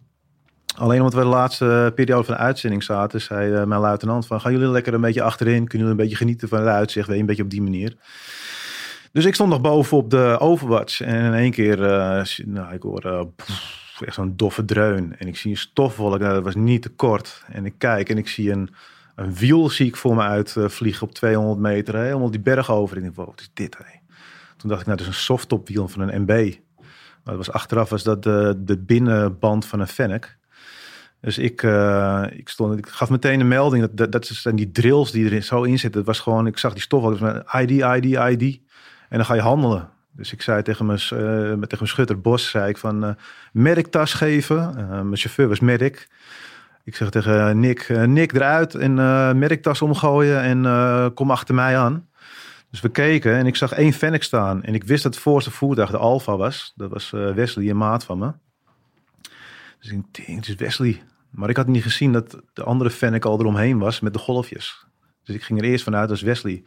Alleen 0.76 0.98
omdat 0.98 1.14
we 1.14 1.20
de 1.20 1.26
laatste 1.26 1.92
periode 1.94 2.24
van 2.24 2.34
de 2.34 2.40
uitzending 2.40 2.82
zaten, 2.82 3.20
zei 3.20 3.52
eh, 3.54 3.64
mijn 3.64 3.80
luitenant 3.80 4.26
van, 4.26 4.40
gaan 4.40 4.52
jullie 4.52 4.68
lekker 4.68 4.94
een 4.94 5.00
beetje 5.00 5.22
achterin? 5.22 5.54
Kunnen 5.68 5.78
jullie 5.88 5.90
een 5.90 5.96
beetje 5.96 6.16
genieten 6.16 6.48
van 6.48 6.58
het 6.58 6.68
uitzicht? 6.68 7.06
Weet 7.06 7.14
je, 7.16 7.20
een 7.20 7.28
beetje 7.28 7.42
op 7.42 7.50
die 7.50 7.62
manier. 7.62 7.96
Dus 9.12 9.24
ik 9.24 9.34
stond 9.34 9.50
nog 9.50 9.60
boven 9.60 9.96
op 9.96 10.10
de 10.10 10.36
Overwatch 10.40 11.00
en 11.00 11.24
in 11.24 11.32
één 11.34 11.50
keer, 11.50 11.76
zie- 12.26 12.46
nou, 12.48 12.74
ik 12.74 12.82
hoor 12.82 13.28
echt 14.04 14.14
zo'n 14.14 14.36
doffe 14.36 14.64
dreun. 14.64 15.14
En 15.18 15.26
ik 15.28 15.36
zie 15.36 15.50
een 15.50 15.56
stofwolk, 15.56 16.18
nou, 16.20 16.34
dat 16.34 16.42
was 16.42 16.54
niet 16.54 16.82
te 16.82 16.88
kort. 16.88 17.42
En 17.52 17.64
ik 17.66 17.74
kijk 17.78 18.08
en 18.08 18.18
ik 18.18 18.28
zie 18.28 18.50
een, 18.52 18.70
een 19.20 19.34
wiel 19.34 19.68
zie 19.70 19.86
ik 19.86 19.96
voor 19.96 20.14
me 20.14 20.22
uit 20.22 20.56
eh, 20.56 20.68
vliegen 20.68 21.06
op 21.06 21.12
200 21.14 21.58
meter, 21.60 21.96
helemaal 21.96 22.30
die 22.30 22.40
berg 22.40 22.70
over. 22.70 22.96
En 22.96 23.04
ik 23.04 23.14
dacht, 23.14 23.28
wat 23.28 23.40
is 23.40 23.50
dit? 23.54 23.76
Hé? 23.78 23.98
Toen 24.56 24.68
dacht 24.68 24.80
ik, 24.80 24.86
nou, 24.86 24.98
dat 24.98 25.06
is 25.08 25.12
een 25.14 25.20
softtopwiel 25.20 25.88
van 25.88 26.00
een 26.08 26.22
MB. 26.22 26.54
Maar 27.24 27.34
dat 27.36 27.46
was 27.46 27.52
achteraf 27.52 27.88
was 27.90 28.02
dat 28.02 28.22
de, 28.22 28.54
de 28.58 28.78
binnenband 28.78 29.66
van 29.66 29.80
een 29.80 29.88
Fennec. 29.88 30.38
Dus 31.20 31.38
ik, 31.38 31.62
eh, 31.62 32.24
ik, 32.30 32.48
stond, 32.48 32.78
ik 32.78 32.86
gaf 32.86 33.10
meteen 33.10 33.40
een 33.40 33.48
melding. 33.48 33.82
Dat, 33.82 33.96
dat, 33.96 34.12
dat 34.12 34.26
zijn 34.26 34.56
die 34.56 34.70
drills 34.70 35.10
die 35.12 35.30
er 35.30 35.42
zo 35.42 35.62
in 35.62 35.78
zitten. 35.78 35.98
Het 36.00 36.08
was 36.08 36.20
gewoon, 36.20 36.46
ik 36.46 36.58
zag 36.58 36.72
die 36.72 36.82
stof. 36.82 37.10
Dus 37.10 37.18
met 37.20 37.44
ID, 37.54 37.70
ID, 37.70 38.04
ID. 38.04 38.60
En 39.08 39.16
dan 39.16 39.24
ga 39.24 39.34
je 39.34 39.40
handelen. 39.40 39.88
Dus 40.12 40.32
ik 40.32 40.42
zei 40.42 40.62
tegen 40.62 40.86
mijn, 40.86 40.98
s- 40.98 41.12
eh, 41.12 41.20
met- 41.20 41.60
tegen 41.60 41.76
mijn 41.78 41.88
schutter 41.88 42.20
Bos, 42.20 42.50
zei 42.50 42.68
ik 42.68 42.76
van 42.78 43.04
uh, 43.04 43.10
medic-tas 43.52 44.14
geven. 44.14 44.74
Mijn 44.88 45.16
chauffeur 45.16 45.48
was 45.48 45.60
medic. 45.60 46.08
Ik 46.84 46.96
zeg 46.96 47.10
tegen 47.10 47.60
Nick, 47.60 47.80
eh, 47.80 48.02
Nick 48.04 48.32
eruit 48.32 48.74
en 48.74 48.98
eh 48.98 49.32
medic-tas 49.32 49.82
omgooien 49.82 50.40
en 50.42 50.66
eh, 50.66 51.06
kom 51.14 51.30
achter 51.30 51.54
mij 51.54 51.78
aan. 51.78 52.08
Dus 52.70 52.80
we 52.80 52.88
keken 52.88 53.34
en 53.34 53.46
ik 53.46 53.56
zag 53.56 53.72
één 53.72 53.92
Fennec 53.92 54.22
staan. 54.22 54.62
En 54.62 54.74
ik 54.74 54.84
wist 54.84 55.02
dat 55.02 55.14
het 55.14 55.22
voorste 55.22 55.50
voertuig 55.50 55.90
de 55.90 55.96
Alfa 55.96 56.36
was. 56.36 56.72
Dat 56.76 56.90
was 56.90 57.12
eh, 57.12 57.32
Wesley, 57.32 57.70
een 57.70 57.76
maat 57.76 58.04
van 58.04 58.18
me. 58.18 58.32
Dus 59.80 59.90
ik 59.90 60.02
denk, 60.10 60.38
het 60.38 60.48
is 60.48 60.54
Wesley. 60.54 61.02
Maar 61.30 61.48
ik 61.50 61.56
had 61.56 61.66
niet 61.66 61.82
gezien 61.82 62.12
dat 62.12 62.36
de 62.52 62.64
andere 62.64 62.90
Fennec 62.90 63.24
al 63.24 63.40
eromheen 63.40 63.78
was 63.78 64.00
met 64.00 64.12
de 64.12 64.18
golfjes. 64.18 64.86
Dus 65.24 65.34
ik 65.34 65.42
ging 65.42 65.58
er 65.58 65.64
eerst 65.64 65.84
vanuit 65.84 66.10
als 66.10 66.22
Wesley. 66.22 66.62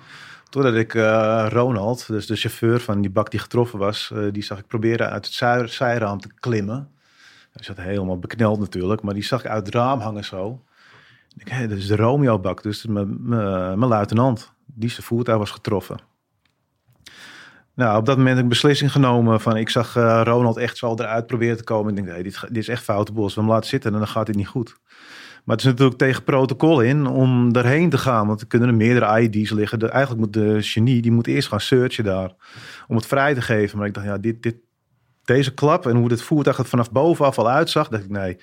Totdat 0.49 0.75
ik 0.75 0.95
eh, 0.95 1.45
Ronald, 1.49 2.07
dus 2.07 2.25
de 2.25 2.35
chauffeur 2.35 2.79
van 2.79 3.01
die 3.01 3.09
bak 3.11 3.31
die 3.31 3.39
getroffen 3.39 3.79
was, 3.79 4.11
eh, 4.13 4.23
die 4.31 4.43
zag 4.43 4.59
ik 4.59 4.67
proberen 4.67 5.09
uit 5.09 5.25
het 5.25 5.33
zij- 5.33 5.67
zijraam 5.67 6.19
te 6.19 6.29
klimmen. 6.39 6.89
Hij 7.53 7.63
zat 7.63 7.77
helemaal 7.77 8.19
bekneld 8.19 8.59
natuurlijk, 8.59 9.01
maar 9.01 9.13
die 9.13 9.23
zag 9.23 9.39
ik 9.43 9.49
uit 9.49 9.65
het 9.65 9.75
raam 9.75 9.99
hangen 9.99 10.23
zo. 10.23 10.63
Ik 11.37 11.47
hé, 11.47 11.67
dat 11.67 11.77
is 11.77 11.87
de 11.87 11.95
Romeo-bak, 11.95 12.63
dus 12.63 12.85
mijn- 12.85 13.27
mijn 13.27 13.87
luitenant, 13.87 14.53
die 14.65 14.89
zijn 14.89 15.05
voertuig 15.05 15.37
was 15.37 15.51
getroffen. 15.51 15.97
Nou, 17.75 17.97
op 17.97 18.05
dat 18.05 18.17
moment 18.17 18.35
heb 18.35 18.43
ik 18.43 18.49
beslissing 18.49 18.91
genomen 18.91 19.41
van 19.41 19.57
ik 19.57 19.69
zag 19.69 19.95
eh, 19.95 20.21
Ronald 20.23 20.57
echt 20.57 20.77
zo 20.77 20.93
eruit 20.95 21.27
proberen 21.27 21.57
te 21.57 21.63
komen. 21.63 21.89
Ik 21.89 21.95
denk, 21.95 22.07
hey, 22.07 22.23
dit, 22.23 22.39
dit 22.47 22.57
is 22.57 22.67
echt 22.67 22.83
foute 22.83 23.11
bos. 23.11 23.35
We 23.35 23.41
hem 23.41 23.49
laten 23.49 23.69
zitten 23.69 23.93
en 23.93 23.97
dan 23.97 24.07
gaat 24.07 24.25
dit 24.25 24.35
niet 24.35 24.47
goed. 24.47 24.75
Maar 25.43 25.55
het 25.55 25.65
is 25.65 25.71
natuurlijk 25.71 25.97
tegen 25.97 26.23
protocol 26.23 26.81
in 26.81 27.07
om 27.07 27.53
daarheen 27.53 27.89
te 27.89 27.97
gaan. 27.97 28.27
Want 28.27 28.41
er 28.41 28.47
kunnen 28.47 28.67
er 28.69 28.75
meerdere 28.75 29.21
ID's 29.21 29.49
liggen. 29.51 29.91
Eigenlijk 29.91 30.21
moet 30.21 30.33
de 30.33 30.57
genie, 30.61 31.01
die 31.01 31.11
moet 31.11 31.27
eerst 31.27 31.47
gaan 31.47 31.59
searchen 31.61 32.03
daar. 32.03 32.33
Om 32.87 32.95
het 32.95 33.05
vrij 33.05 33.33
te 33.33 33.41
geven. 33.41 33.77
Maar 33.77 33.87
ik 33.87 33.93
dacht, 33.93 34.05
ja, 34.05 34.17
dit, 34.17 34.43
dit, 34.43 34.55
deze 35.25 35.53
klap 35.53 35.85
en 35.85 35.95
hoe 35.95 36.09
dit 36.09 36.21
voertuig 36.21 36.57
er 36.57 36.65
vanaf 36.65 36.91
bovenaf 36.91 37.37
al 37.37 37.49
uitzag. 37.49 37.87
dacht 37.87 38.03
ik, 38.03 38.09
nee, 38.09 38.37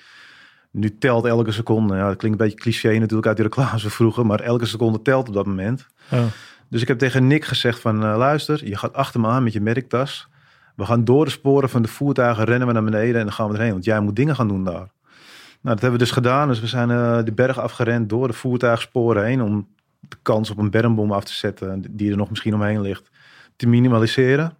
nu 0.71 0.97
telt 0.97 1.25
elke 1.25 1.51
seconde. 1.51 1.95
Ja, 1.95 2.07
dat 2.07 2.17
klinkt 2.17 2.39
een 2.39 2.45
beetje 2.45 2.61
cliché 2.61 2.97
natuurlijk 2.97 3.27
uit 3.27 3.37
die 3.37 3.45
reclames 3.45 3.81
van 3.81 3.91
vroeger. 3.91 4.25
Maar 4.25 4.39
elke 4.39 4.65
seconde 4.65 5.01
telt 5.01 5.27
op 5.27 5.33
dat 5.33 5.45
moment. 5.45 5.87
Ja. 6.09 6.25
Dus 6.69 6.81
ik 6.81 6.87
heb 6.87 6.97
tegen 6.97 7.27
Nick 7.27 7.45
gezegd 7.45 7.79
van 7.79 8.03
eh, 8.03 8.17
luister, 8.17 8.67
je 8.67 8.77
gaat 8.77 8.93
achter 8.93 9.19
me 9.19 9.27
aan 9.27 9.43
met 9.43 9.53
je 9.53 9.61
merktas. 9.61 10.27
We 10.75 10.85
gaan 10.85 11.03
door 11.03 11.25
de 11.25 11.31
sporen 11.31 11.69
van 11.69 11.81
de 11.81 11.87
voertuigen, 11.87 12.43
rennen 12.43 12.67
we 12.67 12.73
naar 12.73 12.83
beneden 12.83 13.15
en 13.15 13.25
dan 13.25 13.33
gaan 13.33 13.49
we 13.49 13.55
erheen. 13.55 13.71
Want 13.71 13.85
jij 13.85 13.99
moet 13.99 14.15
dingen 14.15 14.35
gaan 14.35 14.47
doen 14.47 14.63
daar. 14.63 14.73
Nou, 14.73 15.75
dat 15.75 15.81
hebben 15.81 15.91
we 15.91 16.05
dus 16.05 16.11
gedaan. 16.11 16.47
Dus 16.47 16.59
we 16.59 16.67
zijn 16.67 16.91
eh, 16.91 17.23
de 17.23 17.31
berg 17.31 17.59
afgerend 17.59 18.09
door 18.09 18.27
de 18.27 18.33
voertuigsporen 18.33 19.25
heen 19.25 19.41
om 19.41 19.67
de 19.99 20.17
kans 20.21 20.49
op 20.49 20.57
een 20.57 20.69
bermbom 20.69 21.11
af 21.11 21.23
te 21.23 21.33
zetten 21.33 21.83
die 21.89 22.11
er 22.11 22.17
nog 22.17 22.29
misschien 22.29 22.53
omheen 22.53 22.81
ligt, 22.81 23.09
te 23.55 23.67
minimaliseren. 23.67 24.57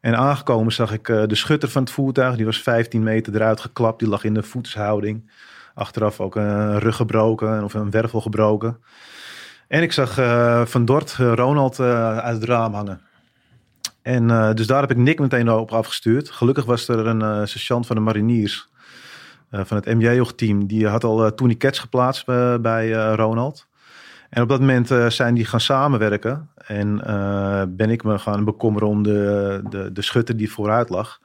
En 0.00 0.16
aangekomen 0.16 0.72
zag 0.72 0.92
ik 0.92 1.08
eh, 1.08 1.22
de 1.26 1.34
schutter 1.34 1.68
van 1.68 1.82
het 1.82 1.90
voertuig, 1.90 2.36
die 2.36 2.44
was 2.44 2.62
15 2.62 3.02
meter 3.02 3.34
eruit 3.34 3.60
geklapt. 3.60 3.98
Die 3.98 4.08
lag 4.08 4.24
in 4.24 4.34
de 4.34 4.42
voetshouding. 4.42 5.30
Achteraf 5.74 6.20
ook 6.20 6.36
een 6.36 6.78
rug 6.78 6.96
gebroken 6.96 7.64
of 7.64 7.74
een 7.74 7.90
wervel 7.90 8.20
gebroken. 8.20 8.78
En 9.68 9.82
ik 9.82 9.92
zag 9.92 10.18
eh, 10.18 10.64
Van 10.64 10.84
Dort, 10.84 11.16
eh, 11.18 11.32
Ronald, 11.34 11.80
uit 11.80 12.34
het 12.34 12.44
raam 12.44 12.74
hangen. 12.74 13.00
En 14.02 14.54
dus 14.54 14.66
daar 14.66 14.80
heb 14.80 14.90
ik 14.90 14.96
Nick 14.96 15.18
meteen 15.18 15.50
op 15.50 15.72
afgestuurd. 15.72 16.30
Gelukkig 16.30 16.64
was 16.64 16.88
er 16.88 17.06
een 17.06 17.48
sergeant 17.48 17.86
van 17.86 17.96
de 17.96 18.02
mariniers 18.02 18.68
van 19.50 19.76
het 19.76 19.86
MJ-team. 19.86 20.66
Die 20.66 20.86
had 20.86 21.04
al 21.04 21.34
tourniquets 21.34 21.78
geplaatst 21.78 22.26
bij 22.60 22.92
Ronald. 23.14 23.66
En 24.30 24.42
op 24.42 24.48
dat 24.48 24.60
moment 24.60 24.88
zijn 25.08 25.34
die 25.34 25.44
gaan 25.44 25.60
samenwerken. 25.60 26.48
En 26.68 27.04
eh, 27.04 27.62
ben 27.68 27.90
ik 27.90 28.04
me 28.04 28.18
gaan 28.18 28.44
bekommeren 28.44 28.88
om 28.88 29.02
de, 29.02 29.60
de, 29.70 29.92
de 29.92 30.02
schutter 30.02 30.36
die 30.36 30.50
vooruit 30.50 30.88
lag. 30.88 31.20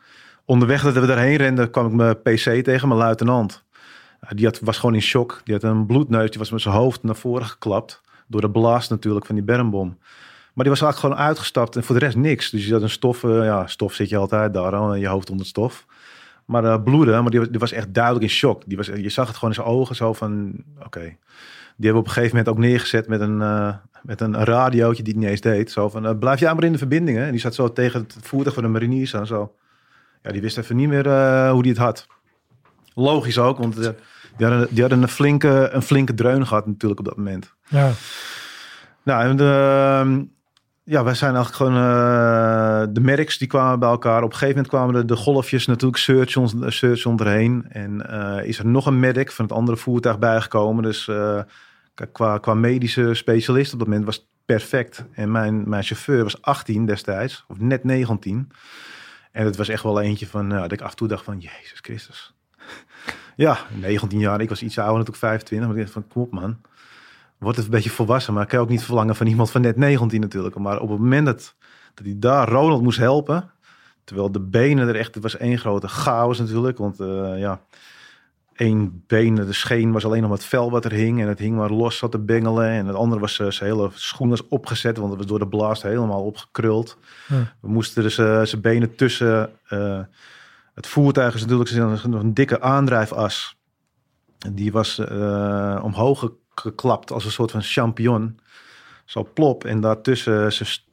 Onderweg 0.45 0.83
dat 0.83 0.93
we 0.93 1.05
daarheen 1.05 1.35
renden 1.35 1.69
kwam 1.69 1.85
ik 1.85 1.91
mijn 1.91 2.21
PC 2.21 2.63
tegen, 2.63 2.87
mijn 2.87 2.99
luitenant. 2.99 3.63
Ja, 4.21 4.27
die 4.35 4.45
had, 4.45 4.59
was 4.59 4.77
gewoon 4.77 4.95
in 4.95 5.01
shock. 5.01 5.41
Die 5.43 5.53
had 5.53 5.63
een 5.63 5.85
bloedneus, 5.85 6.29
die 6.29 6.39
was 6.39 6.51
met 6.51 6.61
zijn 6.61 6.75
hoofd 6.75 7.03
naar 7.03 7.15
voren 7.15 7.45
geklapt. 7.45 8.01
Door 8.27 8.41
de 8.41 8.49
blast 8.49 8.89
natuurlijk 8.89 9.25
van 9.25 9.35
die 9.35 9.43
bermbom. 9.43 9.97
Maar 10.53 10.65
die 10.65 10.73
was 10.73 10.81
eigenlijk 10.81 10.99
gewoon 10.99 11.27
uitgestapt 11.27 11.75
en 11.75 11.83
voor 11.83 11.99
de 11.99 12.05
rest 12.05 12.17
niks. 12.17 12.49
Dus 12.49 12.65
je 12.65 12.73
had 12.73 12.81
een 12.81 12.89
stof, 12.89 13.23
eh, 13.23 13.43
ja, 13.45 13.67
stof 13.67 13.93
zit 13.93 14.09
je 14.09 14.17
altijd 14.17 14.53
daar, 14.53 14.97
je 14.97 15.07
hoofd 15.07 15.29
onder 15.29 15.45
stof. 15.45 15.85
Maar 16.45 16.63
uh, 16.63 16.83
bloeden, 16.83 17.21
maar 17.21 17.31
die, 17.31 17.59
was- 17.59 17.71
echt 17.71 17.93
duidelijk 17.93 18.23
in 18.23 18.29
shock. 18.29 18.61
Die 18.65 18.77
was, 18.77 18.85
je 18.87 19.09
zag 19.09 19.27
het 19.27 19.35
gewoon 19.35 19.49
in 19.49 19.55
zijn 19.55 19.67
ogen 19.67 19.95
zo 19.95 20.13
van, 20.13 20.53
oké. 20.85 20.99
Die 21.75 21.85
hebben 21.85 22.01
op 22.01 22.07
een 22.07 22.13
gegeven 22.13 22.37
moment 22.37 22.55
ook 22.55 22.61
neergezet 22.63 23.07
met 23.07 23.21
een, 23.21 23.41
eh, 23.41 23.75
met 24.03 24.21
een 24.21 24.43
radiootje 24.43 25.03
die 25.03 25.13
het 25.13 25.21
niet 25.21 25.31
eens 25.31 25.41
deed. 25.41 25.71
Zo 25.71 25.89
van, 25.89 26.05
eh, 26.05 26.17
blijf 26.19 26.39
jij 26.39 26.53
maar 26.53 26.63
in 26.63 26.71
de 26.71 26.77
verbinding. 26.77 27.17
Hè? 27.17 27.25
En 27.25 27.31
die 27.31 27.39
zat 27.39 27.55
zo 27.55 27.73
tegen 27.73 27.99
het 28.01 28.15
voertuig 28.21 28.53
van 28.53 28.63
de 28.63 28.69
mariniers 28.69 29.15
aan 29.15 29.27
zo. 29.27 29.55
Ja, 30.21 30.31
die 30.31 30.41
wist 30.41 30.57
even 30.57 30.75
niet 30.75 30.87
meer 30.87 31.07
eh, 31.07 31.51
hoe 31.51 31.61
die 31.61 31.71
het 31.71 31.81
had. 31.81 32.07
Logisch 32.93 33.37
ook, 33.37 33.57
want 33.57 33.77
eh, 33.77 33.89
die 34.37 34.47
hadden, 34.47 34.67
die 34.69 34.81
hadden 34.81 35.01
een, 35.01 35.07
flinke, 35.07 35.69
een 35.71 35.81
flinke 35.81 36.13
dreun 36.13 36.47
gehad 36.47 36.65
natuurlijk 36.65 36.99
op 36.99 37.05
dat 37.05 37.17
moment. 37.17 37.53
Ja. 37.67 37.91
Nou, 39.03 39.29
en 39.29 39.37
de, 39.37 40.27
ja, 40.83 41.03
wij 41.03 41.13
zijn 41.13 41.35
eigenlijk 41.35 41.55
gewoon 41.55 42.93
de 42.93 43.01
merks 43.01 43.37
die 43.37 43.47
kwamen 43.47 43.79
bij 43.79 43.89
elkaar. 43.89 44.23
Op 44.23 44.31
een 44.31 44.37
gegeven 44.37 44.55
moment 44.55 44.67
kwamen 44.67 44.93
de, 44.93 45.05
de 45.05 45.15
golfjes 45.15 45.65
natuurlijk 45.65 46.01
search, 46.01 46.37
ons, 46.37 46.53
search 46.67 47.05
onderheen. 47.05 47.65
En 47.69 48.01
is 48.45 48.59
er 48.59 48.65
nog 48.65 48.85
een 48.85 48.99
medic 48.99 49.31
van 49.31 49.45
het 49.45 49.53
andere 49.53 49.77
voertuig 49.77 50.19
bijgekomen. 50.19 50.83
Dus 50.83 51.09
qua, 52.11 52.37
qua 52.37 52.53
medische 52.53 53.13
specialist 53.13 53.73
op 53.73 53.79
dat 53.79 53.87
moment 53.87 54.05
was 54.05 54.15
het 54.15 54.25
perfect. 54.45 55.05
En 55.11 55.31
mijn, 55.31 55.69
mijn 55.69 55.83
chauffeur 55.83 56.23
was 56.23 56.41
18 56.41 56.85
destijds, 56.85 57.45
of 57.47 57.59
net 57.59 57.83
19. 57.83 58.51
En 59.31 59.45
het 59.45 59.55
was 59.55 59.69
echt 59.69 59.83
wel 59.83 60.01
eentje 60.01 60.27
van, 60.27 60.47
nou, 60.47 60.61
dat 60.61 60.71
ik 60.71 60.81
af 60.81 60.89
en 60.89 60.95
toe 60.95 61.07
dacht 61.07 61.23
van, 61.23 61.39
Jezus 61.39 61.79
Christus. 61.81 62.33
ja, 63.35 63.57
19 63.79 64.19
jaar, 64.19 64.41
ik 64.41 64.49
was 64.49 64.63
iets 64.63 64.77
ouder, 64.77 64.97
natuurlijk 64.97 65.25
25. 65.25 65.67
Maar 65.67 65.77
ik 65.77 65.83
dacht 65.83 65.93
van, 65.93 66.07
kom 66.07 66.21
op 66.21 66.31
man. 66.31 66.61
Word 67.37 67.55
even 67.57 67.65
een 67.65 67.75
beetje 67.75 67.89
volwassen. 67.89 68.33
Maar 68.33 68.43
ik 68.43 68.49
kan 68.49 68.59
ook 68.59 68.69
niet 68.69 68.83
verlangen 68.83 69.15
van 69.15 69.27
iemand 69.27 69.51
van 69.51 69.61
net 69.61 69.77
19 69.77 70.21
natuurlijk. 70.21 70.55
Maar 70.55 70.79
op 70.79 70.89
het 70.89 70.99
moment 70.99 71.25
dat, 71.25 71.55
dat 71.93 72.05
hij 72.05 72.15
daar 72.17 72.49
Ronald 72.49 72.81
moest 72.81 72.97
helpen... 72.97 73.51
Terwijl 74.03 74.31
de 74.31 74.39
benen 74.39 74.87
er 74.87 74.95
echt, 74.95 75.13
het 75.13 75.23
was 75.23 75.37
één 75.37 75.57
grote 75.57 75.87
chaos 75.87 76.39
natuurlijk. 76.39 76.77
Want 76.77 76.99
uh, 76.99 77.39
ja, 77.39 77.61
één 78.55 79.03
been, 79.07 79.35
de 79.35 79.53
scheen 79.53 79.91
was 79.91 80.05
alleen 80.05 80.21
nog 80.21 80.31
het 80.31 80.45
vel 80.45 80.71
wat 80.71 80.85
er 80.85 80.91
hing. 80.91 81.21
En 81.21 81.27
het 81.27 81.39
hing 81.39 81.55
maar 81.55 81.69
los 81.69 81.97
zat 81.97 82.11
te 82.11 82.19
bengelen. 82.19 82.69
En 82.69 82.85
het 82.85 82.95
andere 82.95 83.21
was 83.21 83.39
uh, 83.39 83.49
zijn 83.49 83.69
hele 83.69 83.89
schoen 83.93 84.29
was 84.29 84.47
opgezet, 84.47 84.97
want 84.97 85.09
het 85.09 85.17
was 85.17 85.27
door 85.27 85.39
de 85.39 85.47
blast 85.47 85.81
helemaal 85.81 86.23
opgekruld. 86.23 86.97
Ja. 87.27 87.55
We 87.61 87.67
moesten 87.67 88.03
dus 88.03 88.17
uh, 88.17 88.43
zijn 88.43 88.61
benen 88.61 88.95
tussen 88.95 89.49
het 90.73 90.87
voertuig 90.87 91.35
is 91.35 91.45
natuurlijk 91.45 92.03
nog 92.03 92.21
een 92.21 92.33
dikke 92.33 92.61
aandrijfas. 92.61 93.57
Die 94.53 94.71
was 94.71 94.99
omhoog 95.81 96.31
geklapt 96.55 97.11
als 97.11 97.25
een 97.25 97.31
soort 97.31 97.51
van 97.51 97.61
champignon. 97.61 98.39
Zo 99.05 99.29
plop. 99.33 99.65
En 99.65 99.81
daartussen 99.81 100.49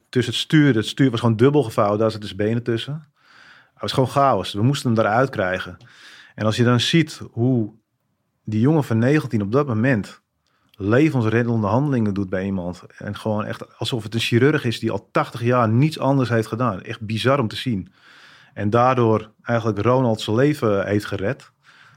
tussen 0.09 0.33
het 0.33 0.41
stuur. 0.41 0.75
Het 0.75 0.85
stuur 0.85 1.11
was 1.11 1.19
gewoon 1.19 1.35
dubbel 1.35 1.63
gevouwen. 1.63 1.99
Daar 1.99 2.11
zitten 2.11 2.29
zijn 2.29 2.47
benen 2.47 2.63
tussen. 2.63 2.93
Het 3.73 3.81
was 3.81 3.91
gewoon 3.91 4.09
chaos. 4.09 4.53
We 4.53 4.63
moesten 4.63 4.93
hem 4.93 5.05
eruit 5.05 5.29
krijgen. 5.29 5.77
En 6.41 6.47
als 6.47 6.55
je 6.55 6.63
dan 6.63 6.79
ziet 6.79 7.21
hoe 7.31 7.73
die 8.43 8.59
jongen 8.59 8.83
van 8.83 8.97
19 8.97 9.41
op 9.41 9.51
dat 9.51 9.67
moment 9.67 10.21
levensreddende 10.71 11.67
handelingen 11.67 12.13
doet 12.13 12.29
bij 12.29 12.45
iemand. 12.45 12.83
En 12.97 13.15
gewoon 13.15 13.45
echt 13.45 13.77
alsof 13.77 14.03
het 14.03 14.13
een 14.13 14.19
chirurg 14.19 14.63
is 14.63 14.79
die 14.79 14.91
al 14.91 15.09
80 15.11 15.43
jaar 15.43 15.69
niets 15.69 15.99
anders 15.99 16.29
heeft 16.29 16.47
gedaan. 16.47 16.81
Echt 16.81 17.01
bizar 17.01 17.39
om 17.39 17.47
te 17.47 17.55
zien. 17.55 17.91
En 18.53 18.69
daardoor 18.69 19.31
eigenlijk 19.41 19.81
Ronald 19.81 20.21
zijn 20.21 20.35
leven 20.35 20.85
heeft 20.87 21.05
gered. 21.05 21.51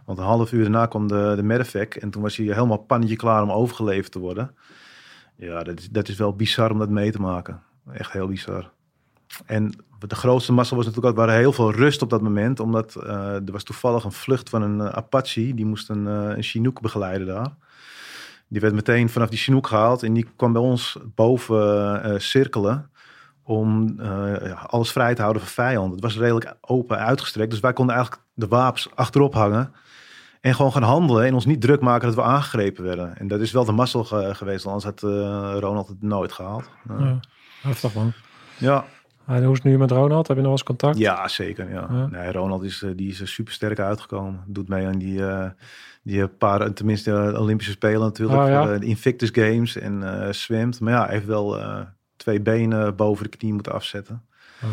Want 0.05 0.19
een 0.19 0.25
half 0.25 0.53
uur 0.53 0.62
daarna 0.62 0.87
kwam 0.87 1.09
de, 1.09 1.65
de. 1.71 1.89
En 2.01 2.11
toen 2.11 2.23
was 2.23 2.37
hij 2.37 2.47
helemaal 2.47 2.79
pannetje 2.79 3.16
klaar 3.16 3.43
om 3.43 3.51
overgeleverd 3.51 4.12
te 4.12 4.19
worden. 4.19 4.55
Ja, 5.37 5.62
dat 5.62 5.79
is, 5.79 5.91
dat 5.91 6.09
is 6.09 6.16
wel 6.16 6.37
bizar 6.37 6.71
om 6.71 6.79
dat 6.79 6.91
mee 6.91 7.11
te 7.11 7.21
maken. 7.21 7.62
Echt 7.93 8.12
heel 8.12 8.29
bizar. 8.29 8.73
En 9.47 9.75
de 10.06 10.14
grootste 10.14 10.52
massa 10.52 10.76
was 10.76 10.85
natuurlijk 10.85 11.12
ook, 11.12 11.18
waren 11.26 11.39
heel 11.40 11.52
veel 11.52 11.72
rust 11.72 12.02
op 12.02 12.10
dat 12.10 12.22
moment. 12.22 12.60
Omdat 12.60 12.97
uh, 12.97 13.35
er 13.35 13.52
was 13.52 13.62
toevallig 13.62 14.05
een 14.05 14.12
vlucht 14.12 14.48
van 14.48 14.62
een 14.62 14.78
uh, 14.78 14.89
Apache. 14.89 15.55
Die 15.55 15.66
moest 15.66 15.89
een, 15.89 16.06
uh, 16.06 16.36
een 16.36 16.43
Chinook 16.43 16.81
begeleiden 16.81 17.26
daar. 17.26 17.55
Die 18.48 18.60
werd 18.60 18.74
meteen 18.74 19.09
vanaf 19.09 19.28
die 19.28 19.39
Chinook 19.39 19.66
gehaald. 19.66 20.02
En 20.02 20.12
die 20.12 20.26
kwam 20.36 20.52
bij 20.52 20.62
ons 20.62 20.98
boven 21.14 22.22
cirkelen. 22.22 22.90
Om 23.43 23.94
ja, 24.43 24.66
alles 24.66 24.93
vrij 24.93 25.14
te 25.14 25.20
houden 25.20 25.43
van 25.43 25.51
vijand. 25.51 25.93
Het 25.93 26.01
was 26.01 26.18
redelijk 26.18 26.55
open 26.60 26.98
uitgestrekt. 26.98 27.51
Dus 27.51 27.60
wij 27.60 27.72
konden 27.72 27.94
eigenlijk 27.94 28.24
de 28.35 28.47
wapens 28.47 28.89
achterop 28.94 29.35
hangen. 29.35 29.72
En 30.40 30.55
gewoon 30.55 30.72
gaan 30.72 30.82
handelen 30.82 31.24
en 31.24 31.35
ons 31.35 31.47
niet 31.47 31.60
druk 31.60 31.81
maken 31.81 32.06
dat 32.06 32.16
we 32.16 32.22
aangegrepen 32.22 32.85
werden. 32.85 33.16
En 33.16 33.28
dat 33.28 33.40
is 33.40 33.52
wel 33.52 33.64
de 33.64 33.72
mazzel 33.72 34.05
geweest. 34.35 34.66
Anders 34.66 34.85
had 34.85 35.01
Ronald 35.60 35.89
het 35.89 36.02
nooit 36.02 36.32
gehaald. 36.32 36.70
Ja. 36.89 37.20
Heftig 37.62 37.94
man. 37.94 38.12
Ja. 38.56 38.85
En 39.27 39.43
hoe 39.43 39.53
is 39.53 39.63
het 39.63 39.73
nu 39.73 39.79
met 39.79 39.91
Ronald? 39.91 40.29
Heb 40.29 40.37
je 40.37 40.43
nog 40.43 40.53
eens 40.53 40.63
contact? 40.63 40.99
Ja, 40.99 41.29
zeker. 41.29 41.71
Ja. 41.71 41.89
ja. 41.91 42.07
Nee, 42.07 42.33
Ronald 42.33 42.63
is, 42.63 42.83
eh, 42.83 42.91
die 42.97 43.11
is 43.11 43.21
eh, 43.21 43.27
super 43.27 43.53
sterk 43.53 43.79
uitgekomen. 43.79 44.45
Doet 44.47 44.69
mee 44.69 44.87
aan 44.87 44.99
die, 44.99 45.19
uh, 45.19 45.47
die 46.03 46.29
paar, 46.29 46.73
tenminste 46.73 47.11
de 47.11 47.41
Olympische 47.41 47.73
Spelen 47.73 48.01
natuurlijk. 48.01 48.41
Oh, 48.41 48.49
ja. 48.49 48.79
de 48.79 48.87
Invictus 48.87 49.31
Games 49.33 49.77
en 49.77 50.01
uh, 50.03 50.29
zwemt. 50.29 50.81
Maar 50.81 50.93
ja, 50.93 51.07
heeft 51.07 51.27
wel 51.27 51.59
uh, 51.59 51.81
twee 52.17 52.41
benen 52.41 52.97
boven 52.97 53.31
de 53.31 53.37
knie 53.37 53.53
moeten 53.53 53.73
afzetten. 53.73 54.23
Oh. 54.63 54.71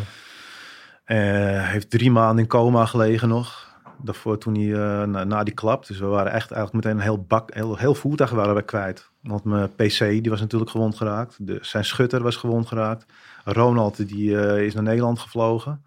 heeft 1.64 1.90
drie 1.90 2.10
maanden 2.10 2.42
in 2.42 2.50
coma 2.50 2.86
gelegen 2.86 3.28
nog. 3.28 3.70
Daarvoor 4.02 4.38
toen 4.38 4.54
hij 4.54 5.06
na, 5.06 5.24
na, 5.24 5.42
die 5.42 5.54
klap. 5.54 5.86
Dus 5.86 5.98
we 5.98 6.06
waren 6.06 6.32
echt 6.32 6.50
eigenlijk 6.50 6.84
meteen 6.84 6.98
een 6.98 7.04
heel 7.04 7.24
bak, 7.24 7.54
heel, 7.54 7.76
heel 7.76 7.94
voertuig 7.94 8.30
waren 8.30 8.54
we 8.54 8.62
kwijt. 8.62 9.10
Want 9.22 9.44
mijn 9.44 9.74
PC 9.74 9.98
die 9.98 10.30
was 10.30 10.40
natuurlijk 10.40 10.70
gewond 10.70 10.96
geraakt. 10.96 11.46
De, 11.46 11.58
zijn 11.60 11.84
schutter 11.84 12.22
was 12.22 12.36
gewond 12.36 12.66
geraakt. 12.66 13.12
Ronald 13.44 14.08
die, 14.08 14.30
uh, 14.30 14.64
is 14.64 14.74
naar 14.74 14.82
Nederland 14.82 15.18
gevlogen. 15.18 15.82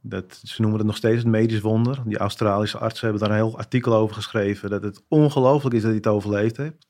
Dat, 0.00 0.40
ze 0.42 0.60
noemen 0.60 0.78
het 0.78 0.86
nog 0.86 0.96
steeds 0.96 1.16
het 1.16 1.26
medisch 1.26 1.60
wonder. 1.60 2.02
Die 2.04 2.18
Australische 2.18 2.78
artsen 2.78 3.08
hebben 3.08 3.28
daar 3.28 3.38
een 3.38 3.44
heel 3.44 3.58
artikel 3.58 3.94
over 3.94 4.14
geschreven. 4.14 4.70
Dat 4.70 4.82
het 4.82 5.02
ongelooflijk 5.08 5.74
is 5.74 5.80
dat 5.80 5.90
hij 5.90 5.98
het 5.98 6.06
overleefd 6.06 6.56
heeft. 6.56 6.86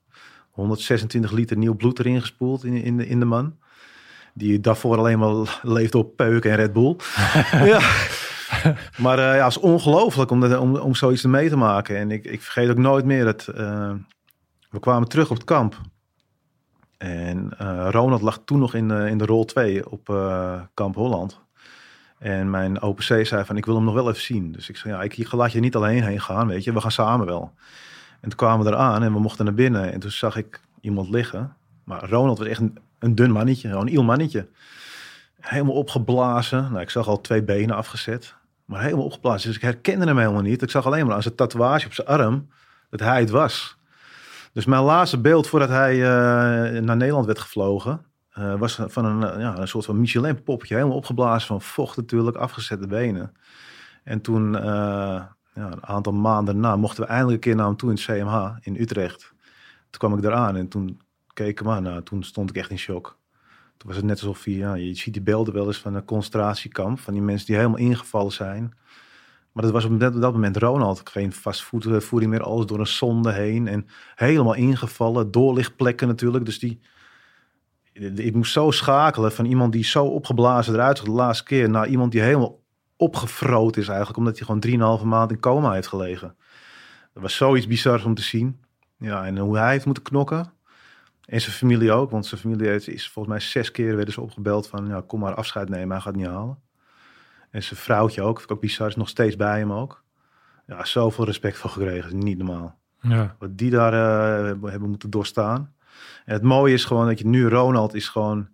126 0.50 1.30
liter 1.30 1.56
nieuw 1.56 1.74
bloed 1.74 1.98
erin 1.98 2.20
gespoeld 2.20 2.64
in, 2.64 2.74
in, 2.74 2.96
de, 2.96 3.06
in 3.06 3.18
de 3.18 3.24
man. 3.24 3.56
Die 4.34 4.60
daarvoor 4.60 4.98
alleen 4.98 5.18
maar 5.18 5.60
leefde 5.62 5.98
op 5.98 6.16
peuk 6.16 6.44
en 6.44 6.56
Red 6.56 6.72
Bull. 6.72 6.96
ja. 7.72 7.80
Maar 8.98 9.18
uh, 9.18 9.36
ja, 9.36 9.44
het 9.44 9.56
is 9.56 9.58
ongelooflijk 9.58 10.30
om, 10.30 10.54
om, 10.54 10.76
om 10.76 10.94
zoiets 10.94 11.22
mee 11.22 11.48
te 11.48 11.56
maken. 11.56 11.96
En 11.96 12.10
ik, 12.10 12.24
ik 12.24 12.42
vergeet 12.42 12.70
ook 12.70 12.78
nooit 12.78 13.04
meer 13.04 13.24
dat... 13.24 13.48
Uh, 13.58 13.92
we 14.70 14.80
kwamen 14.80 15.08
terug 15.08 15.30
op 15.30 15.36
het 15.36 15.44
kamp. 15.44 15.80
En 17.02 17.50
uh, 17.62 17.88
Ronald 17.90 18.22
lag 18.22 18.40
toen 18.44 18.58
nog 18.58 18.74
in, 18.74 18.90
uh, 18.90 19.06
in 19.06 19.18
de 19.18 19.26
rol 19.26 19.44
2 19.44 19.90
op 19.90 20.08
uh, 20.08 20.60
Kamp 20.74 20.94
Holland. 20.94 21.40
En 22.18 22.50
mijn 22.50 22.82
OPC 22.82 23.02
zei 23.02 23.44
van, 23.44 23.56
ik 23.56 23.64
wil 23.64 23.74
hem 23.74 23.84
nog 23.84 23.94
wel 23.94 24.08
even 24.08 24.22
zien. 24.22 24.52
Dus 24.52 24.68
ik 24.68 24.76
zei, 24.76 24.94
ja, 24.94 25.02
ik 25.02 25.32
laat 25.32 25.52
je 25.52 25.60
niet 25.60 25.76
alleen 25.76 26.02
heen 26.02 26.20
gaan, 26.20 26.46
weet 26.46 26.64
je. 26.64 26.72
We 26.72 26.80
gaan 26.80 26.90
samen 26.90 27.26
wel. 27.26 27.52
En 28.20 28.28
toen 28.28 28.38
kwamen 28.38 28.66
we 28.66 28.72
eraan 28.72 29.02
en 29.02 29.12
we 29.12 29.20
mochten 29.20 29.44
naar 29.44 29.54
binnen. 29.54 29.92
En 29.92 30.00
toen 30.00 30.10
zag 30.10 30.36
ik 30.36 30.60
iemand 30.80 31.08
liggen. 31.08 31.56
Maar 31.84 32.08
Ronald 32.08 32.38
was 32.38 32.46
echt 32.46 32.60
een, 32.98 33.14
dun 33.14 33.30
mannetje, 33.30 33.68
een 33.68 33.92
iel 33.92 34.02
mannetje. 34.02 34.48
Helemaal 35.40 35.74
opgeblazen. 35.74 36.68
Nou, 36.70 36.80
ik 36.80 36.90
zag 36.90 37.08
al 37.08 37.20
twee 37.20 37.42
benen 37.42 37.76
afgezet. 37.76 38.34
Maar 38.64 38.82
helemaal 38.82 39.04
opgeblazen. 39.04 39.46
Dus 39.46 39.56
ik 39.56 39.62
herkende 39.62 40.06
hem 40.06 40.18
helemaal 40.18 40.42
niet. 40.42 40.62
Ik 40.62 40.70
zag 40.70 40.86
alleen 40.86 41.06
maar 41.06 41.14
aan 41.14 41.22
zijn 41.22 41.34
tatoeage 41.34 41.86
op 41.86 41.94
zijn 41.94 42.06
arm 42.06 42.48
dat 42.90 43.00
hij 43.00 43.20
het 43.20 43.30
was. 43.30 43.76
Dus 44.52 44.64
mijn 44.64 44.82
laatste 44.82 45.20
beeld 45.20 45.46
voordat 45.46 45.68
hij 45.68 45.96
uh, 45.96 46.80
naar 46.80 46.96
Nederland 46.96 47.26
werd 47.26 47.38
gevlogen, 47.38 48.04
uh, 48.38 48.58
was 48.58 48.78
van 48.86 49.04
een, 49.04 49.34
uh, 49.34 49.40
ja, 49.40 49.58
een 49.58 49.68
soort 49.68 49.84
van 49.84 50.00
Michelin 50.00 50.42
popje, 50.42 50.74
helemaal 50.74 50.96
opgeblazen 50.96 51.46
van 51.46 51.60
vocht 51.60 51.96
natuurlijk, 51.96 52.36
afgezette 52.36 52.86
benen. 52.86 53.32
En 54.04 54.20
toen, 54.20 54.52
ja, 55.54 55.70
een 55.72 55.86
aantal 55.86 56.12
maanden 56.12 56.60
na, 56.60 56.76
mochten 56.76 57.02
we 57.02 57.08
eindelijk 57.08 57.34
een 57.34 57.50
keer 57.50 57.56
naar 57.56 57.66
hem 57.66 57.76
toe 57.76 57.90
in 57.90 57.94
het 57.94 58.04
CMH 58.04 58.56
in 58.60 58.80
Utrecht. 58.80 59.32
Toen 59.90 60.08
kwam 60.08 60.18
ik 60.18 60.24
eraan 60.24 60.56
en 60.56 60.68
toen 60.68 61.00
keek 61.32 61.60
ik 61.60 61.62
maar, 61.62 61.82
nou, 61.82 62.02
toen 62.02 62.22
stond 62.22 62.50
ik 62.50 62.56
echt 62.56 62.70
in 62.70 62.78
shock. 62.78 63.18
Toen 63.76 63.88
was 63.88 63.96
het 63.96 64.04
net 64.04 64.20
alsof 64.20 64.44
je, 64.44 64.56
ja, 64.56 64.74
je 64.74 64.94
ziet 64.94 65.12
die 65.12 65.22
beelden 65.22 65.54
wel 65.54 65.66
eens 65.66 65.80
van 65.80 65.94
een 65.94 66.04
concentratiekamp, 66.04 66.98
van 66.98 67.12
die 67.12 67.22
mensen 67.22 67.46
die 67.46 67.56
helemaal 67.56 67.78
ingevallen 67.78 68.32
zijn. 68.32 68.74
Maar 69.52 69.62
dat 69.62 69.72
was 69.72 69.84
op 69.84 70.00
dat, 70.00 70.32
moment 70.32 70.56
Ronald. 70.56 71.08
Geen 71.08 71.32
vastvoeding 71.32 72.30
meer, 72.30 72.42
alles 72.42 72.66
door 72.66 72.80
een 72.80 72.86
zonde 72.86 73.32
heen. 73.32 73.68
En 73.68 73.86
helemaal 74.14 74.54
ingevallen, 74.54 75.30
doorlichtplekken 75.30 76.08
natuurlijk. 76.08 76.44
Dus 76.44 76.58
die, 76.58 76.80
ik 78.14 78.34
moest 78.34 78.52
zo 78.52 78.70
schakelen 78.70 79.32
van 79.32 79.44
iemand 79.44 79.72
die 79.72 79.84
zo 79.84 80.04
opgeblazen 80.04 80.74
eruit 80.74 80.96
zag 80.96 81.06
de 81.06 81.12
laatste 81.12 81.44
keer... 81.44 81.70
naar 81.70 81.88
iemand 81.88 82.12
die 82.12 82.20
helemaal 82.20 82.60
opgefroot 82.96 83.76
is 83.76 83.88
eigenlijk... 83.88 84.18
omdat 84.18 84.38
hij 84.38 84.46
gewoon 84.46 84.98
3,5 85.00 85.04
maand 85.06 85.30
in 85.30 85.40
coma 85.40 85.72
heeft 85.72 85.88
gelegen. 85.88 86.36
Dat 87.12 87.22
was 87.22 87.36
zoiets 87.36 87.66
bizars 87.66 88.04
om 88.04 88.14
te 88.14 88.22
zien. 88.22 88.60
Ja, 88.98 89.24
en 89.24 89.38
hoe 89.38 89.58
hij 89.58 89.70
heeft 89.70 89.84
moeten 89.84 90.02
knokken. 90.02 90.52
En 91.24 91.40
zijn 91.40 91.56
familie 91.56 91.92
ook, 91.92 92.10
want 92.10 92.26
zijn 92.26 92.40
familie 92.40 92.74
is 92.74 93.08
volgens 93.08 93.34
mij 93.34 93.40
zes 93.40 93.70
keer 93.70 93.96
werden 93.96 94.14
ze 94.14 94.20
opgebeld 94.20 94.66
van... 94.66 94.86
Ja, 94.86 95.02
kom 95.06 95.20
maar 95.20 95.34
afscheid 95.34 95.68
nemen, 95.68 95.90
hij 95.90 96.00
gaat 96.00 96.16
niet 96.16 96.26
halen. 96.26 96.58
En 97.52 97.62
zijn 97.62 97.80
vrouwtje 97.80 98.22
ook, 98.22 98.38
vind 98.38 98.50
ik 98.50 98.56
ook 98.56 98.62
bizar, 98.62 98.88
is 98.88 98.96
nog 98.96 99.08
steeds 99.08 99.36
bij 99.36 99.58
hem 99.58 99.72
ook. 99.72 100.04
Ja, 100.66 100.84
zoveel 100.84 101.24
respect 101.24 101.58
voor 101.58 101.70
gekregen, 101.70 102.18
niet 102.18 102.38
normaal. 102.38 102.78
Ja. 103.00 103.36
Wat 103.38 103.58
die 103.58 103.70
daar 103.70 103.92
uh, 103.92 104.62
hebben 104.70 104.88
moeten 104.88 105.10
doorstaan. 105.10 105.74
En 106.24 106.32
het 106.32 106.42
mooie 106.42 106.74
is 106.74 106.84
gewoon 106.84 107.06
dat 107.06 107.18
je 107.18 107.26
nu, 107.26 107.48
Ronald 107.48 107.94
is 107.94 108.08
gewoon... 108.08 108.48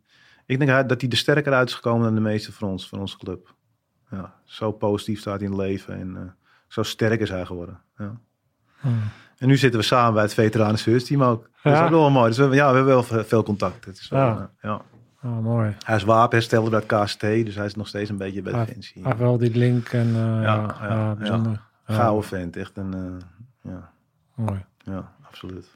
Ik 0.46 0.58
denk 0.58 0.88
dat 0.88 1.00
hij 1.00 1.10
er 1.10 1.16
sterker 1.16 1.52
uit 1.52 1.68
is 1.68 1.74
gekomen 1.74 2.02
dan 2.04 2.14
de 2.14 2.20
meeste 2.20 2.52
van 2.52 2.68
ons, 2.68 2.88
van 2.88 3.00
onze 3.00 3.18
club. 3.18 3.54
Ja, 4.10 4.34
zo 4.44 4.72
positief 4.72 5.20
staat 5.20 5.40
hij 5.40 5.48
in 5.48 5.52
het 5.52 5.60
leven 5.60 5.94
en 5.94 6.14
uh, 6.16 6.20
zo 6.68 6.82
sterk 6.82 7.20
is 7.20 7.30
hij 7.30 7.46
geworden. 7.46 7.80
Ja. 7.96 8.20
Hmm. 8.80 9.02
En 9.38 9.48
nu 9.48 9.56
zitten 9.56 9.80
we 9.80 9.86
samen 9.86 10.12
bij 10.12 10.22
het 10.22 10.34
veteranen 10.34 11.04
team 11.04 11.22
ook. 11.22 11.50
Dat 11.62 11.72
is 11.72 11.80
ook 11.80 11.90
wel 11.90 12.10
mooi. 12.10 12.28
Dus 12.28 12.38
we, 12.38 12.44
ja, 12.44 12.68
we 12.70 12.76
hebben 12.76 12.84
wel 12.84 13.02
veel 13.24 13.42
contact. 13.42 13.84
Het 13.84 13.98
is 13.98 14.08
wel, 14.08 14.20
ja. 14.20 14.50
ja. 14.62 14.82
Oh, 15.22 15.38
mooi. 15.38 15.76
Hij 15.84 15.96
is 15.96 16.02
wapenhersteller 16.02 16.70
bij 16.70 16.82
het 16.86 17.02
KST, 17.04 17.20
dus 17.20 17.54
hij 17.54 17.66
is 17.66 17.74
nog 17.74 17.88
steeds 17.88 18.10
een 18.10 18.16
beetje 18.16 18.42
bij 18.42 18.52
Defensie. 18.52 19.02
Hij 19.02 19.16
wel 19.16 19.38
die 19.38 19.56
link 19.56 19.88
en 19.88 20.06
uh, 20.06 20.14
ja, 20.14 20.76
ja, 20.80 20.88
ja, 20.88 21.14
bijzonder. 21.14 21.60
Ja. 21.86 21.94
Gouden 21.94 22.24
vent, 22.24 22.56
echt 22.56 22.76
een, 22.76 22.94
uh, 22.94 23.72
ja. 23.72 23.90
Mooi. 24.34 24.64
Ja, 24.84 25.12
absoluut. 25.26 25.66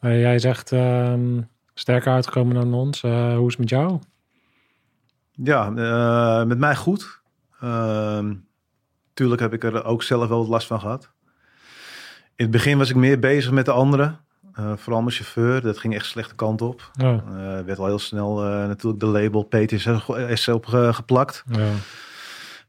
Uh, 0.00 0.20
jij 0.20 0.38
zegt 0.38 0.70
um, 0.70 1.48
sterker 1.74 2.12
uitgekomen 2.12 2.54
dan 2.54 2.74
ons. 2.74 3.00
hoe 3.00 3.46
is 3.46 3.52
het 3.52 3.58
met 3.58 3.68
jou? 3.68 3.98
Ja, 5.32 5.70
met 6.44 6.58
mij 6.58 6.76
goed. 6.76 7.20
Ehm, 7.60 8.34
tuurlijk 9.14 9.40
heb 9.40 9.52
ik 9.52 9.64
er 9.64 9.84
ook 9.84 10.02
zelf 10.02 10.28
wel 10.28 10.38
wat 10.38 10.48
last 10.48 10.66
van 10.66 10.80
gehad. 10.80 11.10
In 12.36 12.44
het 12.44 12.50
begin 12.50 12.78
was 12.78 12.90
ik 12.90 12.96
meer 12.96 13.18
bezig 13.18 13.50
met 13.50 13.64
de 13.64 13.72
anderen. 13.72 14.20
Uh, 14.58 14.72
vooral 14.76 15.02
mijn 15.02 15.14
chauffeur, 15.14 15.60
dat 15.60 15.78
ging 15.78 15.94
echt 15.94 16.06
slechte 16.06 16.34
kant 16.34 16.62
op. 16.62 16.90
Ja. 16.92 17.12
Uh, 17.12 17.64
werd 17.64 17.78
al 17.78 17.86
heel 17.86 17.98
snel 17.98 18.44
uh, 18.46 18.66
natuurlijk 18.66 19.00
de 19.00 19.06
label 19.06 19.42
PTSS 19.42 20.48
op 20.48 20.66
geplakt. 20.66 21.44
Ja. 21.50 21.70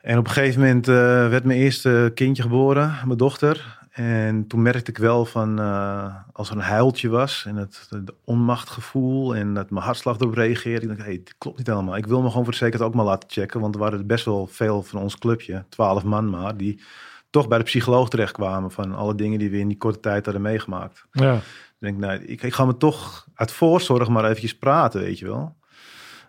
En 0.03 0.17
op 0.17 0.25
een 0.27 0.31
gegeven 0.31 0.61
moment 0.61 0.87
eh, 0.87 0.95
werd 1.29 1.43
mijn 1.43 1.59
eerste 1.59 2.11
kindje 2.13 2.43
geboren, 2.43 2.95
mijn 3.05 3.17
dochter. 3.17 3.81
En 3.91 4.47
toen 4.47 4.61
merkte 4.61 4.91
ik 4.91 4.97
wel 4.97 5.25
van, 5.25 5.59
eh, 5.59 6.15
als 6.33 6.49
er 6.49 6.55
een 6.55 6.61
huiltje 6.61 7.09
was 7.09 7.45
en 7.47 7.55
het 7.55 7.87
de 7.89 8.13
onmachtgevoel 8.23 9.35
en 9.35 9.53
dat 9.53 9.69
mijn 9.69 9.85
hartslag 9.85 10.19
erop 10.19 10.33
reageerde. 10.33 10.81
Ik 10.81 10.87
dacht, 10.87 10.99
hé, 10.99 11.05
hey, 11.05 11.13
dit 11.13 11.35
klopt 11.37 11.57
niet 11.57 11.67
helemaal. 11.67 11.97
Ik 11.97 12.05
wil 12.05 12.21
me 12.21 12.27
gewoon 12.27 12.43
voor 12.43 12.53
de 12.53 12.59
zekerheid 12.59 12.89
ook 12.89 12.95
maar 12.95 13.05
laten 13.05 13.29
checken. 13.29 13.59
Want 13.59 13.75
er 13.75 13.81
waren 13.81 14.07
best 14.07 14.25
wel 14.25 14.47
veel 14.47 14.83
van 14.83 15.01
ons 15.01 15.17
clubje, 15.17 15.65
twaalf 15.69 16.03
man 16.03 16.29
maar, 16.29 16.57
die 16.57 16.81
toch 17.29 17.47
bij 17.47 17.57
de 17.57 17.63
psycholoog 17.63 18.09
terechtkwamen 18.09 18.71
van 18.71 18.95
alle 18.95 19.15
dingen 19.15 19.39
die 19.39 19.49
we 19.49 19.59
in 19.59 19.67
die 19.67 19.77
korte 19.77 19.99
tijd 19.99 20.25
hadden 20.25 20.43
meegemaakt. 20.43 21.05
Ja. 21.11 21.39
Ik 21.83 21.89
denk, 21.89 22.01
nou, 22.01 22.23
ik, 22.23 22.41
ik 22.43 22.53
ga 22.53 22.65
me 22.65 22.77
toch 22.77 23.27
uit 23.33 23.51
voorzorg 23.51 24.07
maar 24.07 24.23
eventjes 24.25 24.57
praten, 24.57 25.01
weet 25.01 25.19
je 25.19 25.25
wel. 25.25 25.55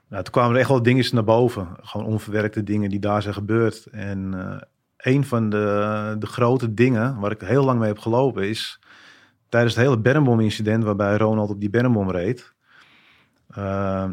Nou, 0.09 0.23
toen 0.23 0.33
kwamen 0.33 0.53
er 0.55 0.61
echt 0.61 0.69
wel 0.69 0.83
dingen 0.83 1.15
naar 1.15 1.25
boven. 1.25 1.69
Gewoon 1.81 2.07
onverwerkte 2.07 2.63
dingen 2.63 2.91
die 2.91 2.99
daar 2.99 3.23
zijn 3.23 3.35
gebeurd. 3.35 3.87
En 3.87 4.35
eh, 4.35 4.61
een 4.97 5.25
van 5.25 5.51
de, 5.51 6.17
de 6.19 6.27
grote 6.27 6.75
dingen 6.75 7.19
waar 7.19 7.31
ik 7.31 7.41
heel 7.41 7.65
lang 7.65 7.79
mee 7.79 7.89
heb 7.89 7.99
gelopen 7.99 8.49
is... 8.49 8.81
tijdens 9.49 9.75
het 9.75 9.85
hele 9.85 9.99
Bermbom-incident 9.99 10.85
waarbij 10.85 11.17
Ronald 11.17 11.51
op 11.51 11.61
die 11.61 11.71
Bermbom 11.71 12.11
reed... 12.11 12.55
eh, 13.49 14.09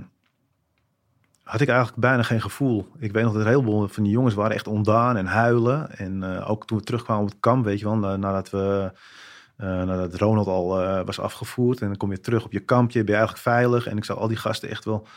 had 1.43 1.61
ik 1.61 1.67
eigenlijk 1.67 1.99
bijna 1.99 2.23
geen 2.23 2.41
gevoel. 2.41 2.87
Ik 2.97 3.11
weet 3.11 3.23
nog 3.23 3.33
dat 3.33 3.41
een 3.41 3.47
heleboel 3.47 3.87
van 3.87 4.03
die 4.03 4.11
jongens 4.11 4.33
waren 4.35 4.55
echt 4.55 4.67
ontdaan 4.67 5.17
en 5.17 5.25
huilen. 5.25 5.97
En 5.97 6.23
eh, 6.23 6.49
ook 6.49 6.65
toen 6.65 6.77
we 6.77 6.83
terugkwamen 6.83 7.23
op 7.23 7.29
het 7.29 7.39
kamp, 7.39 7.65
weet 7.65 7.79
je 7.79 7.85
wel, 7.85 7.97
na- 7.97 8.15
nadat 8.15 8.49
we... 8.49 8.91
eh, 9.61 9.83
nadat 9.83 10.15
Ronald 10.15 10.47
al 10.47 10.81
eh, 10.81 11.05
was 11.05 11.19
afgevoerd. 11.19 11.81
En 11.81 11.87
dan 11.87 11.97
kom 11.97 12.11
je 12.11 12.19
terug 12.19 12.45
op 12.45 12.51
je 12.51 12.59
kampje, 12.59 13.03
ben 13.03 13.13
je 13.13 13.19
eigenlijk 13.19 13.43
veilig. 13.43 13.87
En 13.87 13.97
ik 13.97 14.05
zag 14.05 14.17
al 14.17 14.27
die 14.27 14.37
gasten 14.37 14.69
echt 14.69 14.85
wel... 14.85 15.07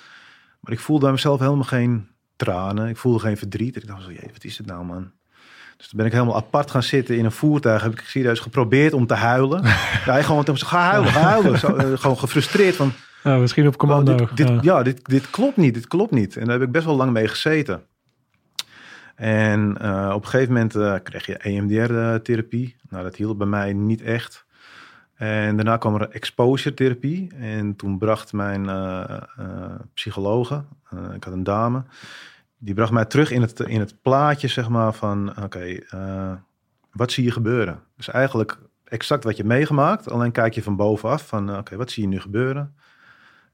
Maar 0.60 0.72
ik 0.72 0.80
voelde 0.80 1.02
bij 1.02 1.12
mezelf 1.12 1.38
helemaal 1.38 1.64
geen 1.64 2.08
tranen. 2.36 2.88
Ik 2.88 2.96
voelde 2.96 3.18
geen 3.18 3.36
verdriet. 3.36 3.76
Ik 3.76 3.86
dacht 3.86 4.02
zo, 4.02 4.10
jee, 4.10 4.30
wat 4.32 4.44
is 4.44 4.58
het 4.58 4.66
nou, 4.66 4.84
man? 4.84 5.10
Dus 5.76 5.88
toen 5.88 5.96
ben 5.98 6.06
ik 6.06 6.12
helemaal 6.12 6.36
apart 6.36 6.70
gaan 6.70 6.82
zitten 6.82 7.16
in 7.16 7.24
een 7.24 7.32
voertuig. 7.32 7.82
Heb 7.82 7.92
ik 7.92 8.00
serieus 8.00 8.40
geprobeerd 8.40 8.92
om 8.92 9.06
te 9.06 9.14
huilen. 9.14 9.62
ja, 10.06 10.22
gewoon 10.22 10.44
te 10.44 10.56
ga 10.56 10.90
huilen, 10.90 11.12
ga 11.12 11.20
huilen. 11.20 11.58
Zo, 11.58 11.76
eh, 11.76 11.98
gewoon 11.98 12.18
gefrustreerd 12.18 12.76
van, 12.76 12.92
Ja, 13.22 13.36
misschien 13.36 13.66
op 13.66 13.76
commando. 13.76 14.12
Oh, 14.12 14.18
dit, 14.18 14.36
dit, 14.36 14.48
ja. 14.48 14.58
ja, 14.62 14.82
dit, 14.82 15.04
dit 15.04 15.30
klopt 15.30 15.56
niet, 15.56 15.74
dit 15.74 15.86
klopt 15.86 16.10
niet. 16.10 16.36
En 16.36 16.44
daar 16.44 16.58
heb 16.58 16.66
ik 16.66 16.72
best 16.72 16.84
wel 16.84 16.96
lang 16.96 17.12
mee 17.12 17.28
gezeten. 17.28 17.82
En 19.14 19.78
eh, 19.78 20.12
op 20.14 20.22
een 20.22 20.28
gegeven 20.28 20.52
moment 20.52 20.74
eh, 20.74 20.94
kreeg 21.02 21.26
je 21.26 21.36
EMDR-therapie. 21.36 22.76
Nou, 22.88 23.02
dat 23.02 23.16
hielp 23.16 23.38
bij 23.38 23.46
mij 23.46 23.72
niet 23.72 24.02
echt. 24.02 24.44
En 25.14 25.56
daarna 25.56 25.76
kwam 25.76 25.94
er 25.94 26.10
exposure-therapie. 26.10 27.34
En 27.34 27.76
toen 27.76 27.98
bracht 27.98 28.32
mijn 28.32 28.68
eh 28.68 29.22
psychologe, 29.94 30.64
ik 31.14 31.24
had 31.24 31.32
een 31.32 31.44
dame, 31.44 31.82
die 32.58 32.74
bracht 32.74 32.92
mij 32.92 33.04
terug 33.04 33.30
in 33.30 33.40
het, 33.40 33.60
in 33.60 33.80
het 33.80 34.02
plaatje, 34.02 34.48
zeg 34.48 34.68
maar, 34.68 34.92
van 34.92 35.42
oké, 35.42 35.78
wat 36.92 37.12
zie 37.12 37.24
je 37.24 37.30
gebeuren? 37.30 37.82
Dus 37.96 38.08
eigenlijk 38.08 38.58
exact 38.84 39.24
wat 39.24 39.36
je 39.36 39.44
meegemaakt, 39.44 40.10
alleen 40.10 40.32
kijk 40.32 40.54
je 40.54 40.62
van 40.62 40.76
bovenaf 40.76 41.26
van 41.26 41.56
oké, 41.56 41.76
wat 41.76 41.90
zie 41.90 42.02
je 42.02 42.08
nu 42.08 42.20
gebeuren? 42.20 42.74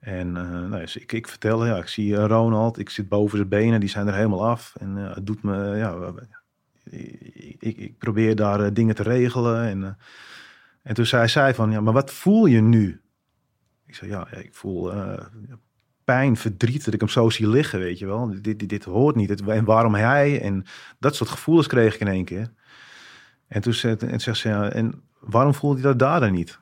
En 0.00 0.36
eh, 0.36 0.50
nou, 0.50 0.80
dus 0.80 0.96
ik, 0.96 1.12
ik 1.12 1.28
vertel, 1.28 1.66
ja, 1.66 1.76
ik 1.76 1.88
zie 1.88 2.16
eh, 2.16 2.26
Ronald, 2.26 2.78
ik 2.78 2.90
zit 2.90 3.08
boven 3.08 3.36
zijn 3.36 3.48
benen, 3.48 3.80
die 3.80 3.88
zijn 3.88 4.06
er 4.06 4.14
helemaal 4.14 4.46
af. 4.46 4.74
En 4.78 4.96
eh, 4.98 5.14
het 5.14 5.26
doet 5.26 5.42
me, 5.42 5.76
ja, 5.76 6.12
ik, 7.58 7.76
ik, 7.78 7.98
probeer 7.98 8.36
daar 8.36 8.74
dingen 8.74 8.94
te 8.94 9.02
regelen. 9.02 9.64
En, 9.68 9.98
en 10.82 10.94
toen 10.94 11.06
zei 11.06 11.28
zij 11.28 11.54
van, 11.54 11.70
ja, 11.70 11.80
maar 11.80 11.92
wat 11.92 12.12
voel 12.12 12.46
je 12.46 12.60
nu? 12.60 13.00
Ik 13.86 13.94
zei, 13.94 14.10
ja, 14.10 14.30
ik 14.30 14.54
voel 14.54 14.92
pijn, 16.04 16.36
verdriet, 16.36 16.84
dat 16.84 16.94
ik 16.94 17.00
hem 17.00 17.08
zo 17.08 17.30
zie 17.30 17.48
liggen, 17.48 17.78
weet 17.78 17.98
je 17.98 18.06
wel. 18.06 18.40
Dit, 18.42 18.58
dit, 18.58 18.68
dit 18.68 18.84
hoort 18.84 19.16
niet. 19.16 19.40
En 19.40 19.64
waarom 19.64 19.94
hij? 19.94 20.40
En 20.40 20.64
dat 20.98 21.14
soort 21.14 21.30
gevoelens 21.30 21.66
kreeg 21.66 21.94
ik 21.94 22.00
in 22.00 22.08
één 22.08 22.24
keer. 22.24 22.52
En 23.48 23.60
toen 23.60 23.74
zei, 23.74 23.96
en 23.96 24.20
zegt 24.20 24.38
ze, 24.38 24.48
ja, 24.48 24.70
en 24.70 25.02
waarom 25.20 25.54
voelde 25.54 25.80
hij 25.80 25.88
dat 25.90 25.98
daar 25.98 26.20
dan 26.20 26.32
niet? 26.32 26.58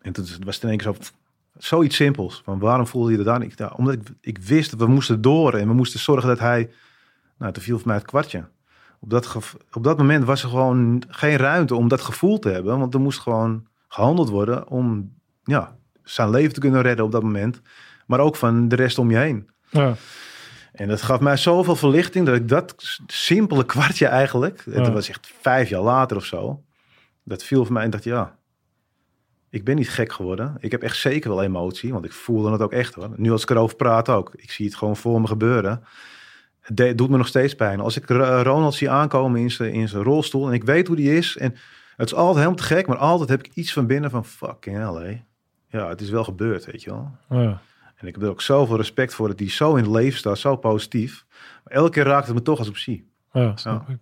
En 0.00 0.12
toen 0.12 0.26
was 0.44 0.54
het 0.54 0.64
in 0.64 0.68
één 0.68 0.78
keer 0.78 0.94
zo, 0.94 1.12
zoiets 1.58 1.96
simpels. 1.96 2.40
Van 2.44 2.58
waarom 2.58 2.86
voelde 2.86 3.10
je 3.10 3.16
dat 3.16 3.26
dan? 3.26 3.42
Ik, 3.42 3.54
omdat 3.76 3.94
ik, 3.94 4.00
ik 4.20 4.38
wist 4.38 4.70
dat 4.70 4.80
we 4.80 4.86
moesten 4.86 5.20
door 5.20 5.54
en 5.54 5.68
we 5.68 5.74
moesten 5.74 6.00
zorgen 6.00 6.28
dat 6.28 6.38
hij, 6.38 6.70
nou, 7.38 7.52
toen 7.52 7.62
viel 7.62 7.78
voor 7.78 7.86
mij 7.86 7.96
het 7.96 8.06
kwartje. 8.06 8.44
Op 9.00 9.10
dat, 9.10 9.36
op 9.72 9.84
dat 9.84 9.98
moment 9.98 10.24
was 10.24 10.42
er 10.42 10.48
gewoon 10.48 11.02
geen 11.08 11.36
ruimte 11.36 11.74
om 11.74 11.88
dat 11.88 12.00
gevoel 12.00 12.38
te 12.38 12.48
hebben. 12.48 12.78
Want 12.78 12.94
er 12.94 13.00
moest 13.00 13.18
gewoon 13.18 13.66
gehandeld 13.88 14.28
worden 14.28 14.68
om 14.68 15.12
ja, 15.44 15.76
zijn 16.02 16.30
leven 16.30 16.52
te 16.54 16.60
kunnen 16.60 16.82
redden 16.82 17.04
op 17.04 17.12
dat 17.12 17.22
moment. 17.22 17.60
Maar 18.06 18.20
ook 18.20 18.36
van 18.36 18.68
de 18.68 18.76
rest 18.76 18.98
om 18.98 19.10
je 19.10 19.16
heen. 19.16 19.50
Ja. 19.70 19.94
En 20.72 20.88
dat 20.88 21.02
gaf 21.02 21.20
mij 21.20 21.36
zoveel 21.36 21.76
verlichting 21.76 22.26
dat 22.26 22.34
ik 22.34 22.48
dat 22.48 22.98
simpele 23.06 23.64
kwartje 23.64 24.06
eigenlijk, 24.06 24.62
Ja. 24.66 24.82
dat 24.82 24.92
was 24.92 25.08
echt 25.08 25.32
vijf 25.40 25.68
jaar 25.68 25.80
later 25.80 26.16
of 26.16 26.24
zo, 26.24 26.62
dat 27.24 27.42
viel 27.42 27.64
voor 27.64 27.72
mij 27.72 27.82
en 27.84 27.90
dacht 27.90 28.04
ja, 28.04 28.37
ik 29.50 29.64
ben 29.64 29.76
niet 29.76 29.90
gek 29.90 30.12
geworden. 30.12 30.56
Ik 30.58 30.70
heb 30.70 30.82
echt 30.82 30.96
zeker 30.96 31.30
wel 31.30 31.42
emotie, 31.42 31.92
want 31.92 32.04
ik 32.04 32.12
voelde 32.12 32.50
het 32.52 32.60
ook 32.60 32.72
echt 32.72 32.94
hoor. 32.94 33.10
Nu 33.16 33.30
als 33.32 33.42
ik 33.42 33.50
erover 33.50 33.76
praat 33.76 34.08
ook, 34.08 34.30
ik 34.36 34.50
zie 34.50 34.66
het 34.66 34.74
gewoon 34.74 34.96
voor 34.96 35.20
me 35.20 35.26
gebeuren. 35.26 35.84
Het 36.60 36.98
doet 36.98 37.08
me 37.10 37.16
nog 37.16 37.26
steeds 37.26 37.54
pijn. 37.54 37.80
Als 37.80 37.96
ik 37.96 38.08
Ro- 38.08 38.42
Ronald 38.42 38.74
zie 38.74 38.90
aankomen 38.90 39.40
in 39.40 39.50
zijn, 39.50 39.72
in 39.72 39.88
zijn 39.88 40.02
rolstoel 40.02 40.46
en 40.48 40.52
ik 40.52 40.64
weet 40.64 40.86
hoe 40.86 40.96
die 40.96 41.16
is 41.16 41.36
en 41.36 41.54
het 41.96 42.06
is 42.06 42.14
altijd 42.14 42.36
helemaal 42.36 42.56
te 42.56 42.62
gek, 42.62 42.86
maar 42.86 42.96
altijd 42.96 43.28
heb 43.28 43.42
ik 43.44 43.54
iets 43.54 43.72
van 43.72 43.86
binnen 43.86 44.10
van 44.10 44.24
fucking 44.24 44.76
hell, 44.76 45.02
hé. 45.06 45.22
Ja, 45.78 45.88
het 45.88 46.00
is 46.00 46.10
wel 46.10 46.24
gebeurd, 46.24 46.64
weet 46.66 46.82
je 46.82 46.90
wel. 46.90 47.10
Ja. 47.28 47.60
En 47.96 48.06
ik 48.06 48.14
heb 48.14 48.22
er 48.22 48.28
ook 48.30 48.42
zoveel 48.42 48.76
respect 48.76 49.14
voor 49.14 49.28
dat 49.28 49.38
die 49.38 49.50
zo 49.50 49.74
in 49.74 49.82
het 49.84 49.92
leven 49.92 50.18
staat, 50.18 50.38
zo 50.38 50.56
positief. 50.56 51.24
Maar 51.64 51.72
elke 51.72 51.90
keer 51.90 52.04
raakt 52.04 52.26
het 52.26 52.34
me 52.34 52.42
toch 52.42 52.58
als 52.58 52.68
op 52.68 52.76
zie. 52.76 53.10
Ja, 53.32 53.56
snap 53.56 53.88
ik. 53.88 53.98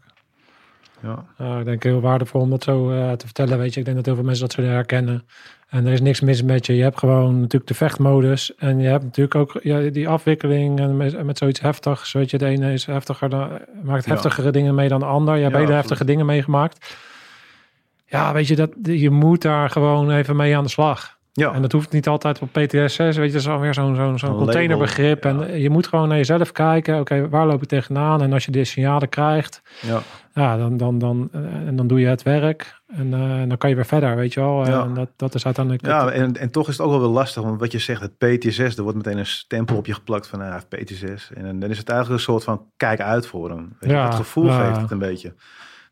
Ja. 1.06 1.24
Ja, 1.38 1.58
ik 1.58 1.64
denk 1.64 1.82
heel 1.82 2.00
waardevol 2.00 2.40
om 2.40 2.50
dat 2.50 2.62
zo 2.62 2.90
eh, 2.90 3.12
te 3.12 3.24
vertellen. 3.24 3.58
Weet 3.58 3.72
je, 3.74 3.78
ik 3.78 3.84
denk 3.84 3.96
dat 3.96 4.06
heel 4.06 4.14
veel 4.14 4.24
mensen 4.24 4.44
dat 4.44 4.52
zullen 4.52 4.70
herkennen. 4.70 5.24
En 5.68 5.86
er 5.86 5.92
is 5.92 6.00
niks 6.00 6.20
mis 6.20 6.42
met 6.42 6.66
je. 6.66 6.76
Je 6.76 6.82
hebt 6.82 6.98
gewoon 6.98 7.34
natuurlijk 7.40 7.66
de 7.66 7.74
vechtmodus. 7.74 8.54
En 8.54 8.78
je 8.78 8.88
hebt 8.88 9.04
natuurlijk 9.04 9.34
ook 9.34 9.58
ja, 9.62 9.80
die 9.90 10.08
afwikkeling 10.08 10.80
en 10.80 10.96
met, 10.96 11.24
met 11.24 11.38
zoiets 11.38 11.60
heftigs. 11.60 12.12
Weet 12.12 12.30
je, 12.30 12.38
de 12.38 12.46
ene 12.46 12.72
is 12.72 12.86
heftiger 12.86 13.28
dan, 13.28 13.48
maakt 13.82 14.04
Ja. 14.04 14.12
heftigere 14.12 14.50
dingen 14.50 14.74
mee 14.74 14.88
dan 14.88 15.00
de 15.00 15.06
ander. 15.06 15.36
Je 15.36 15.42
hebt 15.42 15.56
hele 15.56 15.72
heftige 15.72 16.04
dingen 16.04 16.26
meegemaakt. 16.26 16.96
Ja, 18.06 18.32
weet 18.32 18.46
je, 18.46 18.56
dat, 18.56 18.70
je 18.82 19.10
moet 19.10 19.42
daar 19.42 19.70
gewoon 19.70 20.10
even 20.10 20.36
mee 20.36 20.56
aan 20.56 20.64
de 20.64 20.70
slag. 20.70 21.15
Ja. 21.38 21.52
En 21.52 21.62
dat 21.62 21.72
hoeft 21.72 21.92
niet 21.92 22.08
altijd 22.08 22.38
op 22.38 22.48
PTSS. 22.52 22.96
Weet 22.96 23.14
je, 23.14 23.20
dat 23.20 23.34
is 23.34 23.48
alweer 23.48 23.74
zo'n 23.74 23.94
zo'n 23.96 24.18
zo'n 24.18 24.36
containerbegrip. 24.36 25.24
ja. 25.24 25.30
En 25.30 25.60
je 25.60 25.70
moet 25.70 25.86
gewoon 25.86 26.08
naar 26.08 26.16
jezelf 26.16 26.52
kijken. 26.52 27.00
Oké, 27.00 27.28
waar 27.28 27.46
loop 27.46 27.62
ik 27.62 27.68
tegenaan? 27.68 28.22
En 28.22 28.32
als 28.32 28.44
je 28.44 28.50
die 28.50 28.64
signalen 28.64 29.08
krijgt, 29.08 29.62
ja. 29.80 30.02
ja, 30.34 30.56
dan, 30.56 30.76
dan, 30.76 30.98
dan, 30.98 31.28
eh, 31.32 31.40
en 31.40 31.76
dan 31.76 31.86
doe 31.86 32.00
je 32.00 32.06
het 32.06 32.22
werk. 32.22 32.80
En 32.86 33.14
eh, 33.14 33.48
dan 33.48 33.58
kan 33.58 33.70
je 33.70 33.76
weer 33.76 33.86
verder, 33.86 34.16
weet 34.16 34.32
je 34.32 34.40
wel. 34.40 34.66
Ja. 34.66 34.82
En 34.84 34.94
dat, 34.94 35.08
dat 35.16 35.34
is 35.34 35.44
uiteindelijk... 35.44 35.86
ja 35.86 36.10
en, 36.10 36.36
en 36.36 36.50
toch 36.50 36.68
is 36.68 36.76
het 36.76 36.86
ook 36.86 36.92
wel 36.92 37.00
weer 37.00 37.08
lastig. 37.08 37.42
Want 37.42 37.60
wat 37.60 37.72
je 37.72 37.78
zegt, 37.78 38.00
het 38.00 38.18
PTSS, 38.18 38.76
er 38.76 38.82
wordt 38.82 38.96
meteen 38.96 39.18
een 39.18 39.26
stempel 39.26 39.76
op 39.76 39.86
je 39.86 39.94
geplakt 39.94 40.26
van, 40.26 40.52
heeft 40.52 40.68
PTSS. 40.68 41.30
En 41.34 41.60
dan 41.60 41.70
is 41.70 41.78
het 41.78 41.88
eigenlijk 41.88 42.18
een 42.20 42.32
soort 42.32 42.44
van, 42.44 42.62
kijk 42.76 43.00
uit 43.00 43.26
voor 43.26 43.50
hem. 43.50 43.76
Weet 43.80 43.90
je, 43.90 43.96
Ja, 43.96 44.04
dat 44.04 44.14
gevoel 44.14 44.50
geeft 44.50 44.80
het 44.80 44.90
een 44.90 44.98
beetje. 44.98 45.34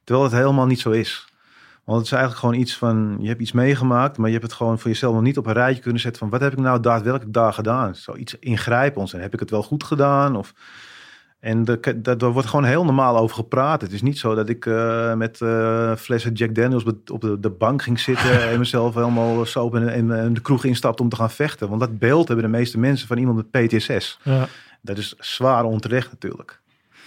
Terwijl 0.04 0.26
het 0.26 0.36
helemaal 0.36 0.66
niet 0.66 0.80
zo 0.80 0.90
is. 0.90 1.26
Want 1.84 1.98
het 1.98 2.06
is 2.06 2.12
eigenlijk 2.12 2.40
gewoon 2.40 2.60
iets 2.60 2.76
van, 2.76 3.16
je 3.20 3.28
hebt 3.28 3.40
iets 3.40 3.52
meegemaakt, 3.52 4.16
maar 4.16 4.26
je 4.26 4.32
hebt 4.34 4.46
het 4.46 4.56
gewoon 4.56 4.78
voor 4.78 4.90
jezelf 4.90 5.14
nog 5.14 5.22
niet 5.22 5.38
op 5.38 5.46
een 5.46 5.52
rijtje 5.52 5.82
kunnen 5.82 6.00
zetten 6.00 6.20
van, 6.20 6.30
wat 6.30 6.40
heb 6.40 6.52
ik 6.52 6.58
nou 6.58 6.80
daadwerkelijk 6.80 7.32
daar 7.32 7.52
gedaan? 7.52 7.94
Zoiets 7.94 8.38
ingrijpends. 8.38 9.12
En 9.14 9.20
heb 9.20 9.32
ik 9.34 9.40
het 9.40 9.50
wel 9.50 9.62
goed 9.62 9.84
gedaan? 9.84 10.36
Of... 10.36 10.52
En 11.40 11.64
daar 12.02 12.32
wordt 12.32 12.48
gewoon 12.48 12.64
heel 12.64 12.84
normaal 12.84 13.16
over 13.16 13.36
gepraat. 13.36 13.80
Het 13.80 13.92
is 13.92 14.02
niet 14.02 14.18
zo 14.18 14.34
dat 14.34 14.48
ik 14.48 14.66
eh, 14.66 15.14
met 15.14 15.40
eh, 15.40 15.94
flessen 15.96 16.32
Jack 16.32 16.54
Daniels 16.54 16.84
op 17.12 17.20
de- 17.20 17.40
de, 17.40 17.50
bank 17.50 17.82
ging 17.82 18.00
zitten 18.00 18.42
en 18.50 18.58
mezelf 18.58 18.94
helemaal 18.94 19.46
zo 19.46 19.70
en, 19.70 19.88
en, 19.88 20.18
en 20.18 20.34
de 20.34 20.40
kroeg 20.40 20.64
instapte 20.64 21.02
om 21.02 21.08
te 21.08 21.16
gaan 21.16 21.30
vechten. 21.30 21.68
Want 21.68 21.80
dat 21.80 21.98
beeld 21.98 22.26
hebben 22.28 22.44
de 22.44 22.50
meeste 22.56 22.78
mensen 22.78 23.08
van 23.08 23.18
iemand 23.18 23.36
met 23.52 23.66
PTSS. 23.66 24.18
ja. 24.22 24.46
Dat 24.80 24.98
is 24.98 25.14
zwaar 25.18 25.64
onterecht 25.64 26.10
natuurlijk. 26.10 26.60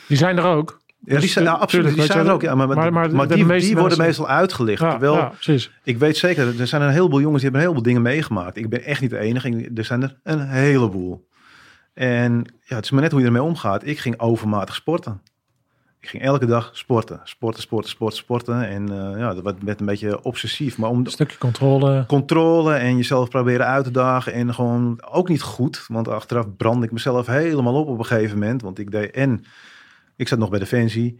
Die 0.07 0.17
zijn 0.17 0.37
er 0.37 0.43
ook. 0.45 0.79
Ja, 1.13 1.19
die 1.19 1.29
zijn, 1.29 1.45
tu- 1.45 1.51
absoluut. 1.51 1.69
tuurlijk, 1.85 1.95
Die 1.95 2.05
zijn 2.05 2.27
er 2.27 2.33
ook. 2.33 2.41
Ja, 2.41 2.55
maar, 2.55 2.67
maar- 2.67 2.93
maar 2.93 3.11
maar 3.11 3.27
de 3.27 3.33
die, 3.33 3.45
meeste 3.45 3.67
die 3.67 3.77
worden 3.77 3.97
meestal 3.97 4.27
uitgelicht. 4.27 4.81
Ja, 4.81 4.89
terwijl, 4.89 5.13
ja, 5.13 5.25
precies. 5.27 5.71
ik 5.83 5.97
weet 5.97 6.17
zeker, 6.17 6.59
er 6.59 6.67
zijn 6.67 6.81
een 6.81 6.89
heleboel 6.89 7.21
jongens 7.21 7.41
die 7.41 7.51
hebben 7.51 7.61
een 7.61 7.67
heleboel 7.75 7.83
dingen 7.93 8.01
meegemaakt. 8.13 8.57
Ik 8.57 8.69
ben 8.69 8.83
echt 8.83 9.01
niet 9.01 9.09
de 9.09 9.17
enige. 9.17 9.71
Er 9.75 9.85
zijn 9.85 10.03
er 10.03 10.19
een 10.23 10.39
heleboel. 10.47 11.27
En 11.93 12.45
ja, 12.63 12.75
het 12.75 12.85
is 12.85 12.91
maar 12.91 13.01
net 13.01 13.11
hoe 13.11 13.19
je 13.19 13.25
ermee 13.25 13.41
omgaat. 13.43 13.85
Ik 13.85 13.99
ging 13.99 14.19
overmatig 14.19 14.75
sporten. 14.75 15.21
Ik 15.99 16.07
ging 16.09 16.23
elke 16.23 16.45
dag 16.45 16.69
sporten. 16.73 17.19
Sporten, 17.23 17.61
sporten, 17.61 17.89
sporten, 17.89 18.17
sporten. 18.17 18.67
En 18.69 18.89
eh, 18.91 19.19
ja, 19.19 19.33
dat 19.33 19.43
werd- 19.43 19.63
werd 19.63 19.79
een 19.79 19.85
beetje 19.85 20.23
obsessief. 20.23 20.77
Maar 20.77 20.89
om 20.89 20.99
Een 20.99 21.05
stukje 21.11 21.37
controle. 21.37 22.03
controle 22.07 22.73
en 22.73 22.95
jezelf 22.97 23.29
proberen 23.29 23.65
uit 23.65 23.83
te 23.83 23.91
dagen. 23.91 24.33
En 24.33 24.53
gewoon 24.53 25.03
ook 25.11 25.29
niet 25.29 25.41
goed. 25.41 25.85
Want 25.87 26.07
achteraf 26.07 26.45
brandde 26.57 26.85
ik 26.85 26.91
mezelf 26.91 27.25
helemaal 27.27 27.73
op 27.75 27.87
op 27.87 27.99
een 27.99 28.05
gegeven 28.05 28.39
moment. 28.39 28.61
Want 28.61 28.79
ik 28.79 28.91
deed 28.91 29.11
en 29.11 29.43
ik 30.17 30.27
zat 30.27 30.39
nog 30.39 30.49
bij 30.49 30.59
Defensie. 30.59 31.19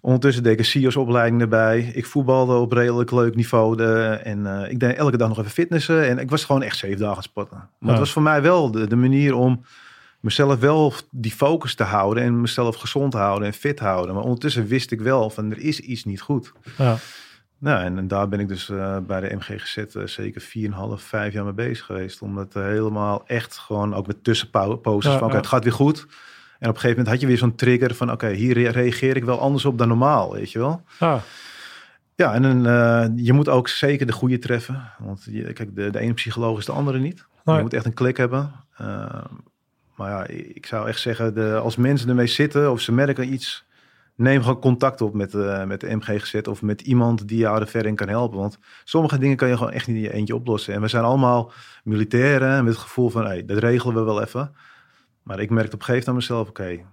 Ondertussen 0.00 0.42
deed 0.42 0.52
ik 0.52 0.58
een 0.58 0.64
CIO's-opleiding 0.64 1.40
erbij. 1.40 1.80
Ik 1.94 2.06
voetbalde 2.06 2.54
op 2.54 2.72
redelijk 2.72 3.10
leuk 3.10 3.34
niveau. 3.34 3.76
De, 3.76 4.20
en 4.22 4.46
eh, 4.62 4.70
ik 4.70 4.80
deed 4.80 4.96
elke 4.96 5.16
dag 5.16 5.28
nog 5.28 5.38
even 5.38 5.50
fitnessen. 5.50 6.08
En 6.08 6.18
ik 6.18 6.30
was 6.30 6.44
gewoon 6.44 6.62
echt 6.62 6.76
zeven 6.76 6.96
dagen 6.98 7.10
aan 7.10 7.16
het 7.16 7.24
sporten. 7.30 7.56
Maar 7.56 7.68
Ja. 7.80 7.88
het 7.88 7.98
was 7.98 8.12
voor 8.12 8.22
mij 8.22 8.42
wel 8.42 8.70
de, 8.70 8.86
de 8.86 8.96
manier 8.96 9.34
om 9.34 9.64
mezelf 10.20 10.60
wel 10.60 10.92
die 11.10 11.32
focus 11.32 11.74
te 11.74 11.82
houden 11.82 12.22
en 12.22 12.40
mezelf 12.40 12.76
gezond 12.76 13.12
houden 13.12 13.46
en 13.48 13.54
fit 13.54 13.78
houden. 13.78 14.14
Maar 14.14 14.24
ondertussen 14.24 14.66
wist 14.66 14.90
ik 14.90 15.00
wel 15.00 15.30
van 15.30 15.50
er 15.50 15.58
is 15.58 15.80
iets 15.80 16.04
niet 16.04 16.20
goed. 16.20 16.52
Ja. 16.78 16.96
Nou, 17.58 17.84
en, 17.84 17.98
en 17.98 18.08
daar 18.08 18.28
ben 18.28 18.40
ik 18.40 18.48
dus 18.48 18.68
eh, 18.68 18.96
bij 19.06 19.20
de 19.20 19.34
MGGZ 19.34 19.76
uh, 19.76 20.06
zeker 20.06 20.42
4,5, 20.42 20.48
5 20.96 21.32
jaar 21.32 21.44
mee 21.44 21.52
bezig 21.52 21.84
geweest. 21.84 22.22
Om 22.22 22.34
dat 22.34 22.54
eh, 22.56 22.62
helemaal 22.62 23.22
echt 23.26 23.58
gewoon 23.58 23.94
ook 23.94 24.06
met 24.06 24.24
tussenposes 24.24 25.12
Ja, 25.12 25.18
van 25.18 25.34
het 25.34 25.46
gaat 25.46 25.64
weer 25.64 25.72
goed. 25.72 26.06
En 26.58 26.68
op 26.68 26.74
een 26.74 26.80
gegeven 26.80 26.88
moment 26.88 27.08
had 27.08 27.20
je 27.20 27.26
weer 27.26 27.38
zo'n 27.38 27.54
trigger 27.54 27.94
van 27.94 28.12
oké, 28.12 28.28
hier 28.28 28.54
re- 28.54 28.68
reageer 28.68 29.16
ik 29.16 29.24
wel 29.24 29.40
anders 29.40 29.64
op 29.64 29.78
dan 29.78 29.88
normaal, 29.88 30.32
weet 30.32 30.52
je 30.52 30.58
wel. 30.58 30.82
Ja. 30.98 31.20
Ja, 32.14 32.34
en 32.34 32.66
eh, 32.66 33.06
je 33.16 33.32
moet 33.32 33.48
ook 33.48 33.68
zeker 33.68 34.06
de 34.06 34.12
goede 34.12 34.38
treffen. 34.38 34.82
Want 34.98 35.26
je, 35.30 35.52
kijk, 35.52 35.74
de, 35.74 35.90
de 35.90 35.98
ene 35.98 36.12
psycholoog 36.14 36.58
is 36.58 36.64
de 36.64 36.72
andere 36.72 36.98
niet. 36.98 37.24
Nee. 37.44 37.56
Je 37.56 37.62
moet 37.62 37.74
echt 37.74 37.84
een 37.84 37.94
klik 37.94 38.16
hebben. 38.16 38.52
Eh, 38.76 39.24
maar 39.96 40.10
ja, 40.10 40.26
ik 40.54 40.66
zou 40.66 40.88
echt 40.88 41.00
zeggen, 41.00 41.34
de, 41.34 41.54
als 41.62 41.76
mensen 41.76 42.08
ermee 42.08 42.26
zitten 42.26 42.70
of 42.70 42.80
ze 42.80 42.92
merken 42.92 43.32
iets, 43.32 43.64
neem 44.14 44.40
gewoon 44.42 44.58
contact 44.60 45.00
op 45.00 45.14
met, 45.14 45.34
eh, 45.34 45.64
met 45.64 45.80
de 45.80 45.94
MGGZ 45.96 46.34
of 46.34 46.62
met 46.62 46.80
iemand 46.80 47.28
die 47.28 47.38
jou 47.38 47.60
er 47.60 47.66
verder 47.66 47.90
in 47.90 47.96
kan 47.96 48.08
helpen. 48.08 48.38
Want 48.38 48.58
sommige 48.84 49.18
dingen 49.18 49.36
kan 49.36 49.48
je 49.48 49.56
gewoon 49.56 49.72
echt 49.72 49.86
niet 49.86 49.96
in 49.96 50.02
je 50.02 50.12
eentje 50.12 50.34
oplossen. 50.34 50.74
En 50.74 50.80
we 50.80 50.88
zijn 50.88 51.04
allemaal 51.04 51.52
militairen 51.84 52.64
met 52.64 52.72
het 52.72 52.82
gevoel 52.82 53.10
van, 53.10 53.24
hey, 53.26 53.44
dat 53.44 53.58
regelen 53.58 53.94
we 53.94 54.02
wel 54.02 54.22
even. 54.22 54.54
Maar 55.26 55.40
ik 55.40 55.50
merkte 55.50 55.74
op 55.74 55.80
een 55.80 55.86
gegeven 55.86 56.12
moment 56.12 56.30
aan 56.30 56.36
mezelf, 56.36 56.48
oké, 56.48 56.84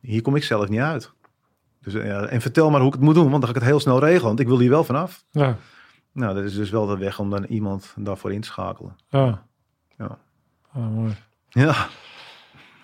hier 0.00 0.22
kom 0.22 0.36
ik 0.36 0.44
zelf 0.44 0.68
niet 0.68 0.80
uit. 0.80 1.12
Dus, 1.80 1.94
eh, 1.94 2.06
ja, 2.06 2.26
en 2.26 2.40
vertel 2.40 2.70
maar 2.70 2.80
hoe 2.80 2.88
ik 2.88 2.94
het 2.94 3.02
moet 3.02 3.14
doen, 3.14 3.30
want 3.30 3.42
dan 3.42 3.42
ga 3.42 3.48
ik 3.48 3.60
het 3.60 3.70
heel 3.70 3.80
snel 3.80 3.98
regelen. 3.98 4.26
Want 4.26 4.40
ik 4.40 4.46
wil 4.46 4.58
hier 4.58 4.70
wel 4.70 4.84
vanaf. 4.84 5.24
Ja. 5.30 5.56
Nou, 6.12 6.34
dat 6.34 6.44
is 6.44 6.54
dus 6.54 6.70
wel 6.70 6.86
de 6.86 6.98
weg 6.98 7.18
om 7.18 7.30
dan 7.30 7.44
iemand 7.44 7.94
daarvoor 7.98 8.32
in 8.32 8.40
te 8.40 8.48
schakelen. 8.48 8.96
Ja. 9.08 9.42
Ja. 9.98 10.18
Ah, 10.72 10.90
mooi. 10.90 11.14
Ja, 11.48 11.88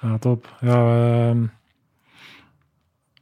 Ja, 0.00 0.18
top. 0.18 0.56
Ja, 0.60 1.06
ehm, 1.28 1.46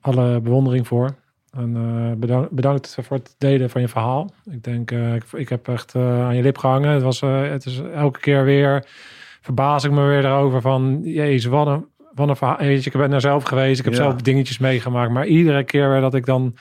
alle 0.00 0.40
bewondering 0.40 0.86
voor. 0.86 1.14
En 1.50 1.76
eh, 1.76 2.18
bedankt, 2.18 2.50
bedankt 2.50 2.98
voor 3.02 3.16
het 3.16 3.34
delen 3.38 3.70
van 3.70 3.80
je 3.80 3.88
verhaal. 3.88 4.32
Ik 4.50 4.64
denk, 4.64 4.90
eh, 4.90 5.14
ik, 5.14 5.24
ik 5.32 5.48
heb 5.48 5.68
echt 5.68 5.94
aan 5.96 6.36
je 6.36 6.42
lip 6.42 6.58
gehangen. 6.58 6.90
Het, 6.90 7.02
was, 7.02 7.20
het 7.20 7.66
is 7.66 7.80
elke 7.80 8.20
keer 8.20 8.44
weer, 8.44 8.86
verbaas 9.44 9.84
ik 9.84 9.90
me 9.90 10.06
weer 10.06 10.24
erover 10.24 10.60
van, 10.60 11.00
jezus, 11.02 11.44
wat 11.50 11.66
een, 11.66 11.84
wat 12.14 12.28
een 12.28 12.36
verhaal. 12.36 12.56
Weet 12.58 12.84
je, 12.84 12.90
ik 12.90 12.96
ben 12.96 13.12
er 13.12 13.20
zelf 13.20 13.42
geweest, 13.44 13.78
ik 13.78 13.84
heb 13.84 13.94
Ja. 13.94 14.00
zelf 14.02 14.14
dingetjes 14.14 14.58
meegemaakt. 14.58 15.10
Maar 15.12 15.26
iedere 15.26 15.64
keer 15.64 15.90
weer 15.90 16.00
dat 16.00 16.14
ik 16.14 16.26
dan, 16.26 16.54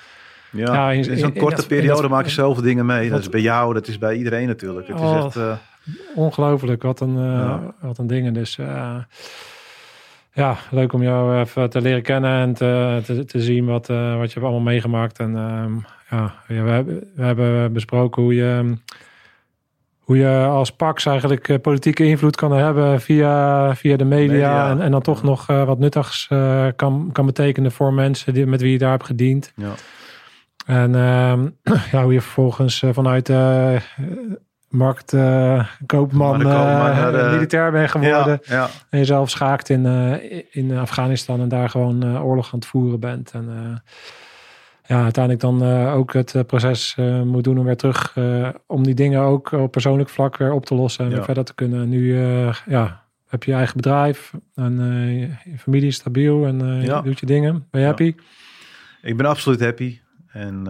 ja. 0.51 0.73
Ja, 0.73 0.91
in- 0.91 1.09
in, 1.09 1.17
zo'n 1.17 1.33
korte 1.33 1.55
dat- 1.55 1.67
periode 1.67 2.01
dat- 2.01 2.09
maak 2.09 2.25
je 2.25 2.31
zoveel 2.31 2.63
dingen 2.63 2.85
mee. 2.85 3.09
Dat 3.09 3.19
is 3.19 3.29
bij 3.29 3.41
jou, 3.41 3.73
dat 3.73 3.87
is 3.87 3.97
bij 3.97 4.15
iedereen 4.15 4.47
natuurlijk. 4.47 4.87
Het 4.87 4.95
is 4.95 5.01
Oh. 5.03 5.25
echt... 5.25 5.35
eh, 5.35 5.53
ongelooflijk, 6.15 6.81
wat 6.83 6.99
een, 6.99 7.15
eh, 7.17 7.23
Ja. 7.23 7.73
wat 7.81 7.97
een 7.97 8.07
dingen. 8.07 8.33
Dus 8.33 8.57
eh, 8.57 8.95
ja, 10.33 10.55
leuk 10.71 10.93
om 10.93 11.03
jou 11.03 11.39
even 11.39 11.69
te 11.69 11.81
leren 11.81 12.01
kennen 12.01 12.31
en 12.41 12.53
te, 12.53 13.01
te, 13.05 13.25
te 13.25 13.41
zien 13.41 13.65
wat, 13.65 13.87
wat 13.87 13.97
je 13.97 14.33
hebt 14.33 14.35
allemaal 14.35 14.59
meegemaakt. 14.59 15.19
En 15.19 15.35
ehm, 15.35 15.73
ja, 16.09 16.33
ja, 16.47 16.63
we, 16.63 16.69
hebben, 16.69 17.03
we 17.15 17.23
hebben 17.23 17.73
besproken 17.73 18.21
hoe 18.23 18.35
je, 18.35 18.73
hoe 20.03 20.17
je 20.17 20.45
als 20.45 20.71
Pax 20.71 21.05
eigenlijk 21.05 21.49
eh, 21.49 21.59
politieke 21.59 22.05
invloed 22.05 22.35
kan 22.35 22.51
hebben 22.51 23.01
via, 23.01 23.75
via 23.75 23.97
de 23.97 24.03
media. 24.03 24.31
Media. 24.31 24.69
En, 24.69 24.81
en 24.81 24.91
dan 24.91 25.01
toch 25.01 25.23
nog 25.23 25.49
eh, 25.49 25.63
wat 25.63 25.79
nuttigs 25.79 26.27
eh, 26.29 26.67
kan, 26.75 27.09
kan 27.11 27.25
betekenen 27.25 27.71
voor 27.71 27.93
mensen 27.93 28.33
die, 28.33 28.45
met 28.45 28.61
wie 28.61 28.71
je 28.71 28.77
daar 28.77 28.91
hebt 28.91 29.05
gediend. 29.05 29.53
ja. 29.55 29.71
En 30.65 30.95
ehm, 30.95 31.49
ja, 31.91 32.03
hoe 32.03 32.13
je 32.13 32.21
vervolgens 32.21 32.83
vanuit 32.91 33.29
markt 34.69 35.13
eh, 35.13 35.65
koopman 35.85 36.37
militair 37.31 37.71
bent 37.71 37.91
geworden. 37.91 38.39
Ja, 38.43 38.55
ja. 38.55 38.69
En 38.89 38.99
jezelf 38.99 39.29
schaakt 39.29 39.69
in, 39.69 39.85
in 40.51 40.77
Afghanistan 40.77 41.41
en 41.41 41.47
daar 41.47 41.69
gewoon 41.69 42.19
oorlog 42.21 42.53
aan 42.53 42.59
het 42.59 42.67
voeren 42.67 42.99
bent. 42.99 43.31
En 43.31 43.83
ja, 44.85 45.03
uiteindelijk 45.03 45.43
dan 45.43 45.63
eh, 45.63 45.95
ook 45.95 46.13
het 46.13 46.35
eh, 46.35 46.41
proces 46.43 46.95
eh, 46.97 47.21
moet 47.21 47.43
doen 47.43 47.57
om 47.57 47.65
weer 47.65 47.77
terug, 47.77 48.17
om 48.67 48.83
die 48.83 48.93
dingen 48.93 49.21
ook 49.21 49.51
op 49.51 49.71
persoonlijk 49.71 50.09
vlak 50.09 50.37
weer 50.37 50.51
op 50.51 50.65
te 50.65 50.75
lossen 50.75 51.03
en 51.03 51.09
Ja. 51.09 51.15
weer 51.15 51.25
verder 51.25 51.43
te 51.43 51.55
kunnen. 51.55 51.89
Nu 51.89 52.17
ja, 52.67 53.03
heb 53.27 53.43
je 53.43 53.51
je 53.51 53.57
eigen 53.57 53.75
bedrijf 53.75 54.33
en 54.55 54.73
je- 55.19 55.57
familie 55.57 55.87
is 55.87 55.95
stabiel 55.95 56.45
en 56.45 56.81
Ja. 56.81 56.97
je 56.97 57.03
doet 57.03 57.19
je 57.19 57.25
dingen. 57.25 57.51
Ben 57.53 57.65
je 57.71 57.79
Ja. 57.79 57.85
happy? 57.85 58.15
Ik 59.01 59.17
ben 59.17 59.25
absoluut 59.25 59.59
happy. 59.59 59.99
En 60.27 60.63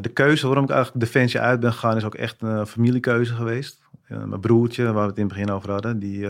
de 0.00 0.10
keuze 0.12 0.46
waarom 0.46 0.64
ik 0.64 0.70
eigenlijk 0.70 1.04
Defensie 1.04 1.40
uit 1.40 1.60
ben 1.60 1.72
gegaan 1.72 1.96
is 1.96 2.04
ook 2.04 2.14
echt 2.14 2.42
een 2.42 2.66
familiekeuze 2.66 3.34
geweest. 3.34 3.80
Mijn 4.06 4.40
broertje, 4.40 4.84
waar 4.84 5.02
we 5.02 5.08
het 5.08 5.18
in 5.18 5.24
het 5.24 5.32
begin 5.32 5.50
over 5.50 5.70
hadden, 5.70 5.98
die, 5.98 6.26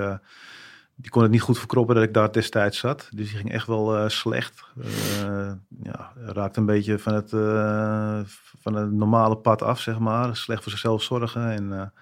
die 1.01 1.11
kon 1.11 1.23
het 1.23 1.31
niet 1.31 1.41
goed 1.41 1.59
verkroppen 1.59 1.95
dat 1.95 2.05
ik 2.05 2.15
daar 2.15 2.33
destijds 2.33 2.79
zat. 2.79 3.09
Dus 3.15 3.29
die 3.29 3.37
ging 3.39 3.53
echt 3.53 3.67
wel 3.67 3.97
eh, 3.97 4.09
slecht. 4.09 4.63
Eh 4.83 5.51
ja, 5.83 6.13
raakte 6.17 6.61
een 6.61 6.67
beetje 6.67 6.99
van 6.99 7.15
het, 7.15 7.33
eh, 7.33 8.19
van 8.61 8.75
het 8.75 8.93
normale 8.93 9.37
pad 9.37 9.63
af, 9.63 9.81
zeg 9.81 9.99
maar. 9.99 10.37
Slecht 10.37 10.63
voor 10.63 10.73
zichzelf 10.73 11.03
zorgen. 11.03 11.51
En 11.51 11.93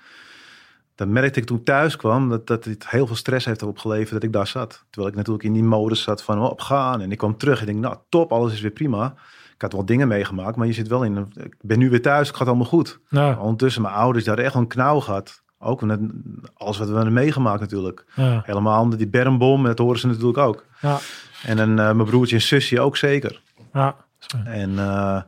dan 0.95 1.13
merkte 1.13 1.41
ik 1.41 1.47
toen 1.47 1.59
ik 1.59 1.65
thuis 1.65 1.97
kwam 1.97 2.29
dat, 2.29 2.47
dat 2.47 2.65
het 2.65 2.89
heel 2.91 3.07
veel 3.07 3.17
stress 3.17 3.47
heeft 3.47 3.63
opgeleverd 3.63 4.11
dat 4.11 4.23
ik 4.23 4.33
daar 4.33 4.47
zat. 4.47 4.85
Terwijl 4.91 5.13
ik 5.13 5.17
natuurlijk 5.19 5.45
in 5.45 5.53
die 5.53 5.63
modus 5.65 6.03
zat 6.03 6.23
van 6.23 6.41
op 6.43 6.61
gaan. 6.61 7.01
En 7.01 7.13
ik 7.13 7.19
kwam 7.19 7.37
terug 7.37 7.61
en 7.61 7.67
ik 7.67 7.73
denk, 7.73 7.85
nou 7.85 7.97
top, 8.09 8.33
alles 8.33 8.53
is 8.53 8.61
weer 8.61 8.71
prima. 8.71 9.15
Ik 9.55 9.63
had 9.65 9.73
wel 9.73 9.85
dingen 9.85 10.09
meegemaakt, 10.09 10.57
maar 10.57 10.67
je 10.67 10.73
zit 10.73 10.89
wel 10.89 11.03
in. 11.05 11.17
een- 11.17 11.33
Ik 11.37 11.55
ben 11.61 11.79
nu 11.79 11.91
weer 11.91 12.03
thuis, 12.03 12.29
het 12.29 12.37
gaat 12.37 12.47
allemaal 12.47 12.67
goed. 12.67 12.99
Ja, 13.09 13.39
Ondertussen, 13.39 13.83
mijn 13.83 13.95
ouders, 13.95 14.19
die 14.25 14.27
hadden 14.27 14.45
echt 14.45 14.55
wel 14.55 14.63
een 14.63 14.69
knauw 14.69 15.01
gehad. 15.01 15.43
Ook 15.59 15.83
met 15.83 16.01
alles 16.55 16.79
wat 16.79 16.89
we 16.89 16.95
hebben 16.95 17.13
meegemaakt 17.13 17.61
natuurlijk. 17.61 18.05
ja, 18.15 18.43
Helemaal 18.45 18.83
onder 18.83 18.99
die 18.99 19.09
bermbom, 19.09 19.65
dat 19.65 19.79
horen 19.79 19.99
ze 20.01 20.07
natuurlijk 20.07 20.39
ook. 20.39 20.65
ja, 20.81 20.99
En 21.45 21.57
dan 21.57 21.69
eh, 21.71 21.93
mijn 21.93 22.05
broertje 22.09 22.37
en 22.37 22.43
zusje 22.43 22.81
ook 22.81 22.97
zeker. 22.97 23.41
ja. 23.73 23.97
En 24.45 24.71
eh, 24.79 25.23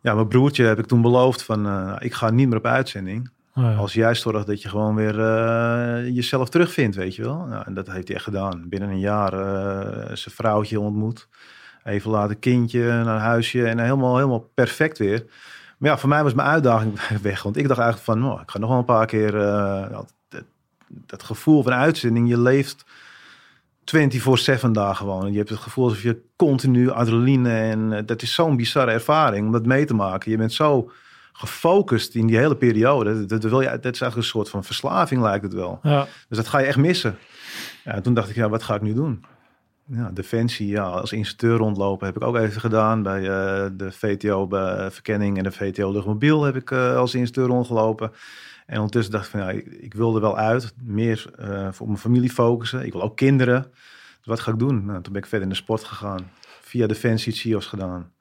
ja, 0.00 0.14
mijn 0.14 0.28
broertje 0.28 0.64
heb 0.64 0.78
ik 0.78 0.86
toen 0.86 1.02
beloofd 1.02 1.42
van, 1.42 1.66
eh, 1.66 1.96
ik 1.98 2.14
ga 2.14 2.30
niet 2.30 2.48
meer 2.48 2.56
op 2.56 2.66
uitzending. 2.66 3.30
Ja. 3.54 3.74
Als 3.74 3.92
jij 3.92 4.14
zorgt 4.14 4.46
dat 4.46 4.62
je 4.62 4.68
gewoon 4.68 4.94
weer 4.94 5.14
jezelf 6.10 6.48
terugvindt, 6.48 6.96
weet 6.96 7.14
je 7.14 7.22
wel. 7.22 7.46
Nou, 7.48 7.62
en 7.66 7.74
dat 7.74 7.90
heeft 7.90 8.06
hij 8.06 8.16
echt 8.16 8.24
gedaan. 8.24 8.68
Binnen 8.68 8.88
een 8.88 9.00
jaar 9.00 9.30
zijn 10.16 10.34
vrouwtje 10.34 10.80
ontmoet. 10.80 11.28
Even 11.84 12.10
later 12.10 12.36
kindje, 12.36 13.02
naar 13.04 13.18
huisje 13.20 13.66
en 13.66 13.78
helemaal, 13.78 14.16
helemaal 14.16 14.50
perfect 14.54 14.98
weer. 14.98 15.24
Maar 15.82 15.90
ja, 15.90 15.98
voor 15.98 16.08
mij 16.08 16.22
was 16.22 16.34
mijn 16.34 16.48
uitdaging 16.48 17.00
weg. 17.22 17.42
Want 17.42 17.56
ik 17.56 17.68
dacht 17.68 17.80
eigenlijk 17.80 18.10
van, 18.10 18.32
oh, 18.32 18.40
ik 18.40 18.50
ga 18.50 18.58
nog 18.58 18.68
wel 18.68 18.78
een 18.78 18.84
paar 18.84 19.06
keer... 19.06 19.40
eh, 19.40 19.90
dat, 19.90 20.14
dat, 20.28 20.44
dat 20.88 21.22
gevoel 21.22 21.62
van 21.62 21.72
uitzending, 21.72 22.28
je 22.28 22.40
leeft 22.40 22.84
24-7 24.66 24.70
daar 24.70 24.94
gewoon. 24.94 25.32
Je 25.32 25.38
hebt 25.38 25.48
het 25.48 25.58
gevoel 25.58 25.84
alsof 25.84 26.02
je 26.02 26.22
continu 26.36 26.90
adrenaline... 26.90 27.50
en 27.50 27.92
eh, 27.92 28.02
dat 28.06 28.22
is 28.22 28.34
zo'n 28.34 28.56
bizarre 28.56 28.90
ervaring 28.90 29.46
om 29.46 29.52
dat 29.52 29.66
mee 29.66 29.84
te 29.84 29.94
maken. 29.94 30.30
Je 30.30 30.36
bent 30.36 30.52
zo 30.52 30.90
gefocust 31.32 32.14
in 32.14 32.26
die 32.26 32.36
hele 32.36 32.56
periode. 32.56 33.26
Dat, 33.26 33.42
wil 33.42 33.60
je, 33.60 33.66
dat 33.66 33.94
is 33.94 34.00
eigenlijk 34.00 34.16
een 34.16 34.22
soort 34.22 34.48
van 34.48 34.64
verslaving 34.64 35.22
lijkt 35.22 35.44
het 35.44 35.54
wel. 35.54 35.78
ja. 35.82 36.06
Dus 36.28 36.36
dat 36.36 36.48
ga 36.48 36.58
je 36.58 36.66
echt 36.66 36.76
missen. 36.76 37.18
Ja, 37.84 37.92
en 37.92 38.02
toen 38.02 38.14
dacht 38.14 38.28
ik, 38.28 38.34
ja, 38.34 38.48
wat 38.48 38.62
ga 38.62 38.74
ik 38.74 38.82
nu 38.82 38.94
doen? 38.94 39.24
Ja, 39.86 40.10
Defensie, 40.10 40.68
ja, 40.68 40.82
als 40.84 41.12
instructeur 41.12 41.56
rondlopen 41.56 42.06
heb 42.06 42.16
ik 42.16 42.22
ook 42.22 42.36
even 42.36 42.60
gedaan. 42.60 43.02
Bij 43.02 43.20
eh, 43.20 43.70
de 43.72 43.92
VTO 43.92 44.46
bij 44.46 44.90
Verkenning 44.90 45.36
en 45.36 45.44
de 45.44 45.52
VTO 45.52 45.92
Luchtmobiel 45.92 46.42
heb 46.42 46.56
ik 46.56 46.70
eh, 46.70 46.96
als 46.96 47.14
instructeur 47.14 47.54
rondgelopen. 47.54 48.12
En 48.66 48.76
ondertussen 48.76 49.12
dacht 49.12 49.24
ik 49.24 49.30
van, 49.30 49.40
ja, 49.40 49.50
ik, 49.50 49.66
ik 49.66 49.94
wil 49.94 50.14
er 50.14 50.20
wel 50.20 50.36
uit. 50.36 50.74
Meer 50.82 51.30
eh, 51.38 51.72
voor 51.72 51.86
mijn 51.86 51.98
familie 51.98 52.30
focussen. 52.30 52.86
Ik 52.86 52.92
wil 52.92 53.02
ook 53.02 53.16
kinderen. 53.16 53.62
Dus 53.62 54.26
wat 54.26 54.40
ga 54.40 54.50
ik 54.50 54.58
doen? 54.58 54.84
Nou, 54.84 55.02
toen 55.02 55.12
ben 55.12 55.22
ik 55.22 55.28
verder 55.28 55.48
in 55.48 55.54
de 55.54 55.60
sport 55.60 55.84
gegaan. 55.84 56.30
Via 56.60 56.86
Defensie 56.86 57.32
het 57.32 57.40
CIO's 57.40 57.66
gedaan. 57.66 58.12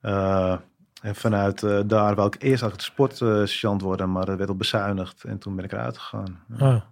Eh, 0.00 0.56
en 1.02 1.14
vanuit 1.14 1.62
eh, 1.62 1.80
daar 1.86 2.14
wou 2.14 2.26
ik 2.26 2.34
eerst 2.34 2.62
eigenlijk 2.62 2.80
sportsergeant 2.80 3.82
worden, 3.82 4.12
maar 4.12 4.26
dat 4.26 4.36
werd 4.36 4.48
al 4.48 4.56
bezuinigd. 4.56 5.24
En 5.24 5.38
toen 5.38 5.56
ben 5.56 5.64
ik 5.64 5.72
eruit 5.72 5.98
gegaan. 5.98 6.44
Ja. 6.56 6.84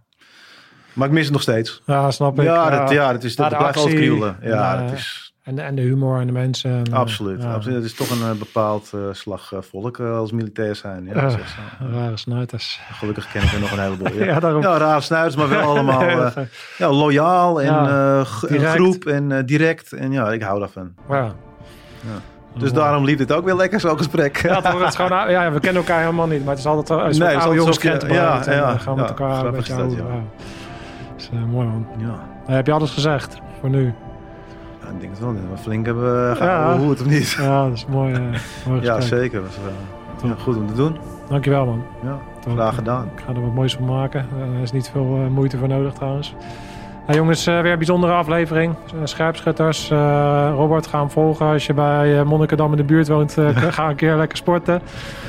Maar 0.96 1.06
ik 1.06 1.12
mis 1.14 1.24
het 1.24 1.32
nog 1.32 1.42
steeds. 1.42 1.82
Ja, 1.86 2.10
snap 2.10 2.38
ik. 2.38 2.44
Ja, 2.44 2.70
dat, 2.70 2.90
ja, 2.90 3.12
dat, 3.12 3.24
is, 3.24 3.36
dat 3.36 3.50
de 3.50 3.56
blijft 3.56 3.78
altijd. 3.78 4.34
Ja, 4.42 4.76
dat 4.76 4.90
eh, 4.90 4.96
is 4.96 5.32
En, 5.42 5.58
en 5.58 5.74
de 5.74 5.82
humor 5.82 6.20
en 6.20 6.26
de 6.26 6.32
mensen. 6.32 6.70
En, 6.70 6.84
eh, 6.92 6.98
absoluut, 6.98 7.42
ja, 7.42 7.52
absoluut. 7.52 7.76
Het 7.76 7.84
is 7.84 7.94
toch 7.94 8.10
een 8.10 8.30
eh, 8.30 8.38
bepaald 8.38 8.90
eh, 8.94 9.00
slag 9.12 9.52
volk 9.70 10.00
als 10.00 10.32
militair 10.32 10.76
zijn. 10.76 11.10
Ja, 11.14 11.28
zo. 11.28 11.38
Rare 11.92 12.16
snuiters. 12.16 12.80
Gelukkig 12.92 13.32
ken 13.32 13.42
ik 13.42 13.52
er 13.52 13.60
nog 13.60 13.70
een 13.70 13.78
heleboel. 13.78 14.12
Ja, 14.12 14.24
Ja, 14.24 14.24
ja. 14.34 14.40
daarom. 14.40 14.62
raar 14.62 15.02
snuiters, 15.02 15.36
maar 15.36 15.48
wel 15.48 15.68
allemaal 15.72 16.02
eh, 16.02 16.32
ja, 16.78 16.92
loyaal 16.92 17.62
en 17.62 18.26
groep 18.26 19.04
en 19.04 19.46
direct. 19.46 19.92
En 19.92 20.12
ja, 20.12 20.32
ik 20.32 20.42
hou 20.42 20.58
daarvan. 20.58 20.94
ja. 21.08 21.34
Dus 22.58 22.72
daarom 22.72 23.04
liep 23.04 23.18
het 23.18 23.32
ook 23.32 23.44
weer 23.44 23.54
lekker 23.54 23.80
zo'n 23.80 23.96
gesprek. 23.98 24.42
Ja, 24.42 24.60
toch, 24.60 24.78
het 24.80 24.88
is 24.88 24.94
gewoon, 24.94 25.30
ja, 25.30 25.52
we 25.52 25.60
kennen 25.60 25.82
elkaar 25.82 26.00
helemaal 26.00 26.26
niet, 26.26 26.40
maar 26.40 26.50
het 26.50 26.58
is 26.58 26.66
altijd 26.66 26.88
een 26.88 27.14
soort 27.14 27.28
Nee, 27.28 27.38
oude 27.38 27.56
jongens 27.56 27.82
ja, 27.82 28.42
ja, 28.44 28.78
gaan 28.78 28.94
we 28.94 29.00
met 29.00 29.08
elkaar 29.08 29.44
een 29.44 29.52
beetje 29.52 29.74
mooi 31.50 31.66
man. 31.66 31.86
Ja. 31.98 32.14
Eh, 32.46 32.54
heb 32.54 32.66
je 32.66 32.72
alles 32.72 32.90
gezegd 32.90 33.40
voor 33.60 33.70
nu? 33.70 33.84
Ja, 34.82 34.92
ik 34.92 35.00
denk 35.00 35.10
het 35.12 35.20
wel. 35.20 35.32
Dat 35.32 35.42
we 35.52 35.58
flink 35.58 35.86
hebben 35.86 36.28
Ja. 36.28 36.34
gehouden 36.34 36.80
hoe 36.80 36.90
het 36.90 37.00
of 37.00 37.06
niet. 37.06 37.36
Ja, 37.40 37.64
dat 37.64 37.72
is 37.72 37.86
mooi. 37.86 38.12
eh 38.14 38.20
mooi 38.68 38.80
Ja, 38.82 39.00
zeker. 39.00 39.40
Dat 39.42 39.58
eh, 40.22 40.28
ja, 40.28 40.34
goed 40.42 40.56
om 40.56 40.66
te 40.66 40.74
doen. 40.74 40.96
Dankjewel 41.28 41.64
man. 41.66 41.82
Ja, 42.04 42.18
graag 42.52 42.70
eh, 42.70 42.74
gedaan. 42.78 43.04
Ik 43.16 43.22
ga 43.26 43.32
er 43.34 43.40
wat 43.40 43.54
moois 43.54 43.74
van 43.74 43.84
maken. 43.84 44.20
Eh, 44.20 44.56
Er 44.56 44.62
is 44.62 44.72
niet 44.72 44.88
veel 44.90 45.18
eh, 45.24 45.30
moeite 45.34 45.58
voor 45.58 45.68
nodig 45.68 45.92
trouwens. 45.92 46.34
Nou, 47.06 47.18
jongens, 47.18 47.46
eh, 47.46 47.60
weer 47.60 47.72
een 47.72 47.76
bijzondere 47.78 48.12
aflevering. 48.12 48.74
Eh, 48.86 48.98
Scherpschutters. 49.04 49.90
Eh, 49.90 50.50
Robert, 50.54 50.86
ga 50.86 50.98
hem 50.98 51.10
volgen. 51.10 51.46
Als 51.46 51.66
je 51.66 51.74
bij 51.74 52.18
eh, 52.18 52.24
Monnikendam 52.24 52.70
in 52.70 52.76
de 52.76 52.84
buurt 52.84 53.08
woont, 53.08 53.38
eh, 53.38 53.48
ga 53.56 53.88
een 53.88 53.94
keer 53.96 54.16
lekker 54.16 54.36
sporten. 54.36 54.80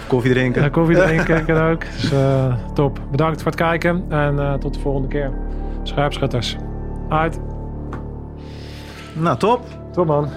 Koffie 0.07 0.31
drinken. 0.31 0.63
Uh, 0.63 0.71
koffie 0.71 0.97
drinken 1.03 1.45
kan 1.45 1.57
ook. 1.71 1.81
Dus, 1.81 2.11
eh, 2.11 2.53
top. 2.73 2.99
Bedankt 3.11 3.41
voor 3.41 3.51
het 3.51 3.59
kijken. 3.59 4.03
En 4.09 4.39
eh, 4.39 4.53
tot 4.53 4.73
de 4.73 4.79
volgende 4.79 5.07
keer. 5.07 5.31
Scherpschutters. 5.87 6.55
Uit. 7.09 7.39
Nou, 9.13 9.37
top. 9.37 9.61
Top 9.91 10.05
man. 10.05 10.29